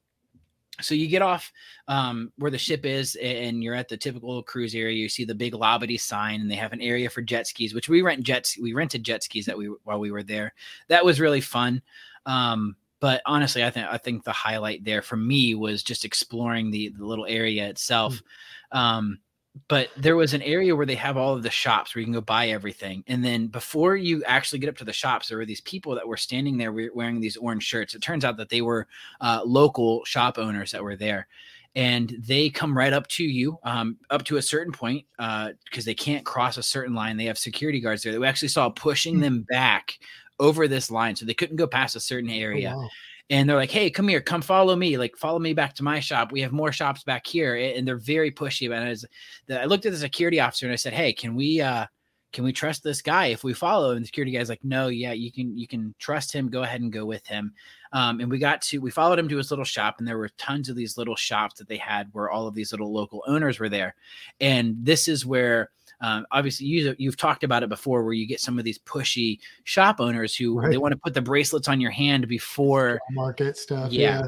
so 0.82 0.96
you 0.96 1.08
get 1.08 1.22
off 1.22 1.52
um, 1.88 2.32
where 2.38 2.52
the 2.52 2.58
ship 2.58 2.86
is 2.86 3.16
and 3.16 3.64
you're 3.64 3.76
at 3.76 3.90
the 3.90 3.98
typical 3.98 4.42
cruise 4.44 4.76
area. 4.76 4.98
You 4.98 5.10
see 5.10 5.26
the 5.26 5.36
big 5.36 5.54
lobby 5.54 5.98
sign 5.98 6.42
and 6.42 6.50
they 6.50 6.56
have 6.56 6.74
an 6.74 6.82
area 6.82 7.10
for 7.10 7.22
jet 7.22 7.48
skis 7.48 7.74
which 7.74 7.90
we 7.90 8.02
rent 8.02 8.24
jets 8.24 8.58
we 8.58 8.74
rented 8.74 9.04
jet 9.04 9.24
skis 9.24 9.46
that 9.46 9.58
we 9.58 9.68
while 9.84 10.00
we 10.00 10.12
were 10.12 10.24
there. 10.24 10.54
That 10.88 11.06
was 11.06 11.20
really 11.20 11.42
fun. 11.42 11.82
Um, 12.26 12.76
but 13.02 13.22
honestly 13.26 13.64
i 13.64 13.70
think 13.72 13.88
i 13.90 13.98
think 13.98 14.24
the 14.24 14.32
highlight 14.32 14.86
there 14.86 15.02
for 15.02 15.18
me 15.18 15.56
was 15.56 15.82
just 15.82 16.06
exploring 16.06 16.70
the, 16.70 16.90
the 16.90 17.06
little 17.06 17.26
area 17.26 17.68
itself. 17.68 18.22
Um, 18.72 19.20
but 19.68 19.90
there 19.98 20.16
was 20.16 20.34
an 20.34 20.42
area 20.42 20.76
where 20.76 20.86
they 20.86 20.96
have 20.96 21.18
all 21.18 21.34
of 21.34 21.44
the 21.44 21.50
shops 21.50 21.94
where 21.94 22.00
you 22.00 22.06
can 22.06 22.14
go 22.14 22.22
buy 22.22 22.48
everything. 22.50 23.04
And 23.08 23.24
then 23.24 23.48
before 23.48 23.96
you 23.98 24.24
actually 24.24 24.60
get 24.60 24.70
up 24.70 24.78
to 24.78 24.86
the 24.86 24.94
shops, 24.94 25.28
there 25.28 25.38
were 25.38 25.46
these 25.46 25.62
people 25.62 25.94
that 25.96 26.08
were 26.08 26.18
standing 26.18 26.58
there 26.58 26.72
wearing 26.72 27.20
these 27.20 27.36
orange 27.38 27.64
shirts. 27.64 27.94
It 27.94 28.02
turns 28.02 28.24
out 28.24 28.38
that 28.38 28.50
they 28.50 28.62
were 28.62 28.88
uh, 29.20 29.42
local 29.46 30.06
shop 30.06 30.38
owners 30.38 30.72
that 30.72 30.84
were 30.84 30.96
there. 30.96 31.28
And 31.76 32.16
they 32.20 32.50
come 32.50 32.78
right 32.78 32.92
up 32.94 33.08
to 33.08 33.24
you, 33.24 33.58
um, 33.64 33.98
up 34.10 34.24
to 34.26 34.38
a 34.38 34.42
certain 34.42 34.74
point, 34.74 35.06
because 35.18 35.86
they 35.86 35.94
can't 35.96 36.26
cross 36.26 36.58
a 36.58 36.64
certain 36.64 36.94
line. 36.94 37.18
They 37.18 37.26
have 37.26 37.38
security 37.38 37.80
guards 37.80 38.04
there. 38.04 38.12
That 38.14 38.20
we 38.20 38.28
actually 38.28 38.50
saw 38.50 38.70
pushing 38.70 39.20
Hmm. 39.20 39.22
them 39.22 39.46
back 39.50 39.98
over 40.40 40.68
this 40.68 40.92
line, 40.92 41.16
so 41.16 41.26
they 41.26 41.34
couldn't 41.34 41.56
go 41.58 41.68
past 41.68 41.96
a 41.96 42.00
certain 42.02 42.30
Oh, 42.54 42.60
area 42.60 42.62
wow. 42.62 42.92
And 43.32 43.48
they're 43.50 43.56
like, 43.56 43.72
"Hey, 43.72 43.90
come 43.90 44.10
here, 44.10 44.22
come 44.22 44.42
follow 44.42 44.76
me. 44.76 44.98
Like, 44.98 45.16
follow 45.16 45.40
me 45.40 45.54
back 45.54 45.74
to 45.76 45.84
my 45.84 46.02
shop. 46.02 46.32
We 46.32 46.42
have 46.42 46.52
more 46.52 46.72
shops 46.74 47.04
back 47.04 47.26
here." 47.26 47.56
And 47.56 47.88
they're 47.88 47.98
very 47.98 48.30
pushy 48.30 48.68
about 48.68 48.86
it. 48.86 49.06
I 49.50 49.66
looked 49.66 49.86
at 49.86 49.94
the 49.94 49.98
security 49.98 50.40
officer 50.40 50.66
and 50.68 50.74
I 50.74 50.76
said, 50.76 50.94
"Hey, 50.94 51.14
can 51.14 51.34
we 51.34 51.62
uh 51.62 51.88
can 52.34 52.44
we 52.46 52.54
trust 52.54 52.84
this 52.84 53.02
guy 53.02 53.28
if 53.28 53.44
we 53.44 53.54
follow?" 53.54 53.92
And 53.92 54.02
the 54.02 54.06
security 54.06 54.34
guy's 54.34 54.50
like, 54.50 54.64
"No, 54.64 54.90
yeah, 54.90 55.14
you 55.14 55.32
can 55.32 55.58
you 55.58 55.66
can 55.66 55.96
trust 55.98 56.34
him. 56.34 56.50
Go 56.50 56.64
ahead 56.64 56.82
and 56.82 56.92
go 56.92 57.06
with 57.06 57.26
him." 57.26 57.54
Um, 57.94 58.20
and 58.20 58.30
we 58.30 58.38
got 58.38 58.62
to 58.64 58.80
we 58.80 58.92
followed 58.92 59.18
him 59.20 59.30
to 59.30 59.38
his 59.38 59.50
little 59.50 59.66
shop, 59.66 59.96
and 60.00 60.08
there 60.08 60.18
were 60.18 60.30
tons 60.38 60.68
of 60.68 60.76
these 60.76 60.98
little 60.98 61.16
shops 61.16 61.58
that 61.58 61.70
they 61.70 61.78
had 61.78 62.10
where 62.12 62.30
all 62.30 62.48
of 62.48 62.54
these 62.54 62.74
little 62.74 62.92
local 62.92 63.24
owners 63.28 63.60
were 63.60 63.70
there. 63.70 63.96
And 64.42 64.76
this 64.78 65.08
is 65.08 65.26
where 65.26 65.70
um, 66.02 66.26
obviously 66.32 66.66
you, 66.66 66.96
you've 66.98 67.18
talked 67.18 67.44
about 67.44 67.64
it 67.64 67.70
before 67.70 68.04
where 68.04 68.14
you 68.14 68.28
get 68.28 68.40
some 68.40 68.60
of 68.60 68.66
these 68.66 68.80
pushy 68.80 69.40
shop 69.64 70.00
owners 70.00 70.36
who 70.36 70.62
they 70.70 70.78
want 70.78 70.92
to 70.92 70.98
put 70.98 71.14
the 71.14 71.22
bracelets 71.22 71.68
on 71.68 71.80
your 71.80 71.92
hand 71.92 72.28
before 72.28 73.00
market 73.12 73.56
stuff. 73.58 73.92
Yeah. 73.92 74.22
Yeah. 74.22 74.28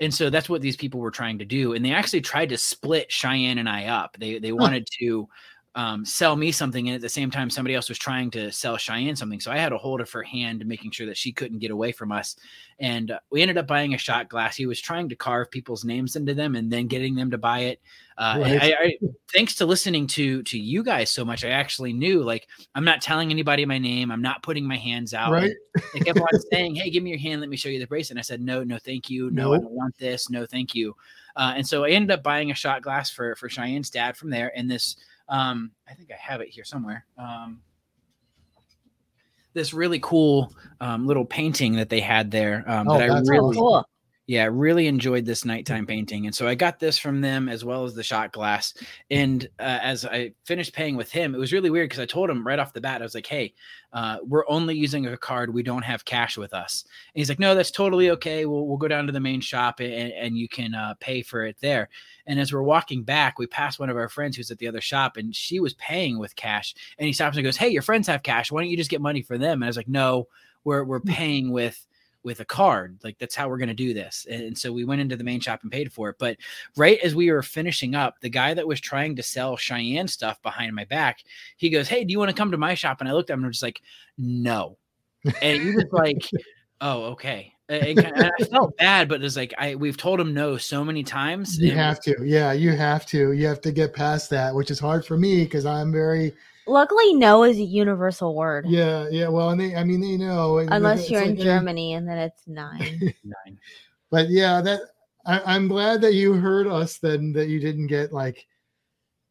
and 0.00 0.12
so 0.12 0.30
that's 0.30 0.48
what 0.48 0.62
these 0.62 0.76
people 0.76 0.98
were 1.00 1.10
trying 1.10 1.38
to 1.38 1.44
do 1.44 1.74
and 1.74 1.84
they 1.84 1.92
actually 1.92 2.22
tried 2.22 2.48
to 2.48 2.58
split 2.58 3.12
cheyenne 3.12 3.58
and 3.58 3.68
i 3.68 3.86
up 3.86 4.16
they 4.18 4.38
they 4.38 4.52
wanted 4.52 4.86
to 4.98 5.28
um, 5.76 6.04
sell 6.04 6.34
me 6.34 6.50
something 6.50 6.88
and 6.88 6.96
at 6.96 7.00
the 7.00 7.08
same 7.08 7.30
time 7.30 7.48
somebody 7.48 7.76
else 7.76 7.88
was 7.88 7.98
trying 7.98 8.28
to 8.28 8.50
sell 8.50 8.76
cheyenne 8.76 9.14
something 9.14 9.38
so 9.38 9.52
i 9.52 9.56
had 9.56 9.72
a 9.72 9.78
hold 9.78 10.00
of 10.00 10.10
her 10.10 10.22
hand 10.24 10.66
making 10.66 10.90
sure 10.90 11.06
that 11.06 11.16
she 11.16 11.30
couldn't 11.30 11.60
get 11.60 11.70
away 11.70 11.92
from 11.92 12.10
us 12.10 12.34
and 12.80 13.12
uh, 13.12 13.18
we 13.30 13.40
ended 13.40 13.56
up 13.56 13.68
buying 13.68 13.94
a 13.94 13.98
shot 13.98 14.28
glass 14.28 14.56
he 14.56 14.66
was 14.66 14.80
trying 14.80 15.08
to 15.08 15.14
carve 15.14 15.48
people's 15.50 15.84
names 15.84 16.16
into 16.16 16.34
them 16.34 16.56
and 16.56 16.72
then 16.72 16.88
getting 16.88 17.14
them 17.14 17.30
to 17.30 17.38
buy 17.38 17.60
it 17.60 17.80
uh, 18.18 18.38
Right. 18.40 18.60
I, 18.62 18.74
I 18.80 18.98
thanks 19.32 19.54
to 19.56 19.64
listening 19.66 20.08
to 20.08 20.42
to 20.42 20.58
you 20.58 20.82
guys 20.82 21.08
so 21.08 21.24
much 21.24 21.44
i 21.44 21.50
actually 21.50 21.92
knew 21.92 22.22
like 22.24 22.48
i'm 22.74 22.84
not 22.84 23.00
telling 23.00 23.30
anybody 23.30 23.64
my 23.64 23.78
name 23.78 24.10
i'm 24.10 24.22
not 24.22 24.42
putting 24.42 24.66
my 24.66 24.76
hands 24.76 25.14
out 25.14 25.30
Right. 25.30 25.52
they 25.94 26.00
kept 26.00 26.18
on 26.18 26.26
saying, 26.52 26.74
"Hey, 26.74 26.90
give 26.90 27.04
me 27.04 27.10
your 27.10 27.18
hand. 27.20 27.40
Let 27.40 27.48
me 27.48 27.56
show 27.56 27.68
you 27.68 27.78
the 27.78 27.86
bracelet." 27.86 28.10
And 28.10 28.18
I 28.18 28.22
said, 28.22 28.40
"No, 28.40 28.64
no, 28.64 28.76
thank 28.78 29.08
you. 29.08 29.30
No, 29.30 29.54
I 29.54 29.58
don't 29.58 29.70
want 29.70 29.96
this. 29.98 30.28
No, 30.28 30.44
thank 30.44 30.74
you." 30.74 30.96
Uh, 31.36 31.52
and 31.56 31.64
so 31.66 31.84
I 31.84 31.90
ended 31.90 32.10
up 32.10 32.24
buying 32.24 32.50
a 32.50 32.54
shot 32.54 32.82
glass 32.82 33.08
for 33.08 33.36
for 33.36 33.48
Cheyenne's 33.48 33.88
dad 33.88 34.16
from 34.16 34.30
there. 34.30 34.50
And 34.56 34.68
this, 34.68 34.96
um, 35.30 35.70
I 35.88 35.94
think 35.94 36.10
I 36.10 36.16
have 36.16 36.40
it 36.40 36.48
here 36.48 36.64
somewhere. 36.64 37.06
Um, 37.16 37.60
this 39.52 39.72
really 39.72 39.98
cool 40.00 40.52
um, 40.80 41.06
little 41.06 41.24
painting 41.24 41.76
that 41.76 41.88
they 41.88 42.00
had 42.00 42.30
there 42.30 42.64
um, 42.68 42.88
Oh, 42.88 42.98
that 42.98 43.10
I 43.10 43.20
really, 43.20 43.56
cool. 43.56 43.84
Yeah, 44.30 44.48
really 44.48 44.86
enjoyed 44.86 45.24
this 45.24 45.44
nighttime 45.44 45.84
painting. 45.86 46.24
And 46.24 46.32
so 46.32 46.46
I 46.46 46.54
got 46.54 46.78
this 46.78 46.96
from 46.96 47.20
them 47.20 47.48
as 47.48 47.64
well 47.64 47.82
as 47.82 47.96
the 47.96 48.04
shot 48.04 48.30
glass. 48.30 48.72
And 49.10 49.44
uh, 49.58 49.80
as 49.82 50.06
I 50.06 50.34
finished 50.44 50.72
paying 50.72 50.94
with 50.94 51.10
him, 51.10 51.34
it 51.34 51.38
was 51.38 51.52
really 51.52 51.68
weird 51.68 51.88
because 51.88 52.00
I 52.00 52.06
told 52.06 52.30
him 52.30 52.46
right 52.46 52.60
off 52.60 52.72
the 52.72 52.80
bat, 52.80 53.02
I 53.02 53.04
was 53.04 53.16
like, 53.16 53.26
hey, 53.26 53.54
uh, 53.92 54.18
we're 54.22 54.48
only 54.48 54.76
using 54.76 55.04
a 55.04 55.16
card. 55.16 55.52
We 55.52 55.64
don't 55.64 55.82
have 55.82 56.04
cash 56.04 56.38
with 56.38 56.54
us. 56.54 56.84
And 57.12 57.18
he's 57.18 57.28
like, 57.28 57.40
no, 57.40 57.56
that's 57.56 57.72
totally 57.72 58.10
okay. 58.10 58.46
We'll, 58.46 58.68
we'll 58.68 58.76
go 58.76 58.86
down 58.86 59.08
to 59.08 59.12
the 59.12 59.18
main 59.18 59.40
shop 59.40 59.80
and, 59.80 60.12
and 60.12 60.38
you 60.38 60.48
can 60.48 60.76
uh, 60.76 60.94
pay 61.00 61.22
for 61.22 61.44
it 61.44 61.56
there. 61.60 61.88
And 62.24 62.38
as 62.38 62.52
we're 62.52 62.62
walking 62.62 63.02
back, 63.02 63.36
we 63.36 63.48
passed 63.48 63.80
one 63.80 63.90
of 63.90 63.96
our 63.96 64.08
friends 64.08 64.36
who's 64.36 64.52
at 64.52 64.58
the 64.58 64.68
other 64.68 64.80
shop 64.80 65.16
and 65.16 65.34
she 65.34 65.58
was 65.58 65.74
paying 65.74 66.20
with 66.20 66.36
cash. 66.36 66.76
And 66.98 67.06
he 67.08 67.12
stops 67.12 67.36
and 67.36 67.42
goes, 67.42 67.56
hey, 67.56 67.70
your 67.70 67.82
friends 67.82 68.06
have 68.06 68.22
cash. 68.22 68.52
Why 68.52 68.62
don't 68.62 68.70
you 68.70 68.76
just 68.76 68.90
get 68.90 69.00
money 69.00 69.22
for 69.22 69.38
them? 69.38 69.54
And 69.54 69.64
I 69.64 69.66
was 69.66 69.76
like, 69.76 69.88
no, 69.88 70.28
we're, 70.62 70.84
we're 70.84 71.00
paying 71.00 71.50
with 71.50 71.84
with 72.22 72.40
a 72.40 72.44
card. 72.44 72.98
Like 73.02 73.18
that's 73.18 73.34
how 73.34 73.48
we're 73.48 73.58
going 73.58 73.68
to 73.68 73.74
do 73.74 73.94
this. 73.94 74.26
And 74.30 74.56
so 74.56 74.72
we 74.72 74.84
went 74.84 75.00
into 75.00 75.16
the 75.16 75.24
main 75.24 75.40
shop 75.40 75.60
and 75.62 75.72
paid 75.72 75.92
for 75.92 76.10
it. 76.10 76.16
But 76.18 76.36
right 76.76 76.98
as 77.00 77.14
we 77.14 77.30
were 77.30 77.42
finishing 77.42 77.94
up, 77.94 78.14
the 78.20 78.28
guy 78.28 78.54
that 78.54 78.66
was 78.66 78.80
trying 78.80 79.16
to 79.16 79.22
sell 79.22 79.56
Cheyenne 79.56 80.08
stuff 80.08 80.40
behind 80.42 80.74
my 80.74 80.84
back, 80.84 81.24
he 81.56 81.70
goes, 81.70 81.88
Hey, 81.88 82.04
do 82.04 82.12
you 82.12 82.18
want 82.18 82.30
to 82.30 82.36
come 82.36 82.50
to 82.50 82.58
my 82.58 82.74
shop? 82.74 83.00
And 83.00 83.08
I 83.08 83.12
looked 83.12 83.30
at 83.30 83.34
him 83.34 83.40
and 83.40 83.48
was 83.48 83.56
just 83.56 83.62
like, 83.62 83.82
No. 84.18 84.76
And 85.42 85.62
he 85.62 85.74
was 85.74 85.86
like, 85.92 86.22
Oh, 86.80 87.04
okay. 87.12 87.52
And 87.68 88.00
I 88.00 88.44
felt 88.44 88.76
bad, 88.78 89.08
but 89.08 89.22
it's 89.22 89.36
like 89.36 89.54
I 89.56 89.76
we've 89.76 89.96
told 89.96 90.18
him 90.18 90.34
no 90.34 90.56
so 90.56 90.84
many 90.84 91.04
times. 91.04 91.56
You 91.56 91.70
have 91.72 92.00
to. 92.00 92.16
Yeah, 92.24 92.52
you 92.52 92.72
have 92.72 93.06
to. 93.06 93.30
You 93.30 93.46
have 93.46 93.60
to 93.60 93.70
get 93.70 93.94
past 93.94 94.28
that, 94.30 94.52
which 94.52 94.72
is 94.72 94.80
hard 94.80 95.06
for 95.06 95.16
me 95.16 95.44
because 95.44 95.64
I'm 95.66 95.92
very 95.92 96.34
Luckily, 96.70 97.14
no 97.14 97.42
is 97.42 97.58
a 97.58 97.62
universal 97.62 98.34
word. 98.34 98.66
yeah, 98.68 99.08
yeah. 99.10 99.28
Well, 99.28 99.50
and 99.50 99.60
they, 99.60 99.74
I 99.74 99.82
mean, 99.84 100.00
they 100.00 100.16
know. 100.16 100.58
Unless 100.58 101.10
you're 101.10 101.22
in 101.22 101.34
like 101.36 101.44
Germany 101.44 101.94
and 101.94 102.08
then 102.08 102.18
it's 102.18 102.46
nine. 102.46 103.12
Nine. 103.24 103.58
but 104.10 104.28
yeah, 104.30 104.60
that 104.60 104.80
I, 105.26 105.40
I'm 105.44 105.68
glad 105.68 106.00
that 106.02 106.14
you 106.14 106.32
heard 106.34 106.66
us 106.66 106.98
then 106.98 107.32
that 107.32 107.48
you 107.48 107.60
didn't 107.60 107.88
get 107.88 108.12
like 108.12 108.46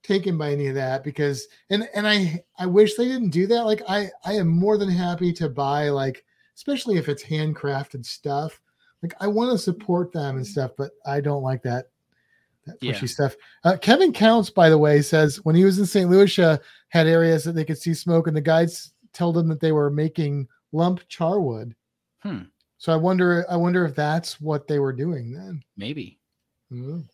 taken 0.03 0.37
by 0.37 0.51
any 0.51 0.67
of 0.67 0.75
that 0.75 1.03
because 1.03 1.47
and 1.69 1.87
and 1.95 2.07
I 2.07 2.43
I 2.57 2.65
wish 2.65 2.95
they 2.95 3.07
didn't 3.07 3.29
do 3.29 3.47
that. 3.47 3.65
Like 3.65 3.81
I 3.87 4.09
I 4.25 4.33
am 4.33 4.47
more 4.47 4.77
than 4.77 4.89
happy 4.89 5.31
to 5.33 5.49
buy 5.49 5.89
like 5.89 6.23
especially 6.55 6.97
if 6.97 7.07
it's 7.09 7.23
handcrafted 7.23 8.05
stuff. 8.05 8.59
Like 9.01 9.13
I 9.21 9.27
want 9.27 9.51
to 9.51 9.57
support 9.57 10.11
them 10.11 10.35
and 10.35 10.45
stuff, 10.45 10.71
but 10.77 10.91
I 11.05 11.21
don't 11.21 11.43
like 11.43 11.63
that 11.63 11.85
that 12.65 12.79
pushy 12.81 13.01
Yeah. 13.01 13.07
stuff. 13.07 13.35
Uh, 13.63 13.77
Kevin 13.77 14.13
Counts, 14.13 14.49
by 14.49 14.69
the 14.69 14.77
way, 14.77 15.01
says 15.01 15.37
when 15.43 15.55
he 15.55 15.63
was 15.63 15.79
in 15.79 15.85
St. 15.85 16.09
Lucia, 16.09 16.59
had 16.89 17.07
areas 17.07 17.43
that 17.43 17.53
they 17.53 17.65
could 17.65 17.77
see 17.77 17.93
smoke, 17.93 18.27
and 18.27 18.35
the 18.35 18.41
guides 18.41 18.93
told 19.13 19.35
them 19.35 19.47
that 19.47 19.59
they 19.59 19.71
were 19.71 19.89
making 19.89 20.47
lump 20.71 21.01
charwood. 21.07 21.75
Hmm. 22.19 22.43
So 22.77 22.93
I 22.93 22.95
wonder, 22.95 23.45
I 23.49 23.55
wonder 23.57 23.85
if 23.85 23.95
that's 23.95 24.39
what 24.39 24.67
they 24.67 24.79
were 24.79 24.93
doing 24.93 25.31
then. 25.33 25.61
Maybe. 25.77 26.19
Mhm. 26.71 27.07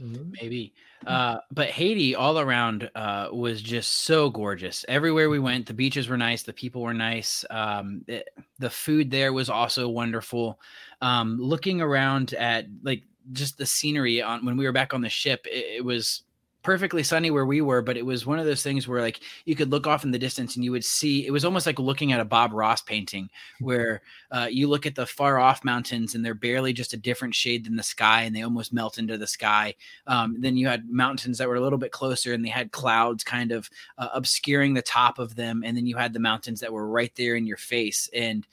Mhm. 0.00 0.30
maybe 0.40 0.74
uh 1.08 1.38
but 1.50 1.70
haiti 1.70 2.14
all 2.14 2.38
around 2.38 2.88
uh 2.94 3.30
was 3.32 3.60
just 3.60 3.90
so 4.04 4.30
gorgeous 4.30 4.84
everywhere 4.86 5.28
we 5.28 5.40
went 5.40 5.66
the 5.66 5.74
beaches 5.74 6.08
were 6.08 6.16
nice 6.16 6.44
the 6.44 6.52
people 6.52 6.82
were 6.82 6.94
nice 6.94 7.44
um 7.50 8.04
it- 8.06 8.28
the 8.60 8.70
food 8.70 9.10
there 9.10 9.32
was 9.32 9.50
also 9.50 9.88
wonderful 9.88 10.60
um 11.00 11.36
looking 11.40 11.80
around 11.80 12.32
at 12.34 12.66
like 12.84 13.02
just 13.32 13.58
the 13.58 13.66
scenery 13.66 14.22
on 14.22 14.44
when 14.46 14.56
we 14.56 14.64
were 14.66 14.72
back 14.72 14.94
on 14.94 15.00
the 15.00 15.08
ship 15.08 15.44
it, 15.48 15.78
it 15.78 15.84
was 15.84 16.22
perfectly 16.62 17.02
sunny 17.02 17.30
where 17.30 17.46
we 17.46 17.60
were 17.60 17.80
but 17.80 17.96
it 17.96 18.04
was 18.04 18.26
one 18.26 18.38
of 18.38 18.44
those 18.44 18.62
things 18.62 18.88
where 18.88 19.00
like 19.00 19.20
you 19.44 19.54
could 19.54 19.70
look 19.70 19.86
off 19.86 20.04
in 20.04 20.10
the 20.10 20.18
distance 20.18 20.56
and 20.56 20.64
you 20.64 20.72
would 20.72 20.84
see 20.84 21.24
it 21.26 21.30
was 21.30 21.44
almost 21.44 21.66
like 21.66 21.78
looking 21.78 22.12
at 22.12 22.20
a 22.20 22.24
bob 22.24 22.52
ross 22.52 22.82
painting 22.82 23.30
where 23.60 24.02
uh, 24.32 24.48
you 24.50 24.68
look 24.68 24.84
at 24.84 24.94
the 24.94 25.06
far 25.06 25.38
off 25.38 25.64
mountains 25.64 26.14
and 26.14 26.24
they're 26.24 26.34
barely 26.34 26.72
just 26.72 26.92
a 26.92 26.96
different 26.96 27.34
shade 27.34 27.64
than 27.64 27.76
the 27.76 27.82
sky 27.82 28.22
and 28.22 28.34
they 28.34 28.42
almost 28.42 28.72
melt 28.72 28.98
into 28.98 29.16
the 29.16 29.26
sky 29.26 29.74
um, 30.06 30.36
then 30.38 30.56
you 30.56 30.66
had 30.66 30.88
mountains 30.90 31.38
that 31.38 31.48
were 31.48 31.56
a 31.56 31.60
little 31.60 31.78
bit 31.78 31.92
closer 31.92 32.32
and 32.32 32.44
they 32.44 32.48
had 32.48 32.72
clouds 32.72 33.24
kind 33.24 33.52
of 33.52 33.68
uh, 33.98 34.08
obscuring 34.12 34.74
the 34.74 34.82
top 34.82 35.18
of 35.18 35.34
them. 35.34 35.62
And 35.64 35.76
then 35.76 35.86
you 35.86 35.96
had 35.96 36.12
the 36.12 36.20
mountains 36.20 36.60
that 36.60 36.72
were 36.72 36.88
right 36.88 37.12
there 37.16 37.36
in 37.36 37.46
your 37.46 37.56
face. 37.56 38.08
And 38.14 38.46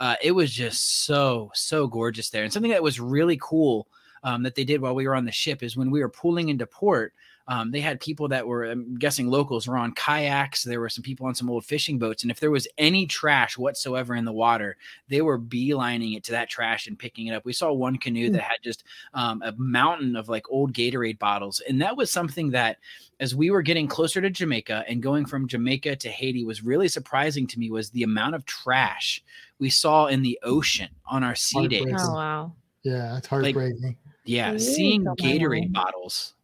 uh, 0.00 0.16
it 0.22 0.32
was 0.32 0.52
just 0.52 1.04
so, 1.04 1.50
so 1.54 1.86
gorgeous 1.86 2.30
there. 2.30 2.44
And 2.44 2.52
something 2.52 2.72
that 2.72 2.82
was 2.82 3.00
really 3.00 3.38
cool 3.40 3.88
um, 4.24 4.42
that 4.42 4.54
they 4.54 4.64
did 4.64 4.80
while 4.80 4.94
we 4.94 5.06
were 5.06 5.14
on 5.14 5.24
the 5.24 5.32
ship 5.32 5.62
is 5.62 5.76
when 5.76 5.90
we 5.90 6.00
were 6.00 6.08
pulling 6.08 6.48
into 6.48 6.66
port. 6.66 7.12
Um, 7.48 7.70
they 7.70 7.80
had 7.80 8.00
people 8.00 8.28
that 8.28 8.46
were, 8.46 8.64
I'm 8.64 8.96
guessing 8.96 9.28
locals, 9.28 9.66
were 9.66 9.76
on 9.76 9.94
kayaks. 9.94 10.62
There 10.62 10.80
were 10.80 10.88
some 10.88 11.02
people 11.02 11.26
on 11.26 11.34
some 11.34 11.50
old 11.50 11.64
fishing 11.64 11.98
boats. 11.98 12.22
And 12.22 12.30
if 12.30 12.40
there 12.40 12.50
was 12.50 12.68
any 12.78 13.06
trash 13.06 13.58
whatsoever 13.58 14.14
in 14.14 14.24
the 14.24 14.32
water, 14.32 14.76
they 15.08 15.22
were 15.22 15.38
beelining 15.38 16.16
it 16.16 16.24
to 16.24 16.32
that 16.32 16.48
trash 16.48 16.86
and 16.86 16.98
picking 16.98 17.26
it 17.26 17.34
up. 17.34 17.44
We 17.44 17.52
saw 17.52 17.72
one 17.72 17.98
canoe 17.98 18.30
that 18.30 18.42
had 18.42 18.62
just 18.62 18.84
um, 19.14 19.42
a 19.42 19.52
mountain 19.56 20.16
of 20.16 20.28
like 20.28 20.50
old 20.50 20.72
Gatorade 20.72 21.18
bottles. 21.18 21.60
And 21.68 21.80
that 21.82 21.96
was 21.96 22.10
something 22.10 22.50
that, 22.50 22.78
as 23.20 23.34
we 23.34 23.50
were 23.50 23.62
getting 23.62 23.86
closer 23.86 24.20
to 24.20 24.30
Jamaica 24.30 24.84
and 24.88 25.02
going 25.02 25.26
from 25.26 25.48
Jamaica 25.48 25.96
to 25.96 26.08
Haiti, 26.08 26.44
was 26.44 26.64
really 26.64 26.88
surprising 26.88 27.46
to 27.48 27.58
me 27.58 27.70
was 27.70 27.90
the 27.90 28.02
amount 28.02 28.34
of 28.34 28.44
trash 28.46 29.22
we 29.58 29.70
saw 29.70 30.06
in 30.06 30.22
the 30.22 30.38
ocean 30.42 30.88
on 31.06 31.22
our 31.22 31.34
sea 31.34 31.68
days. 31.68 31.94
Oh 31.98 32.14
wow. 32.14 32.52
Yeah, 32.82 33.16
it's 33.16 33.28
heartbreaking. 33.28 33.96
Yeah, 34.24 34.56
seeing 34.56 35.04
Gatorade 35.04 35.72
bottles, 35.72 36.34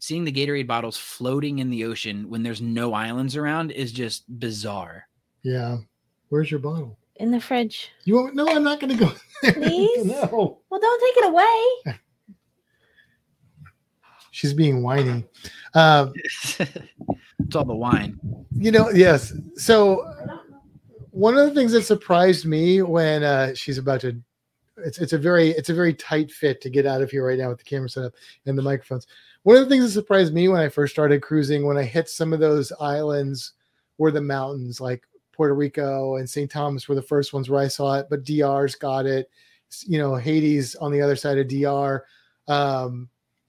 seeing 0.00 0.24
the 0.24 0.32
Gatorade 0.32 0.66
bottles 0.66 0.96
floating 0.96 1.60
in 1.60 1.70
the 1.70 1.84
ocean 1.84 2.28
when 2.28 2.42
there's 2.42 2.60
no 2.60 2.92
islands 2.94 3.36
around 3.36 3.70
is 3.70 3.92
just 3.92 4.24
bizarre. 4.40 5.06
Yeah. 5.42 5.78
Where's 6.30 6.50
your 6.50 6.60
bottle? 6.60 6.98
in 7.20 7.30
the 7.30 7.40
fridge. 7.40 7.90
You 8.04 8.14
want? 8.14 8.34
No, 8.34 8.48
I'm 8.48 8.64
not 8.64 8.80
going 8.80 8.96
to 8.96 9.04
go 9.04 9.12
there. 9.42 9.52
Please? 9.52 10.06
no. 10.06 10.58
Well, 10.70 10.80
don't 10.80 11.00
take 11.02 11.22
it 11.22 11.28
away. 11.28 11.96
She's 14.32 14.54
being 14.54 14.82
whiny. 14.82 15.24
Uh, 15.74 16.08
it's 16.58 17.54
all 17.54 17.64
the 17.66 17.74
wine. 17.74 18.18
you 18.56 18.70
know, 18.72 18.88
yes. 18.90 19.34
So 19.54 20.04
one 21.10 21.36
of 21.36 21.46
the 21.46 21.54
things 21.54 21.72
that 21.72 21.82
surprised 21.82 22.46
me 22.46 22.80
when 22.80 23.22
uh, 23.22 23.54
she's 23.54 23.76
about 23.76 24.00
to 24.02 24.18
it's 24.78 24.98
it's 24.98 25.12
a 25.12 25.18
very 25.18 25.50
it's 25.50 25.68
a 25.68 25.74
very 25.74 25.92
tight 25.92 26.30
fit 26.30 26.60
to 26.62 26.70
get 26.70 26.86
out 26.86 27.02
of 27.02 27.10
here 27.10 27.26
right 27.26 27.38
now 27.38 27.50
with 27.50 27.58
the 27.58 27.64
camera 27.64 27.88
set 27.88 28.04
up 28.04 28.14
and 28.46 28.56
the 28.56 28.62
microphones. 28.62 29.06
One 29.42 29.56
of 29.56 29.62
the 29.64 29.68
things 29.70 29.84
that 29.84 30.00
surprised 30.00 30.34
me 30.34 30.48
when 30.48 30.60
I 30.60 30.68
first 30.68 30.92
started 30.92 31.22
cruising, 31.22 31.64
when 31.66 31.78
I 31.78 31.82
hit 31.82 32.08
some 32.08 32.32
of 32.32 32.40
those 32.40 32.72
islands 32.80 33.52
were 33.98 34.10
the 34.10 34.20
mountains, 34.20 34.80
like 34.80 35.02
Puerto 35.32 35.54
Rico 35.54 36.16
and 36.16 36.28
St. 36.28 36.50
Thomas 36.50 36.88
were 36.88 36.94
the 36.94 37.02
first 37.02 37.32
ones 37.32 37.48
where 37.48 37.60
I 37.62 37.68
saw 37.68 37.94
it, 37.98 38.06
but 38.10 38.24
DR's 38.24 38.74
got 38.74 39.06
it. 39.06 39.30
You 39.86 39.98
know, 39.98 40.14
Haiti 40.16 40.60
on 40.80 40.92
the 40.92 41.00
other 41.00 41.16
side 41.16 41.38
of 41.38 41.48
DR. 41.48 42.04
Um, 42.48 43.08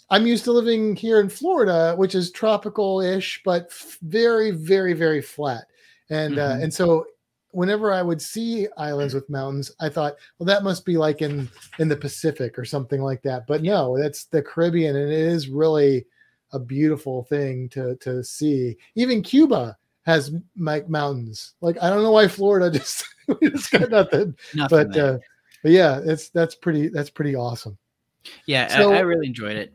I'm 0.10 0.28
used 0.28 0.44
to 0.46 0.52
living 0.52 0.96
here 0.96 1.20
in 1.20 1.30
Florida, 1.30 1.96
which 1.98 2.16
is 2.16 2.32
tropical-ish, 2.32 3.42
but 3.44 3.68
f- 3.70 3.98
very, 4.02 4.52
very, 4.52 4.94
very 4.94 5.22
flat. 5.22 5.66
And 6.10 6.38
uh, 6.38 6.56
Mhm. 6.56 6.64
and 6.64 6.74
so 6.74 7.06
whenever 7.52 7.92
I 7.92 8.02
would 8.02 8.22
see 8.22 8.68
islands 8.78 9.14
with 9.14 9.30
mountains, 9.30 9.72
I 9.80 9.90
thought, 9.90 10.16
well, 10.38 10.48
that 10.48 10.64
must 10.64 10.86
be 10.86 10.98
like 10.98 11.22
in 11.22 11.50
in 11.80 11.88
the 11.88 11.96
Pacific 11.96 12.58
or 12.58 12.66
something 12.66 13.02
like 13.02 13.22
that. 13.24 13.48
But 13.48 13.62
no, 13.64 13.98
that's 13.98 14.26
the 14.26 14.42
Caribbean, 14.42 14.96
and 14.96 15.12
it 15.12 15.20
is 15.20 15.50
really 15.50 16.06
a 16.54 16.60
beautiful 16.60 17.24
thing 17.24 17.70
to 17.70 17.96
to 17.98 18.24
see. 18.24 18.78
Even 18.96 19.22
Cuba 19.22 19.78
has 20.04 20.34
like 20.58 20.90
mountains. 20.90 21.54
Like 21.62 21.78
I 21.82 21.90
don't 21.90 22.04
know 22.04 22.12
why 22.12 22.28
Florida 22.28 22.72
just 22.80 23.06
we 23.28 23.50
just 23.50 23.72
got 23.72 23.90
nothing, 23.90 24.36
Nothing 24.54 24.90
but 24.92 24.98
uh, 24.98 25.18
but 25.64 25.72
yeah, 25.72 26.00
it's 26.04 26.30
that's 26.30 26.56
pretty 26.56 26.90
that's 26.90 27.10
pretty 27.10 27.36
awesome. 27.36 27.78
yeah, 28.46 28.68
so- 28.68 28.92
I, 28.94 28.98
I 28.98 29.00
really 29.02 29.28
enjoyed 29.28 29.58
it. 29.58 29.74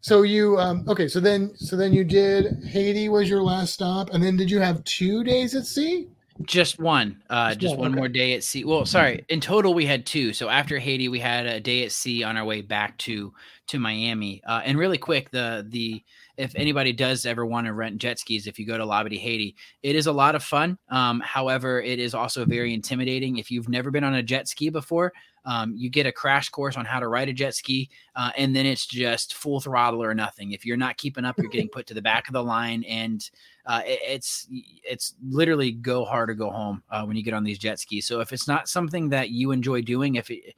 So 0.00 0.20
you 0.20 0.58
um 0.58 0.84
okay, 0.86 1.08
so 1.08 1.18
then 1.18 1.56
so 1.56 1.76
then 1.76 1.94
you 1.94 2.04
did 2.04 2.62
Haiti 2.64 3.08
was 3.08 3.26
your 3.28 3.42
last 3.42 3.72
stop, 3.72 4.10
and 4.10 4.22
then 4.22 4.36
did 4.36 4.50
you 4.50 4.60
have 4.60 4.84
two 4.84 5.24
days 5.24 5.54
at 5.54 5.64
sea? 5.64 6.08
Just 6.42 6.80
one, 6.80 7.22
uh, 7.30 7.50
Just 7.50 7.60
just 7.60 7.76
one, 7.76 7.80
one 7.80 7.90
okay. 7.92 7.98
more 7.98 8.08
day 8.08 8.34
at 8.34 8.42
sea. 8.42 8.64
Well, 8.64 8.84
sorry, 8.84 9.24
in 9.28 9.40
total 9.40 9.72
we 9.72 9.86
had 9.86 10.04
two. 10.04 10.32
So 10.32 10.48
after 10.48 10.80
Haiti, 10.80 11.08
we 11.08 11.20
had 11.20 11.46
a 11.46 11.60
day 11.60 11.84
at 11.84 11.92
sea 11.92 12.24
on 12.24 12.36
our 12.36 12.44
way 12.44 12.60
back 12.60 12.98
to 12.98 13.32
to 13.68 13.78
Miami. 13.78 14.42
Uh, 14.44 14.60
and 14.64 14.76
really 14.76 14.98
quick, 14.98 15.30
the 15.30 15.64
the 15.68 16.02
if 16.36 16.52
anybody 16.56 16.92
does 16.92 17.24
ever 17.24 17.46
want 17.46 17.68
to 17.68 17.72
rent 17.72 17.98
jet 17.98 18.18
skis, 18.18 18.48
if 18.48 18.58
you 18.58 18.66
go 18.66 18.76
to 18.76 18.84
Labadee, 18.84 19.18
Haiti, 19.18 19.54
it 19.84 19.94
is 19.94 20.08
a 20.08 20.12
lot 20.12 20.34
of 20.34 20.42
fun. 20.42 20.76
Um, 20.88 21.20
however, 21.20 21.80
it 21.80 22.00
is 22.00 22.14
also 22.14 22.44
very 22.44 22.74
intimidating. 22.74 23.38
If 23.38 23.52
you've 23.52 23.68
never 23.68 23.92
been 23.92 24.02
on 24.04 24.14
a 24.14 24.22
jet 24.22 24.48
ski 24.48 24.70
before, 24.70 25.12
um, 25.44 25.74
you 25.76 25.90
get 25.90 26.06
a 26.06 26.12
crash 26.12 26.48
course 26.48 26.76
on 26.76 26.84
how 26.84 27.00
to 27.00 27.08
ride 27.08 27.28
a 27.28 27.32
jet 27.32 27.54
ski, 27.54 27.90
uh, 28.16 28.30
and 28.36 28.54
then 28.54 28.66
it's 28.66 28.86
just 28.86 29.34
full 29.34 29.60
throttle 29.60 30.02
or 30.02 30.14
nothing. 30.14 30.52
If 30.52 30.64
you're 30.64 30.76
not 30.76 30.96
keeping 30.96 31.24
up, 31.24 31.36
you're 31.38 31.50
getting 31.50 31.68
put 31.68 31.86
to 31.88 31.94
the 31.94 32.02
back 32.02 32.28
of 32.28 32.32
the 32.32 32.42
line, 32.42 32.84
and 32.84 33.28
uh, 33.66 33.82
it- 33.84 34.00
it's 34.06 34.48
it's 34.50 35.14
literally 35.22 35.72
go 35.72 36.04
hard 36.04 36.30
or 36.30 36.34
go 36.34 36.50
home 36.50 36.82
uh, 36.90 37.04
when 37.04 37.16
you 37.16 37.22
get 37.22 37.34
on 37.34 37.44
these 37.44 37.58
jet 37.58 37.78
skis. 37.78 38.06
So 38.06 38.20
if 38.20 38.32
it's 38.32 38.48
not 38.48 38.68
something 38.68 39.08
that 39.10 39.30
you 39.30 39.50
enjoy 39.50 39.82
doing, 39.82 40.14
if 40.16 40.30
it 40.30 40.54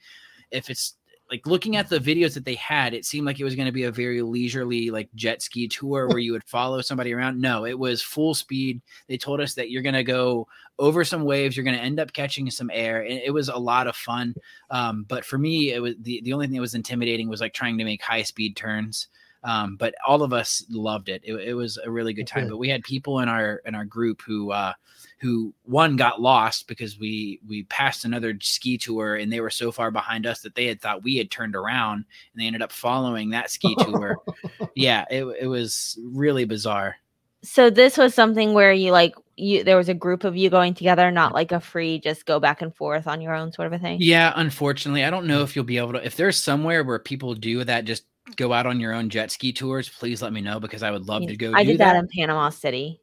if 0.51 0.71
it's 0.71 0.95
like 1.31 1.47
looking 1.47 1.77
at 1.77 1.89
the 1.89 1.99
videos 1.99 2.35
that 2.35 2.45
they 2.45 2.55
had, 2.55 2.95
it 2.95 3.05
seemed 3.05 3.27
like 3.27 3.41
it 3.41 3.45
was 3.45 3.57
going 3.57 3.67
to 3.67 3.73
be 3.73 3.85
a 3.85 3.91
very 3.91 4.23
leisurely 4.23 4.91
like 4.91 5.09
jet 5.15 5.43
ski 5.43 5.67
tour 5.67 6.09
where 6.09 6.19
you 6.19 6.33
would 6.33 6.45
follow 6.45 6.81
somebody 6.81 7.13
around. 7.13 7.41
No, 7.41 7.67
it 7.67 7.79
was 7.79 8.01
full 8.01 8.35
speed. 8.35 8.81
They 9.09 9.17
told 9.17 9.41
us 9.41 9.55
that 9.55 9.71
you're 9.71 9.83
going 9.83 9.95
to 9.95 10.05
go 10.05 10.47
over 10.79 11.05
some 11.05 11.25
waves, 11.25 11.57
you're 11.57 11.65
going 11.65 11.77
to 11.77 11.83
end 11.83 11.99
up 11.99 12.13
catching 12.13 12.51
some 12.51 12.71
air, 12.73 13.03
and 13.03 13.19
it 13.19 13.33
was 13.33 13.49
a 13.49 13.57
lot 13.57 13.87
of 13.87 13.97
fun. 13.97 14.35
Um, 14.71 15.05
but 15.09 15.25
for 15.25 15.39
me, 15.39 15.73
it 15.73 15.81
was 15.81 15.95
the 16.01 16.21
the 16.23 16.33
only 16.33 16.47
thing 16.47 16.55
that 16.57 16.61
was 16.61 16.75
intimidating 16.75 17.29
was 17.29 17.41
like 17.41 17.55
trying 17.55 17.79
to 17.79 17.85
make 17.85 18.03
high 18.03 18.23
speed 18.23 18.57
turns. 18.57 19.09
Um, 19.47 19.77
but 19.77 19.95
all 20.05 20.25
of 20.25 20.33
us 20.33 20.65
loved 20.69 21.09
it. 21.09 21.23
it. 21.25 21.35
It 21.35 21.55
was 21.55 21.79
a 21.79 21.91
really 21.91 22.13
good 22.13 22.27
time. 22.27 22.49
But 22.49 22.57
we 22.57 22.69
had 22.69 22.83
people 22.83 23.21
in 23.21 23.29
our 23.29 23.63
in 23.65 23.77
our 23.77 23.85
group 23.85 24.21
who 24.27 24.51
uh, 24.51 24.73
who 25.19 25.55
one 25.63 25.95
got 25.95 26.21
lost 26.21 26.67
because 26.67 26.99
we 26.99 27.39
we 27.47 27.63
passed 27.65 28.05
another 28.05 28.37
ski 28.41 28.77
tour 28.77 29.15
and 29.15 29.33
they 29.33 29.41
were 29.41 29.51
so 29.51 29.71
far 29.71 29.93
behind 29.93 30.27
us 30.27 30.41
that 30.41 30.57
they 30.57 30.67
had 30.67 30.81
thought 30.81 31.05
we 31.05 31.17
had 31.17 31.31
turned 31.31 31.55
around 31.55 32.05
and 32.33 32.43
they 32.43 32.47
ended 32.47 32.61
up 32.61 32.73
following 32.73 33.31
that 33.31 33.51
ski 33.51 33.77
tour. 33.79 34.17
yeah, 34.75 35.05
it 35.11 35.25
it 35.41 35.47
was 35.47 35.97
really 36.03 36.45
bizarre. 36.45 36.97
So 37.43 37.71
this 37.71 37.97
was 37.97 38.15
something 38.15 38.53
where 38.53 38.73
you 38.73 38.91
like 38.91 39.15
you 39.37 39.63
there 39.63 39.77
was 39.77 39.89
a 39.89 39.95
group 39.95 40.25
of 40.25 40.37
you 40.37 40.51
going 40.51 40.75
together, 40.75 41.13
not 41.13 41.35
like 41.35 41.53
a 41.53 41.61
free 41.61 42.01
just 42.01 42.27
go 42.27 42.41
back 42.41 42.63
and 42.63 42.75
forth 42.75 43.07
on 43.07 43.21
your 43.21 43.33
own 43.33 43.53
sort 43.53 43.67
of 43.67 43.75
a 43.75 43.79
thing. 43.79 43.99
Yeah, 44.01 44.33
unfortunately, 44.35 45.05
I 45.05 45.11
don't 45.11 45.29
know 45.29 45.43
if 45.43 45.55
you'll 45.55 45.65
be 45.65 45.79
able 45.79 45.93
to. 45.93 46.05
If 46.05 46.17
there's 46.17 46.37
somewhere 46.37 46.83
where 46.83 46.99
people 46.99 47.35
do 47.35 47.63
that, 47.63 47.85
just 47.85 48.07
go 48.35 48.53
out 48.53 48.67
on 48.67 48.81
your 48.81 48.93
own 48.93 49.09
jet 49.09 49.31
ski 49.31 49.53
tours. 49.53 49.89
Please 49.89 50.21
let 50.23 50.33
me 50.33 50.41
know 50.41 50.59
because 50.59 50.83
I 50.83 50.91
would 50.91 51.07
love 51.07 51.23
Yeah, 51.23 51.29
to 51.29 51.37
go. 51.37 51.53
I 51.55 51.63
do 51.65 51.73
did 51.73 51.81
that 51.81 51.97
in 51.97 52.09
Panama 52.17 52.51
City. 52.51 53.01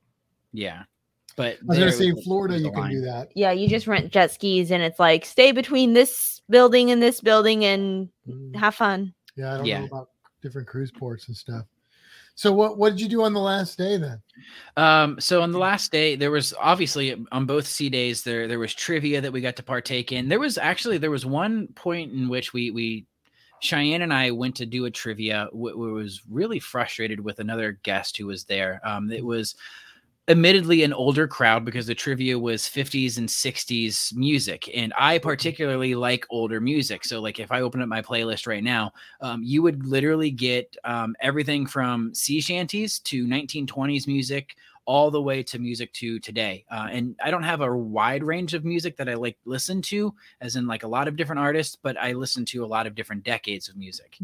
Yeah, 0.52 0.84
but 1.36 1.54
I 1.56 1.66
was 1.66 1.80
gonna 1.80 1.92
say 1.92 2.08
in 2.08 2.16
was- 2.16 2.24
Florida 2.26 2.58
you 2.58 2.64
the 2.64 2.70
can 2.72 2.80
line. 2.82 2.92
do 2.92 3.02
that. 3.02 3.30
Yeah, 3.36 3.52
you 3.52 3.68
just 3.70 3.88
rent 3.88 4.12
jet 4.12 4.32
skis 4.32 4.72
and 4.72 4.84
it's 4.84 5.00
like 5.00 5.26
stay 5.26 5.52
between 5.52 5.94
this 5.94 6.42
building 6.50 6.92
and 6.92 7.02
this 7.02 7.22
building 7.22 7.64
and 7.66 8.10
Mm, 8.28 8.56
have 8.56 8.76
fun. 8.76 9.14
Yeah, 9.36 9.54
I 9.54 9.58
don't 9.58 9.66
Yeah. 9.66 9.80
know 9.80 9.86
about 9.86 10.10
different 10.42 10.68
cruise 10.68 10.92
ports 10.92 11.28
and 11.28 11.36
stuff. 11.38 11.66
So 12.36 12.52
what 12.52 12.78
what 12.78 12.90
did 12.92 13.02
you 13.02 13.08
do 13.08 13.22
on 13.24 13.34
the 13.34 13.40
last 13.40 13.78
day 13.78 13.96
then? 13.98 14.20
Um, 14.76 15.20
so 15.20 15.42
on 15.42 15.52
the 15.52 15.60
last 15.60 15.92
day, 15.92 16.16
there 16.16 16.32
was 16.32 16.54
obviously 16.60 17.16
on 17.32 17.46
both 17.46 17.68
sea 17.68 17.90
days 17.90 18.24
there 18.24 18.48
there 18.48 18.60
was 18.60 18.74
trivia 18.74 19.22
that 19.22 19.32
we 19.32 19.40
got 19.40 19.56
to 19.58 19.64
partake 19.64 20.12
in. 20.12 20.30
There 20.30 20.40
was 20.40 20.58
actually 20.58 20.98
there 20.98 21.12
was 21.12 21.26
one 21.26 21.68
point 21.76 22.12
in 22.12 22.28
which 22.30 22.52
we 22.54 22.72
we 22.72 23.06
Cheyenne 23.64 24.02
and 24.02 24.14
I 24.14 24.30
went 24.32 24.56
to 24.58 24.66
do 24.66 24.86
a 24.86 24.92
trivia. 24.92 25.48
W- 25.54 25.78
was 25.78 26.22
really 26.30 26.60
frustrated 26.60 27.22
with 27.22 27.40
another 27.40 27.80
guest 27.84 28.18
who 28.18 28.28
was 28.28 28.44
there. 28.44 28.82
Um, 28.84 29.10
it 29.10 29.24
was 29.24 29.56
admittedly 30.30 30.84
an 30.84 30.94
older 30.94 31.28
crowd 31.28 31.66
because 31.66 31.86
the 31.86 31.96
trivia 31.96 32.38
was 32.38 32.64
50s 32.64 33.18
and 33.18 33.30
60s 33.30 34.14
music 34.16 34.70
and 34.74 34.94
i 34.98 35.18
particularly 35.18 35.96
like 35.96 36.26
older 36.30 36.62
music 36.62 37.04
so 37.04 37.20
like 37.20 37.42
if 37.42 37.52
i 37.52 37.60
open 37.60 37.82
up 37.82 37.90
my 37.90 38.02
playlist 38.02 38.48
right 38.48 38.64
now 38.64 38.90
um, 39.20 39.44
you 39.44 39.62
would 39.62 39.86
literally 39.86 40.32
get 40.32 40.78
um, 40.86 41.14
everything 41.20 41.66
from 41.66 42.16
sea 42.16 42.40
shanties 42.40 43.00
to 43.00 43.26
1920s 43.28 44.08
music 44.08 44.56
all 44.86 45.10
the 45.10 45.22
way 45.22 45.42
to 45.42 45.60
music 45.60 45.92
to 45.94 46.20
today 46.20 46.66
uh, 46.72 46.88
and 46.92 47.16
i 47.24 47.32
don't 47.32 47.44
have 47.44 47.62
a 47.62 47.76
wide 47.76 48.24
range 48.24 48.54
of 48.54 48.66
music 48.66 48.98
that 48.98 49.08
i 49.08 49.14
like 49.14 49.38
listen 49.46 49.82
to 49.82 50.14
as 50.42 50.56
in 50.56 50.68
like 50.68 50.84
a 50.84 50.88
lot 50.88 51.08
of 51.08 51.16
different 51.16 51.40
artists 51.40 51.76
but 51.76 51.98
i 52.02 52.12
listen 52.12 52.44
to 52.46 52.64
a 52.64 52.68
lot 52.68 52.86
of 52.88 52.96
different 52.96 53.24
decades 53.24 53.70
of 53.70 53.76
music. 53.76 54.18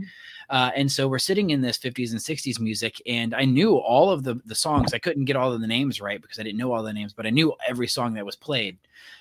Uh, 0.49 0.72
and 0.76 0.91
so 0.91 1.07
we're 1.07 1.19
sitting 1.19 1.52
in 1.52 1.61
this 1.61 1.77
50s 1.77 2.11
and 2.11 2.19
60s 2.19 2.60
music 2.60 3.02
and 3.06 3.34
i 3.34 3.45
knew 3.45 3.76
all 3.76 4.10
of 4.11 4.23
the 4.23 4.36
the 4.45 4.56
songs. 4.56 4.94
I 4.94 4.99
couldn't 4.99 5.26
get 5.26 5.36
all 5.36 5.52
of 5.53 5.61
the 5.61 5.68
names 5.68 6.02
right 6.02 6.22
because 6.22 6.40
i 6.40 6.44
didn't 6.44 6.57
know 6.57 6.72
all 6.72 6.84
the 6.84 6.94
names 6.94 7.14
but 7.14 7.26
i 7.26 7.30
knew 7.30 7.53
every 7.68 7.88
song 7.88 8.14
that 8.14 8.26
was 8.26 8.36
played. 8.36 8.77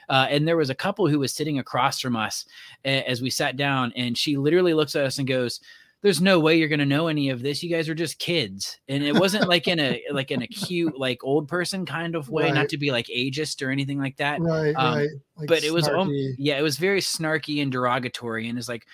Uh, 0.08 0.26
and 0.30 0.48
there 0.48 0.56
was 0.56 0.70
a 0.70 0.74
couple 0.74 1.06
who 1.06 1.18
was 1.18 1.32
sitting 1.32 1.58
across 1.58 2.00
from 2.00 2.16
us 2.16 2.46
as 2.84 3.20
we 3.20 3.30
sat 3.30 3.56
down 3.56 3.92
and 3.94 4.16
she 4.16 4.36
literally 4.36 4.74
looks 4.74 4.96
at 4.96 5.04
us 5.04 5.18
and 5.18 5.28
goes 5.28 5.60
there's 6.02 6.20
no 6.20 6.38
way 6.38 6.56
you're 6.56 6.68
going 6.68 6.78
to 6.78 6.86
know 6.86 7.08
any 7.08 7.30
of 7.30 7.42
this 7.42 7.62
you 7.62 7.70
guys 7.70 7.88
are 7.88 7.94
just 7.94 8.18
kids 8.18 8.78
and 8.88 9.02
it 9.02 9.14
wasn't 9.14 9.48
like 9.48 9.66
in 9.66 9.80
a 9.80 10.02
like 10.12 10.30
an 10.30 10.42
acute, 10.42 10.96
like 10.98 11.22
old 11.24 11.48
person 11.48 11.84
kind 11.84 12.14
of 12.14 12.30
way 12.30 12.44
Right. 12.44 12.54
not 12.54 12.68
to 12.70 12.78
be 12.78 12.90
like 12.92 13.06
ageist 13.06 13.66
or 13.66 13.70
anything 13.70 13.98
like 13.98 14.16
that 14.18 14.40
Right, 14.40 14.74
um, 14.76 14.98
right. 14.98 15.08
Like 15.36 15.48
but 15.48 15.64
it 15.64 15.72
was 15.72 15.88
um, 15.88 16.10
yeah 16.38 16.58
it 16.58 16.62
was 16.62 16.76
very 16.78 17.00
snarky 17.00 17.62
and 17.62 17.70
derogatory 17.72 18.48
and 18.48 18.58
it's 18.58 18.68
like 18.68 18.86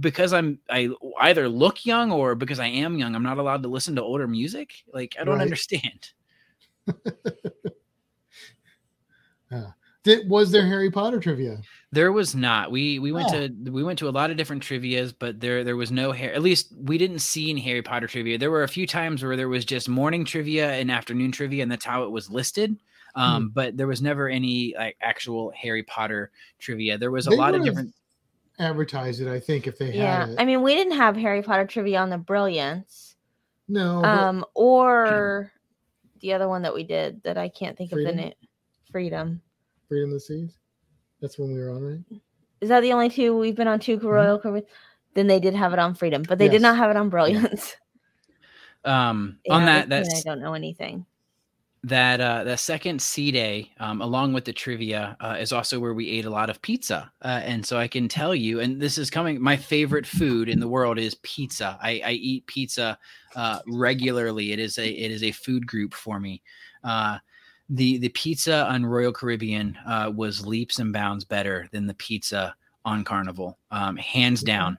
because 0.00 0.32
i'm 0.32 0.58
i 0.70 0.88
either 1.20 1.48
look 1.48 1.84
young 1.86 2.10
or 2.12 2.34
because 2.34 2.58
i 2.58 2.66
am 2.66 2.98
young 2.98 3.14
i'm 3.14 3.22
not 3.22 3.38
allowed 3.38 3.62
to 3.62 3.68
listen 3.68 3.94
to 3.96 4.02
older 4.02 4.26
music 4.28 4.72
like 4.92 5.16
i 5.20 5.24
don't 5.24 5.36
Right. 5.36 5.42
understand 5.42 6.10
Did 10.02 10.28
was 10.30 10.50
there 10.50 10.66
Harry 10.66 10.90
Potter 10.90 11.20
trivia? 11.20 11.60
there 11.92 12.12
was 12.12 12.34
not 12.36 12.70
we 12.70 12.98
we 13.00 13.10
went 13.12 13.28
Oh. 13.32 13.48
to 13.48 13.70
we 13.72 13.82
went 13.82 13.98
to 13.98 14.08
a 14.08 14.10
lot 14.10 14.30
of 14.30 14.36
different 14.36 14.62
trivias 14.62 15.12
but 15.18 15.40
there 15.40 15.64
there 15.64 15.74
was 15.76 15.90
no 15.90 16.12
hair 16.12 16.32
at 16.32 16.40
least 16.40 16.72
we 16.78 16.96
didn't 16.98 17.18
see 17.18 17.50
any 17.50 17.60
harry 17.60 17.82
potter 17.82 18.06
trivia 18.06 18.38
there 18.38 18.52
were 18.52 18.62
a 18.62 18.68
few 18.68 18.86
times 18.86 19.24
where 19.24 19.36
there 19.36 19.48
was 19.48 19.64
just 19.64 19.88
morning 19.88 20.24
trivia 20.24 20.70
and 20.74 20.88
afternoon 20.88 21.32
trivia 21.32 21.64
and 21.64 21.72
that's 21.72 21.84
how 21.84 22.04
it 22.04 22.10
was 22.12 22.30
listed 22.30 22.76
Hmm. 23.16 23.20
um 23.20 23.48
but 23.52 23.76
there 23.76 23.88
was 23.88 24.00
never 24.00 24.28
any 24.28 24.72
like 24.78 24.96
actual 25.02 25.50
harry 25.50 25.82
potter 25.82 26.30
trivia 26.60 26.96
there 26.96 27.10
was 27.10 27.26
a 27.26 27.30
They 27.30 27.36
lot 27.36 27.54
of 27.56 27.64
different 27.64 27.92
Advertised 28.60 29.20
it, 29.22 29.26
I 29.28 29.40
think, 29.40 29.66
if 29.66 29.78
they 29.78 29.92
Yeah. 29.94 30.20
had 30.20 30.28
it. 30.30 30.36
I 30.38 30.44
mean, 30.44 30.60
we 30.62 30.74
didn't 30.74 30.92
have 30.98 31.16
Harry 31.16 31.42
Potter 31.42 31.64
trivia 31.66 31.98
on 31.98 32.10
the 32.10 32.18
Brilliance. 32.18 33.16
no, 33.68 34.00
but- 34.02 34.08
Um 34.10 34.44
or 34.54 35.50
the 36.20 36.34
other 36.34 36.46
one 36.46 36.60
that 36.62 36.74
we 36.74 36.84
did 36.84 37.22
that 37.22 37.38
I 37.38 37.48
can't 37.48 37.76
think 37.78 37.90
of 37.92 37.96
Freedom? 37.96 38.16
the 38.16 38.22
name. 38.22 38.32
Freedom. 38.92 39.40
Freedom 39.90 40.10
of 40.10 40.14
the 40.14 40.20
Seas. 40.20 40.56
That's 41.20 41.38
when 41.38 41.52
we 41.52 41.58
were 41.60 41.70
on, 41.70 41.82
right? 41.82 42.20
Is 42.62 42.70
that 42.70 42.80
the 42.80 42.92
only 42.94 43.10
two 43.10 43.36
we've 43.36 43.56
been 43.56 43.68
on 43.68 43.80
two 43.80 43.98
Mm-hmm. 43.98 44.06
Royal 44.06 44.38
Caribbean? 44.38 44.66
than 45.14 45.26
they 45.26 45.40
did 45.40 45.54
have 45.54 45.72
it 45.72 45.78
on 45.80 45.94
Freedom, 45.94 46.22
but 46.22 46.38
they 46.38 46.46
Yes. 46.46 46.52
did 46.52 46.62
not 46.62 46.76
have 46.76 46.90
it 46.90 46.96
on 46.96 47.10
Brilliance. 47.10 47.74
Um, 48.82 49.40
Yeah, 49.44 49.56
on 49.56 49.66
that, 49.66 49.88
this 49.96 50.08
that's 50.08 50.24
I 50.26 50.30
don't 50.30 50.40
know 50.40 50.54
anything. 50.54 51.04
that 51.84 52.20
uh 52.20 52.44
that 52.44 52.60
second 52.60 53.00
sea 53.02 53.30
day, 53.30 53.72
um, 53.78 54.00
along 54.00 54.32
with 54.32 54.44
the 54.46 54.52
trivia, 54.52 55.16
uh, 55.20 55.36
is 55.38 55.52
also 55.52 55.78
where 55.78 55.92
we 55.92 56.08
ate 56.08 56.24
a 56.24 56.30
lot 56.30 56.48
of 56.48 56.62
pizza. 56.62 57.12
Uh, 57.22 57.40
and 57.44 57.64
so 57.66 57.78
I 57.78 57.88
can 57.88 58.08
tell 58.08 58.34
you, 58.34 58.60
and 58.60 58.80
this 58.80 58.96
is 58.98 59.10
coming. 59.10 59.40
My 59.40 59.56
favorite 59.56 60.06
food 60.06 60.48
in 60.48 60.60
the 60.60 60.68
world 60.68 60.98
is 60.98 61.14
pizza. 61.16 61.78
I, 61.82 62.00
I 62.04 62.12
eat 62.12 62.46
pizza 62.46 62.98
uh, 63.36 63.60
regularly. 63.66 64.52
It 64.52 64.58
is 64.58 64.78
a 64.78 64.88
it 64.88 65.10
is 65.10 65.22
a 65.22 65.32
food 65.32 65.66
group 65.66 65.92
for 65.92 66.20
me. 66.20 66.42
Uh, 66.84 67.18
the 67.70 67.98
the 67.98 68.08
pizza 68.10 68.66
on 68.68 68.84
Royal 68.84 69.12
Caribbean 69.12 69.78
uh, 69.86 70.12
was 70.14 70.44
leaps 70.46 70.78
and 70.78 70.92
bounds 70.92 71.24
better 71.24 71.68
than 71.72 71.86
the 71.86 71.94
pizza 71.94 72.54
on 72.84 73.04
Carnival, 73.04 73.58
um, 73.70 73.96
hands 73.96 74.42
down. 74.42 74.78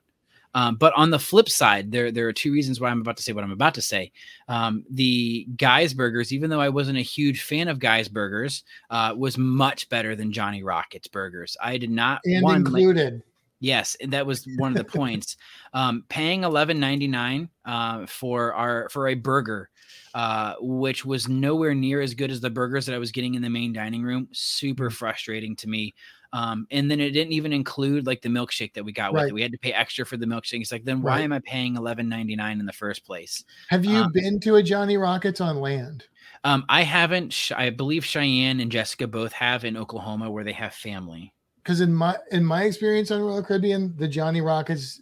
Um, 0.53 0.75
but 0.75 0.91
on 0.97 1.11
the 1.11 1.19
flip 1.19 1.47
side, 1.47 1.91
there 1.91 2.11
there 2.11 2.27
are 2.27 2.33
two 2.33 2.51
reasons 2.51 2.81
why 2.81 2.89
I'm 2.89 2.99
about 2.99 3.15
to 3.17 3.23
say 3.23 3.31
what 3.31 3.43
I'm 3.45 3.53
about 3.53 3.73
to 3.75 3.81
say. 3.81 4.11
Um, 4.49 4.83
the 4.89 5.47
Guy's 5.55 5.93
Burgers, 5.93 6.33
even 6.33 6.49
though 6.49 6.59
I 6.59 6.67
wasn't 6.67 6.97
a 6.97 7.01
huge 7.01 7.43
fan 7.43 7.69
of 7.69 7.79
Guy's 7.79 8.09
Burgers, 8.09 8.63
uh, 8.89 9.13
was 9.17 9.37
much 9.37 9.87
better 9.87 10.13
than 10.13 10.33
Johnny 10.33 10.61
Rockets 10.61 11.07
Burgers. 11.07 11.55
I 11.61 11.77
did 11.77 11.89
not 11.91 12.19
And 12.25 12.43
one 12.43 12.63
like- 12.65 12.81
included. 12.81 13.23
Yes, 13.63 13.95
and 14.01 14.11
that 14.11 14.25
was 14.25 14.45
one 14.57 14.71
of 14.71 14.77
the 14.77 14.83
points. 14.83 15.37
Um, 15.73 16.03
paying 16.09 16.43
eleven 16.43 16.81
ninety 16.81 17.07
nine 17.07 17.47
uh, 17.63 18.05
for 18.05 18.53
our 18.53 18.89
for 18.89 19.07
a 19.07 19.13
burger, 19.13 19.69
uh, 20.13 20.55
which 20.59 21.05
was 21.05 21.27
nowhere 21.27 21.73
near 21.73 22.01
as 22.01 22.13
good 22.13 22.31
as 22.31 22.41
the 22.41 22.49
burgers 22.49 22.85
that 22.85 22.95
I 22.95 22.99
was 22.99 23.11
getting 23.11 23.35
in 23.35 23.41
the 23.41 23.49
main 23.49 23.73
dining 23.73 24.03
room. 24.03 24.27
Super 24.31 24.89
frustrating 24.89 25.55
to 25.57 25.69
me. 25.69 25.93
Um, 26.33 26.65
and 26.71 26.89
then 26.89 26.99
it 26.99 27.11
didn't 27.11 27.33
even 27.33 27.51
include 27.51 28.07
like 28.07 28.21
the 28.21 28.29
milkshake 28.29 28.73
that 28.73 28.85
we 28.85 28.93
got 28.93 29.13
with 29.13 29.27
it. 29.27 29.33
We 29.33 29.41
had 29.41 29.51
to 29.51 29.57
pay 29.57 29.73
extra 29.73 30.05
for 30.05 30.15
the 30.15 30.25
milkshake. 30.25 30.61
It's 30.61 30.71
like 30.71 30.85
then 30.85 31.01
why 31.01 31.17
Right. 31.17 31.23
am 31.23 31.33
I 31.33 31.39
paying 31.39 31.75
eleven 31.75 32.07
ninety 32.07 32.35
nine 32.35 32.59
in 32.59 32.65
the 32.65 32.73
first 32.73 33.05
place? 33.05 33.43
Have 33.69 33.83
you 33.83 33.99
um, 33.99 34.11
been 34.13 34.39
to 34.41 34.55
a 34.55 34.63
Johnny 34.63 34.97
Rockets 34.97 35.41
on 35.41 35.59
land? 35.59 36.05
Um, 36.43 36.65
I 36.69 36.83
haven't. 36.83 37.51
I 37.55 37.69
believe 37.69 38.05
Cheyenne 38.05 38.59
and 38.61 38.71
Jessica 38.71 39.07
both 39.07 39.33
have 39.33 39.65
in 39.65 39.77
Oklahoma 39.77 40.31
where 40.31 40.43
they 40.43 40.53
have 40.53 40.73
family. 40.73 41.33
Because 41.57 41.81
in 41.81 41.93
my 41.93 42.17
in 42.31 42.43
my 42.43 42.63
experience 42.63 43.11
on 43.11 43.21
Royal 43.21 43.43
Caribbean, 43.43 43.93
the 43.97 44.07
Johnny 44.07 44.41
Rockets 44.41 45.01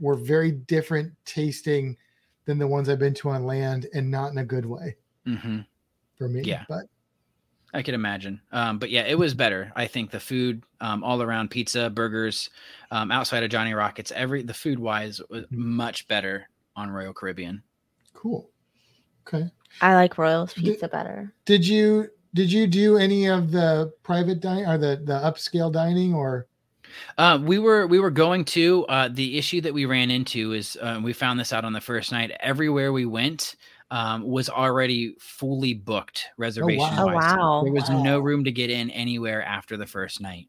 were 0.00 0.16
very 0.16 0.50
different 0.50 1.12
tasting 1.24 1.96
than 2.46 2.58
the 2.58 2.66
ones 2.66 2.88
I've 2.88 2.98
been 2.98 3.14
to 3.14 3.30
on 3.30 3.44
land, 3.44 3.86
and 3.94 4.10
not 4.10 4.32
in 4.32 4.38
a 4.38 4.44
good 4.44 4.66
way 4.66 4.96
hmm 5.24 5.60
for 6.16 6.28
me. 6.28 6.42
Yeah. 6.42 6.64
but 6.68 6.84
I 7.72 7.82
could 7.82 7.94
imagine. 7.94 8.40
Um, 8.52 8.78
but 8.78 8.90
yeah, 8.90 9.02
it 9.06 9.16
was 9.18 9.32
better. 9.32 9.70
I 9.76 9.86
think 9.86 10.10
the 10.10 10.18
food, 10.18 10.64
um, 10.80 11.04
all 11.04 11.22
around 11.22 11.50
pizza, 11.50 11.88
burgers, 11.88 12.50
um, 12.90 13.12
outside 13.12 13.42
of 13.44 13.50
Johnny 13.50 13.74
Rockets, 13.74 14.10
every 14.12 14.42
the 14.42 14.54
food 14.54 14.78
wise 14.78 15.20
was 15.30 15.44
much 15.50 16.08
better 16.08 16.48
on 16.76 16.90
Royal 16.90 17.12
Caribbean. 17.12 17.62
cool. 18.14 18.50
Okay. 19.26 19.48
I 19.80 19.94
like 19.94 20.18
Royals 20.18 20.52
Did- 20.54 20.64
pizza 20.64 20.88
better. 20.88 21.32
Did 21.44 21.66
you 21.66 22.08
did 22.34 22.50
you 22.50 22.66
do 22.66 22.96
any 22.96 23.26
of 23.28 23.50
the 23.52 23.92
private 24.02 24.40
dining 24.40 24.66
or 24.66 24.76
the 24.78 25.00
the 25.04 25.20
upscale 25.20 25.70
dining 25.72 26.12
or 26.14 26.46
Uh, 27.18 27.38
we 27.42 27.58
were 27.58 27.86
we 27.86 27.98
were 28.00 28.10
going 28.10 28.44
to. 28.46 28.86
Uh, 28.86 29.08
the 29.12 29.38
issue 29.38 29.60
that 29.62 29.74
we 29.74 29.84
ran 29.86 30.10
into 30.10 30.52
is 30.52 30.76
uh, 30.80 31.00
we 31.02 31.12
found 31.12 31.38
this 31.40 31.52
out 31.52 31.64
on 31.64 31.72
the 31.72 31.80
first 31.80 32.12
night. 32.12 32.32
Everywhere 32.40 32.92
we 32.92 33.06
went 33.06 33.56
um, 33.90 34.22
was 34.22 34.48
already 34.48 35.14
fully 35.18 35.74
booked 35.74 36.26
reservation. 36.38 36.98
Oh, 36.98 37.06
wow. 37.06 37.62
There 37.64 37.72
was 37.72 37.88
Wow. 37.88 38.02
no 38.02 38.20
room 38.20 38.44
to 38.44 38.52
get 38.52 38.70
in 38.70 38.90
anywhere 38.90 39.42
after 39.44 39.76
the 39.76 39.86
first 39.86 40.20
night. 40.20 40.48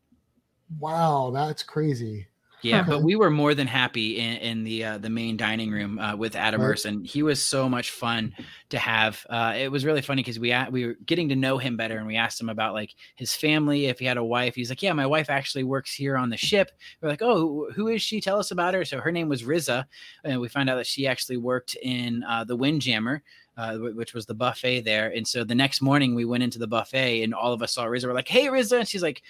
wow, 0.80 1.32
that's 1.34 1.64
crazy. 1.64 2.28
Yeah, 2.64 2.84
but 2.84 3.04
we 3.04 3.16
were 3.16 3.30
more 3.30 3.54
than 3.56 3.68
happy 3.68 4.20
in, 4.20 4.38
in 4.38 4.64
the 4.64 4.84
uh, 4.84 4.98
the 4.98 5.10
main 5.10 5.38
dining 5.38 5.72
room 5.72 5.98
uh, 6.00 6.16
with 6.16 6.36
Adam 6.36 6.62
Right. 6.62 6.70
Urson. 6.72 7.04
He 7.04 7.24
was 7.24 7.44
so 7.44 7.68
much 7.68 7.92
fun 7.92 8.34
to 8.70 8.78
have. 8.78 9.26
Uh, 9.30 9.54
it 9.58 9.72
was 9.72 9.84
really 9.86 10.02
funny 10.02 10.22
because 10.22 10.40
we 10.40 10.56
we 10.70 10.86
were 10.86 10.96
getting 11.06 11.30
to 11.30 11.36
know 11.36 11.58
him 11.58 11.76
better, 11.78 11.98
and 11.98 12.06
we 12.08 12.18
asked 12.18 12.40
him 12.40 12.50
about 12.50 12.74
like 12.74 12.94
his 13.16 13.34
family, 13.36 13.88
if 13.88 14.00
he 14.00 14.06
had 14.06 14.18
a 14.18 14.24
wife. 14.24 14.56
He's 14.56 14.70
like, 14.70 14.84
"Yeah, 14.84 14.94
my 14.94 15.06
wife 15.08 15.30
actually 15.30 15.64
works 15.64 15.94
here 15.94 16.16
on 16.18 16.30
the 16.30 16.38
ship." 16.38 16.72
We're 17.02 17.10
like, 17.10 17.22
"Oh, 17.22 17.38
who- 17.38 17.72
who 17.74 17.88
is 17.88 18.02
she? 18.02 18.22
Tell 18.22 18.38
us 18.40 18.52
about 18.52 18.74
her." 18.74 18.86
So 18.86 19.00
her 19.00 19.12
name 19.12 19.28
was 19.30 19.44
Riza, 19.44 19.88
and 20.24 20.40
we 20.40 20.48
found 20.48 20.70
out 20.70 20.76
that 20.76 20.88
she 20.88 21.08
actually 21.08 21.38
worked 21.38 21.76
in 21.82 22.24
uh, 22.24 22.44
the 22.44 22.56
Windjammer. 22.56 23.24
Uh, 23.58 23.78
which 23.78 24.14
was 24.14 24.26
the 24.26 24.34
buffet 24.34 24.80
there, 24.82 25.10
and 25.14 25.28
so 25.28 25.44
the 25.44 25.54
next 25.54 25.82
morning 25.82 26.16
we 26.16 26.24
went 26.24 26.42
into 26.42 26.58
the 26.58 26.66
buffet, 26.68 27.22
and 27.22 27.34
all 27.34 27.52
of 27.52 27.62
us 27.62 27.74
saw 27.74 27.84
Riza. 27.84 28.08
We're 28.08 28.14
like, 28.14 28.28
"Hey, 28.30 28.48
Riza!" 28.50 28.78
And 28.80 28.88
she's 28.88 29.04
like, 29.04 29.22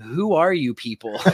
"Who 0.00 0.34
are 0.34 0.52
you 0.52 0.74
people?" 0.74 1.18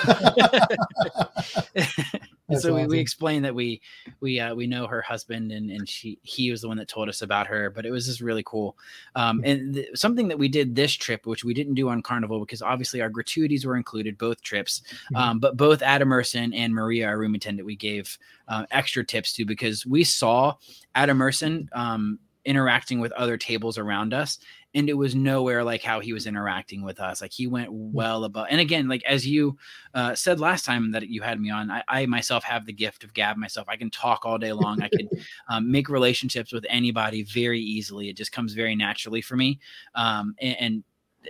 So 2.60 2.74
we, 2.74 2.86
we 2.86 2.98
explained 3.00 3.44
that 3.44 3.54
we 3.54 3.80
we 4.20 4.38
uh, 4.38 4.54
we 4.54 4.68
know 4.68 4.86
her 4.86 5.02
husband 5.02 5.50
and 5.50 5.68
and 5.68 5.88
she 5.88 6.18
he 6.22 6.50
was 6.52 6.60
the 6.60 6.68
one 6.68 6.76
that 6.76 6.86
told 6.86 7.08
us 7.08 7.22
about 7.22 7.48
her 7.48 7.70
but 7.70 7.84
it 7.84 7.90
was 7.90 8.06
just 8.06 8.20
really 8.20 8.44
cool 8.46 8.76
um, 9.16 9.42
and 9.44 9.74
th- 9.74 9.88
something 9.96 10.28
that 10.28 10.38
we 10.38 10.46
did 10.46 10.76
this 10.76 10.92
trip 10.92 11.26
which 11.26 11.42
we 11.44 11.52
didn't 11.52 11.74
do 11.74 11.88
on 11.88 12.02
carnival 12.02 12.38
because 12.38 12.62
obviously 12.62 13.00
our 13.00 13.08
gratuities 13.08 13.66
were 13.66 13.76
included 13.76 14.16
both 14.16 14.40
trips 14.42 14.82
Mhm. 15.12 15.16
um, 15.18 15.38
but 15.40 15.56
both 15.56 15.82
adam 15.82 16.08
Merson 16.08 16.54
and 16.54 16.72
maria 16.72 17.08
our 17.08 17.18
room 17.18 17.34
attendant 17.34 17.66
we 17.66 17.74
gave 17.74 18.16
uh, 18.46 18.64
extra 18.70 19.04
tips 19.04 19.32
to 19.32 19.44
because 19.44 19.84
we 19.84 20.04
saw 20.04 20.54
adam 20.94 21.18
Merson 21.18 21.68
um, 21.72 22.16
interacting 22.44 23.00
with 23.00 23.10
other 23.12 23.36
tables 23.36 23.76
around 23.76 24.14
us 24.14 24.38
and 24.76 24.90
it 24.90 24.94
was 24.94 25.14
nowhere 25.14 25.64
like 25.64 25.82
how 25.82 25.98
he 25.98 26.12
was 26.12 26.26
interacting 26.26 26.82
with 26.82 27.00
us 27.00 27.20
like 27.20 27.32
he 27.32 27.46
went 27.46 27.72
well 27.72 28.24
above 28.24 28.46
and 28.50 28.60
again 28.60 28.86
like 28.88 29.02
as 29.04 29.26
you 29.26 29.56
uh, 29.94 30.14
said 30.14 30.38
last 30.38 30.64
time 30.64 30.92
that 30.92 31.08
you 31.08 31.22
had 31.22 31.40
me 31.40 31.50
on 31.50 31.70
I, 31.70 31.82
I 31.88 32.06
myself 32.06 32.44
have 32.44 32.66
the 32.66 32.72
gift 32.72 33.02
of 33.02 33.14
gab 33.14 33.36
myself 33.36 33.66
i 33.68 33.76
can 33.76 33.90
talk 33.90 34.24
all 34.24 34.38
day 34.38 34.52
long 34.52 34.82
i 34.82 34.88
can 34.88 35.08
um, 35.48 35.70
make 35.70 35.88
relationships 35.88 36.52
with 36.52 36.66
anybody 36.68 37.22
very 37.22 37.60
easily 37.60 38.08
it 38.08 38.16
just 38.16 38.30
comes 38.30 38.52
very 38.52 38.76
naturally 38.76 39.22
for 39.22 39.36
me 39.36 39.58
um, 39.94 40.34
and, 40.40 40.56
and 40.60 40.84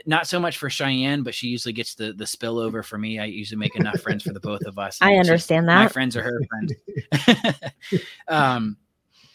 not 0.05 0.27
so 0.27 0.39
much 0.39 0.59
for 0.59 0.69
Cheyenne, 0.69 1.23
but 1.23 1.35
she 1.35 1.49
usually 1.49 1.73
gets 1.73 1.95
the 1.95 2.13
the 2.13 2.27
spillover 2.27 2.85
for 2.85 2.99
me. 2.99 3.19
I 3.19 3.25
usually 3.25 3.59
make 3.59 3.77
enough 3.77 3.99
friends 4.01 4.25
for 4.25 4.35
the 4.35 4.41
both 4.41 4.61
of 4.67 4.79
us. 4.79 4.99
I 5.01 5.15
understand 5.15 5.65
she's- 5.65 5.65
understand 5.65 5.67
My 5.67 5.89
friends 5.89 6.17
are 6.19 6.23
her 6.23 6.41
friends. 6.51 8.03
um, 8.29 8.77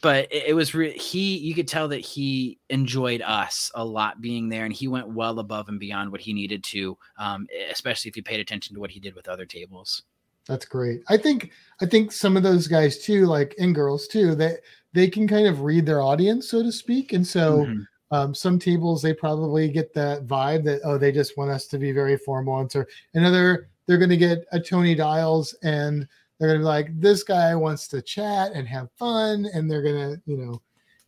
but 0.02 0.32
it, 0.32 0.48
it 0.48 0.54
was 0.54 0.74
re- 0.74 0.98
he. 0.98 1.38
You 1.38 1.54
could 1.54 1.68
tell 1.68 1.88
that 1.90 2.00
he 2.00 2.60
enjoyed 2.70 3.22
us 3.22 3.72
a 3.76 3.86
lot 3.86 4.22
being 4.22 4.50
there, 4.50 4.66
and 4.66 4.74
he 4.74 4.88
went 4.88 5.08
well 5.10 5.40
above 5.40 5.70
and 5.70 5.80
beyond 5.80 6.12
what 6.12 6.22
he 6.22 6.34
needed 6.34 6.64
to. 6.66 6.98
Um, 7.18 7.48
especially 7.72 8.10
if 8.10 8.18
you 8.18 8.24
paid 8.24 8.40
attention 8.40 8.74
to 8.76 8.80
what 8.82 8.92
he 8.92 9.00
did 9.00 9.16
with 9.16 9.28
other 9.28 9.46
tables. 9.46 10.04
That's 10.48 10.66
great. 10.66 11.02
I 11.08 11.18
think 11.18 11.52
I 11.82 11.86
think 11.86 12.12
some 12.12 12.36
of 12.36 12.44
those 12.44 12.68
guys 12.68 13.04
too, 13.04 13.26
like 13.28 13.56
and 13.60 13.76
girls 13.76 14.08
too, 14.08 14.36
they 14.36 14.58
they 14.94 15.08
can 15.08 15.28
kind 15.28 15.48
of 15.48 15.62
read 15.62 15.86
their 15.86 16.02
audience, 16.02 16.50
so 16.50 16.64
to 16.64 16.72
speak. 16.72 17.14
And 17.14 17.26
so 17.26 17.66
Mhm. 17.66 17.86
um, 18.12 18.36
some 18.36 18.60
tables 18.60 19.02
they 19.02 19.14
probably 19.14 19.70
get 19.70 19.94
that 19.94 20.26
vibe 20.26 20.64
that 20.66 20.82
oh 20.84 20.98
they 20.98 21.12
just 21.12 21.38
want 21.38 21.52
us 21.52 21.68
to 21.68 21.78
be 21.78 21.92
very 21.94 22.18
formal 22.18 22.60
and 22.60 22.70
so 22.70 22.84
another 23.14 23.70
they're 23.88 23.98
going 23.98 24.10
to 24.10 24.18
get 24.18 24.46
a 24.52 24.60
Tony 24.60 24.96
Dials 24.96 25.54
and 25.64 26.08
they're 26.42 26.50
going 26.50 26.60
to 26.60 26.64
be 26.64 26.68
like 26.68 27.00
this 27.00 27.22
guy 27.22 27.54
wants 27.54 27.88
to 27.90 28.02
chat 28.02 28.52
and 28.56 28.68
have 28.68 28.90
fun 28.98 29.48
and 29.54 29.70
they're 29.70 29.84
going 29.84 30.16
to 30.16 30.22
you 30.26 30.38
know 30.38 30.60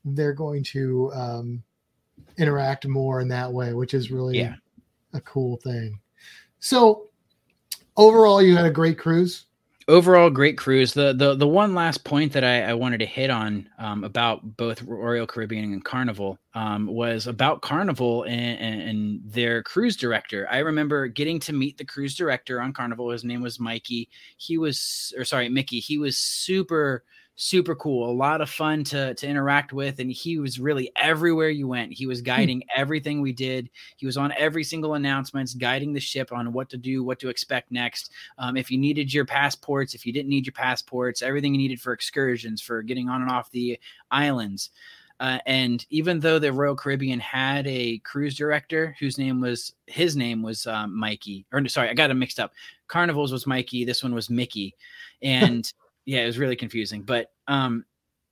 they're 0.06 0.32
going 0.34 0.64
to 0.64 1.12
um, 1.16 1.64
interact 2.38 2.86
more 2.88 3.20
in 3.20 3.28
that 3.30 3.52
way, 3.52 3.74
which 3.74 3.96
is 3.96 4.12
really 4.12 4.38
Yeah. 4.38 4.56
a 5.14 5.22
cool 5.22 5.58
thing. 5.58 6.00
So 6.60 7.08
overall, 7.98 8.42
you 8.42 8.56
had 8.56 8.66
a 8.66 8.72
great 8.72 9.00
cruise. 9.00 9.46
Overall 9.88 10.30
great 10.30 10.58
cruise. 10.58 10.94
The 10.94 11.14
the 11.14 11.36
the 11.36 11.48
one 11.48 11.74
last 11.74 12.04
point 12.04 12.34
that 12.34 12.44
i, 12.44 12.64
I 12.64 12.74
wanted 12.74 13.00
to 13.00 13.06
hit 13.06 13.30
on 13.30 13.70
um, 13.78 14.04
about 14.04 14.58
both 14.58 14.82
royal 14.84 15.28
caribbean 15.28 15.74
and 15.74 15.84
carnival 15.84 16.38
um, 16.54 16.88
was 16.88 17.28
about 17.28 17.62
carnival 17.62 18.24
and, 18.24 18.60
and, 18.60 18.82
and 18.82 19.22
their 19.26 19.64
cruise 19.64 19.96
director. 19.96 20.48
I 20.50 20.60
remember 20.60 21.08
getting 21.08 21.40
to 21.42 21.54
meet 21.54 21.78
the 21.78 21.86
cruise 21.86 22.16
director 22.16 22.62
on 22.62 22.74
carnival. 22.74 23.10
His 23.10 23.24
name 23.24 23.42
was 23.42 23.60
mikey. 23.60 24.10
He 24.38 24.58
was 24.58 25.14
or 25.18 25.26
sorry 25.26 25.50
mickey. 25.50 25.80
He 25.80 25.98
was 25.98 26.18
super 26.18 27.04
super 27.36 27.74
cool 27.76 28.10
a 28.10 28.14
lot 28.14 28.42
of 28.42 28.50
fun 28.50 28.84
to 28.84 29.14
to 29.16 29.28
interact 29.28 29.74
with 29.74 30.00
and 30.00 30.12
he 30.12 30.38
was 30.38 30.60
really 30.60 30.92
everywhere 30.96 31.50
you 31.50 31.68
went 31.68 31.92
he 31.92 32.06
was 32.06 32.22
guiding 32.22 32.64
everything 32.76 33.22
we 33.22 33.32
did 33.32 33.70
he 33.98 34.06
was 34.06 34.18
on 34.18 34.32
every 34.38 34.64
single 34.64 34.94
announcements 34.94 35.56
guiding 35.56 35.94
the 35.94 36.00
ship 36.00 36.32
on 36.32 36.54
what 36.54 36.70
to 36.70 36.78
do 36.78 37.04
what 37.04 37.20
to 37.20 37.30
expect 37.30 37.72
next 37.72 38.12
um, 38.38 38.58
if 38.58 38.72
you 38.72 38.78
needed 38.78 39.14
your 39.14 39.26
passports, 39.26 39.94
if 39.94 40.06
you 40.06 40.14
didn't 40.14 40.30
need 40.30 40.46
your 40.46 40.54
passports, 40.54 41.22
everything 41.22 41.54
you 41.54 41.58
needed 41.58 41.82
for 41.82 41.94
excursions, 41.94 42.62
for 42.62 42.82
getting 42.82 43.10
on 43.10 43.22
and 43.22 43.32
off 43.32 43.52
the 43.52 43.80
islands. 44.12 44.70
Uh, 45.20 45.40
and 45.46 45.86
even 45.90 46.20
though 46.20 46.40
the 46.40 46.52
Royal 46.52 46.76
Caribbean 46.76 47.20
had 47.20 47.66
a 47.68 48.00
cruise 48.00 48.36
director 48.36 48.96
whose 49.00 49.18
name 49.18 49.40
was 49.40 49.74
his 49.88 50.16
name 50.16 50.42
was 50.42 50.68
um, 50.68 50.98
Mikey, 50.98 51.46
or 51.54 51.66
sorry, 51.68 51.90
I 51.90 51.94
got 51.94 52.10
it 52.10 52.16
mixed 52.16 52.40
up. 52.40 52.54
Carnivals 52.88 53.32
was 53.32 53.48
Mikey, 53.48 53.86
this 53.86 54.04
one 54.04 54.14
was 54.14 54.30
Mickey, 54.30 54.76
and 55.22 55.72
yeah, 56.06 56.22
it 56.22 56.26
was 56.26 56.40
really 56.40 56.56
confusing. 56.56 57.04
But 57.04 57.32
um, 57.48 57.86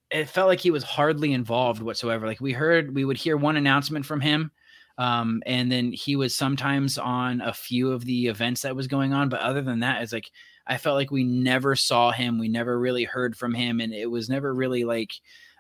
it 0.10 0.30
felt 0.30 0.48
like 0.48 0.60
he 0.60 0.72
was 0.72 0.84
hardly 0.84 1.34
involved 1.34 1.82
whatsoever. 1.82 2.28
Like 2.28 2.42
we 2.42 2.54
heard, 2.54 2.94
we 2.94 3.06
would 3.06 3.18
hear 3.18 3.38
one 3.38 3.58
announcement 3.58 4.06
from 4.06 4.20
him, 4.20 4.52
um, 4.98 5.42
and 5.46 5.72
then 5.72 5.92
he 5.92 6.16
was 6.16 6.36
sometimes 6.36 6.98
on 6.98 7.42
a 7.42 7.54
few 7.54 7.92
of 7.92 8.06
the 8.06 8.28
events 8.28 8.62
that 8.62 8.76
was 8.76 8.88
going 8.88 9.14
on. 9.14 9.30
But 9.30 9.42
other 9.42 9.62
than 9.62 9.80
that, 9.80 10.02
it's 10.04 10.14
like 10.14 10.30
I 10.68 10.78
felt 10.78 10.96
like 10.96 11.12
we 11.12 11.24
never 11.24 11.76
saw 11.76 12.12
him. 12.12 12.38
We 12.38 12.50
never 12.50 12.80
really 12.80 13.06
heard 13.06 13.36
from 13.36 13.54
him, 13.54 13.80
and 13.80 13.94
it 13.94 14.08
was 14.08 14.30
never 14.30 14.54
really 14.54 14.84
like 14.84 15.14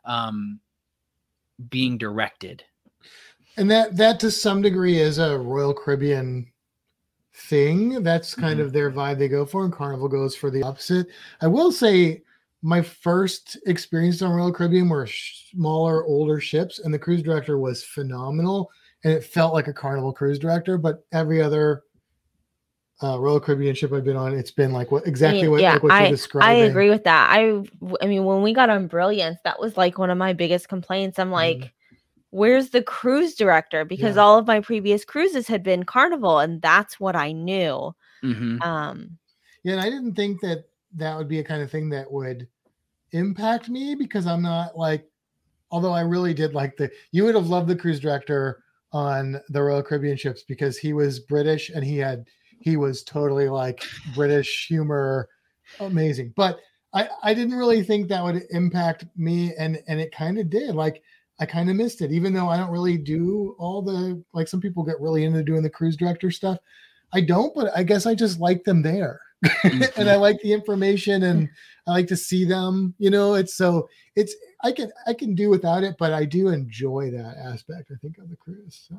um, 0.05 0.59
being 1.69 1.97
directed. 1.97 2.63
And 3.57 3.69
that 3.71 3.97
that 3.97 4.19
to 4.21 4.31
some 4.31 4.61
degree 4.61 4.99
is 4.99 5.17
a 5.17 5.38
Royal 5.38 5.73
Caribbean 5.73 6.51
thing. 7.47 8.03
That's 8.03 8.35
kind 8.35 8.59
Mhm. 8.59 8.63
of 8.63 8.73
their 8.73 8.91
vibe 8.91 9.18
they 9.18 9.27
go 9.27 9.45
for, 9.45 9.63
and 9.63 9.73
Carnival 9.73 10.07
goes 10.07 10.35
for 10.35 10.49
the 10.49 10.63
opposite. 10.63 11.07
I 11.41 11.47
will 11.47 11.72
say 11.72 12.23
my 12.61 12.81
first 12.81 13.57
experience 13.65 14.22
on 14.22 14.31
Royal 14.31 14.53
Caribbean 14.53 14.88
were 14.88 15.07
smaller, 15.07 16.05
older 16.05 16.39
ships, 16.39 16.80
and 16.80 16.93
the 16.93 16.99
cruise 16.99 17.23
director 17.23 17.57
was 17.57 17.84
phenomenal, 17.84 18.69
and 19.03 19.13
it 19.13 19.23
felt 19.23 19.53
like 19.53 19.68
a 19.68 19.73
Carnival 19.73 20.13
cruise 20.13 20.39
director. 20.39 20.77
But 20.77 21.03
every 21.11 21.41
other 21.41 21.84
uh, 23.03 23.19
Royal 23.19 23.39
Caribbean 23.39 23.73
ship 23.73 23.91
I've 23.93 24.03
been 24.03 24.15
on, 24.15 24.35
it's 24.35 24.51
been 24.51 24.72
like 24.72 24.91
what 24.91 25.07
exactly 25.07 25.47
what, 25.47 25.61
like 25.61 25.81
what 25.81 25.89
you're 25.89 26.07
I, 26.07 26.09
describing. 26.09 26.63
I 26.63 26.68
agree 26.68 26.91
with 26.91 27.03
that. 27.05 27.31
I, 27.31 27.63
I 27.99 28.05
mean, 28.05 28.26
when 28.26 28.43
we 28.43 28.53
got 28.53 28.69
on 28.69 28.85
Brilliance, 28.85 29.39
that 29.43 29.59
was 29.59 29.76
like 29.76 29.97
one 29.97 30.11
of 30.11 30.19
my 30.19 30.34
biggest 30.34 30.69
complaints. 30.69 31.18
I'm 31.18 31.31
like, 31.31 31.73
where's 32.32 32.70
the 32.72 32.84
cruise 32.84 33.36
director? 33.36 33.86
Because 33.86 34.12
Mm-hmm. 34.12 34.18
Yeah. 34.18 34.24
all 34.24 34.38
of 34.40 34.48
my 34.48 34.60
previous 34.62 35.06
cruises 35.06 35.48
had 35.48 35.64
been 35.64 35.84
Carnival, 35.86 36.40
and 36.40 36.62
that's 36.62 36.99
what 36.99 37.16
I 37.16 37.32
knew. 37.34 37.94
hmm 38.22 38.58
Um, 38.62 39.18
Yeah, 39.64 39.74
and 39.74 39.82
I 39.82 39.90
didn't 39.90 40.16
think 40.16 40.41
that 40.41 40.66
that 40.95 41.18
would 41.18 41.28
be 41.28 41.40
a 41.40 41.44
kind 41.44 41.62
of 41.62 41.72
thing 41.72 41.90
that 41.90 42.12
would 42.12 42.48
impact 43.12 43.70
me 43.70 43.95
because 43.95 44.26
I'm 44.28 44.41
not 44.41 44.78
like, 44.78 45.08
although 45.72 45.94
I 45.94 46.02
really 46.02 46.34
did 46.34 46.53
like 46.53 46.78
the, 46.78 46.91
you 47.12 47.24
would 47.26 47.36
have 47.36 47.48
loved 47.49 47.68
the 47.68 47.76
cruise 47.76 47.99
director 47.99 48.64
on 48.94 49.40
the 49.49 49.62
Royal 49.64 49.84
Caribbean 49.84 50.18
ships 50.18 50.44
because 50.48 50.78
he 50.78 50.94
was 50.94 51.20
British 51.22 51.70
and 51.70 51.84
he 51.84 51.98
had, 51.98 52.26
he 52.60 52.78
was 52.78 53.03
totally 53.03 53.49
like 53.49 53.84
British 54.16 54.68
humor, 54.68 55.30
amazing. 55.80 56.34
But 56.36 56.60
I, 56.94 57.08
I 57.24 57.34
didn't 57.34 57.58
really 57.58 57.84
think 57.84 58.08
that 58.10 58.24
would 58.24 58.44
impact 58.52 59.06
me 59.16 59.53
and, 59.58 59.82
and 59.88 59.99
it 59.99 60.14
kind 60.14 60.38
of 60.38 60.49
did. 60.49 60.76
Like, 60.76 61.02
I 61.40 61.45
kind 61.45 61.70
of 61.70 61.76
missed 61.76 62.02
it, 62.02 62.12
even 62.12 62.34
though 62.34 62.49
I 62.49 62.58
don't 62.58 62.72
really 62.72 62.98
do 62.98 63.56
all 63.58 63.82
the, 63.82 64.24
like 64.34 64.48
some 64.48 64.62
people 64.62 64.84
get 64.84 64.99
really 64.99 65.24
into 65.24 65.44
doing 65.44 65.64
the 65.64 65.70
cruise 65.70 65.98
director 65.98 66.30
stuff. 66.30 66.60
I 67.14 67.22
don't, 67.22 67.53
but 67.56 67.76
I 67.76 67.84
guess 67.84 68.06
I 68.06 68.16
just 68.16 68.40
like 68.40 68.64
them 68.64 68.82
there. 68.82 69.20
and 69.64 69.84
I 69.84 69.88
mm-hmm. 69.88 70.22
like 70.22 70.40
the 70.41 70.53
information 70.53 71.24
and 71.24 71.49
I 71.88 71.91
like 71.91 72.08
to 72.08 72.18
see 72.18 72.45
them. 72.45 72.94
You 72.99 73.10
know, 73.10 73.34
it's 73.34 73.56
so 73.56 73.90
it's 74.16 74.36
I 74.64 74.72
can 74.72 74.91
I 75.08 75.14
can 75.16 75.34
do 75.34 75.49
without 75.49 75.84
it, 75.84 75.95
but 75.98 76.14
I 76.14 76.26
do 76.26 76.49
enjoy 76.49 77.10
that 77.12 77.38
aspect. 77.44 77.91
I 77.91 77.95
think 77.95 78.20
of 78.20 78.30
the 78.30 78.36
cruise. 78.36 78.86
So. 78.88 78.95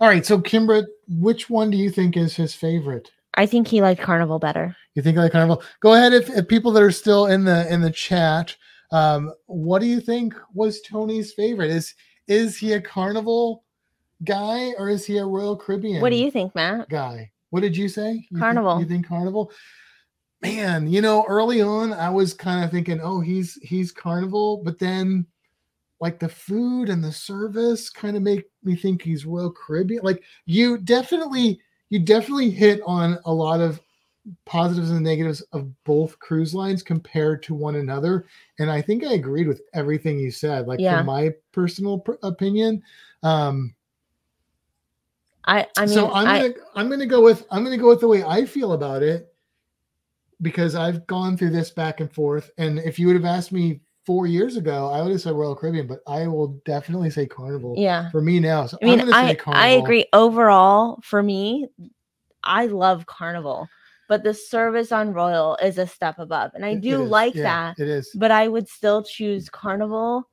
All 0.00 0.08
right, 0.08 0.26
so 0.26 0.40
Kimber, 0.40 0.88
which 1.06 1.48
one 1.48 1.70
do 1.70 1.76
you 1.76 1.88
think 1.88 2.16
is 2.16 2.34
his 2.34 2.52
favorite? 2.52 3.12
I 3.34 3.46
think 3.46 3.68
he 3.68 3.80
liked 3.80 4.02
Carnival 4.02 4.40
better. 4.40 4.76
You 4.94 5.02
think 5.02 5.16
like 5.16 5.30
Carnival? 5.30 5.62
Go 5.78 5.94
ahead 5.94 6.12
if, 6.12 6.28
if 6.28 6.48
people 6.48 6.72
that 6.72 6.82
are 6.82 6.90
still 6.90 7.26
in 7.26 7.44
the 7.44 7.72
in 7.72 7.80
the 7.80 7.90
chat. 7.90 8.56
Um, 8.92 9.32
what 9.46 9.80
do 9.80 9.86
you 9.86 10.00
think 10.00 10.34
was 10.54 10.80
Tony's 10.82 11.32
favorite? 11.32 11.70
Is 11.70 11.94
is 12.28 12.56
he 12.56 12.74
a 12.74 12.80
Carnival 12.80 13.64
guy 14.24 14.72
or 14.78 14.88
is 14.88 15.04
he 15.04 15.18
a 15.18 15.24
Royal 15.24 15.56
Caribbean? 15.56 16.00
What 16.00 16.10
do 16.10 16.16
you 16.16 16.30
think, 16.30 16.54
Matt? 16.54 16.88
guy. 16.88 17.30
What 17.50 17.60
did 17.60 17.76
you 17.76 17.88
say? 17.88 18.12
You 18.12 18.20
think- 18.20 18.38
Carnival. 18.40 18.78
you 18.80 18.86
think 18.86 19.06
Carnival? 19.06 19.50
Man, 20.42 20.88
you 20.88 21.00
know, 21.00 21.24
early 21.28 21.62
on 21.62 21.92
I 21.92 22.10
was 22.10 22.34
kind 22.34 22.64
of 22.64 22.70
thinking, 22.70 23.00
oh, 23.02 23.20
he's 23.20 23.54
he's 23.62 23.92
Carnival, 23.92 24.62
but 24.64 24.78
then 24.78 25.26
like 26.00 26.18
the 26.18 26.28
food 26.28 26.88
and 26.88 27.02
the 27.02 27.12
service 27.12 27.88
kind 27.88 28.16
of 28.16 28.22
make 28.22 28.44
me 28.64 28.74
think 28.74 29.02
he's 29.02 29.24
Royal 29.24 29.52
Caribbean. 29.52 30.02
Like 30.02 30.22
you 30.46 30.78
definitely 30.78 31.60
you 31.90 32.00
definitely 32.00 32.50
hit 32.50 32.80
on 32.84 33.18
a 33.24 33.32
lot 33.32 33.60
of 33.60 33.80
positives 34.44 34.90
and 34.90 35.02
negatives 35.02 35.40
of 35.52 35.68
both 35.84 36.18
cruise 36.20 36.54
lines 36.54 36.82
compared 36.82 37.42
to 37.42 37.54
one 37.54 37.74
another 37.74 38.24
and 38.60 38.70
i 38.70 38.80
think 38.80 39.04
i 39.04 39.14
agreed 39.14 39.48
with 39.48 39.62
everything 39.74 40.18
you 40.18 40.30
said 40.30 40.68
like 40.68 40.78
Yeah. 40.78 40.98
from 40.98 41.06
my 41.06 41.30
personal 41.50 41.98
pr- 41.98 42.12
opinion 42.22 42.82
um 43.22 43.74
I 45.44 45.66
I 45.76 45.86
mean, 45.86 45.94
so 45.94 46.12
I'm 46.12 46.28
I, 46.28 46.38
gonna 46.40 46.54
I'm 46.76 46.88
gonna 46.88 47.06
go 47.06 47.20
with 47.20 47.44
I'm 47.50 47.64
gonna 47.64 47.76
go 47.76 47.88
with 47.88 48.00
the 48.00 48.06
way 48.06 48.22
I 48.22 48.44
feel 48.44 48.74
about 48.74 49.02
it 49.02 49.34
because 50.40 50.74
I've 50.74 51.06
gone 51.06 51.36
through 51.36 51.50
this 51.50 51.70
back 51.70 52.00
and 52.00 52.12
forth. 52.12 52.50
And 52.58 52.78
if 52.80 52.98
you 52.98 53.06
would 53.06 53.16
have 53.16 53.24
asked 53.24 53.52
me 53.52 53.80
four 54.04 54.26
years 54.26 54.56
ago, 54.56 54.88
I 54.88 55.00
would 55.00 55.12
have 55.12 55.20
said 55.20 55.34
Royal 55.34 55.54
Caribbean, 55.54 55.86
but 55.86 56.00
I 56.06 56.26
will 56.26 56.60
definitely 56.64 57.10
say 57.10 57.26
Carnival 57.26 57.74
yeah. 57.76 58.10
for 58.10 58.20
me 58.20 58.40
now. 58.40 58.66
So 58.66 58.78
I 58.82 58.86
mean, 58.86 59.12
I 59.12 59.30
I 59.30 59.34
Carnival. 59.36 59.82
agree. 59.82 60.06
Overall, 60.12 61.00
for 61.02 61.22
me, 61.22 61.68
I 62.42 62.66
love 62.66 63.06
Carnival, 63.06 63.68
but 64.12 64.22
the 64.24 64.34
service 64.34 64.92
on 64.92 65.14
Royal 65.14 65.56
is 65.62 65.78
a 65.78 65.86
step 65.86 66.18
above, 66.18 66.50
and 66.54 66.66
I 66.66 66.74
do 66.74 66.98
like 66.98 67.34
Yeah, 67.34 67.44
that. 67.74 67.78
It 67.82 67.88
is. 67.88 68.10
But 68.14 68.30
I 68.30 68.46
would 68.46 68.68
still 68.68 69.02
choose 69.02 69.48
Carnival 69.48 70.28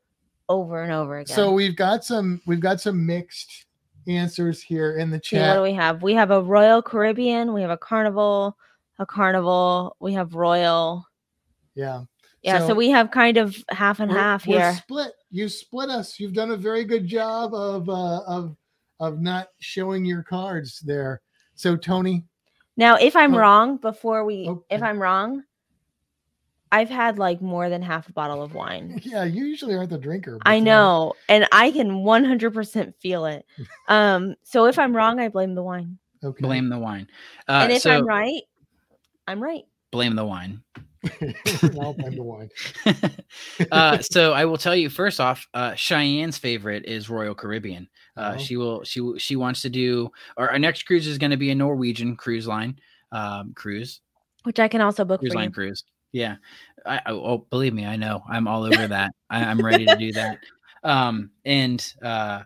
over 0.50 0.84
and 0.84 0.92
over 0.92 1.20
again. 1.20 1.34
So 1.34 1.54
we've 1.54 1.78
got 1.78 2.04
some 2.04 2.42
we've 2.46 2.60
got 2.60 2.82
some 2.82 3.06
mixed 3.06 3.68
answers 4.06 4.62
here 4.62 4.98
in 4.98 5.10
the 5.12 5.22
See, 5.24 5.38
what 5.40 5.54
do 5.54 5.62
we 5.62 5.72
have? 5.76 6.04
We 6.04 6.14
have 6.16 6.30
a 6.30 6.42
Royal 6.42 6.82
Caribbean, 6.82 7.54
we 7.54 7.62
have 7.62 7.70
a 7.72 7.78
Carnival, 7.78 8.58
a 8.98 9.06
Carnival, 9.06 9.96
we 10.02 10.12
have 10.12 10.34
Royal. 10.34 11.06
yeah. 11.74 12.04
Yeah, 12.42 12.60
so, 12.60 12.68
So 12.70 12.74
we 12.76 12.90
have 12.90 13.12
kind 13.12 13.38
of 13.38 13.56
half 13.70 14.02
and 14.02 14.12
We're- 14.12 14.22
half 14.22 14.46
we're 14.46 14.60
here. 14.60 14.74
split. 14.74 15.12
You 15.30 15.48
split 15.48 15.90
us. 15.90 16.20
You've 16.20 16.34
done 16.34 16.52
a 16.52 16.58
very 16.58 16.84
good 16.84 17.08
job 17.08 17.54
of 17.54 17.88
uh, 17.88 18.24
of 18.28 18.58
of 19.00 19.22
not 19.22 19.48
showing 19.60 20.04
your 20.04 20.24
cards 20.24 20.80
there. 20.82 21.22
So 21.56 21.78
Tony, 21.78 22.26
Now, 22.80 22.96
if 22.96 23.14
I'm 23.18 23.36
Oh. 23.36 23.38
wrong, 23.40 23.76
before 23.78 24.24
we, 24.24 24.50
if 24.70 24.82
I'm 24.82 25.02
wrong, 25.02 25.44
I've 26.72 26.90
had 26.90 27.20
like 27.20 27.42
more 27.42 27.68
than 27.70 27.82
half 27.82 28.08
a 28.08 28.14
bottle 28.14 28.42
of 28.42 28.54
wine. 28.54 29.02
yeah, 29.04 29.26
you 29.26 29.44
usually 29.44 29.76
aren't 29.76 29.90
the 29.90 29.98
drinker. 29.98 30.38
but 30.38 30.48
I 30.48 30.60
tonight- 30.60 30.72
know, 30.72 31.14
and 31.28 31.46
I 31.52 31.72
can 31.72 32.04
100% 32.06 32.96
feel 32.96 33.26
it. 33.26 33.46
Um, 33.90 34.36
so 34.44 34.66
if 34.68 34.80
I'm 34.80 34.96
wrong, 34.96 35.20
I 35.20 35.28
blame 35.30 35.56
the 35.56 35.64
wine, 35.64 35.98
Okay. 36.24 36.42
Blame 36.42 36.70
the 36.70 36.78
wine. 36.80 37.08
Uh, 37.50 37.62
and 37.64 37.72
if 37.74 37.82
so 37.82 37.92
I'm 37.92 38.06
right, 38.06 38.44
I'm 39.28 39.42
right. 39.44 39.64
blame 39.92 40.16
the 40.16 40.26
wine. 40.26 40.62
I'll 41.80 41.94
blame 41.94 42.24
wine. 42.24 42.50
uh, 43.72 44.00
so 44.00 44.34
I 44.34 44.46
will 44.46 44.58
tell 44.58 44.76
you 44.76 44.90
first 44.90 45.20
off, 45.20 45.48
uh, 45.54 45.74
Cheyenne's 45.76 46.38
favorite 46.38 46.86
is 46.86 47.10
Royal 47.10 47.36
Caribbean. 47.36 47.88
Uh, 48.18 48.34
Oh. 48.36 48.38
She 48.38 48.58
will 48.58 48.84
she 48.84 49.02
she 49.18 49.36
wants 49.36 49.62
to 49.62 49.70
do. 49.70 50.12
Our, 50.38 50.50
our 50.52 50.60
next 50.60 50.84
cruise 50.84 51.08
is 51.08 51.18
going 51.18 51.32
to 51.32 51.38
be 51.38 51.52
a 51.52 51.56
Norwegian 51.56 52.16
cruise 52.18 52.48
line 52.48 52.80
um, 53.12 53.54
cruise 53.56 54.02
Which 54.44 54.60
I 54.60 54.68
can 54.68 54.82
also 54.82 55.06
book 55.06 55.22
cruise 55.22 55.32
for 55.32 55.38
line 55.40 55.50
you. 55.50 55.54
cruise. 55.54 55.84
Yeah, 56.12 56.36
I, 56.86 56.98
I 57.06 57.12
oh 57.12 57.46
believe 57.50 57.74
me, 57.74 57.86
I 57.86 57.96
know 57.96 58.22
I'm 58.30 58.48
all 58.48 58.64
over 58.64 58.88
that. 58.88 59.12
I, 59.30 59.46
I'm 59.46 59.62
ready 59.66 59.86
to 59.86 59.96
do 59.96 60.12
that. 60.14 60.40
Um, 60.84 61.32
and 61.46 61.94
uh, 62.04 62.44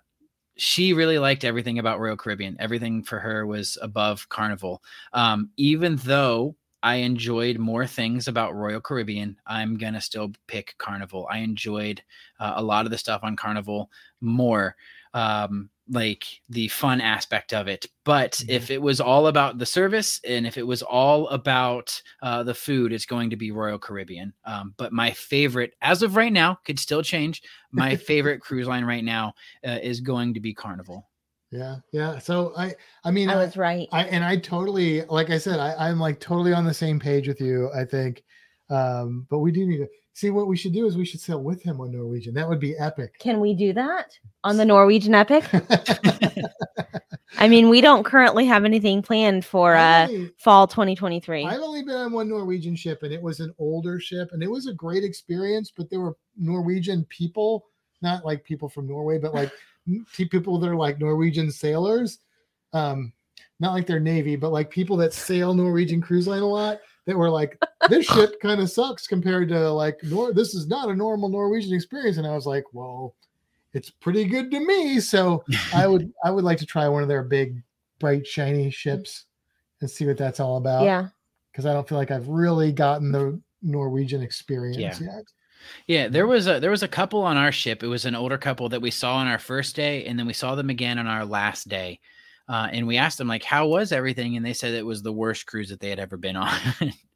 she 0.58 0.94
really 0.94 1.18
liked 1.18 1.44
everything 1.44 1.80
about 1.80 2.00
Royal 2.00 2.18
Caribbean. 2.18 2.56
Everything 2.60 3.04
for 3.04 3.20
her 3.20 3.46
was 3.48 3.78
above 3.82 4.28
Carnival. 4.30 4.84
Um, 5.14 5.50
even 5.58 5.96
though 5.98 6.56
I 6.84 6.96
enjoyed 6.96 7.58
more 7.58 7.88
things 7.88 8.28
about 8.28 8.56
Royal 8.56 8.82
Caribbean, 8.82 9.38
I'm 9.48 9.78
gonna 9.78 10.02
still 10.02 10.34
pick 10.48 10.76
Carnival. 10.78 11.28
I 11.32 11.38
enjoyed 11.40 12.04
uh, 12.42 12.54
a 12.58 12.62
lot 12.64 12.86
of 12.86 12.92
the 12.92 12.98
stuff 12.98 13.22
on 13.24 13.38
Carnival 13.38 13.90
more, 14.20 14.76
um, 15.14 15.70
like 15.90 16.26
the 16.50 16.68
fun 16.68 17.00
aspect 17.00 17.54
of 17.54 17.70
it. 17.70 17.86
But 18.04 18.44
if 18.50 18.70
it 18.70 18.82
was 18.82 19.00
all 19.00 19.28
about 19.28 19.60
the 19.60 19.66
service 19.66 20.20
and 20.28 20.46
if 20.46 20.58
it 20.58 20.68
was 20.68 20.82
all 20.82 21.30
about 21.30 22.02
uh, 22.22 22.44
the 22.44 22.54
food, 22.54 22.92
it's 22.92 23.06
going 23.06 23.30
to 23.30 23.38
be 23.38 23.52
Royal 23.52 23.80
Caribbean. 23.80 24.34
Um, 24.44 24.74
but 24.76 24.92
my 24.92 25.12
favorite, 25.12 25.76
as 25.82 26.04
of 26.04 26.18
right 26.18 26.34
now, 26.34 26.60
could 26.66 26.80
still 26.80 27.02
change. 27.02 27.42
My 27.72 27.96
favorite 28.12 28.42
cruise 28.42 28.68
line 28.68 28.84
right 28.84 29.04
now 29.04 29.36
uh, 29.66 29.80
is 29.82 30.02
going 30.02 30.34
to 30.34 30.42
be 30.42 30.54
Carnival. 30.54 31.08
Yeah, 31.54 31.76
yeah. 31.92 32.18
So 32.18 32.54
I, 32.58 32.74
I 33.04 33.12
mean, 33.12 33.30
I 33.30 33.34
I, 33.34 33.46
was 33.46 33.58
right. 33.58 33.88
I 33.92 34.06
and 34.06 34.24
I 34.24 34.38
totally, 34.38 35.04
like 35.04 35.30
I 35.30 35.38
said, 35.38 35.60
I, 35.60 35.90
I'm 35.90 36.00
like 36.00 36.20
totally 36.20 36.52
on 36.52 36.66
the 36.66 36.74
same 36.74 37.00
page 37.00 37.28
with 37.28 37.40
you. 37.40 37.70
I 37.76 37.86
think, 37.86 38.24
um, 38.70 39.28
but 39.30 39.40
we 39.40 39.52
do 39.52 39.66
need 39.68 39.78
to 39.78 39.88
see 40.14 40.32
what 40.32 40.48
we 40.48 40.58
should 40.58 40.74
do 40.74 40.88
is 40.88 40.98
we 40.98 41.06
should 41.06 41.20
sail 41.20 41.44
with 41.44 41.62
him 41.62 41.80
on 41.80 41.92
Norwegian. 41.92 42.34
That 42.34 42.50
would 42.50 42.60
be 42.60 42.76
epic. 42.78 43.20
Can 43.20 43.40
we 43.40 43.54
do 43.54 43.72
that 43.74 44.18
on 44.44 44.58
the 44.58 44.66
Norwegian 44.66 45.14
Epic? 45.14 45.44
I 47.38 47.48
mean, 47.48 47.70
we 47.70 47.82
don't 47.82 48.04
currently 48.04 48.46
have 48.46 48.66
anything 48.66 49.02
planned 49.02 49.46
for 49.46 49.76
uh 49.76 50.08
fall 50.38 50.68
2023. 50.68 51.46
I've 51.46 51.62
only 51.62 51.84
been 51.84 51.96
on 51.96 52.12
one 52.14 52.30
Norwegian 52.30 52.76
ship, 52.76 53.04
and 53.04 53.14
it 53.14 53.22
was 53.22 53.40
an 53.40 53.54
older 53.60 54.00
ship, 54.00 54.30
and 54.32 54.42
it 54.42 54.50
was 54.50 54.66
a 54.66 54.74
great 54.74 55.04
experience. 55.04 55.72
But 55.76 55.92
there 55.92 56.00
were 56.00 56.16
Norwegian 56.36 57.06
people, 57.10 57.66
not 58.02 58.26
like 58.26 58.44
people 58.44 58.70
from 58.70 58.88
Norway, 58.88 59.20
but 59.20 59.36
like 59.36 59.52
n- 59.88 60.06
people 60.14 60.60
that 60.60 60.70
are 60.70 60.76
like 60.76 61.00
Norwegian 61.00 61.52
sailors. 61.52 62.20
Um, 62.74 63.14
not 63.60 63.74
like 63.74 63.86
they're 63.88 64.00
Navy, 64.00 64.36
but 64.36 64.52
like 64.52 64.70
people 64.70 64.98
that 64.98 65.14
sail 65.14 65.54
Norwegian 65.54 66.02
cruise 66.02 66.28
line 66.28 66.42
a 66.42 66.48
lot. 66.48 66.80
That 67.06 67.18
were 67.18 67.30
like, 67.30 67.62
this 67.90 68.06
shit 68.06 68.40
kind 68.42 68.62
of 68.62 68.72
sucks 68.72 69.08
compared 69.08 69.50
to 69.50 69.70
like, 69.72 70.00
Nor- 70.04 70.32
this 70.34 70.56
is 70.56 70.68
not 70.68 70.88
a 70.90 70.96
normal 70.96 71.28
Norwegian 71.28 71.74
experience. 71.74 72.16
And 72.18 72.26
I 72.26 72.34
was 72.34 72.46
like, 72.46 72.64
well, 72.72 73.14
it's 73.74 73.90
pretty 73.90 74.24
good 74.24 74.50
to 74.52 74.60
me. 74.62 75.02
So 75.02 75.44
I 75.76 75.86
would, 75.92 76.14
I 76.24 76.32
would 76.32 76.46
like 76.46 76.60
to 76.60 76.66
try 76.66 76.88
one 76.88 77.02
of 77.04 77.10
their 77.10 77.24
big, 77.24 77.62
bright, 78.00 78.26
shiny 78.26 78.70
ships 78.70 79.26
and 79.82 79.90
see 79.92 80.06
what 80.06 80.18
that's 80.18 80.40
all 80.40 80.56
about. 80.56 80.84
yeah. 80.86 81.08
because 81.52 81.66
I 81.66 81.74
don't 81.74 81.88
feel 81.88 81.98
like 81.98 82.10
I've 82.12 82.30
really 82.30 82.72
gotten 82.72 83.12
the 83.12 83.38
Norwegian 83.62 84.22
experience 84.22 84.78
Yeah. 85.02 85.16
yet. 85.16 85.24
Yeah, 85.88 86.08
there 86.08 86.28
was 86.28 86.48
a 86.48 86.60
there 86.60 86.72
was 86.72 86.84
a 86.84 86.88
couple 86.88 87.22
on 87.22 87.38
our 87.38 87.52
ship. 87.52 87.84
It 87.84 87.88
was 87.88 88.06
an 88.06 88.16
older 88.16 88.38
couple 88.38 88.70
that 88.70 88.82
we 88.82 88.92
saw 88.92 89.16
on 89.16 89.28
our 89.28 89.40
first 89.40 89.76
day, 89.76 90.06
and 90.06 90.18
then 90.18 90.26
we 90.26 90.34
saw 90.34 90.56
them 90.56 90.70
again 90.70 90.98
on 90.98 91.08
our 91.08 91.26
last 91.26 91.68
day. 91.68 92.00
Uh, 92.50 92.68
and 92.72 92.86
we 92.86 92.98
asked 92.98 93.18
them 93.18 93.28
like, 93.28 93.44
"How 93.44 93.68
was 93.68 93.92
everything?" 93.92 94.36
And 94.36 94.46
they 94.46 94.54
said 94.54 94.74
it 94.74 94.86
was 94.86 95.02
the 95.02 95.14
worst 95.14 95.46
cruise 95.46 95.70
that 95.70 95.80
they 95.80 95.90
had 95.90 96.00
ever 96.00 96.18
been 96.18 96.36
on. 96.38 96.52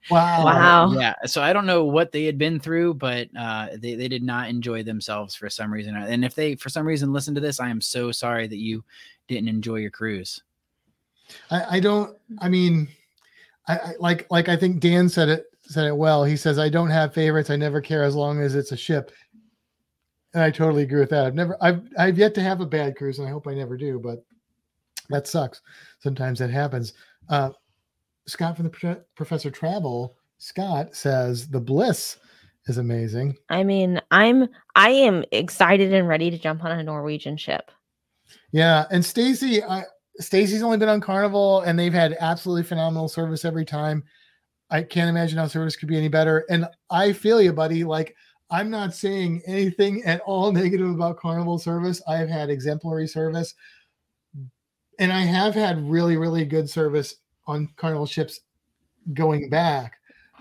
Wow. 0.10 0.46
Wow. 0.46 0.92
yeah, 0.94 1.14
so 1.26 1.42
I 1.42 1.52
don't 1.52 1.66
know 1.66 1.84
what 1.84 2.14
they 2.14 2.24
had 2.24 2.38
been 2.38 2.60
through, 2.60 2.94
but 2.94 3.28
uh, 3.38 3.68
they 3.78 3.96
they 3.96 4.08
did 4.08 4.24
not 4.24 4.50
enjoy 4.50 4.84
themselves 4.84 5.36
for 5.36 5.50
some 5.50 5.72
reason. 5.72 5.96
And 5.96 6.24
if 6.24 6.34
they 6.34 6.56
for 6.56 6.70
some 6.70 6.88
reason 6.88 7.12
listen 7.12 7.36
to 7.36 7.42
this, 7.42 7.60
I 7.60 7.70
am 7.70 7.82
so 7.82 8.12
sorry 8.12 8.48
that 8.48 8.58
you 8.58 8.86
didn't 9.28 9.50
enjoy 9.50 9.76
your 9.78 9.92
cruise. 9.92 10.42
I, 11.52 11.78
I 11.78 11.80
don't. 11.82 12.18
I 12.40 12.48
mean, 12.48 12.88
I, 13.68 13.78
I 13.78 13.94
like 14.00 14.28
like 14.32 14.48
I 14.48 14.56
think 14.56 14.80
Dan 14.80 15.10
said 15.10 15.30
it 15.30 15.46
said 15.68 15.86
it 15.86 15.96
well. 15.96 16.24
He 16.24 16.38
says 16.38 16.58
I 16.60 16.70
don't 16.70 16.90
have 16.90 17.14
favorites. 17.14 17.50
I 17.50 17.56
never 17.56 17.82
care 17.82 18.04
as 18.04 18.16
long 18.16 18.42
as 18.42 18.56
it's 18.56 18.72
a 18.72 18.78
ship. 18.78 19.12
And 20.34 20.44
I 20.44 20.52
totally 20.52 20.84
agree 20.84 21.00
with 21.00 21.10
that. 21.10 21.26
I've 21.26 21.36
never 21.36 21.58
I've 21.62 21.82
I've 21.98 22.18
yet 22.18 22.34
to 22.36 22.42
have 22.42 22.62
a 22.62 22.66
bad 22.66 22.96
cruise, 22.96 23.20
and 23.20 23.28
I 23.28 23.32
hope 23.32 23.48
I 23.48 23.54
never 23.54 23.78
do. 23.78 24.00
But 24.00 24.24
that 25.10 25.28
sucks. 25.28 25.62
Sometimes 26.00 26.40
that 26.40 26.50
happens. 26.50 26.94
Uh, 27.30 27.52
Scott 28.28 28.56
from 28.56 28.66
the 28.66 28.72
Pro- 28.72 29.02
Professor 29.16 29.50
Travel. 29.50 30.16
Scott 30.38 30.96
says 30.96 31.48
the 31.48 31.60
Bliss 31.60 32.18
is 32.68 32.78
amazing. 32.78 33.36
I 33.50 33.64
mean, 33.64 34.02
I'm 34.12 34.48
I 34.76 34.90
am 34.90 35.24
excited 35.32 35.94
and 35.94 36.08
ready 36.08 36.30
to 36.30 36.38
jump 36.38 36.64
on 36.64 36.78
a 36.78 36.84
Norwegian 36.84 37.38
ship. 37.38 37.72
Yeah, 38.52 38.86
and 38.92 39.04
Stacy, 39.04 39.64
I 39.64 39.84
Stacy's 40.20 40.64
only 40.64 40.78
been 40.78 40.90
on 40.90 41.02
Carnival, 41.02 41.62
and 41.62 41.78
they've 41.78 41.94
had 41.94 42.18
absolutely 42.20 42.64
phenomenal 42.64 43.08
service 43.08 43.46
every 43.46 43.66
time. 43.66 44.04
I 44.70 44.84
can't 44.84 45.10
imagine 45.10 45.38
how 45.38 45.48
service 45.48 45.76
could 45.76 45.88
be 45.88 45.98
any 45.98 46.10
better. 46.10 46.46
And 46.50 46.66
I 46.90 47.14
feel 47.14 47.42
you, 47.42 47.54
buddy. 47.54 47.84
Like 47.84 48.16
I'm 48.50 48.70
not 48.70 48.94
saying 48.94 49.42
anything 49.46 50.04
at 50.04 50.22
all 50.22 50.52
negative 50.54 50.90
about 50.90 51.18
Carnival 51.18 51.58
service. 51.60 52.02
I 52.08 52.18
have 52.18 52.30
had 52.30 52.50
exemplary 52.50 53.08
service, 53.08 53.54
and 55.00 55.12
I 55.12 55.22
have 55.22 55.54
had 55.54 55.90
really, 55.90 56.18
really 56.18 56.46
good 56.46 56.70
service 56.70 57.16
on 57.46 57.70
Carnival 57.78 58.06
ships 58.06 58.42
going 59.14 59.50
back, 59.50 59.94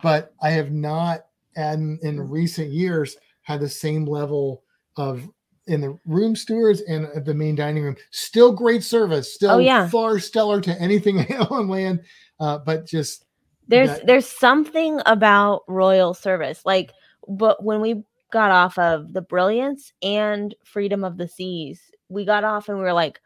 but 0.02 0.34
I 0.42 0.50
have 0.50 0.72
not, 0.72 1.26
and 1.56 2.00
in 2.02 2.20
recent 2.28 2.70
years, 2.70 3.16
had 3.42 3.60
the 3.60 3.68
same 3.68 4.04
level 4.04 4.64
of 4.96 5.28
in 5.68 5.80
the 5.80 5.98
room 6.06 6.34
stewards 6.36 6.80
and 6.82 7.06
at 7.14 7.24
the 7.24 7.34
main 7.34 7.54
dining 7.56 7.82
room. 7.82 7.96
Still 8.12 8.52
great 8.52 8.84
service. 8.84 9.34
Still 9.34 9.50
Oh, 9.52 9.58
yeah. 9.58 9.88
far 9.88 10.18
stellar 10.20 10.60
to 10.60 10.80
anything 10.80 11.20
on 11.50 11.68
land. 11.68 12.02
Uh, 12.38 12.58
but 12.58 12.86
just 12.86 13.25
There's 13.68 13.88
that- 13.90 14.06
there's 14.06 14.26
something 14.26 15.00
about 15.06 15.62
royal 15.68 16.14
service. 16.14 16.62
Like 16.64 16.92
but 17.28 17.62
when 17.64 17.80
we 17.80 18.04
got 18.32 18.50
off 18.50 18.78
of 18.78 19.12
the 19.12 19.20
brilliance 19.22 19.92
and 20.02 20.54
freedom 20.64 21.04
of 21.04 21.16
the 21.16 21.26
seas, 21.28 21.80
we 22.08 22.24
got 22.24 22.44
off 22.44 22.68
and 22.68 22.78
we 22.78 22.84
were 22.84 22.92
like, 22.92 23.20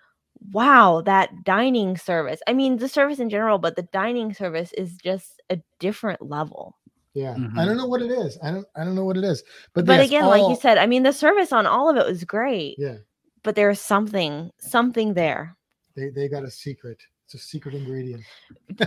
wow, 0.53 1.03
that 1.05 1.31
dining 1.45 1.97
service. 1.99 2.41
I 2.47 2.55
mean, 2.55 2.77
the 2.79 2.89
service 2.89 3.19
in 3.19 3.29
general, 3.29 3.59
but 3.59 3.77
the 3.77 3.83
dining 3.93 4.33
service 4.33 4.73
is 4.73 4.97
just 4.97 5.43
a 5.51 5.59
different 5.79 6.23
level. 6.23 6.77
yeah. 7.12 7.33
I 7.33 7.39
Mhm. 7.39 7.67
don't 7.67 7.77
know 7.77 7.87
what 7.89 8.03
it 8.03 8.11
is. 8.12 8.39
I 8.43 8.53
don't 8.53 8.67
I 8.77 8.85
don't 8.85 8.95
know 8.95 9.05
what 9.05 9.17
it 9.17 9.25
is. 9.25 9.43
But, 9.75 9.85
But 9.85 9.99
yes, 9.99 10.07
again, 10.07 10.27
like 10.27 10.49
you 10.49 10.55
said, 10.57 10.79
I 10.79 10.87
mean, 10.87 11.03
the 11.03 11.12
service 11.12 11.53
on 11.53 11.67
all 11.67 11.91
of 11.91 11.97
it 11.97 12.07
was 12.07 12.23
great, 12.25 12.77
yeah, 12.79 12.99
but 13.43 13.57
there's 13.57 13.81
something, 13.81 14.51
something 14.61 15.15
there. 15.15 15.57
they, 15.97 16.09
they 16.11 16.29
got 16.29 16.45
a 16.45 16.51
secret. 16.51 17.03
It's 17.32 17.44
a 17.44 17.47
secret 17.47 17.77
ingredient. 17.77 18.24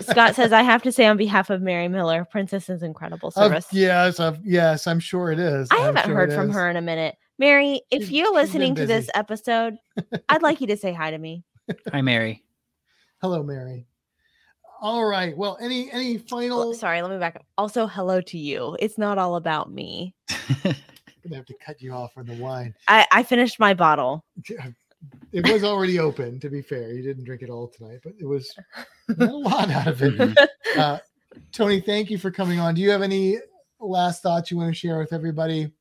Scott 0.02 0.36
says, 0.36 0.52
I 0.52 0.64
have 0.64 0.84
to 0.84 0.92
say 0.92 1.06
on 1.06 1.16
behalf 1.16 1.50
of 1.50 1.62
Mary 1.62 1.88
Miller, 1.88 2.26
Princess 2.30 2.70
is 2.70 2.84
incredible 2.84 3.30
Of- 3.30 3.36
service. 3.36 3.68
yes, 3.72 4.20
of, 4.20 4.46
yes, 4.46 4.86
I'm 4.86 5.00
sure 5.00 5.32
it 5.32 5.40
is. 5.40 5.70
I 5.72 5.78
I'm 5.78 5.96
haven't 5.96 6.06
sure 6.08 6.16
heard 6.16 6.34
from 6.34 6.50
is. 6.50 6.56
her 6.56 6.70
in 6.70 6.76
a 6.76 6.82
minute. 6.82 7.16
Mary, 7.40 7.82
if 7.90 8.02
She's- 8.02 8.12
you're 8.12 8.34
listening 8.34 8.76
to 8.76 8.86
this 8.86 9.10
episode, 9.16 9.78
I'd 10.30 10.42
like 10.42 10.60
you 10.60 10.68
to 10.68 10.76
say 10.76 10.92
hi 10.92 11.12
to 11.12 11.18
me. 11.18 11.46
Hi, 11.94 12.02
Mary. 12.02 12.44
Hello, 13.22 13.44
Mary. 13.44 13.88
All 14.82 15.06
right. 15.06 15.38
Well, 15.38 15.58
any 15.62 15.90
any 15.94 16.18
Oh, 16.18 16.22
final? 16.28 16.74
sorry, 16.74 17.02
let 17.02 17.12
me 17.12 17.18
back 17.20 17.38
up. 17.38 17.46
Also, 17.58 17.88
hello 17.88 18.20
to 18.20 18.38
you. 18.38 18.76
It's 18.82 18.98
not 18.98 19.18
all 19.18 19.38
about 19.38 19.72
me. 19.72 20.14
I'm 20.30 20.36
gonna 21.24 21.36
have 21.38 21.46
to 21.46 21.56
cut 21.66 21.82
you 21.82 21.94
off 21.94 22.12
on 22.18 22.26
the 22.26 22.36
wine. 22.36 22.76
I, 22.90 23.08
I 23.10 23.24
finished 23.24 23.58
my 23.58 23.74
bottle. 23.74 24.26
It 25.34 25.52
was 25.52 25.64
already 25.64 25.98
open. 26.00 26.40
To 26.42 26.50
be 26.50 26.62
fair, 26.62 26.94
you 26.94 27.02
didn't 27.02 27.24
drink 27.24 27.42
it 27.42 27.50
all 27.50 27.68
tonight, 27.68 28.00
but 28.04 28.14
it 28.20 28.26
was 28.26 28.54
a 29.20 29.26
lot 29.26 29.70
out 29.70 29.88
of 29.88 30.02
it. 30.02 30.38
Uh, 30.78 30.98
Tony, 31.52 31.80
thank 31.80 32.10
you 32.10 32.18
for 32.18 32.32
coming 32.32 32.60
on. 32.60 32.74
Do 32.74 32.82
you 32.82 32.90
have 32.90 33.04
any 33.04 33.38
last 33.80 34.24
thoughts 34.24 34.50
you 34.50 34.58
want 34.58 34.70
to 34.70 34.74
share 34.74 34.98
with 34.98 35.14
everybody? 35.14 35.72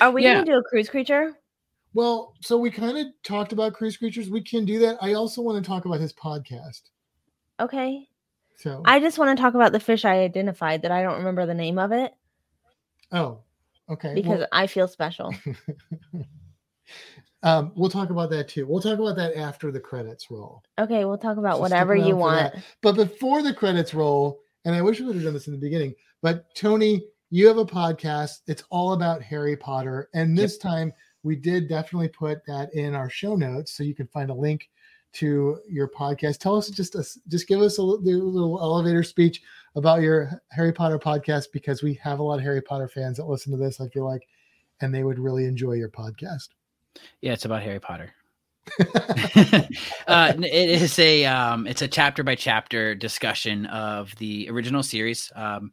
Are 0.00 0.10
we 0.10 0.24
Yeah. 0.24 0.34
gonna 0.34 0.46
do 0.46 0.58
a 0.58 0.62
cruise 0.64 0.88
creature? 0.88 1.38
Well, 1.94 2.34
so 2.40 2.56
we 2.58 2.70
kind 2.70 2.98
of 2.98 3.06
talked 3.22 3.52
about 3.52 3.74
cruise 3.74 3.96
creatures. 3.96 4.30
We 4.30 4.42
can 4.42 4.64
do 4.64 4.80
that. 4.80 4.98
I 5.00 5.12
also 5.12 5.42
want 5.42 5.62
to 5.62 5.68
talk 5.68 5.84
about 5.84 6.00
his 6.00 6.12
podcast. 6.12 6.90
Okay. 7.60 8.08
So, 8.56 8.82
I 8.84 8.98
just 8.98 9.18
want 9.18 9.36
to 9.36 9.40
talk 9.40 9.54
about 9.54 9.70
the 9.70 9.80
fish 9.80 10.04
I 10.04 10.20
identified 10.20 10.82
that 10.82 10.90
I 10.90 11.02
don't 11.02 11.18
remember 11.18 11.46
the 11.46 11.54
name 11.54 11.78
of 11.78 11.92
it 11.92 12.12
oh, 13.12 13.40
okay. 13.90 14.14
because 14.14 14.38
well, 14.40 14.48
I 14.52 14.66
feel 14.66 14.88
special. 14.88 15.34
um, 17.42 17.72
we'll 17.74 17.90
talk 17.90 18.10
about 18.10 18.30
that 18.30 18.48
too. 18.48 18.66
We'll 18.66 18.82
talk 18.82 18.98
about 18.98 19.16
that 19.16 19.36
after 19.36 19.70
the 19.72 19.80
credits 19.80 20.30
roll. 20.30 20.62
Okay, 20.78 21.04
we'll 21.04 21.18
talk 21.18 21.38
about 21.38 21.56
So 21.56 21.60
whatever 21.60 21.94
you 21.94 22.14
for 22.14 22.30
that. 22.34 22.52
want. 22.54 22.54
But 22.82 22.96
before 22.96 23.42
the 23.42 23.54
credits 23.54 23.94
roll, 23.94 24.40
and 24.64 24.74
I 24.74 24.82
wish 24.82 25.00
we 25.00 25.06
would 25.06 25.16
have 25.16 25.24
done 25.24 25.34
this 25.34 25.48
in 25.48 25.52
the 25.52 25.58
beginning, 25.58 25.94
but 26.22 26.54
Tony, 26.54 27.04
you 27.30 27.48
have 27.48 27.58
a 27.58 27.64
podcast. 27.64 28.40
It's 28.46 28.62
all 28.70 28.92
about 28.92 29.22
Harry 29.22 29.56
Potter. 29.56 30.08
And 30.14 30.36
this 30.36 30.58
time 30.58 30.92
we 31.22 31.34
did 31.34 31.68
definitely 31.68 32.08
put 32.08 32.44
that 32.46 32.72
in 32.74 32.94
our 32.94 33.08
show 33.08 33.34
notes 33.34 33.72
so 33.72 33.82
you 33.82 33.94
can 33.94 34.06
find 34.08 34.30
a 34.30 34.34
link 34.34 34.68
to 35.14 35.58
your 35.68 35.88
podcast. 35.88 36.38
Tell 36.38 36.56
us 36.56 36.68
just 36.68 36.94
a, 36.94 37.04
just 37.28 37.48
give 37.48 37.60
us 37.60 37.78
a 37.78 37.82
little, 37.82 38.06
a 38.06 38.30
little 38.30 38.60
elevator 38.60 39.02
speech 39.02 39.42
about 39.76 40.02
your 40.02 40.42
Harry 40.50 40.72
Potter 40.72 40.98
podcast 40.98 41.46
because 41.52 41.82
we 41.82 41.94
have 41.94 42.18
a 42.18 42.22
lot 42.22 42.38
of 42.38 42.44
Harry 42.44 42.62
Potter 42.62 42.88
fans 42.88 43.16
that 43.16 43.26
listen 43.26 43.50
to 43.52 43.58
this, 43.58 43.80
I 43.80 43.88
feel 43.88 44.04
like, 44.04 44.28
and 44.80 44.94
they 44.94 45.02
would 45.02 45.18
really 45.18 45.46
enjoy 45.46 45.72
your 45.72 45.90
podcast. 45.90 46.48
Yeah, 47.20 47.32
it's 47.32 47.44
about 47.44 47.62
Harry 47.62 47.80
Potter. 47.80 48.12
uh, 50.06 50.32
it 50.38 50.70
is 50.82 50.98
a 50.98 51.24
um, 51.24 51.66
it's 51.66 51.82
a 51.82 51.88
chapter 51.88 52.22
by 52.22 52.34
chapter 52.34 52.94
discussion 52.94 53.66
of 53.66 54.14
the 54.16 54.48
original 54.50 54.82
series, 54.82 55.32
um, 55.34 55.72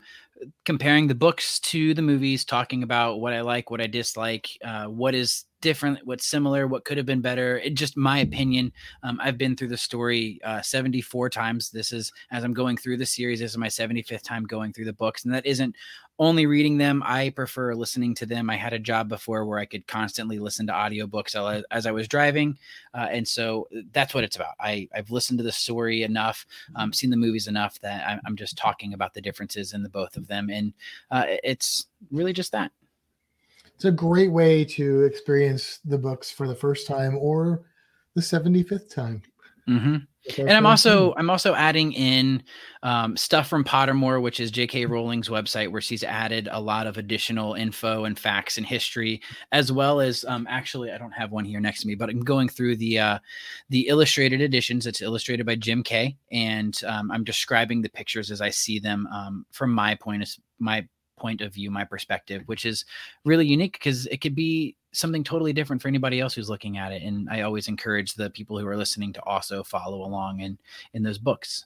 comparing 0.65 1.07
the 1.07 1.15
books 1.15 1.59
to 1.59 1.93
the 1.93 2.01
movies, 2.01 2.45
talking 2.45 2.83
about 2.83 3.19
what 3.19 3.33
I 3.33 3.41
like, 3.41 3.69
what 3.69 3.81
I 3.81 3.87
dislike, 3.87 4.49
uh, 4.63 4.85
what 4.85 5.13
is 5.15 5.45
different, 5.61 5.99
what's 6.05 6.25
similar, 6.25 6.67
what 6.67 6.85
could 6.85 6.97
have 6.97 7.05
been 7.05 7.21
better. 7.21 7.59
It 7.59 7.75
just 7.75 7.97
my 7.97 8.19
opinion. 8.19 8.71
Um, 9.03 9.19
I've 9.21 9.37
been 9.37 9.55
through 9.55 9.69
the 9.69 9.77
story 9.77 10.39
uh, 10.43 10.61
74 10.61 11.29
times. 11.29 11.69
This 11.69 11.91
is 11.91 12.11
as 12.31 12.43
I'm 12.43 12.53
going 12.53 12.77
through 12.77 12.97
the 12.97 13.05
series. 13.05 13.39
This 13.39 13.51
is 13.51 13.57
my 13.57 13.67
75th 13.67 14.23
time 14.23 14.43
going 14.43 14.73
through 14.73 14.85
the 14.85 14.93
books, 14.93 15.25
and 15.25 15.33
that 15.33 15.45
isn't 15.45 15.75
only 16.19 16.45
reading 16.45 16.77
them. 16.77 17.01
I 17.05 17.29
prefer 17.29 17.73
listening 17.73 18.13
to 18.15 18.25
them. 18.25 18.49
I 18.49 18.57
had 18.57 18.73
a 18.73 18.79
job 18.79 19.07
before 19.07 19.45
where 19.45 19.57
I 19.57 19.65
could 19.65 19.87
constantly 19.87 20.37
listen 20.37 20.67
to 20.67 20.73
audiobooks 20.73 21.63
as- 21.71 21.85
I 21.85 21.91
was 21.91 22.09
driving. 22.09 22.57
Uh, 22.93 23.07
and 23.09 23.25
so 23.25 23.67
that's 23.93 24.13
what 24.13 24.25
it's 24.25 24.35
about. 24.35 24.55
I, 24.59 24.89
I've 24.93 25.11
listened 25.11 25.39
to 25.39 25.43
the 25.43 25.51
story 25.51 26.03
enough, 26.03 26.45
um, 26.75 26.91
seen 26.91 27.09
the 27.09 27.15
movies 27.15 27.47
enough 27.47 27.79
that 27.79 28.05
I'm, 28.05 28.19
I'm 28.25 28.35
just 28.35 28.57
talking 28.57 28.93
about 28.93 29.13
the 29.13 29.21
differences 29.21 29.73
in 29.73 29.81
the 29.81 29.89
both 29.89 30.17
of 30.17 30.27
them. 30.27 30.49
And 30.49 30.73
uh, 31.09 31.23
it's 31.41 31.87
really 32.11 32.33
just 32.33 32.51
that. 32.51 32.71
It's 33.79 33.85
a 33.85 33.91
great 33.91 34.29
way 34.29 34.65
to 34.65 35.03
experience 35.03 35.79
the 35.85 35.97
books 35.97 36.29
for 36.29 36.49
the 36.49 36.55
first 36.55 36.85
time 36.85 37.17
or 37.17 37.63
the 38.13 38.19
75th 38.19 38.93
time. 38.93 39.21
hmm 39.65 39.99
and 40.37 40.51
I'm 40.51 40.65
also 40.65 40.99
Tony. 40.99 41.13
I'm 41.17 41.29
also 41.29 41.55
adding 41.55 41.93
in 41.93 42.43
um, 42.83 43.15
stuff 43.15 43.47
from 43.47 43.63
Pottermore, 43.63 44.21
which 44.21 44.41
is 44.41 44.51
J.K. 44.51 44.85
Rowling's 44.85 45.29
website, 45.29 45.71
where 45.71 45.79
she's 45.79 46.03
added 46.03 46.49
a 46.51 46.59
lot 46.59 46.87
of 46.87 46.97
additional 46.97 47.53
info 47.53 48.03
and 48.03 48.19
facts 48.19 48.57
and 48.57 48.67
history, 48.67 49.21
as 49.53 49.71
well 49.71 50.01
as 50.01 50.25
um, 50.25 50.45
actually 50.49 50.91
I 50.91 50.97
don't 50.97 51.13
have 51.13 51.31
one 51.31 51.45
here 51.45 51.61
next 51.61 51.81
to 51.81 51.87
me, 51.87 51.95
but 51.95 52.09
I'm 52.09 52.19
going 52.19 52.49
through 52.49 52.75
the 52.75 52.99
uh, 52.99 53.19
the 53.69 53.87
illustrated 53.87 54.41
editions. 54.41 54.87
It's 54.87 55.01
illustrated 55.01 55.45
by 55.45 55.55
Jim 55.55 55.83
Kay, 55.83 56.17
and 56.33 56.77
um, 56.85 57.11
I'm 57.11 57.23
describing 57.23 57.81
the 57.81 57.89
pictures 57.89 58.29
as 58.29 58.41
I 58.41 58.49
see 58.49 58.77
them 58.77 59.07
um, 59.07 59.45
from 59.51 59.71
my 59.71 59.95
point 59.95 60.21
of 60.21 60.29
my 60.59 60.85
point 61.19 61.41
of 61.41 61.53
view, 61.53 61.69
my 61.69 61.83
perspective, 61.83 62.43
which 62.47 62.65
is 62.65 62.85
really 63.25 63.45
unique 63.45 63.73
because 63.73 64.05
it 64.07 64.21
could 64.21 64.35
be 64.35 64.75
something 64.91 65.23
totally 65.23 65.53
different 65.53 65.81
for 65.81 65.87
anybody 65.87 66.19
else 66.19 66.33
who's 66.33 66.49
looking 66.49 66.77
at 66.77 66.91
it. 66.91 67.03
And 67.03 67.29
I 67.29 67.41
always 67.41 67.67
encourage 67.67 68.13
the 68.13 68.29
people 68.29 68.57
who 68.57 68.67
are 68.67 68.77
listening 68.77 69.13
to 69.13 69.23
also 69.23 69.63
follow 69.63 70.03
along 70.03 70.39
in 70.39 70.57
in 70.93 71.03
those 71.03 71.17
books. 71.17 71.65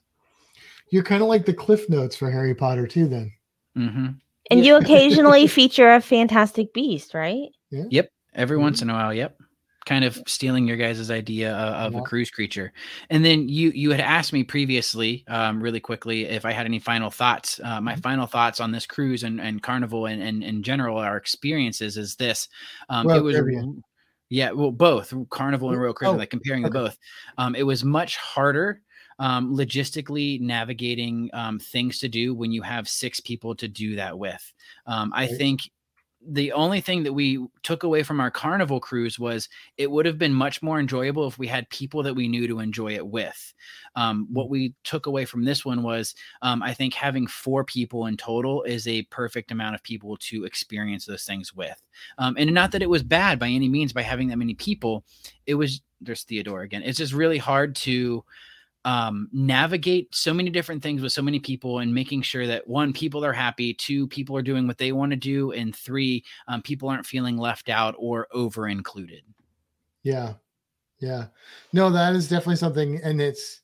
You're 0.90 1.04
kind 1.04 1.22
of 1.22 1.30
like 1.30 1.46
the 1.46 1.54
cliff 1.54 1.90
notes 1.90 2.16
for 2.16 2.30
Harry 2.30 2.54
Potter 2.54 2.88
too, 2.88 3.08
then. 3.08 3.32
hmm 3.76 4.08
And 4.52 4.60
Yeah. 4.60 4.64
you 4.64 4.76
occasionally 4.82 5.48
feature 5.48 5.94
a 5.94 6.02
fantastic 6.02 6.74
beast, 6.74 7.14
right? 7.14 7.50
Yep. 7.72 8.10
Every 8.36 8.58
once 8.58 8.82
in 8.82 8.90
a 8.90 8.94
while, 8.94 9.14
yep. 9.14 9.38
Kind 9.86 10.06
of 10.06 10.22
stealing 10.28 10.68
your 10.68 10.78
guys' 10.78 11.12
idea 11.12 11.54
of, 11.54 11.74
of 11.88 11.94
Yeah. 11.94 12.00
a 12.00 12.02
cruise 12.04 12.30
creature. 12.32 12.72
And 13.10 13.24
then 13.24 13.50
you 13.50 13.70
you 13.72 13.92
had 13.92 14.00
asked 14.00 14.34
me 14.34 14.44
previously, 14.44 15.24
um, 15.28 15.62
really 15.62 15.80
quickly, 15.80 16.26
if 16.26 16.46
I 16.46 16.52
had 16.52 16.66
any 16.66 16.80
final 16.80 17.10
thoughts. 17.10 17.60
Uh, 17.64 17.82
my 17.82 17.96
Mhm. 17.96 18.02
final 18.04 18.26
thoughts 18.28 18.60
on 18.60 18.72
this 18.72 18.86
cruise 18.86 19.24
and, 19.24 19.40
and 19.42 19.62
carnival 19.62 20.06
and, 20.06 20.22
and 20.22 20.44
in 20.44 20.64
general 20.64 20.98
our 20.98 21.18
experiences 21.18 21.98
is 21.98 22.16
this. 22.16 22.48
Um, 22.90 23.08
Royal 23.08 23.20
it 23.20 23.24
was 23.24 23.36
Caribbean. 23.36 23.84
yeah, 24.30 24.52
well, 24.52 24.72
both 24.72 25.14
carnival 25.30 25.72
and 25.72 25.80
Royal 25.82 25.94
Caribbean, 25.94 26.16
oh, 26.16 26.20
like 26.20 26.30
comparing 26.30 26.64
the 26.64 26.72
both. 26.72 26.98
Um, 27.38 27.56
it 27.56 27.64
was 27.64 27.84
much 27.84 28.18
harder 28.18 28.82
um, 29.20 29.56
logistically 29.56 30.40
navigating 30.42 31.30
um, 31.34 31.60
things 31.60 32.00
to 32.00 32.10
do 32.10 32.34
when 32.34 32.52
you 32.52 32.62
have 32.62 32.90
six 32.90 33.20
people 33.20 33.56
to 33.56 33.68
do 33.68 33.96
that 33.96 34.18
with. 34.18 34.52
Um, 34.88 35.12
I 35.16 35.28
think 35.28 35.70
the 36.28 36.52
only 36.52 36.82
thing 36.82 37.04
that 37.04 37.14
we 37.14 37.46
took 37.64 37.84
away 37.84 38.04
from 38.04 38.20
our 38.20 38.32
carnival 38.32 38.80
cruise 38.80 39.20
was 39.20 39.50
it 39.78 39.90
would 39.90 40.06
have 40.06 40.18
been 40.18 40.34
much 40.34 40.62
more 40.62 40.80
enjoyable 40.80 41.28
if 41.28 41.38
we 41.38 41.48
had 41.48 41.70
people 41.70 42.04
that 42.04 42.16
we 42.16 42.28
knew 42.28 42.48
to 42.48 42.60
enjoy 42.60 42.94
it 42.94 43.06
with. 43.06 43.54
Um, 43.96 44.28
what 44.32 44.50
we 44.50 44.74
took 44.84 45.06
away 45.06 45.26
from 45.26 45.44
this 45.44 45.66
one 45.66 45.84
was 45.84 46.16
um, 46.42 46.64
I 46.64 46.74
think 46.74 46.94
having 46.94 47.28
four 47.28 47.64
people 47.64 48.06
in 48.06 48.18
total 48.18 48.64
is 48.64 48.88
a 48.88 49.04
perfect 49.04 49.52
amount 49.52 49.76
of 49.76 49.84
people 49.84 50.18
to 50.18 50.46
experience 50.46 51.06
those 51.06 51.26
things 51.26 51.54
with. 51.54 51.82
Um, 52.18 52.36
and 52.38 52.54
not 52.54 52.72
that 52.72 52.82
it 52.82 52.90
was 52.90 53.04
bad 53.04 53.40
by 53.40 53.50
any 53.50 53.70
means 53.70 53.94
by 53.94 54.02
having 54.02 54.28
that 54.30 54.38
many 54.38 54.54
people. 54.54 55.04
It 55.46 55.56
was 55.56 55.82
there's 56.02 56.24
Theodore 56.24 56.62
again. 56.62 56.84
It's 56.84 56.98
just 56.98 57.14
really 57.14 57.38
hard 57.38 57.76
to 57.78 58.24
um, 58.86 59.30
navigate 59.32 60.14
so 60.14 60.34
many 60.34 60.50
different 60.50 60.84
things 60.84 61.02
with 61.02 61.12
so 61.12 61.22
many 61.22 61.40
people 61.40 61.80
and 61.80 61.94
making 61.94 62.22
sure 62.22 62.46
that 62.48 62.68
one 62.68 62.94
people 62.94 63.24
are 63.24 63.34
happy 63.34 63.74
two 63.74 64.08
people 64.08 64.36
are 64.36 64.42
doing 64.42 64.68
what 64.68 64.78
they 64.78 64.92
want 64.92 65.12
to 65.12 65.16
do 65.16 65.52
and 65.52 65.76
three 65.76 66.24
um, 66.48 66.62
people 66.62 66.90
aren't 66.90 67.06
feeling 67.06 67.38
left 67.38 67.70
out 67.70 67.96
or 67.98 68.28
over 68.32 68.68
included 68.68 69.24
Yeah. 70.04 70.34
Yeah. 71.00 71.26
No, 71.74 71.90
that 71.90 72.16
is 72.16 72.30
definitely 72.30 72.56
something. 72.58 73.02
And 73.04 73.22
it's, 73.22 73.62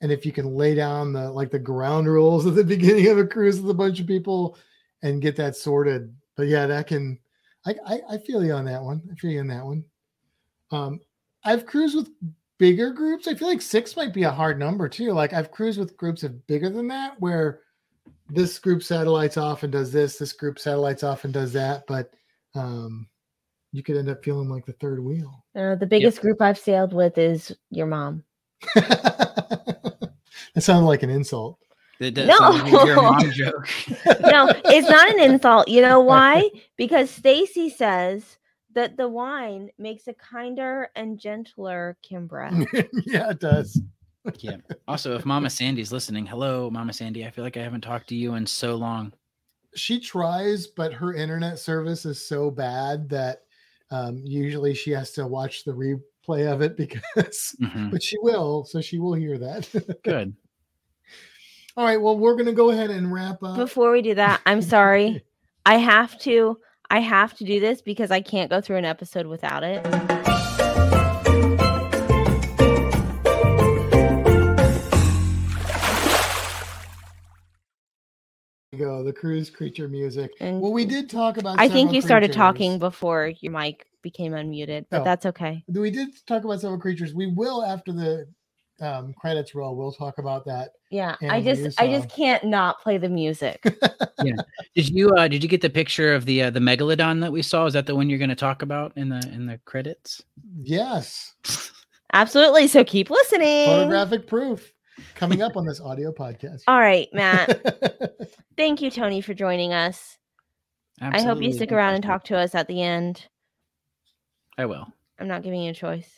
and 0.00 0.12
if 0.12 0.26
you 0.26 0.32
can 0.32 0.54
lay 0.54 0.74
down 0.74 1.12
the 1.12 1.30
like 1.30 1.50
the 1.50 1.58
ground 1.58 2.06
rules 2.06 2.46
at 2.46 2.54
the 2.54 2.64
beginning 2.76 3.08
of 3.08 3.18
a 3.18 3.26
cruise 3.26 3.60
with 3.60 3.70
a 3.70 3.74
bunch 3.74 3.98
of 3.98 4.06
people 4.06 4.56
and 5.02 5.22
get 5.22 5.36
that 5.36 5.56
sorted. 5.56 6.14
But 6.36 6.48
yeah, 6.48 6.66
that 6.66 6.86
can, 6.86 7.18
I, 7.64 7.74
I, 7.86 8.00
I 8.10 8.18
feel 8.18 8.44
you 8.44 8.52
on 8.52 8.66
that 8.66 8.82
one. 8.82 9.02
I 9.10 9.14
feel 9.16 9.30
you 9.30 9.40
on 9.40 9.48
that 9.48 9.64
one. 9.64 9.84
Um, 10.70 11.00
I've 11.44 11.66
cruised 11.66 11.96
with 11.96 12.10
bigger 12.58 12.90
groups. 12.92 13.28
I 13.28 13.34
feel 13.34 13.48
like 13.48 13.62
six 13.62 13.96
might 13.96 14.12
be 14.14 14.22
a 14.24 14.30
hard 14.30 14.58
number 14.58 14.88
too. 14.88 15.12
Like 15.12 15.32
I've 15.32 15.50
cruised 15.50 15.78
with 15.78 15.96
groups 15.96 16.22
of 16.22 16.46
bigger 16.46 16.70
than 16.70 16.88
that, 16.88 17.20
where 17.20 17.60
this 18.28 18.58
group 18.58 18.82
satellites 18.82 19.36
off 19.36 19.62
and 19.62 19.72
does 19.72 19.92
this, 19.92 20.18
this 20.18 20.32
group 20.32 20.58
satellites 20.58 21.02
off 21.02 21.24
and 21.24 21.32
does 21.32 21.52
that. 21.52 21.84
But 21.86 22.12
um, 22.54 23.06
you 23.72 23.82
could 23.82 23.96
end 23.96 24.08
up 24.08 24.24
feeling 24.24 24.48
like 24.48 24.66
the 24.66 24.72
third 24.74 25.02
wheel. 25.04 25.44
Uh, 25.54 25.74
the 25.74 25.86
biggest 25.86 26.20
group 26.20 26.40
I've 26.40 26.58
sailed 26.58 26.92
with 26.92 27.18
is 27.18 27.54
your 27.70 27.86
mom. 27.86 28.24
that 28.74 30.10
sounded 30.58 30.86
like 30.86 31.02
an 31.02 31.10
insult. 31.10 31.58
That- 31.98 32.14
that 32.14 32.26
No. 32.26 32.50
like 32.50 33.26
your 33.26 33.32
joke 33.32 33.68
No, 34.20 34.50
it's 34.66 34.88
not 34.88 35.10
an 35.10 35.20
insult. 35.20 35.68
You 35.68 35.80
know 35.82 36.00
why? 36.00 36.50
Because 36.76 37.10
Stacy 37.10 37.70
says 37.70 38.36
that 38.76 38.96
the 38.96 39.08
wine 39.08 39.68
makes 39.78 40.06
a 40.06 40.14
kinder 40.14 40.88
and 40.94 41.18
gentler 41.18 41.96
Kimber. 42.02 42.50
yeah, 43.04 43.30
it 43.30 43.40
does. 43.40 43.80
yeah 44.40 44.56
also 44.88 45.14
if 45.16 45.24
mama 45.24 45.48
sandy's 45.48 45.92
listening 45.92 46.26
hello 46.26 46.68
mama 46.70 46.92
sandy 46.92 47.24
i 47.24 47.30
feel 47.30 47.44
like 47.44 47.56
i 47.56 47.62
haven't 47.62 47.80
talked 47.80 48.08
to 48.08 48.14
you 48.16 48.34
in 48.34 48.44
so 48.44 48.74
long 48.74 49.12
She 49.76 50.00
tries, 50.00 50.66
but 50.66 50.92
her 50.92 51.14
internet 51.14 51.58
service 51.58 52.04
is 52.06 52.26
so 52.26 52.50
bad 52.50 53.08
that 53.10 53.42
um, 53.92 54.20
usually 54.24 54.74
she 54.74 54.90
has 54.90 55.12
to 55.12 55.26
watch 55.28 55.62
the 55.64 55.70
replay 55.72 56.50
of 56.52 56.60
it 56.60 56.76
because, 56.76 57.54
Mhm. 57.62 57.90
but 57.92 58.02
she 58.02 58.16
will, 58.20 58.64
so 58.64 58.80
she 58.80 58.98
will 58.98 59.14
hear 59.14 59.38
that. 59.38 59.68
good 60.02 60.34
All 61.76 61.84
right, 61.84 62.00
well, 62.00 62.18
we're 62.18 62.36
gonna 62.36 62.52
go 62.52 62.70
ahead 62.70 62.90
and 62.90 63.12
wrap 63.12 63.42
up. 63.42 63.56
Before 63.56 63.92
we 63.92 64.02
do 64.02 64.14
that, 64.14 64.40
I'm 64.46 64.62
sorry. 64.62 65.22
I 65.66 65.76
have 65.76 66.18
to 66.20 66.58
I 66.90 67.00
have 67.00 67.34
to 67.38 67.44
do 67.44 67.60
this 67.60 67.82
because 67.82 68.10
I 68.10 68.20
can't 68.20 68.50
go 68.50 68.60
through 68.60 68.76
an 68.76 68.84
episode 68.84 69.26
without 69.26 69.62
it. 69.64 69.84
go 78.76 79.02
the 79.02 79.12
cruise 79.12 79.48
creature 79.48 79.88
music. 79.88 80.32
And 80.38 80.60
Well, 80.60 80.72
we 80.72 80.84
did 80.84 81.08
talk 81.08 81.38
about. 81.38 81.58
I 81.58 81.68
think 81.68 81.92
you 81.92 82.02
started 82.02 82.28
creatures. 82.28 82.36
talking 82.36 82.78
before 82.78 83.32
your 83.40 83.52
mic 83.52 83.86
became 84.02 84.32
unmuted, 84.32 84.84
but 84.90 85.02
that's 85.02 85.24
okay. 85.26 85.64
We 85.66 85.90
did 85.90 86.10
talk 86.26 86.44
about 86.44 86.60
several 86.60 86.78
creatures. 86.78 87.14
We 87.14 87.26
will 87.26 87.64
after 87.64 87.92
the 87.92 88.26
um, 88.80 89.14
credits 89.14 89.54
roll. 89.54 89.76
We'll 89.76 89.92
talk 89.92 90.18
about 90.18 90.44
that. 90.46 90.70
Yeah, 90.90 91.16
I 91.22 91.38
you 91.38 91.54
just 91.54 91.80
I 91.80 91.86
just 91.88 92.08
can't 92.08 92.44
not 92.44 92.80
play 92.80 92.98
the 92.98 93.08
music. 93.08 93.64
Yeah. 94.24 94.36
Did 94.74 94.88
you 94.88 95.10
uh 95.10 95.28
did 95.28 95.42
you 95.42 95.48
get 95.48 95.60
the 95.60 95.68
picture 95.68 96.14
of 96.14 96.24
the 96.24 96.44
uh, 96.44 96.50
the 96.50 96.58
megalodon 96.58 97.20
that 97.20 97.30
we 97.30 97.42
saw 97.42 97.66
is 97.66 97.74
that 97.74 97.84
the 97.84 97.94
one 97.94 98.08
you're 98.08 98.18
going 98.18 98.30
to 98.30 98.34
talk 98.34 98.62
about 98.62 98.92
in 98.96 99.10
the 99.10 99.18
in 99.30 99.44
the 99.44 99.58
credits 99.66 100.22
Yes, 100.58 101.34
Absolutely. 102.14 102.66
So 102.66 102.82
keep 102.82 103.10
listening. 103.10 103.66
photographic 103.66 104.26
proof 104.26 104.72
coming 105.14 105.42
up 105.42 105.56
on 105.58 105.66
this 105.66 105.82
audio 105.82 106.12
podcast. 106.12 106.62
All 106.66 106.78
right, 106.80 107.08
Matt. 107.12 107.60
Thank 108.56 108.80
you, 108.80 108.90
Tony, 108.90 109.20
for 109.20 109.34
joining 109.34 109.74
us. 109.74 110.16
I 111.00 111.20
hope 111.22 111.42
you 111.42 111.52
stick 111.52 111.70
around 111.72 111.94
and 111.94 112.02
talk 112.02 112.24
to 112.24 112.38
us 112.38 112.54
at 112.54 112.68
the 112.68 112.82
end. 112.82 113.26
i 114.56 114.64
will 114.64 114.88
I'm 115.18 115.28
not 115.28 115.42
giving 115.42 115.60
you 115.60 115.72
a 115.72 115.74
choice. 115.74 116.08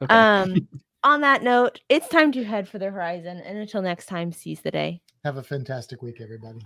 okay 0.00 0.14
Um, 0.14 0.66
on 1.04 1.20
that 1.20 1.42
note, 1.42 1.80
it's 1.88 2.08
time 2.08 2.32
to 2.32 2.42
head 2.42 2.68
for 2.68 2.78
the 2.78 2.90
horizon. 2.90 3.40
And 3.44 3.58
until 3.58 3.82
next 3.82 4.06
time, 4.06 4.32
seize 4.32 4.62
the 4.62 4.70
day. 4.70 5.02
Have 5.24 5.36
a 5.36 5.42
fantastic 5.42 6.02
week, 6.02 6.20
everybody. 6.20 6.60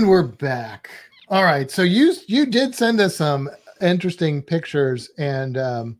And 0.00 0.08
we're 0.08 0.22
back. 0.22 0.88
All 1.28 1.44
right. 1.44 1.70
So 1.70 1.82
you 1.82 2.14
you 2.26 2.46
did 2.46 2.74
send 2.74 3.02
us 3.02 3.16
some 3.16 3.50
interesting 3.82 4.40
pictures 4.40 5.10
and 5.18 5.58
um 5.58 5.98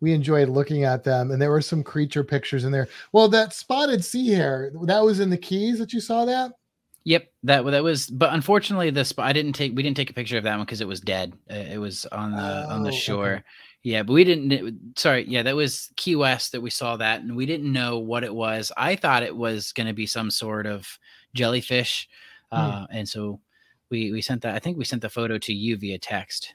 we 0.00 0.14
enjoyed 0.14 0.48
looking 0.48 0.84
at 0.84 1.04
them 1.04 1.30
and 1.30 1.40
there 1.40 1.50
were 1.50 1.60
some 1.60 1.82
creature 1.84 2.24
pictures 2.24 2.64
in 2.64 2.72
there. 2.72 2.88
Well, 3.12 3.28
that 3.28 3.52
spotted 3.52 4.02
sea 4.02 4.30
hare, 4.30 4.72
that 4.84 5.04
was 5.04 5.20
in 5.20 5.28
the 5.28 5.36
keys 5.36 5.78
that 5.78 5.92
you 5.92 6.00
saw 6.00 6.24
that? 6.24 6.52
Yep, 7.04 7.30
that 7.42 7.66
that 7.66 7.84
was. 7.84 8.06
But 8.06 8.32
unfortunately, 8.32 8.88
the 8.88 9.04
spot 9.04 9.26
I 9.26 9.34
didn't 9.34 9.52
take. 9.52 9.76
We 9.76 9.82
didn't 9.82 9.98
take 9.98 10.08
a 10.08 10.14
picture 10.14 10.38
of 10.38 10.44
that 10.44 10.56
one 10.56 10.64
because 10.64 10.80
it 10.80 10.88
was 10.88 11.02
dead. 11.02 11.34
Uh, 11.50 11.56
it 11.56 11.78
was 11.78 12.06
on 12.06 12.32
the 12.32 12.38
on 12.38 12.80
Oh, 12.80 12.82
the 12.84 12.88
okay. 12.88 12.96
shore. 12.96 13.44
Yeah, 13.82 14.04
but 14.04 14.14
we 14.14 14.24
didn't. 14.24 14.98
Sorry, 14.98 15.26
yeah, 15.28 15.42
that 15.42 15.54
was 15.54 15.90
Key 15.96 16.16
West 16.16 16.52
that 16.52 16.62
we 16.62 16.70
saw 16.70 16.96
that, 16.96 17.20
and 17.20 17.36
we 17.36 17.44
didn't 17.44 17.70
know 17.70 17.98
what 17.98 18.24
it 18.24 18.34
was. 18.34 18.72
I 18.74 18.96
thought 18.96 19.22
it 19.22 19.36
was 19.36 19.72
going 19.72 19.86
to 19.86 19.92
be 19.92 20.06
some 20.06 20.30
sort 20.30 20.66
of 20.66 20.88
jellyfish, 21.34 22.08
Hmm. 22.52 22.58
uh, 22.58 22.86
and 22.90 23.08
so 23.08 23.40
we 23.90 24.12
we 24.12 24.20
sent 24.22 24.42
that. 24.42 24.54
I 24.54 24.58
think 24.58 24.78
we 24.78 24.84
sent 24.84 25.02
the 25.02 25.08
photo 25.10 25.38
to 25.38 25.52
you 25.52 25.76
via 25.76 25.98
text. 25.98 26.54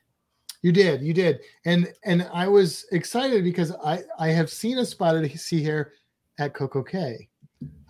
You 0.61 0.71
did, 0.71 1.01
you 1.01 1.13
did. 1.13 1.39
And 1.65 1.91
and 2.05 2.29
I 2.33 2.47
was 2.47 2.85
excited 2.91 3.43
because 3.43 3.71
I 3.83 4.03
I 4.19 4.29
have 4.29 4.49
seen 4.49 4.77
a 4.77 4.85
spotted 4.85 5.39
sea 5.39 5.63
hare 5.63 5.93
at 6.39 6.53
Coco 6.53 6.83
Cay. 6.83 7.29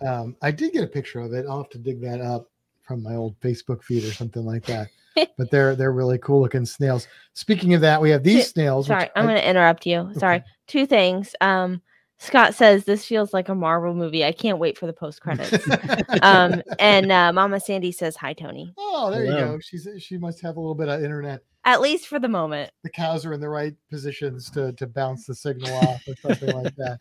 Um, 0.06 0.36
I 0.42 0.50
did 0.50 0.72
get 0.72 0.84
a 0.84 0.88
picture 0.88 1.20
of 1.20 1.32
it. 1.32 1.46
I'll 1.48 1.58
have 1.62 1.70
to 1.70 1.78
dig 1.78 2.00
that 2.02 2.20
up 2.20 2.50
from 2.82 3.02
my 3.02 3.14
old 3.14 3.38
Facebook 3.40 3.82
feed 3.82 4.04
or 4.04 4.12
something 4.12 4.44
like 4.44 4.64
that. 4.66 4.88
but 5.36 5.50
they're 5.50 5.76
they're 5.76 5.92
really 5.92 6.18
cool 6.18 6.40
looking 6.40 6.64
snails. 6.64 7.06
Speaking 7.34 7.74
of 7.74 7.80
that, 7.82 8.00
we 8.00 8.10
have 8.10 8.22
these 8.22 8.48
snails. 8.48 8.86
Sorry, 8.86 9.10
I'm 9.14 9.24
I- 9.24 9.32
going 9.32 9.42
to 9.42 9.48
interrupt 9.48 9.86
you. 9.86 10.10
Sorry. 10.16 10.36
Okay. 10.36 10.44
Two 10.66 10.86
things. 10.86 11.34
Um, 11.40 11.82
Scott 12.22 12.54
says 12.54 12.84
this 12.84 13.04
feels 13.04 13.32
like 13.32 13.48
a 13.48 13.54
Marvel 13.54 13.94
movie. 13.94 14.24
I 14.24 14.30
can't 14.30 14.58
wait 14.58 14.78
for 14.78 14.86
the 14.86 14.92
post 14.92 15.20
credits. 15.20 15.66
um, 16.22 16.62
and 16.78 17.10
uh, 17.10 17.32
Mama 17.32 17.58
Sandy 17.58 17.90
says 17.90 18.14
hi, 18.14 18.32
Tony. 18.32 18.72
oh, 18.78 19.10
there 19.10 19.24
you 19.24 19.32
go. 19.32 19.58
She's 19.60 19.88
she 19.98 20.16
must 20.18 20.40
have 20.40 20.56
a 20.56 20.60
little 20.60 20.76
bit 20.76 20.88
of 20.88 21.02
internet. 21.02 21.42
At 21.64 21.80
least 21.80 22.06
for 22.06 22.20
the 22.20 22.28
moment. 22.28 22.70
The 22.84 22.90
cows 22.90 23.26
are 23.26 23.32
in 23.32 23.40
the 23.40 23.48
right 23.48 23.74
positions 23.90 24.50
to 24.50 24.72
to 24.74 24.86
bounce 24.86 25.26
the 25.26 25.34
signal 25.34 25.74
off 25.78 26.00
or 26.06 26.14
something 26.14 26.62
like 26.62 26.76
that. 26.76 27.00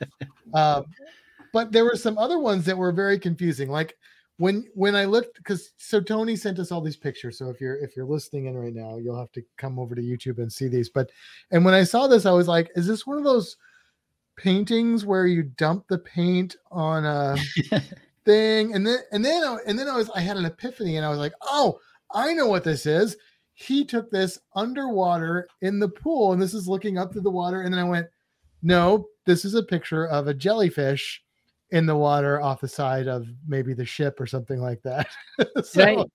Um, 0.56 0.86
but 1.54 1.72
there 1.72 1.86
were 1.86 1.96
some 1.96 2.18
other 2.18 2.40
ones 2.40 2.66
that 2.66 2.78
were 2.78 2.92
very 2.92 3.20
confusing. 3.20 3.70
Like 3.70 3.96
when 4.38 4.66
when 4.74 4.96
I 4.96 5.06
looked 5.06 5.38
because 5.38 5.72
so 5.78 6.02
Tony 6.02 6.36
sent 6.36 6.58
us 6.58 6.72
all 6.72 6.82
these 6.82 6.98
pictures. 6.98 7.38
So 7.38 7.50
if 7.50 7.62
you're 7.62 7.78
if 7.78 7.96
you're 7.96 8.06
listening 8.06 8.48
in 8.48 8.58
right 8.58 8.74
now, 8.74 8.98
you'll 8.98 9.20
have 9.20 9.32
to 9.34 9.44
come 9.58 9.78
over 9.78 9.94
to 9.94 10.02
YouTube 10.02 10.40
and 10.40 10.52
see 10.52 10.68
these. 10.68 10.90
But 10.90 11.12
and 11.52 11.64
when 11.64 11.76
I 11.76 11.84
saw 11.84 12.08
this, 12.08 12.26
I 12.26 12.32
was 12.32 12.48
like, 12.48 12.72
is 12.76 12.88
this 12.88 13.06
one 13.06 13.20
of 13.20 13.24
those 13.24 13.56
paintings 14.38 15.06
where 15.06 15.28
you 15.28 15.44
dump 15.44 15.88
the 15.88 16.00
paint 16.00 16.56
on 16.72 17.06
a 17.06 17.38
thing? 18.26 18.74
And 18.74 18.86
then 18.86 19.00
and 19.12 19.24
then 19.24 19.44
I, 19.44 19.58
and 19.66 19.78
then 19.78 19.88
I 19.88 19.96
was 19.96 20.10
I 20.12 20.22
had 20.22 20.38
an 20.38 20.46
epiphany 20.46 20.98
and 20.98 21.06
I 21.06 21.10
was 21.10 21.20
like, 21.20 21.34
oh, 21.42 21.80
I 22.14 22.34
know 22.34 22.48
what 22.48 22.64
this 22.64 22.86
is. 22.86 23.18
He 23.54 23.86
took 23.86 24.10
this 24.10 24.40
underwater 24.56 25.48
in 25.62 25.80
the 25.80 25.90
pool, 25.90 26.34
and 26.34 26.42
this 26.42 26.54
is 26.54 26.68
looking 26.68 26.98
up 26.98 27.12
through 27.12 27.22
the 27.22 27.30
water. 27.30 27.62
And 27.62 27.74
then 27.74 27.80
I 27.80 27.88
went, 27.88 28.08
no, 28.64 29.08
this 29.26 29.46
is 29.46 29.54
a 29.54 29.64
picture 29.64 30.08
of 30.08 30.28
a 30.28 30.34
jellyfish 30.34 31.22
in 31.70 31.86
the 31.86 31.96
water 31.96 32.42
off 32.42 32.62
the 32.62 32.68
side 32.68 33.08
of 33.08 33.28
maybe 33.48 33.74
the 33.74 33.86
ship 33.86 34.20
or 34.20 34.26
something 34.26 34.60
like 34.60 34.82
that. 34.84 35.08
so, 35.64 35.84
I, 35.84 36.06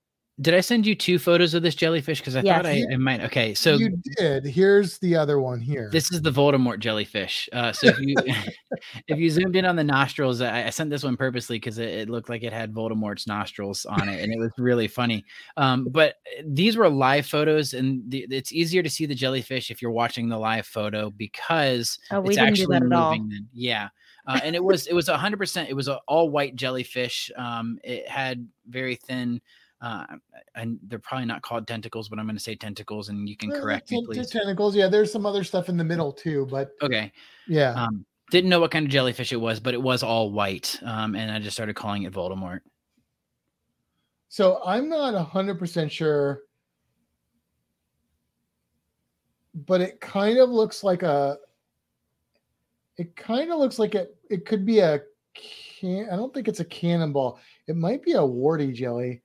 did 0.40 0.52
I 0.54 0.60
send 0.60 0.84
you 0.86 0.94
two 0.94 1.18
photos 1.18 1.54
of 1.54 1.62
this 1.62 1.74
jellyfish? 1.74 2.20
Because 2.20 2.36
I 2.36 2.42
Yes. 2.42 2.56
thought 2.56 2.66
I, 2.66 2.84
I 2.92 2.96
might. 2.96 3.22
Okay, 3.22 3.54
so 3.54 3.76
you 3.76 3.98
did. 4.18 4.44
Here's 4.44 4.98
the 4.98 5.16
other 5.16 5.40
one 5.40 5.60
here. 5.60 5.88
this 5.92 6.12
is 6.12 6.20
the 6.20 6.30
Voldemort 6.30 6.78
jellyfish. 6.78 7.48
Uh, 7.54 7.72
so 7.72 7.86
if 7.88 7.98
you 8.00 8.14
if 9.08 9.18
you 9.18 9.30
zoomed 9.30 9.56
in 9.56 9.64
on 9.64 9.76
the 9.76 9.84
nostrils, 9.84 10.40
I, 10.42 10.66
I 10.66 10.70
sent 10.70 10.90
this 10.90 11.02
one 11.02 11.16
purposely 11.16 11.56
because 11.56 11.78
it, 11.78 11.88
it 11.88 12.10
looked 12.10 12.28
like 12.28 12.42
it 12.42 12.52
had 12.52 12.74
Voldemort's 12.74 13.26
nostrils 13.26 13.86
on 13.86 14.08
it, 14.10 14.22
and 14.22 14.32
it 14.32 14.38
was 14.38 14.50
really 14.58 14.88
funny. 14.88 15.24
Um, 15.56 15.86
but 15.90 16.16
these 16.44 16.76
were 16.76 16.88
live 16.90 17.26
photos, 17.26 17.72
and 17.72 18.02
the, 18.10 18.26
it's 18.30 18.52
easier 18.52 18.82
to 18.82 18.90
see 18.90 19.06
the 19.06 19.14
jellyfish 19.14 19.70
if 19.70 19.80
you're 19.80 19.90
watching 19.90 20.28
the 20.28 20.38
live 20.38 20.66
photo 20.66 21.10
because 21.10 21.98
Oh, 22.10 22.20
we 22.20 22.28
it's 22.28 22.36
didn't 22.36 22.54
do 22.56 22.62
actually 22.62 22.78
that 22.78 22.86
at 22.86 22.92
all. 22.92 23.10
moving. 23.12 23.28
Then. 23.30 23.48
Yeah. 23.54 23.88
Uh, 24.26 24.40
and 24.42 24.56
it 24.56 24.62
was 24.62 24.86
it 24.88 24.92
was 24.92 25.08
a 25.08 25.16
hundred 25.16 25.36
percent. 25.38 25.70
It 25.70 25.74
was 25.74 25.88
a 25.88 25.98
all 26.08 26.28
white 26.28 26.56
jellyfish. 26.56 27.30
Um, 27.36 27.78
it 27.84 28.08
had 28.08 28.46
very 28.68 28.96
thin. 28.96 29.40
Uh, 29.80 30.06
and 30.54 30.78
they're 30.84 30.98
probably 30.98 31.26
not 31.26 31.42
called 31.42 31.66
tentacles, 31.66 32.08
but 32.08 32.18
I'm 32.18 32.24
going 32.24 32.36
to 32.36 32.42
say 32.42 32.54
tentacles, 32.54 33.10
and 33.10 33.28
you 33.28 33.36
can 33.36 33.50
correct 33.50 33.90
me, 33.90 34.04
please. 34.06 34.30
Tentacles. 34.30 34.74
Yeah, 34.74 34.88
there's 34.88 35.12
some 35.12 35.26
other 35.26 35.44
stuff 35.44 35.68
in 35.68 35.76
the 35.76 35.84
middle 35.84 36.12
too, 36.12 36.46
but 36.50 36.70
Okay. 36.82 37.12
yeah. 37.46 37.72
Um, 37.72 38.06
didn't 38.30 38.50
know 38.50 38.58
what 38.58 38.70
kind 38.70 38.86
of 38.86 38.90
jellyfish 38.90 39.32
it 39.32 39.36
was, 39.36 39.60
but 39.60 39.74
it 39.74 39.82
was 39.82 40.02
all 40.02 40.32
white. 40.32 40.80
Um, 40.82 41.14
and 41.14 41.30
I 41.30 41.38
just 41.38 41.56
started 41.56 41.76
calling 41.76 42.04
it 42.04 42.12
Voldemort. 42.12 42.60
So 44.28 44.60
I'm 44.64 44.88
not 44.88 45.14
a 45.14 45.22
hundred 45.22 45.58
percent 45.58 45.92
sure, 45.92 46.42
but 49.54 49.80
it 49.80 50.00
kind 50.00 50.38
of 50.38 50.50
looks 50.50 50.82
like 50.82 51.02
a. 51.02 51.38
It 52.96 53.14
kind 53.14 53.52
of 53.52 53.58
looks 53.58 53.78
like 53.78 53.94
it. 53.94 54.16
It 54.30 54.46
could 54.46 54.64
be 54.66 54.80
a 54.80 55.00
can. 55.34 56.08
I 56.10 56.16
don't 56.16 56.34
think 56.34 56.48
it's 56.48 56.60
a 56.60 56.64
cannonball. 56.64 57.38
It 57.68 57.76
might 57.76 58.02
be 58.02 58.12
a 58.12 58.24
warty 58.24 58.72
jelly. 58.72 59.22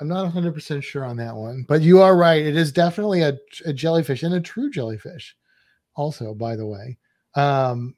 I'm 0.00 0.08
not 0.08 0.22
100 0.22 0.54
percent 0.54 0.84
sure 0.84 1.04
on 1.04 1.16
that 1.16 1.34
one, 1.34 1.64
but 1.68 1.82
you 1.82 2.00
are 2.00 2.16
right. 2.16 2.44
It 2.44 2.56
is 2.56 2.70
definitely 2.72 3.22
a, 3.22 3.36
a 3.66 3.72
jellyfish 3.72 4.22
and 4.22 4.34
a 4.34 4.40
true 4.40 4.70
jellyfish. 4.70 5.36
Also, 5.96 6.34
by 6.34 6.54
the 6.54 6.66
way, 6.66 6.96
um, 7.34 7.96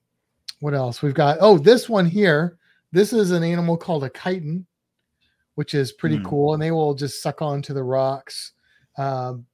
what 0.60 0.72
else 0.74 1.02
we've 1.02 1.14
got? 1.14 1.38
Oh, 1.40 1.58
this 1.58 1.88
one 1.88 2.06
here. 2.06 2.56
This 2.92 3.12
is 3.12 3.30
an 3.30 3.42
animal 3.44 3.76
called 3.76 4.04
a 4.04 4.10
chiton 4.10 4.64
which 5.56 5.74
is 5.74 5.92
pretty 5.92 6.16
Hmm. 6.16 6.24
cool, 6.24 6.54
and 6.54 6.62
they 6.62 6.70
will 6.70 6.94
just 6.94 7.20
suck 7.20 7.42
onto 7.42 7.74
the 7.74 7.82
rocks. 7.82 8.52
Um, 8.96 9.44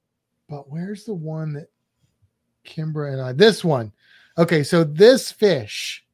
but 0.49 0.71
where's 0.71 1.05
the 1.05 1.15
one 1.15 1.55
that 1.55 1.67
Kimber 2.63 3.09
and 3.09 3.21
I? 3.21 3.33
This 3.33 3.65
one. 3.65 3.93
Okay, 4.39 4.63
so 4.63 4.85
this 4.85 5.33
fish 5.33 6.05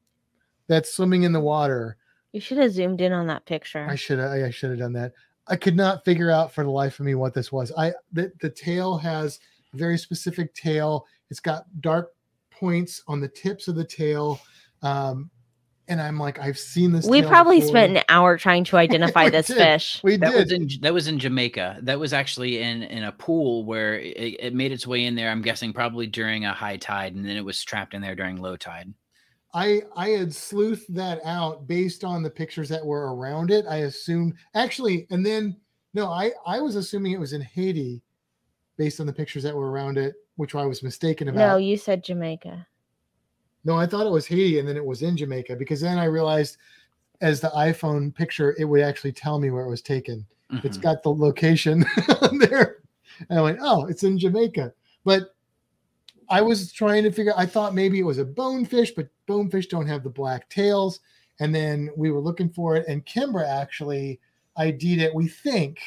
that's 0.67 0.91
swimming 0.91 1.23
in 1.23 1.31
the 1.31 1.39
water. 1.39 1.97
You 2.31 2.39
should 2.39 2.57
have 2.57 2.71
zoomed 2.71 3.01
in 3.01 3.11
on 3.11 3.27
that 3.27 3.45
picture. 3.45 3.85
I 3.87 3.93
should 3.95 4.17
have. 4.17 4.31
I 4.31 4.49
should 4.49 4.71
have 4.71 4.79
done 4.79 4.93
that. 4.93 5.13
I 5.47 5.55
could 5.55 5.75
not 5.75 6.05
figure 6.05 6.31
out 6.31 6.53
for 6.53 6.63
the 6.63 6.69
life 6.71 6.99
of 6.99 7.05
me 7.05 7.15
what 7.15 7.33
this 7.33 7.51
was. 7.51 7.71
I 7.77 7.93
the, 8.11 8.31
the 8.41 8.49
tail 8.49 8.97
has 8.97 9.39
a 9.73 9.77
very 9.77 9.97
specific 9.97 10.53
tail. 10.53 11.05
It's 11.29 11.39
got 11.39 11.65
dark 11.81 12.11
points 12.51 13.01
on 13.07 13.19
the 13.19 13.27
tips 13.27 13.67
of 13.67 13.75
the 13.75 13.83
tail. 13.83 14.39
Um, 14.81 15.29
and 15.89 15.99
I'm 16.01 16.17
like, 16.17 16.39
I've 16.39 16.57
seen 16.57 16.93
this. 16.93 17.05
we 17.05 17.21
probably 17.21 17.57
before. 17.57 17.69
spent 17.71 17.97
an 17.97 18.03
hour 18.07 18.37
trying 18.37 18.63
to 18.65 18.77
identify 18.85 19.29
this 19.29 19.47
did. 19.47 19.57
fish. 19.57 19.99
We 20.01 20.15
That 20.15 20.31
did. 20.31 20.39
was 20.39 20.51
in 20.53 20.69
that 20.81 20.93
was 20.93 21.07
in 21.09 21.19
Jamaica. 21.19 21.79
That 21.81 21.99
was 21.99 22.13
actually 22.13 22.61
in 22.61 22.83
in 22.83 23.03
a 23.03 23.11
pool 23.11 23.65
where 23.65 23.99
it, 23.99 24.37
it 24.39 24.53
made 24.53 24.71
its 24.71 24.87
way 24.87 25.03
in 25.03 25.15
there. 25.15 25.29
I'm 25.29 25.41
guessing 25.41 25.73
probably 25.73 26.07
during 26.07 26.45
a 26.45 26.53
high 26.53 26.77
tide, 26.77 27.15
and 27.15 27.25
then 27.25 27.35
it 27.35 27.43
was 27.43 27.61
trapped 27.63 27.93
in 27.93 28.01
there 28.01 28.15
during 28.15 28.37
low 28.41 28.55
tide. 28.55 28.93
I 29.53 29.83
I 29.95 30.09
had 30.09 30.29
sleuthed 30.29 30.87
that 30.89 31.19
out 31.23 31.67
based 31.67 32.03
on 32.03 32.23
the 32.23 32.29
pictures 32.29 32.69
that 32.69 32.85
were 32.85 33.15
around 33.15 33.51
it. 33.51 33.65
I 33.69 33.77
assumed 33.77 34.33
actually, 34.55 35.07
and 35.11 35.25
then 35.25 35.55
no, 35.93 36.07
I 36.07 36.31
I 36.45 36.59
was 36.59 36.75
assuming 36.75 37.11
it 37.11 37.19
was 37.19 37.33
in 37.33 37.41
Haiti, 37.41 38.01
based 38.77 38.99
on 38.99 39.05
the 39.05 39.13
pictures 39.13 39.43
that 39.43 39.55
were 39.55 39.71
around 39.71 39.97
it, 39.97 40.15
which 40.37 40.55
I 40.55 40.65
was 40.65 40.81
mistaken 40.81 41.27
about. 41.29 41.37
No, 41.39 41.57
you 41.57 41.77
said 41.77 42.03
Jamaica. 42.03 42.65
No, 43.63 43.75
I 43.77 43.85
thought 43.85 44.07
it 44.07 44.11
was 44.11 44.25
Haiti, 44.27 44.59
and 44.59 44.67
then 44.67 44.75
it 44.75 44.85
was 44.85 45.03
in 45.03 45.15
Jamaica 45.15 45.55
because 45.55 45.79
then 45.81 45.97
I 45.97 46.05
realized, 46.05 46.57
as 47.21 47.39
the 47.39 47.49
iPhone 47.49 48.13
picture, 48.13 48.55
it 48.57 48.65
would 48.65 48.81
actually 48.81 49.13
tell 49.13 49.39
me 49.39 49.51
where 49.51 49.65
it 49.65 49.69
was 49.69 49.81
taken. 49.81 50.25
It's 50.63 50.77
Mhm. 50.77 50.81
got 50.81 51.03
the 51.03 51.13
location 51.13 51.85
on 52.21 52.37
there, 52.49 52.77
and 53.29 53.39
I 53.39 53.41
went, 53.41 53.59
"Oh, 53.61 53.85
it's 53.85 54.03
in 54.03 54.17
Jamaica." 54.17 54.73
But 55.05 55.32
I 56.29 56.41
was 56.41 56.71
trying 56.71 57.03
to 57.03 57.11
figure. 57.11 57.33
I 57.35 57.45
thought 57.45 57.73
maybe 57.73 57.99
it 57.99 58.03
was 58.03 58.17
a 58.17 58.25
bonefish, 58.25 58.91
but 58.91 59.09
bonefish 59.25 59.67
don't 59.67 59.87
have 59.87 60.03
the 60.03 60.09
black 60.09 60.49
tails. 60.49 60.99
And 61.39 61.53
then 61.53 61.89
we 61.97 62.11
were 62.11 62.19
looking 62.19 62.49
for 62.49 62.75
it, 62.75 62.87
and 62.87 63.05
Kimber 63.05 63.43
actually 63.43 64.19
ID'd 64.57 65.01
it. 65.01 65.13
We 65.13 65.27
think, 65.27 65.79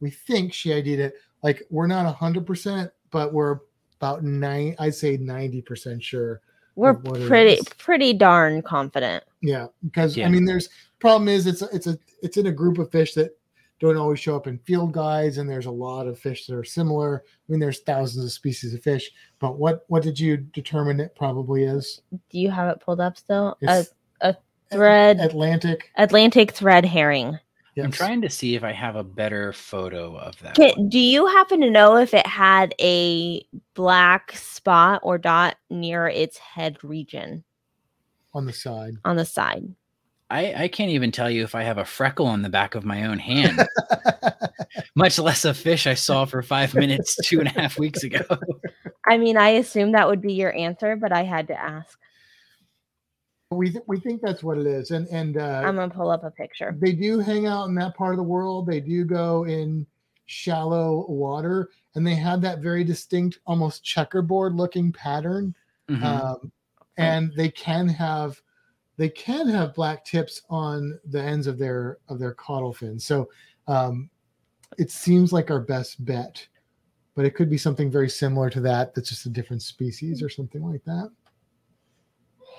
we 0.00 0.10
think 0.10 0.52
she 0.52 0.72
ID'd 0.72 1.00
it. 1.00 1.14
Like 1.42 1.62
we're 1.70 1.86
not 1.86 2.14
hundred 2.14 2.46
percent, 2.46 2.90
but 3.10 3.32
we're 3.32 3.60
about 3.98 4.22
nine. 4.22 4.76
I'd 4.78 4.94
say 4.94 5.16
ninety 5.16 5.62
percent 5.62 6.02
sure. 6.02 6.42
We're 6.74 6.90
of 6.90 7.04
what 7.04 7.20
it 7.20 7.28
pretty 7.28 7.58
pretty 7.78 8.12
darn 8.12 8.62
confident. 8.62 9.24
Yeah, 9.40 9.66
because 9.84 10.16
Yeah. 10.16 10.26
I 10.26 10.30
mean, 10.30 10.44
there's 10.44 10.68
problem 10.98 11.28
is 11.28 11.46
it's 11.46 11.62
a, 11.62 11.68
it's 11.72 11.86
a 11.86 11.98
it's 12.22 12.36
in 12.36 12.46
a 12.46 12.52
group 12.52 12.78
of 12.78 12.90
fish 12.90 13.14
that 13.14 13.36
don't 13.80 13.96
always 13.96 14.20
show 14.20 14.36
up 14.36 14.46
in 14.46 14.58
field 14.58 14.92
guides, 14.92 15.38
and 15.38 15.48
there's 15.48 15.66
a 15.66 15.70
lot 15.70 16.06
of 16.06 16.18
fish 16.18 16.46
that 16.46 16.54
are 16.54 16.64
similar. 16.64 17.24
I 17.26 17.52
mean, 17.52 17.60
there's 17.60 17.80
thousands 17.80 18.24
of 18.26 18.32
species 18.32 18.74
of 18.74 18.82
fish, 18.82 19.10
but 19.38 19.58
what 19.58 19.84
what 19.88 20.02
did 20.02 20.20
you 20.20 20.36
determine 20.36 21.00
it 21.00 21.16
probably 21.16 21.64
is? 21.64 22.02
Do 22.28 22.38
you 22.38 22.50
have 22.50 22.68
it 22.68 22.80
pulled 22.80 23.00
up 23.00 23.16
still? 23.16 23.56
A 23.66 23.80
It's 23.80 23.94
a 24.20 24.36
thread 24.70 25.18
Atlantic. 25.20 25.90
Atlantic 25.96 26.52
thread 26.52 26.84
herring. 26.84 27.38
I'm 27.82 27.90
trying 27.90 28.20
to 28.22 28.28
see 28.28 28.54
if 28.54 28.62
I 28.62 28.72
have 28.72 28.96
a 28.96 29.04
better 29.04 29.52
photo 29.52 30.16
of 30.16 30.38
that. 30.40 30.54
Can, 30.54 30.88
do 30.88 30.98
you 30.98 31.26
happen 31.26 31.60
to 31.62 31.70
know 31.70 31.96
if 31.96 32.12
it 32.12 32.26
had 32.26 32.74
a 32.78 33.42
black 33.72 34.32
spot 34.32 35.00
or 35.02 35.16
dot 35.16 35.56
near 35.70 36.06
its 36.06 36.36
head 36.36 36.76
region 36.82 37.42
on 38.34 38.44
the 38.44 38.52
side. 38.52 38.94
on 39.04 39.16
the 39.16 39.24
side? 39.24 39.74
I, 40.30 40.64
I 40.64 40.68
can't 40.68 40.90
even 40.90 41.10
tell 41.10 41.28
you 41.28 41.42
if 41.42 41.54
I 41.54 41.64
have 41.64 41.78
a 41.78 41.84
freckle 41.84 42.26
on 42.26 42.42
the 42.42 42.48
back 42.48 42.74
of 42.76 42.84
my 42.84 43.04
own 43.06 43.18
hand, 43.18 43.66
much 44.94 45.18
less 45.18 45.44
a 45.44 45.52
fish 45.52 45.86
I 45.86 45.94
saw 45.94 46.24
for 46.24 46.40
five 46.42 46.74
minutes 46.74 47.16
two 47.24 47.40
and 47.40 47.48
a 47.48 47.52
half 47.52 47.78
weeks 47.78 48.04
ago. 48.04 48.22
I 49.06 49.18
mean, 49.18 49.36
I 49.36 49.50
assume 49.50 49.92
that 49.92 50.06
would 50.06 50.20
be 50.22 50.34
your 50.34 50.54
answer, 50.54 50.94
but 50.94 51.12
I 51.12 51.24
had 51.24 51.48
to 51.48 51.60
ask. 51.60 51.98
we 53.50 53.70
th- 53.70 53.84
we 53.88 53.98
think 53.98 54.22
that's 54.22 54.42
what 54.44 54.58
it 54.58 54.66
is, 54.66 54.92
and 54.92 55.08
and 55.08 55.36
uh, 55.36 55.62
I'm 55.64 55.74
gonna 55.74 55.92
pull 55.92 56.10
up 56.10 56.22
a 56.22 56.30
picture. 56.30 56.76
they 56.78 56.92
do 56.92 57.18
hang 57.18 57.46
out 57.46 57.68
in 57.68 57.74
that 57.74 57.96
part 57.96 58.12
of 58.12 58.18
the 58.18 58.22
world. 58.22 58.66
They 58.66 58.80
do 58.80 59.04
go 59.04 59.44
in 59.46 59.84
shallow 60.26 61.06
water, 61.08 61.70
and 61.96 62.06
they 62.06 62.14
have 62.14 62.40
that 62.42 62.60
very 62.60 62.84
distinct, 62.84 63.40
almost 63.46 63.82
checkerboard 63.82 64.54
looking 64.54 64.92
pattern. 64.92 65.54
Mhm. 65.90 66.04
um, 66.04 66.52
and 66.98 67.32
they 67.34 67.48
can 67.48 67.88
have 67.88 68.40
they 69.00 69.08
can 69.08 69.48
have 69.48 69.74
black 69.74 70.04
tips 70.04 70.42
on 70.50 71.00
the 71.06 71.20
ends 71.22 71.46
of 71.46 71.56
their 71.58 71.96
of 72.10 72.18
their 72.18 72.34
caudal 72.34 72.74
fins 72.74 73.02
so 73.06 73.28
um, 73.66 74.10
it 74.76 74.90
seems 74.90 75.32
like 75.32 75.50
our 75.50 75.60
best 75.60 76.04
bet 76.04 76.46
but 77.14 77.24
it 77.24 77.34
could 77.34 77.48
be 77.48 77.56
something 77.56 77.90
very 77.90 78.10
similar 78.10 78.50
to 78.50 78.60
that 78.60 78.94
that's 78.94 79.08
just 79.08 79.24
a 79.24 79.30
different 79.30 79.62
species 79.62 80.22
or 80.22 80.28
something 80.28 80.62
like 80.62 80.84
that 80.84 81.10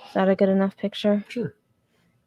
Is 0.08 0.14
that 0.14 0.28
a 0.28 0.34
good 0.34 0.48
enough 0.48 0.76
picture? 0.76 1.24
sure 1.28 1.54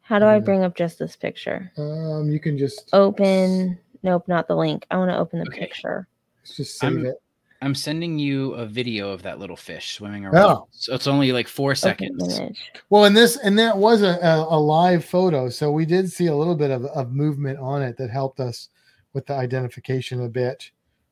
How 0.02 0.18
do 0.18 0.26
I 0.26 0.40
bring 0.40 0.64
up 0.64 0.76
just 0.78 0.98
this 0.98 1.18
picture? 1.18 1.72
um, 1.78 2.30
you 2.30 2.40
can 2.40 2.58
just 2.58 2.90
Open. 2.94 3.78
Nope, 4.02 4.28
not 4.28 4.48
the 4.48 4.56
link. 4.56 4.86
I 4.92 4.98
want 4.98 5.10
to 5.12 5.18
open 5.18 5.40
the 5.40 5.48
Okay. 5.48 5.60
picture. 5.60 6.08
just 6.56 6.78
save 6.80 6.94
I'm- 6.98 7.06
it 7.08 7.16
I'm 7.61 7.73
sending 7.73 8.19
you 8.19 8.53
a 8.53 8.65
video 8.65 9.10
of 9.10 9.23
that 9.23 9.40
little 9.40 9.56
fish 9.56 9.95
swimming 9.95 10.26
around. 10.26 10.36
Oh. 10.45 10.68
So 10.72 10.94
it's 10.94 11.07
only 11.07 11.32
like 11.32 11.48
four 11.48 11.73
seconds. 11.73 12.38
image. 12.40 12.72
well 12.90 13.06
and 13.06 13.15
this 13.15 13.38
and 13.38 13.57
that 13.57 13.77
was 13.77 14.02
a, 14.02 14.19
a, 14.22 14.56
a 14.56 14.60
live 14.60 15.03
photo 15.06 15.49
so 15.49 15.72
we 15.72 15.86
did 15.86 16.11
see 16.11 16.27
a 16.27 16.36
little 16.36 16.56
bit 16.56 16.69
of, 16.69 16.86
of 16.86 17.11
movement 17.11 17.57
on 17.60 17.82
it 17.82 17.98
that 17.98 18.10
helped 18.10 18.40
us 18.40 18.69
with 19.14 19.26
the 19.26 19.34
identification 19.34 20.23
a 20.23 20.27
bit 20.30 20.69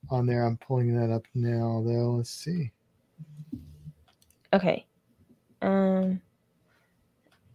on 0.09 0.25
there 0.25 0.45
i'm 0.45 0.57
pulling 0.57 0.93
that 0.95 1.13
up 1.13 1.25
now 1.33 1.81
though 1.85 2.15
let's 2.17 2.29
see 2.29 2.71
Okay. 4.53 4.85
Um. 5.61 6.21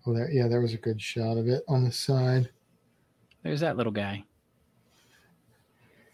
Oh, 0.06 0.12
there, 0.12 0.30
yeah, 0.30 0.48
there 0.48 0.60
was 0.60 0.74
a 0.74 0.78
good 0.78 1.00
shot 1.00 1.36
of 1.36 1.48
it 1.48 1.62
on 1.68 1.84
the 1.84 1.92
side. 1.92 2.50
there's 3.42 3.60
that 3.60 3.76
little 3.76 3.92
guy. 3.92 4.24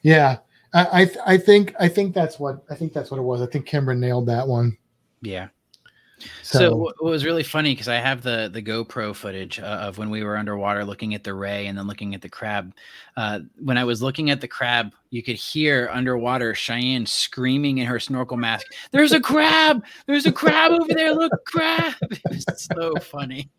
Yeah, 0.03 0.39
I 0.75 1.03
I, 1.03 1.11
I 1.27 1.39
think 1.39 1.75
I 1.81 1.89
think 1.89 2.15
that's 2.15 2.39
what 2.39 2.65
I 2.71 2.75
think 2.75 2.93
that's 2.93 3.11
what 3.11 3.19
it 3.19 3.23
was. 3.23 3.41
I 3.41 3.47
think 3.47 3.67
Kimber 3.67 3.95
nailed 3.95 4.27
that 4.27 4.47
one. 4.47 4.77
Yeah. 5.23 5.49
So, 6.43 6.59
So, 6.59 6.77
what 6.77 6.95
what 7.03 7.11
was 7.11 7.25
really 7.25 7.43
funny 7.43 7.73
because 7.73 7.89
I 7.89 7.97
have 7.97 8.23
the 8.23 8.49
the 8.53 8.63
GoPro 8.63 9.15
footage 9.15 9.59
uh, 9.59 9.65
of 9.65 9.99
when 9.99 10.11
we 10.11 10.23
were 10.23 10.37
underwater 10.37 10.85
looking 10.85 11.15
at 11.15 11.25
the 11.25 11.35
ray 11.35 11.67
and 11.67 11.77
then 11.77 11.87
looking 11.87 12.15
at 12.15 12.23
the 12.23 12.29
crab. 12.29 12.73
Uh, 13.17 13.41
when 13.59 13.79
I 13.79 13.85
was 13.85 14.03
looking 14.03 14.31
at 14.31 14.41
the 14.41 14.49
crab, 14.49 14.93
you 15.11 15.23
could 15.23 15.37
hear 15.37 15.91
underwater 15.93 16.55
Cheyenne 16.55 17.07
screaming 17.07 17.79
in 17.79 17.87
her 17.87 17.99
snorkel 18.01 18.37
mask. 18.37 18.67
There's 18.91 19.13
a 19.13 19.21
crab! 19.21 19.85
There's 20.07 20.27
a 20.27 20.33
crab 20.33 20.73
over 20.73 20.95
there! 20.95 21.15
Look, 21.15 21.33
crab! 21.47 21.95
It 22.11 22.21
was 22.29 22.69
so 22.75 22.95
funny. 23.01 23.51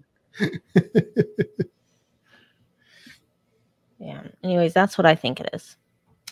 Yeah. 4.00 4.24
Anyways, 4.44 4.74
that's 4.74 4.98
what 4.98 5.06
I 5.06 5.16
think 5.16 5.40
it 5.40 5.50
is. 5.54 5.78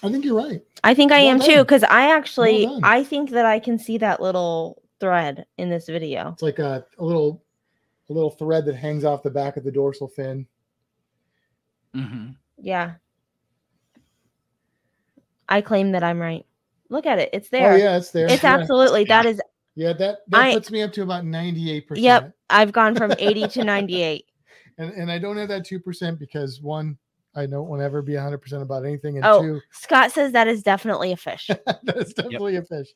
I 0.03 0.11
think 0.11 0.25
you're 0.25 0.35
right. 0.37 0.61
I 0.83 0.93
think 0.93 1.11
I 1.13 1.21
Well 1.23 1.31
am 1.31 1.39
too, 1.39 1.59
because 1.59 1.83
I 1.83 2.13
actually 2.15 2.65
done. 2.65 2.81
I 2.83 3.03
think 3.03 3.29
that 3.31 3.45
I 3.45 3.59
can 3.59 3.79
see 3.79 3.97
that 3.99 4.21
little 4.21 4.81
thread 4.99 5.45
in 5.57 5.69
this 5.69 5.87
video. 5.87 6.31
It's 6.33 6.41
like 6.43 6.59
a, 6.59 6.85
a 6.99 7.03
little 7.03 7.41
a 8.09 8.13
little 8.13 8.29
thread 8.29 8.65
that 8.65 8.75
hangs 8.75 9.05
off 9.05 9.23
the 9.23 9.29
back 9.29 9.55
of 9.55 9.63
the 9.63 9.71
dorsal 9.71 10.09
fin. 10.09 10.45
hmm 11.93 12.31
Yeah. 12.57 12.95
I 15.47 15.61
claim 15.61 15.91
that 15.93 16.03
I'm 16.03 16.19
right. 16.19 16.45
Look 16.89 17.05
at 17.05 17.19
it. 17.19 17.29
It's 17.31 17.49
there. 17.49 17.73
Oh 17.73 17.75
yeah, 17.75 17.97
it's 17.97 18.11
there. 18.11 18.27
It's 18.29 18.43
yeah. 18.43 18.55
absolutely 18.55 19.05
that 19.05 19.25
is 19.25 19.41
Yeah, 19.75 19.93
that 19.93 20.19
that 20.27 20.41
I- 20.41 20.53
puts 20.53 20.69
me 20.69 20.81
up 20.81 20.91
to 20.93 21.01
about 21.03 21.25
ninety 21.25 21.71
eight 21.71 21.87
percent. 21.87 22.03
Yep. 22.03 22.35
I've 22.49 22.71
gone 22.71 22.93
from 22.93 23.13
80 23.17 23.47
to 23.47 23.63
98. 23.63 24.25
and 24.77 24.91
and 24.91 25.11
I 25.11 25.17
don't 25.17 25.37
have 25.37 25.47
that 25.47 25.65
two 25.65 25.79
percent 25.79 26.19
because 26.19 26.61
one, 26.61 26.97
I 27.35 27.45
don't 27.47 27.67
want 27.67 27.81
to 27.81 27.85
ever 27.85 28.01
be 28.01 28.15
hundred 28.15 28.39
percent 28.39 28.61
about 28.61 28.85
anything, 28.85 29.17
and 29.17 29.25
Oh. 29.25 29.59
Scott 29.71 30.11
says 30.11 30.31
that 30.33 30.47
is 30.47 30.61
definitely 30.63 31.11
a 31.11 31.17
fish. 31.17 31.49
that's 31.83 32.13
definitely 32.13 32.57
a 32.57 32.61
fish. 32.63 32.87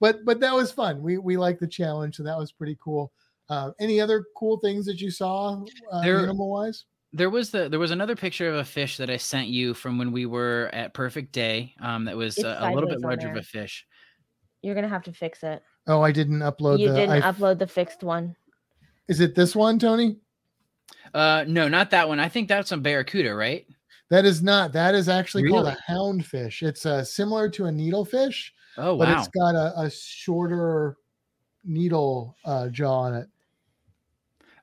But 0.00 0.24
but 0.24 0.40
that 0.40 0.54
was 0.54 0.70
fun. 0.72 1.02
We 1.02 1.18
we 1.18 1.36
liked 1.36 1.60
the 1.60 1.66
challenge, 1.66 2.16
so 2.16 2.22
that 2.22 2.36
was 2.38 2.52
pretty 2.52 2.76
cool. 2.82 3.12
Uh, 3.48 3.70
any 3.80 3.98
other 4.00 4.24
cool 4.36 4.58
things 4.58 4.84
that 4.86 5.00
you 5.00 5.10
saw 5.10 5.64
uh, 5.90 6.02
There- 6.02 6.18
animal 6.20 6.50
wise? 6.50 6.84
There 7.14 7.30
was 7.30 7.50
the 7.50 7.70
there 7.70 7.80
was 7.80 7.90
another 7.90 8.14
picture 8.14 8.50
of 8.50 8.56
a 8.56 8.64
fish 8.64 8.98
that 8.98 9.08
I 9.08 9.16
sent 9.16 9.48
you 9.48 9.72
from 9.72 9.96
when 9.96 10.12
we 10.12 10.26
were 10.26 10.68
at 10.74 10.92
Perfect 10.92 11.32
Day. 11.32 11.74
Um, 11.80 12.04
that 12.04 12.14
was 12.16 12.36
a, 12.36 12.58
a 12.60 12.68
little 12.74 12.88
bit 12.90 13.00
sideways 13.00 13.04
on 13.04 13.08
larger 13.08 13.30
of 13.30 13.36
a 13.38 13.42
fish. 13.42 13.86
You're 14.60 14.74
gonna 14.74 14.88
have 14.88 15.04
to 15.04 15.12
fix 15.14 15.42
it. 15.42 15.62
Oh, 15.86 16.02
I 16.02 16.12
didn't 16.12 16.40
upload 16.40 16.78
you 16.80 16.88
the. 16.90 16.94
didn't 16.94 17.22
I- 17.22 17.32
upload 17.32 17.58
the 17.58 17.66
fixed 17.66 18.02
one. 18.02 18.36
is 19.08 19.20
it 19.20 19.34
this 19.34 19.56
one, 19.56 19.78
Tony? 19.78 20.18
Uh, 21.14 21.44
no, 21.48 21.66
not 21.68 21.90
that 21.92 22.08
one. 22.08 22.20
I 22.20 22.28
think 22.28 22.46
that's 22.48 22.72
a 22.72 22.76
barracuda, 22.76 23.34
right? 23.34 23.66
That 24.10 24.24
is 24.24 24.42
not. 24.42 24.72
That 24.72 24.94
is 24.94 25.08
actually 25.08 25.48
called 25.48 25.66
a 25.66 25.76
houndfish. 25.88 26.62
It's 26.62 26.86
uh, 26.86 27.04
similar 27.04 27.48
to 27.50 27.66
a 27.66 27.70
needlefish, 27.70 28.50
Oh 28.78 28.96
but 28.96 29.08
it's 29.08 29.28
got 29.28 29.54
a, 29.54 29.78
a 29.78 29.90
shorter 29.90 30.96
needle 31.64 32.36
uh, 32.44 32.68
jaw 32.68 33.00
on 33.00 33.14
it. 33.14 33.28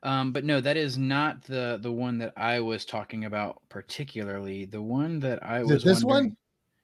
Um, 0.01 0.31
but 0.31 0.45
no, 0.45 0.61
that 0.61 0.77
is 0.77 0.97
not 0.97 1.43
the 1.43 1.79
the 1.81 1.91
one 1.91 2.17
that 2.19 2.33
I 2.37 2.59
was 2.59 2.85
talking 2.85 3.25
about 3.25 3.61
particularly. 3.69 4.65
The 4.65 4.81
one 4.81 5.19
that 5.19 5.43
I 5.43 5.61
Is 5.61 5.69
it 5.69 5.73
was 5.73 5.83
this 5.83 6.03
one? 6.03 6.37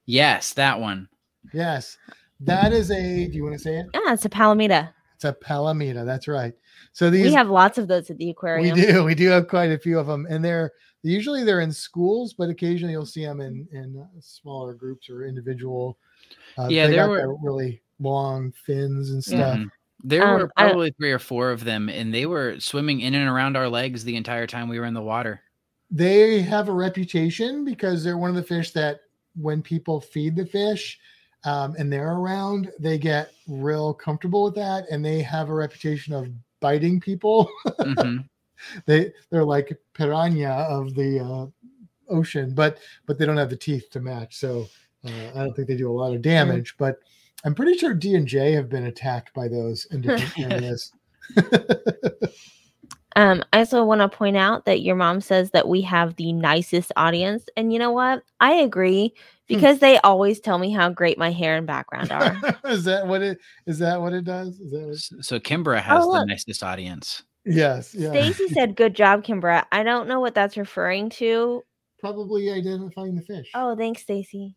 Yes, 0.06 0.54
that 0.54 0.80
one. 0.80 1.08
Yes, 1.54 1.98
that 2.40 2.74
is 2.74 2.92
a. 2.92 3.28
Do 3.28 3.36
you 3.36 3.44
want 3.44 3.54
to 3.54 3.60
say 3.60 3.78
it? 3.78 3.88
Yeah, 3.94 4.14
it's 4.14 4.26
a 4.26 4.30
palometa. 4.30 4.90
It's 5.16 5.26
a 5.26 5.34
palometa. 5.34 6.04
That's 6.04 6.28
right. 6.28 6.54
So 6.94 7.12
these 7.12 7.28
we 7.28 7.34
have 7.34 7.50
lots 7.50 7.78
of 7.78 7.88
those 7.88 8.10
at 8.10 8.18
the 8.18 8.32
aquarium. 8.32 8.76
we 8.76 8.82
do 8.82 9.04
we 9.04 9.16
do 9.16 9.30
have 9.30 9.48
quite 9.48 9.72
a 9.72 9.78
few 9.78 10.00
of 10.00 10.08
them, 10.08 10.26
and 10.28 10.44
they're 10.44 10.72
usually 11.04 11.44
they're 11.44 11.62
in 11.62 11.72
schools, 11.72 12.34
but 12.34 12.50
occasionally 12.50 12.94
you'll 12.94 13.06
see 13.06 13.26
them 13.26 13.42
in 13.42 13.68
in 13.72 13.98
uh, 14.00 14.06
smaller 14.20 14.74
groups 14.74 15.10
or 15.10 15.26
individual. 15.26 15.98
Uh, 16.58 16.68
Yeah, 16.70 16.88
they 16.88 16.96
there 16.96 17.08
got 17.08 17.10
were- 17.12 17.36
really 17.42 17.82
long 18.00 18.52
fins 18.52 19.12
and 19.12 19.24
Yeah. 19.28 19.38
stuff. 19.38 19.60
Mhm. 19.60 19.70
There 20.04 20.28
Um, 20.28 20.40
were 20.42 20.52
I 20.58 20.64
probably 20.66 20.92
three 20.92 21.12
or 21.12 21.20
four 21.20 21.52
of 21.52 21.64
them, 21.64 21.88
and 21.88 22.12
they 22.14 22.26
were 22.26 22.60
swimming 22.60 23.02
in 23.02 23.14
and 23.14 23.30
around 23.30 23.56
our 23.56 23.70
legs 23.70 24.04
the 24.04 24.16
entire 24.16 24.48
time 24.48 24.68
we 24.68 24.80
were 24.80 24.86
in 24.86 24.96
the 24.96 25.02
water. 25.02 25.42
They 25.92 26.42
have 26.42 26.70
a 26.70 26.74
reputation 26.74 27.64
because 27.66 28.04
they're 28.04 28.18
one 28.18 28.30
of 28.32 28.36
the 28.36 28.44
fish 28.44 28.72
that 28.72 29.02
when 29.36 29.62
people 29.62 30.02
feed 30.02 30.36
the 30.36 30.46
fish 30.46 31.00
um, 31.44 31.76
and 31.78 31.92
they're 31.92 32.14
around, 32.14 32.72
they 32.80 32.98
get 32.98 33.32
real 33.48 33.94
comfortable 33.94 34.44
with 34.44 34.56
that, 34.56 34.86
and 34.92 35.04
they 35.06 35.22
have 35.22 35.50
a 35.50 35.54
reputation 35.54 36.14
of 36.14 36.30
biting 36.60 37.00
people. 37.00 37.50
Mhm. 37.80 38.28
they 38.86 39.12
they're 39.30 39.46
like 39.46 39.78
piranha 39.94 40.66
of 40.70 40.94
the 40.96 41.20
uh, 41.20 42.14
ocean, 42.14 42.54
but 42.54 42.78
but 43.06 43.18
they 43.18 43.26
don't 43.26 43.38
have 43.38 43.50
the 43.50 43.56
teeth 43.58 43.90
to 43.92 44.00
match. 44.00 44.36
So 44.38 44.68
uh, 45.04 45.30
I 45.36 45.44
don't 45.44 45.54
think 45.56 45.68
they 45.68 45.78
do 45.78 45.90
a 45.90 45.94
lot 45.94 46.14
of 46.14 46.22
damage. 46.22 46.76
But 46.78 46.98
I'm 47.44 47.56
pretty 47.56 47.78
sure 47.78 47.94
D 47.94 48.16
and 48.16 48.28
J 48.28 48.52
have 48.54 48.70
been 48.70 48.86
attacked 48.86 49.34
by 49.34 49.48
those 49.48 49.86
in 49.92 50.02
different 50.02 50.40
areas. 50.40 50.92
Um, 53.18 53.44
I 53.52 53.60
also 53.60 53.84
want 53.84 54.00
to 54.00 54.08
point 54.10 54.38
out 54.38 54.66
that 54.66 54.82
your 54.82 54.96
mom 54.96 55.20
says 55.20 55.52
that 55.52 55.68
we 55.68 55.82
have 55.82 56.16
the 56.16 56.32
nicest 56.32 56.94
audience, 56.96 57.44
and 57.58 57.74
you 57.74 57.78
know 57.80 57.92
what? 57.92 58.24
I 58.40 58.54
agree 58.54 59.14
Hmm. 59.50 59.56
because 59.56 59.80
they 59.80 59.98
always 60.00 60.40
tell 60.40 60.58
me 60.58 60.72
how 60.72 60.90
great 60.90 61.18
my 61.18 61.30
hair 61.32 61.58
and 61.58 61.68
background 61.68 62.12
are. 62.12 62.38
is 62.66 62.86
that 62.86 63.06
what 63.06 63.22
it 63.22 63.38
is? 63.66 63.80
That 63.80 64.00
what 64.00 64.14
it 64.14 64.24
does? 64.24 64.60
Is 64.62 64.72
that 64.72 64.82
what, 64.86 64.94
S- 64.94 65.14
So 65.28 65.40
Kimber 65.42 65.76
has 65.76 66.06
the 66.06 66.26
nicest 66.26 66.64
audience. 66.64 67.24
Yes, 67.46 67.96
yeah. 67.96 68.10
Stacy 68.10 68.50
said, 68.50 68.76
"Good 68.76 68.96
job, 68.96 69.24
Kimber." 69.24 69.64
I 69.72 69.84
don't 69.84 70.08
know 70.08 70.20
what 70.20 70.36
that's 70.36 70.58
referring 70.58 71.10
to. 71.12 71.64
Probably 72.00 72.52
identifying 72.52 73.16
the 73.16 73.22
fish. 73.22 73.50
Oh, 73.56 73.76
thanks, 73.76 74.02
Stacy. 74.04 74.56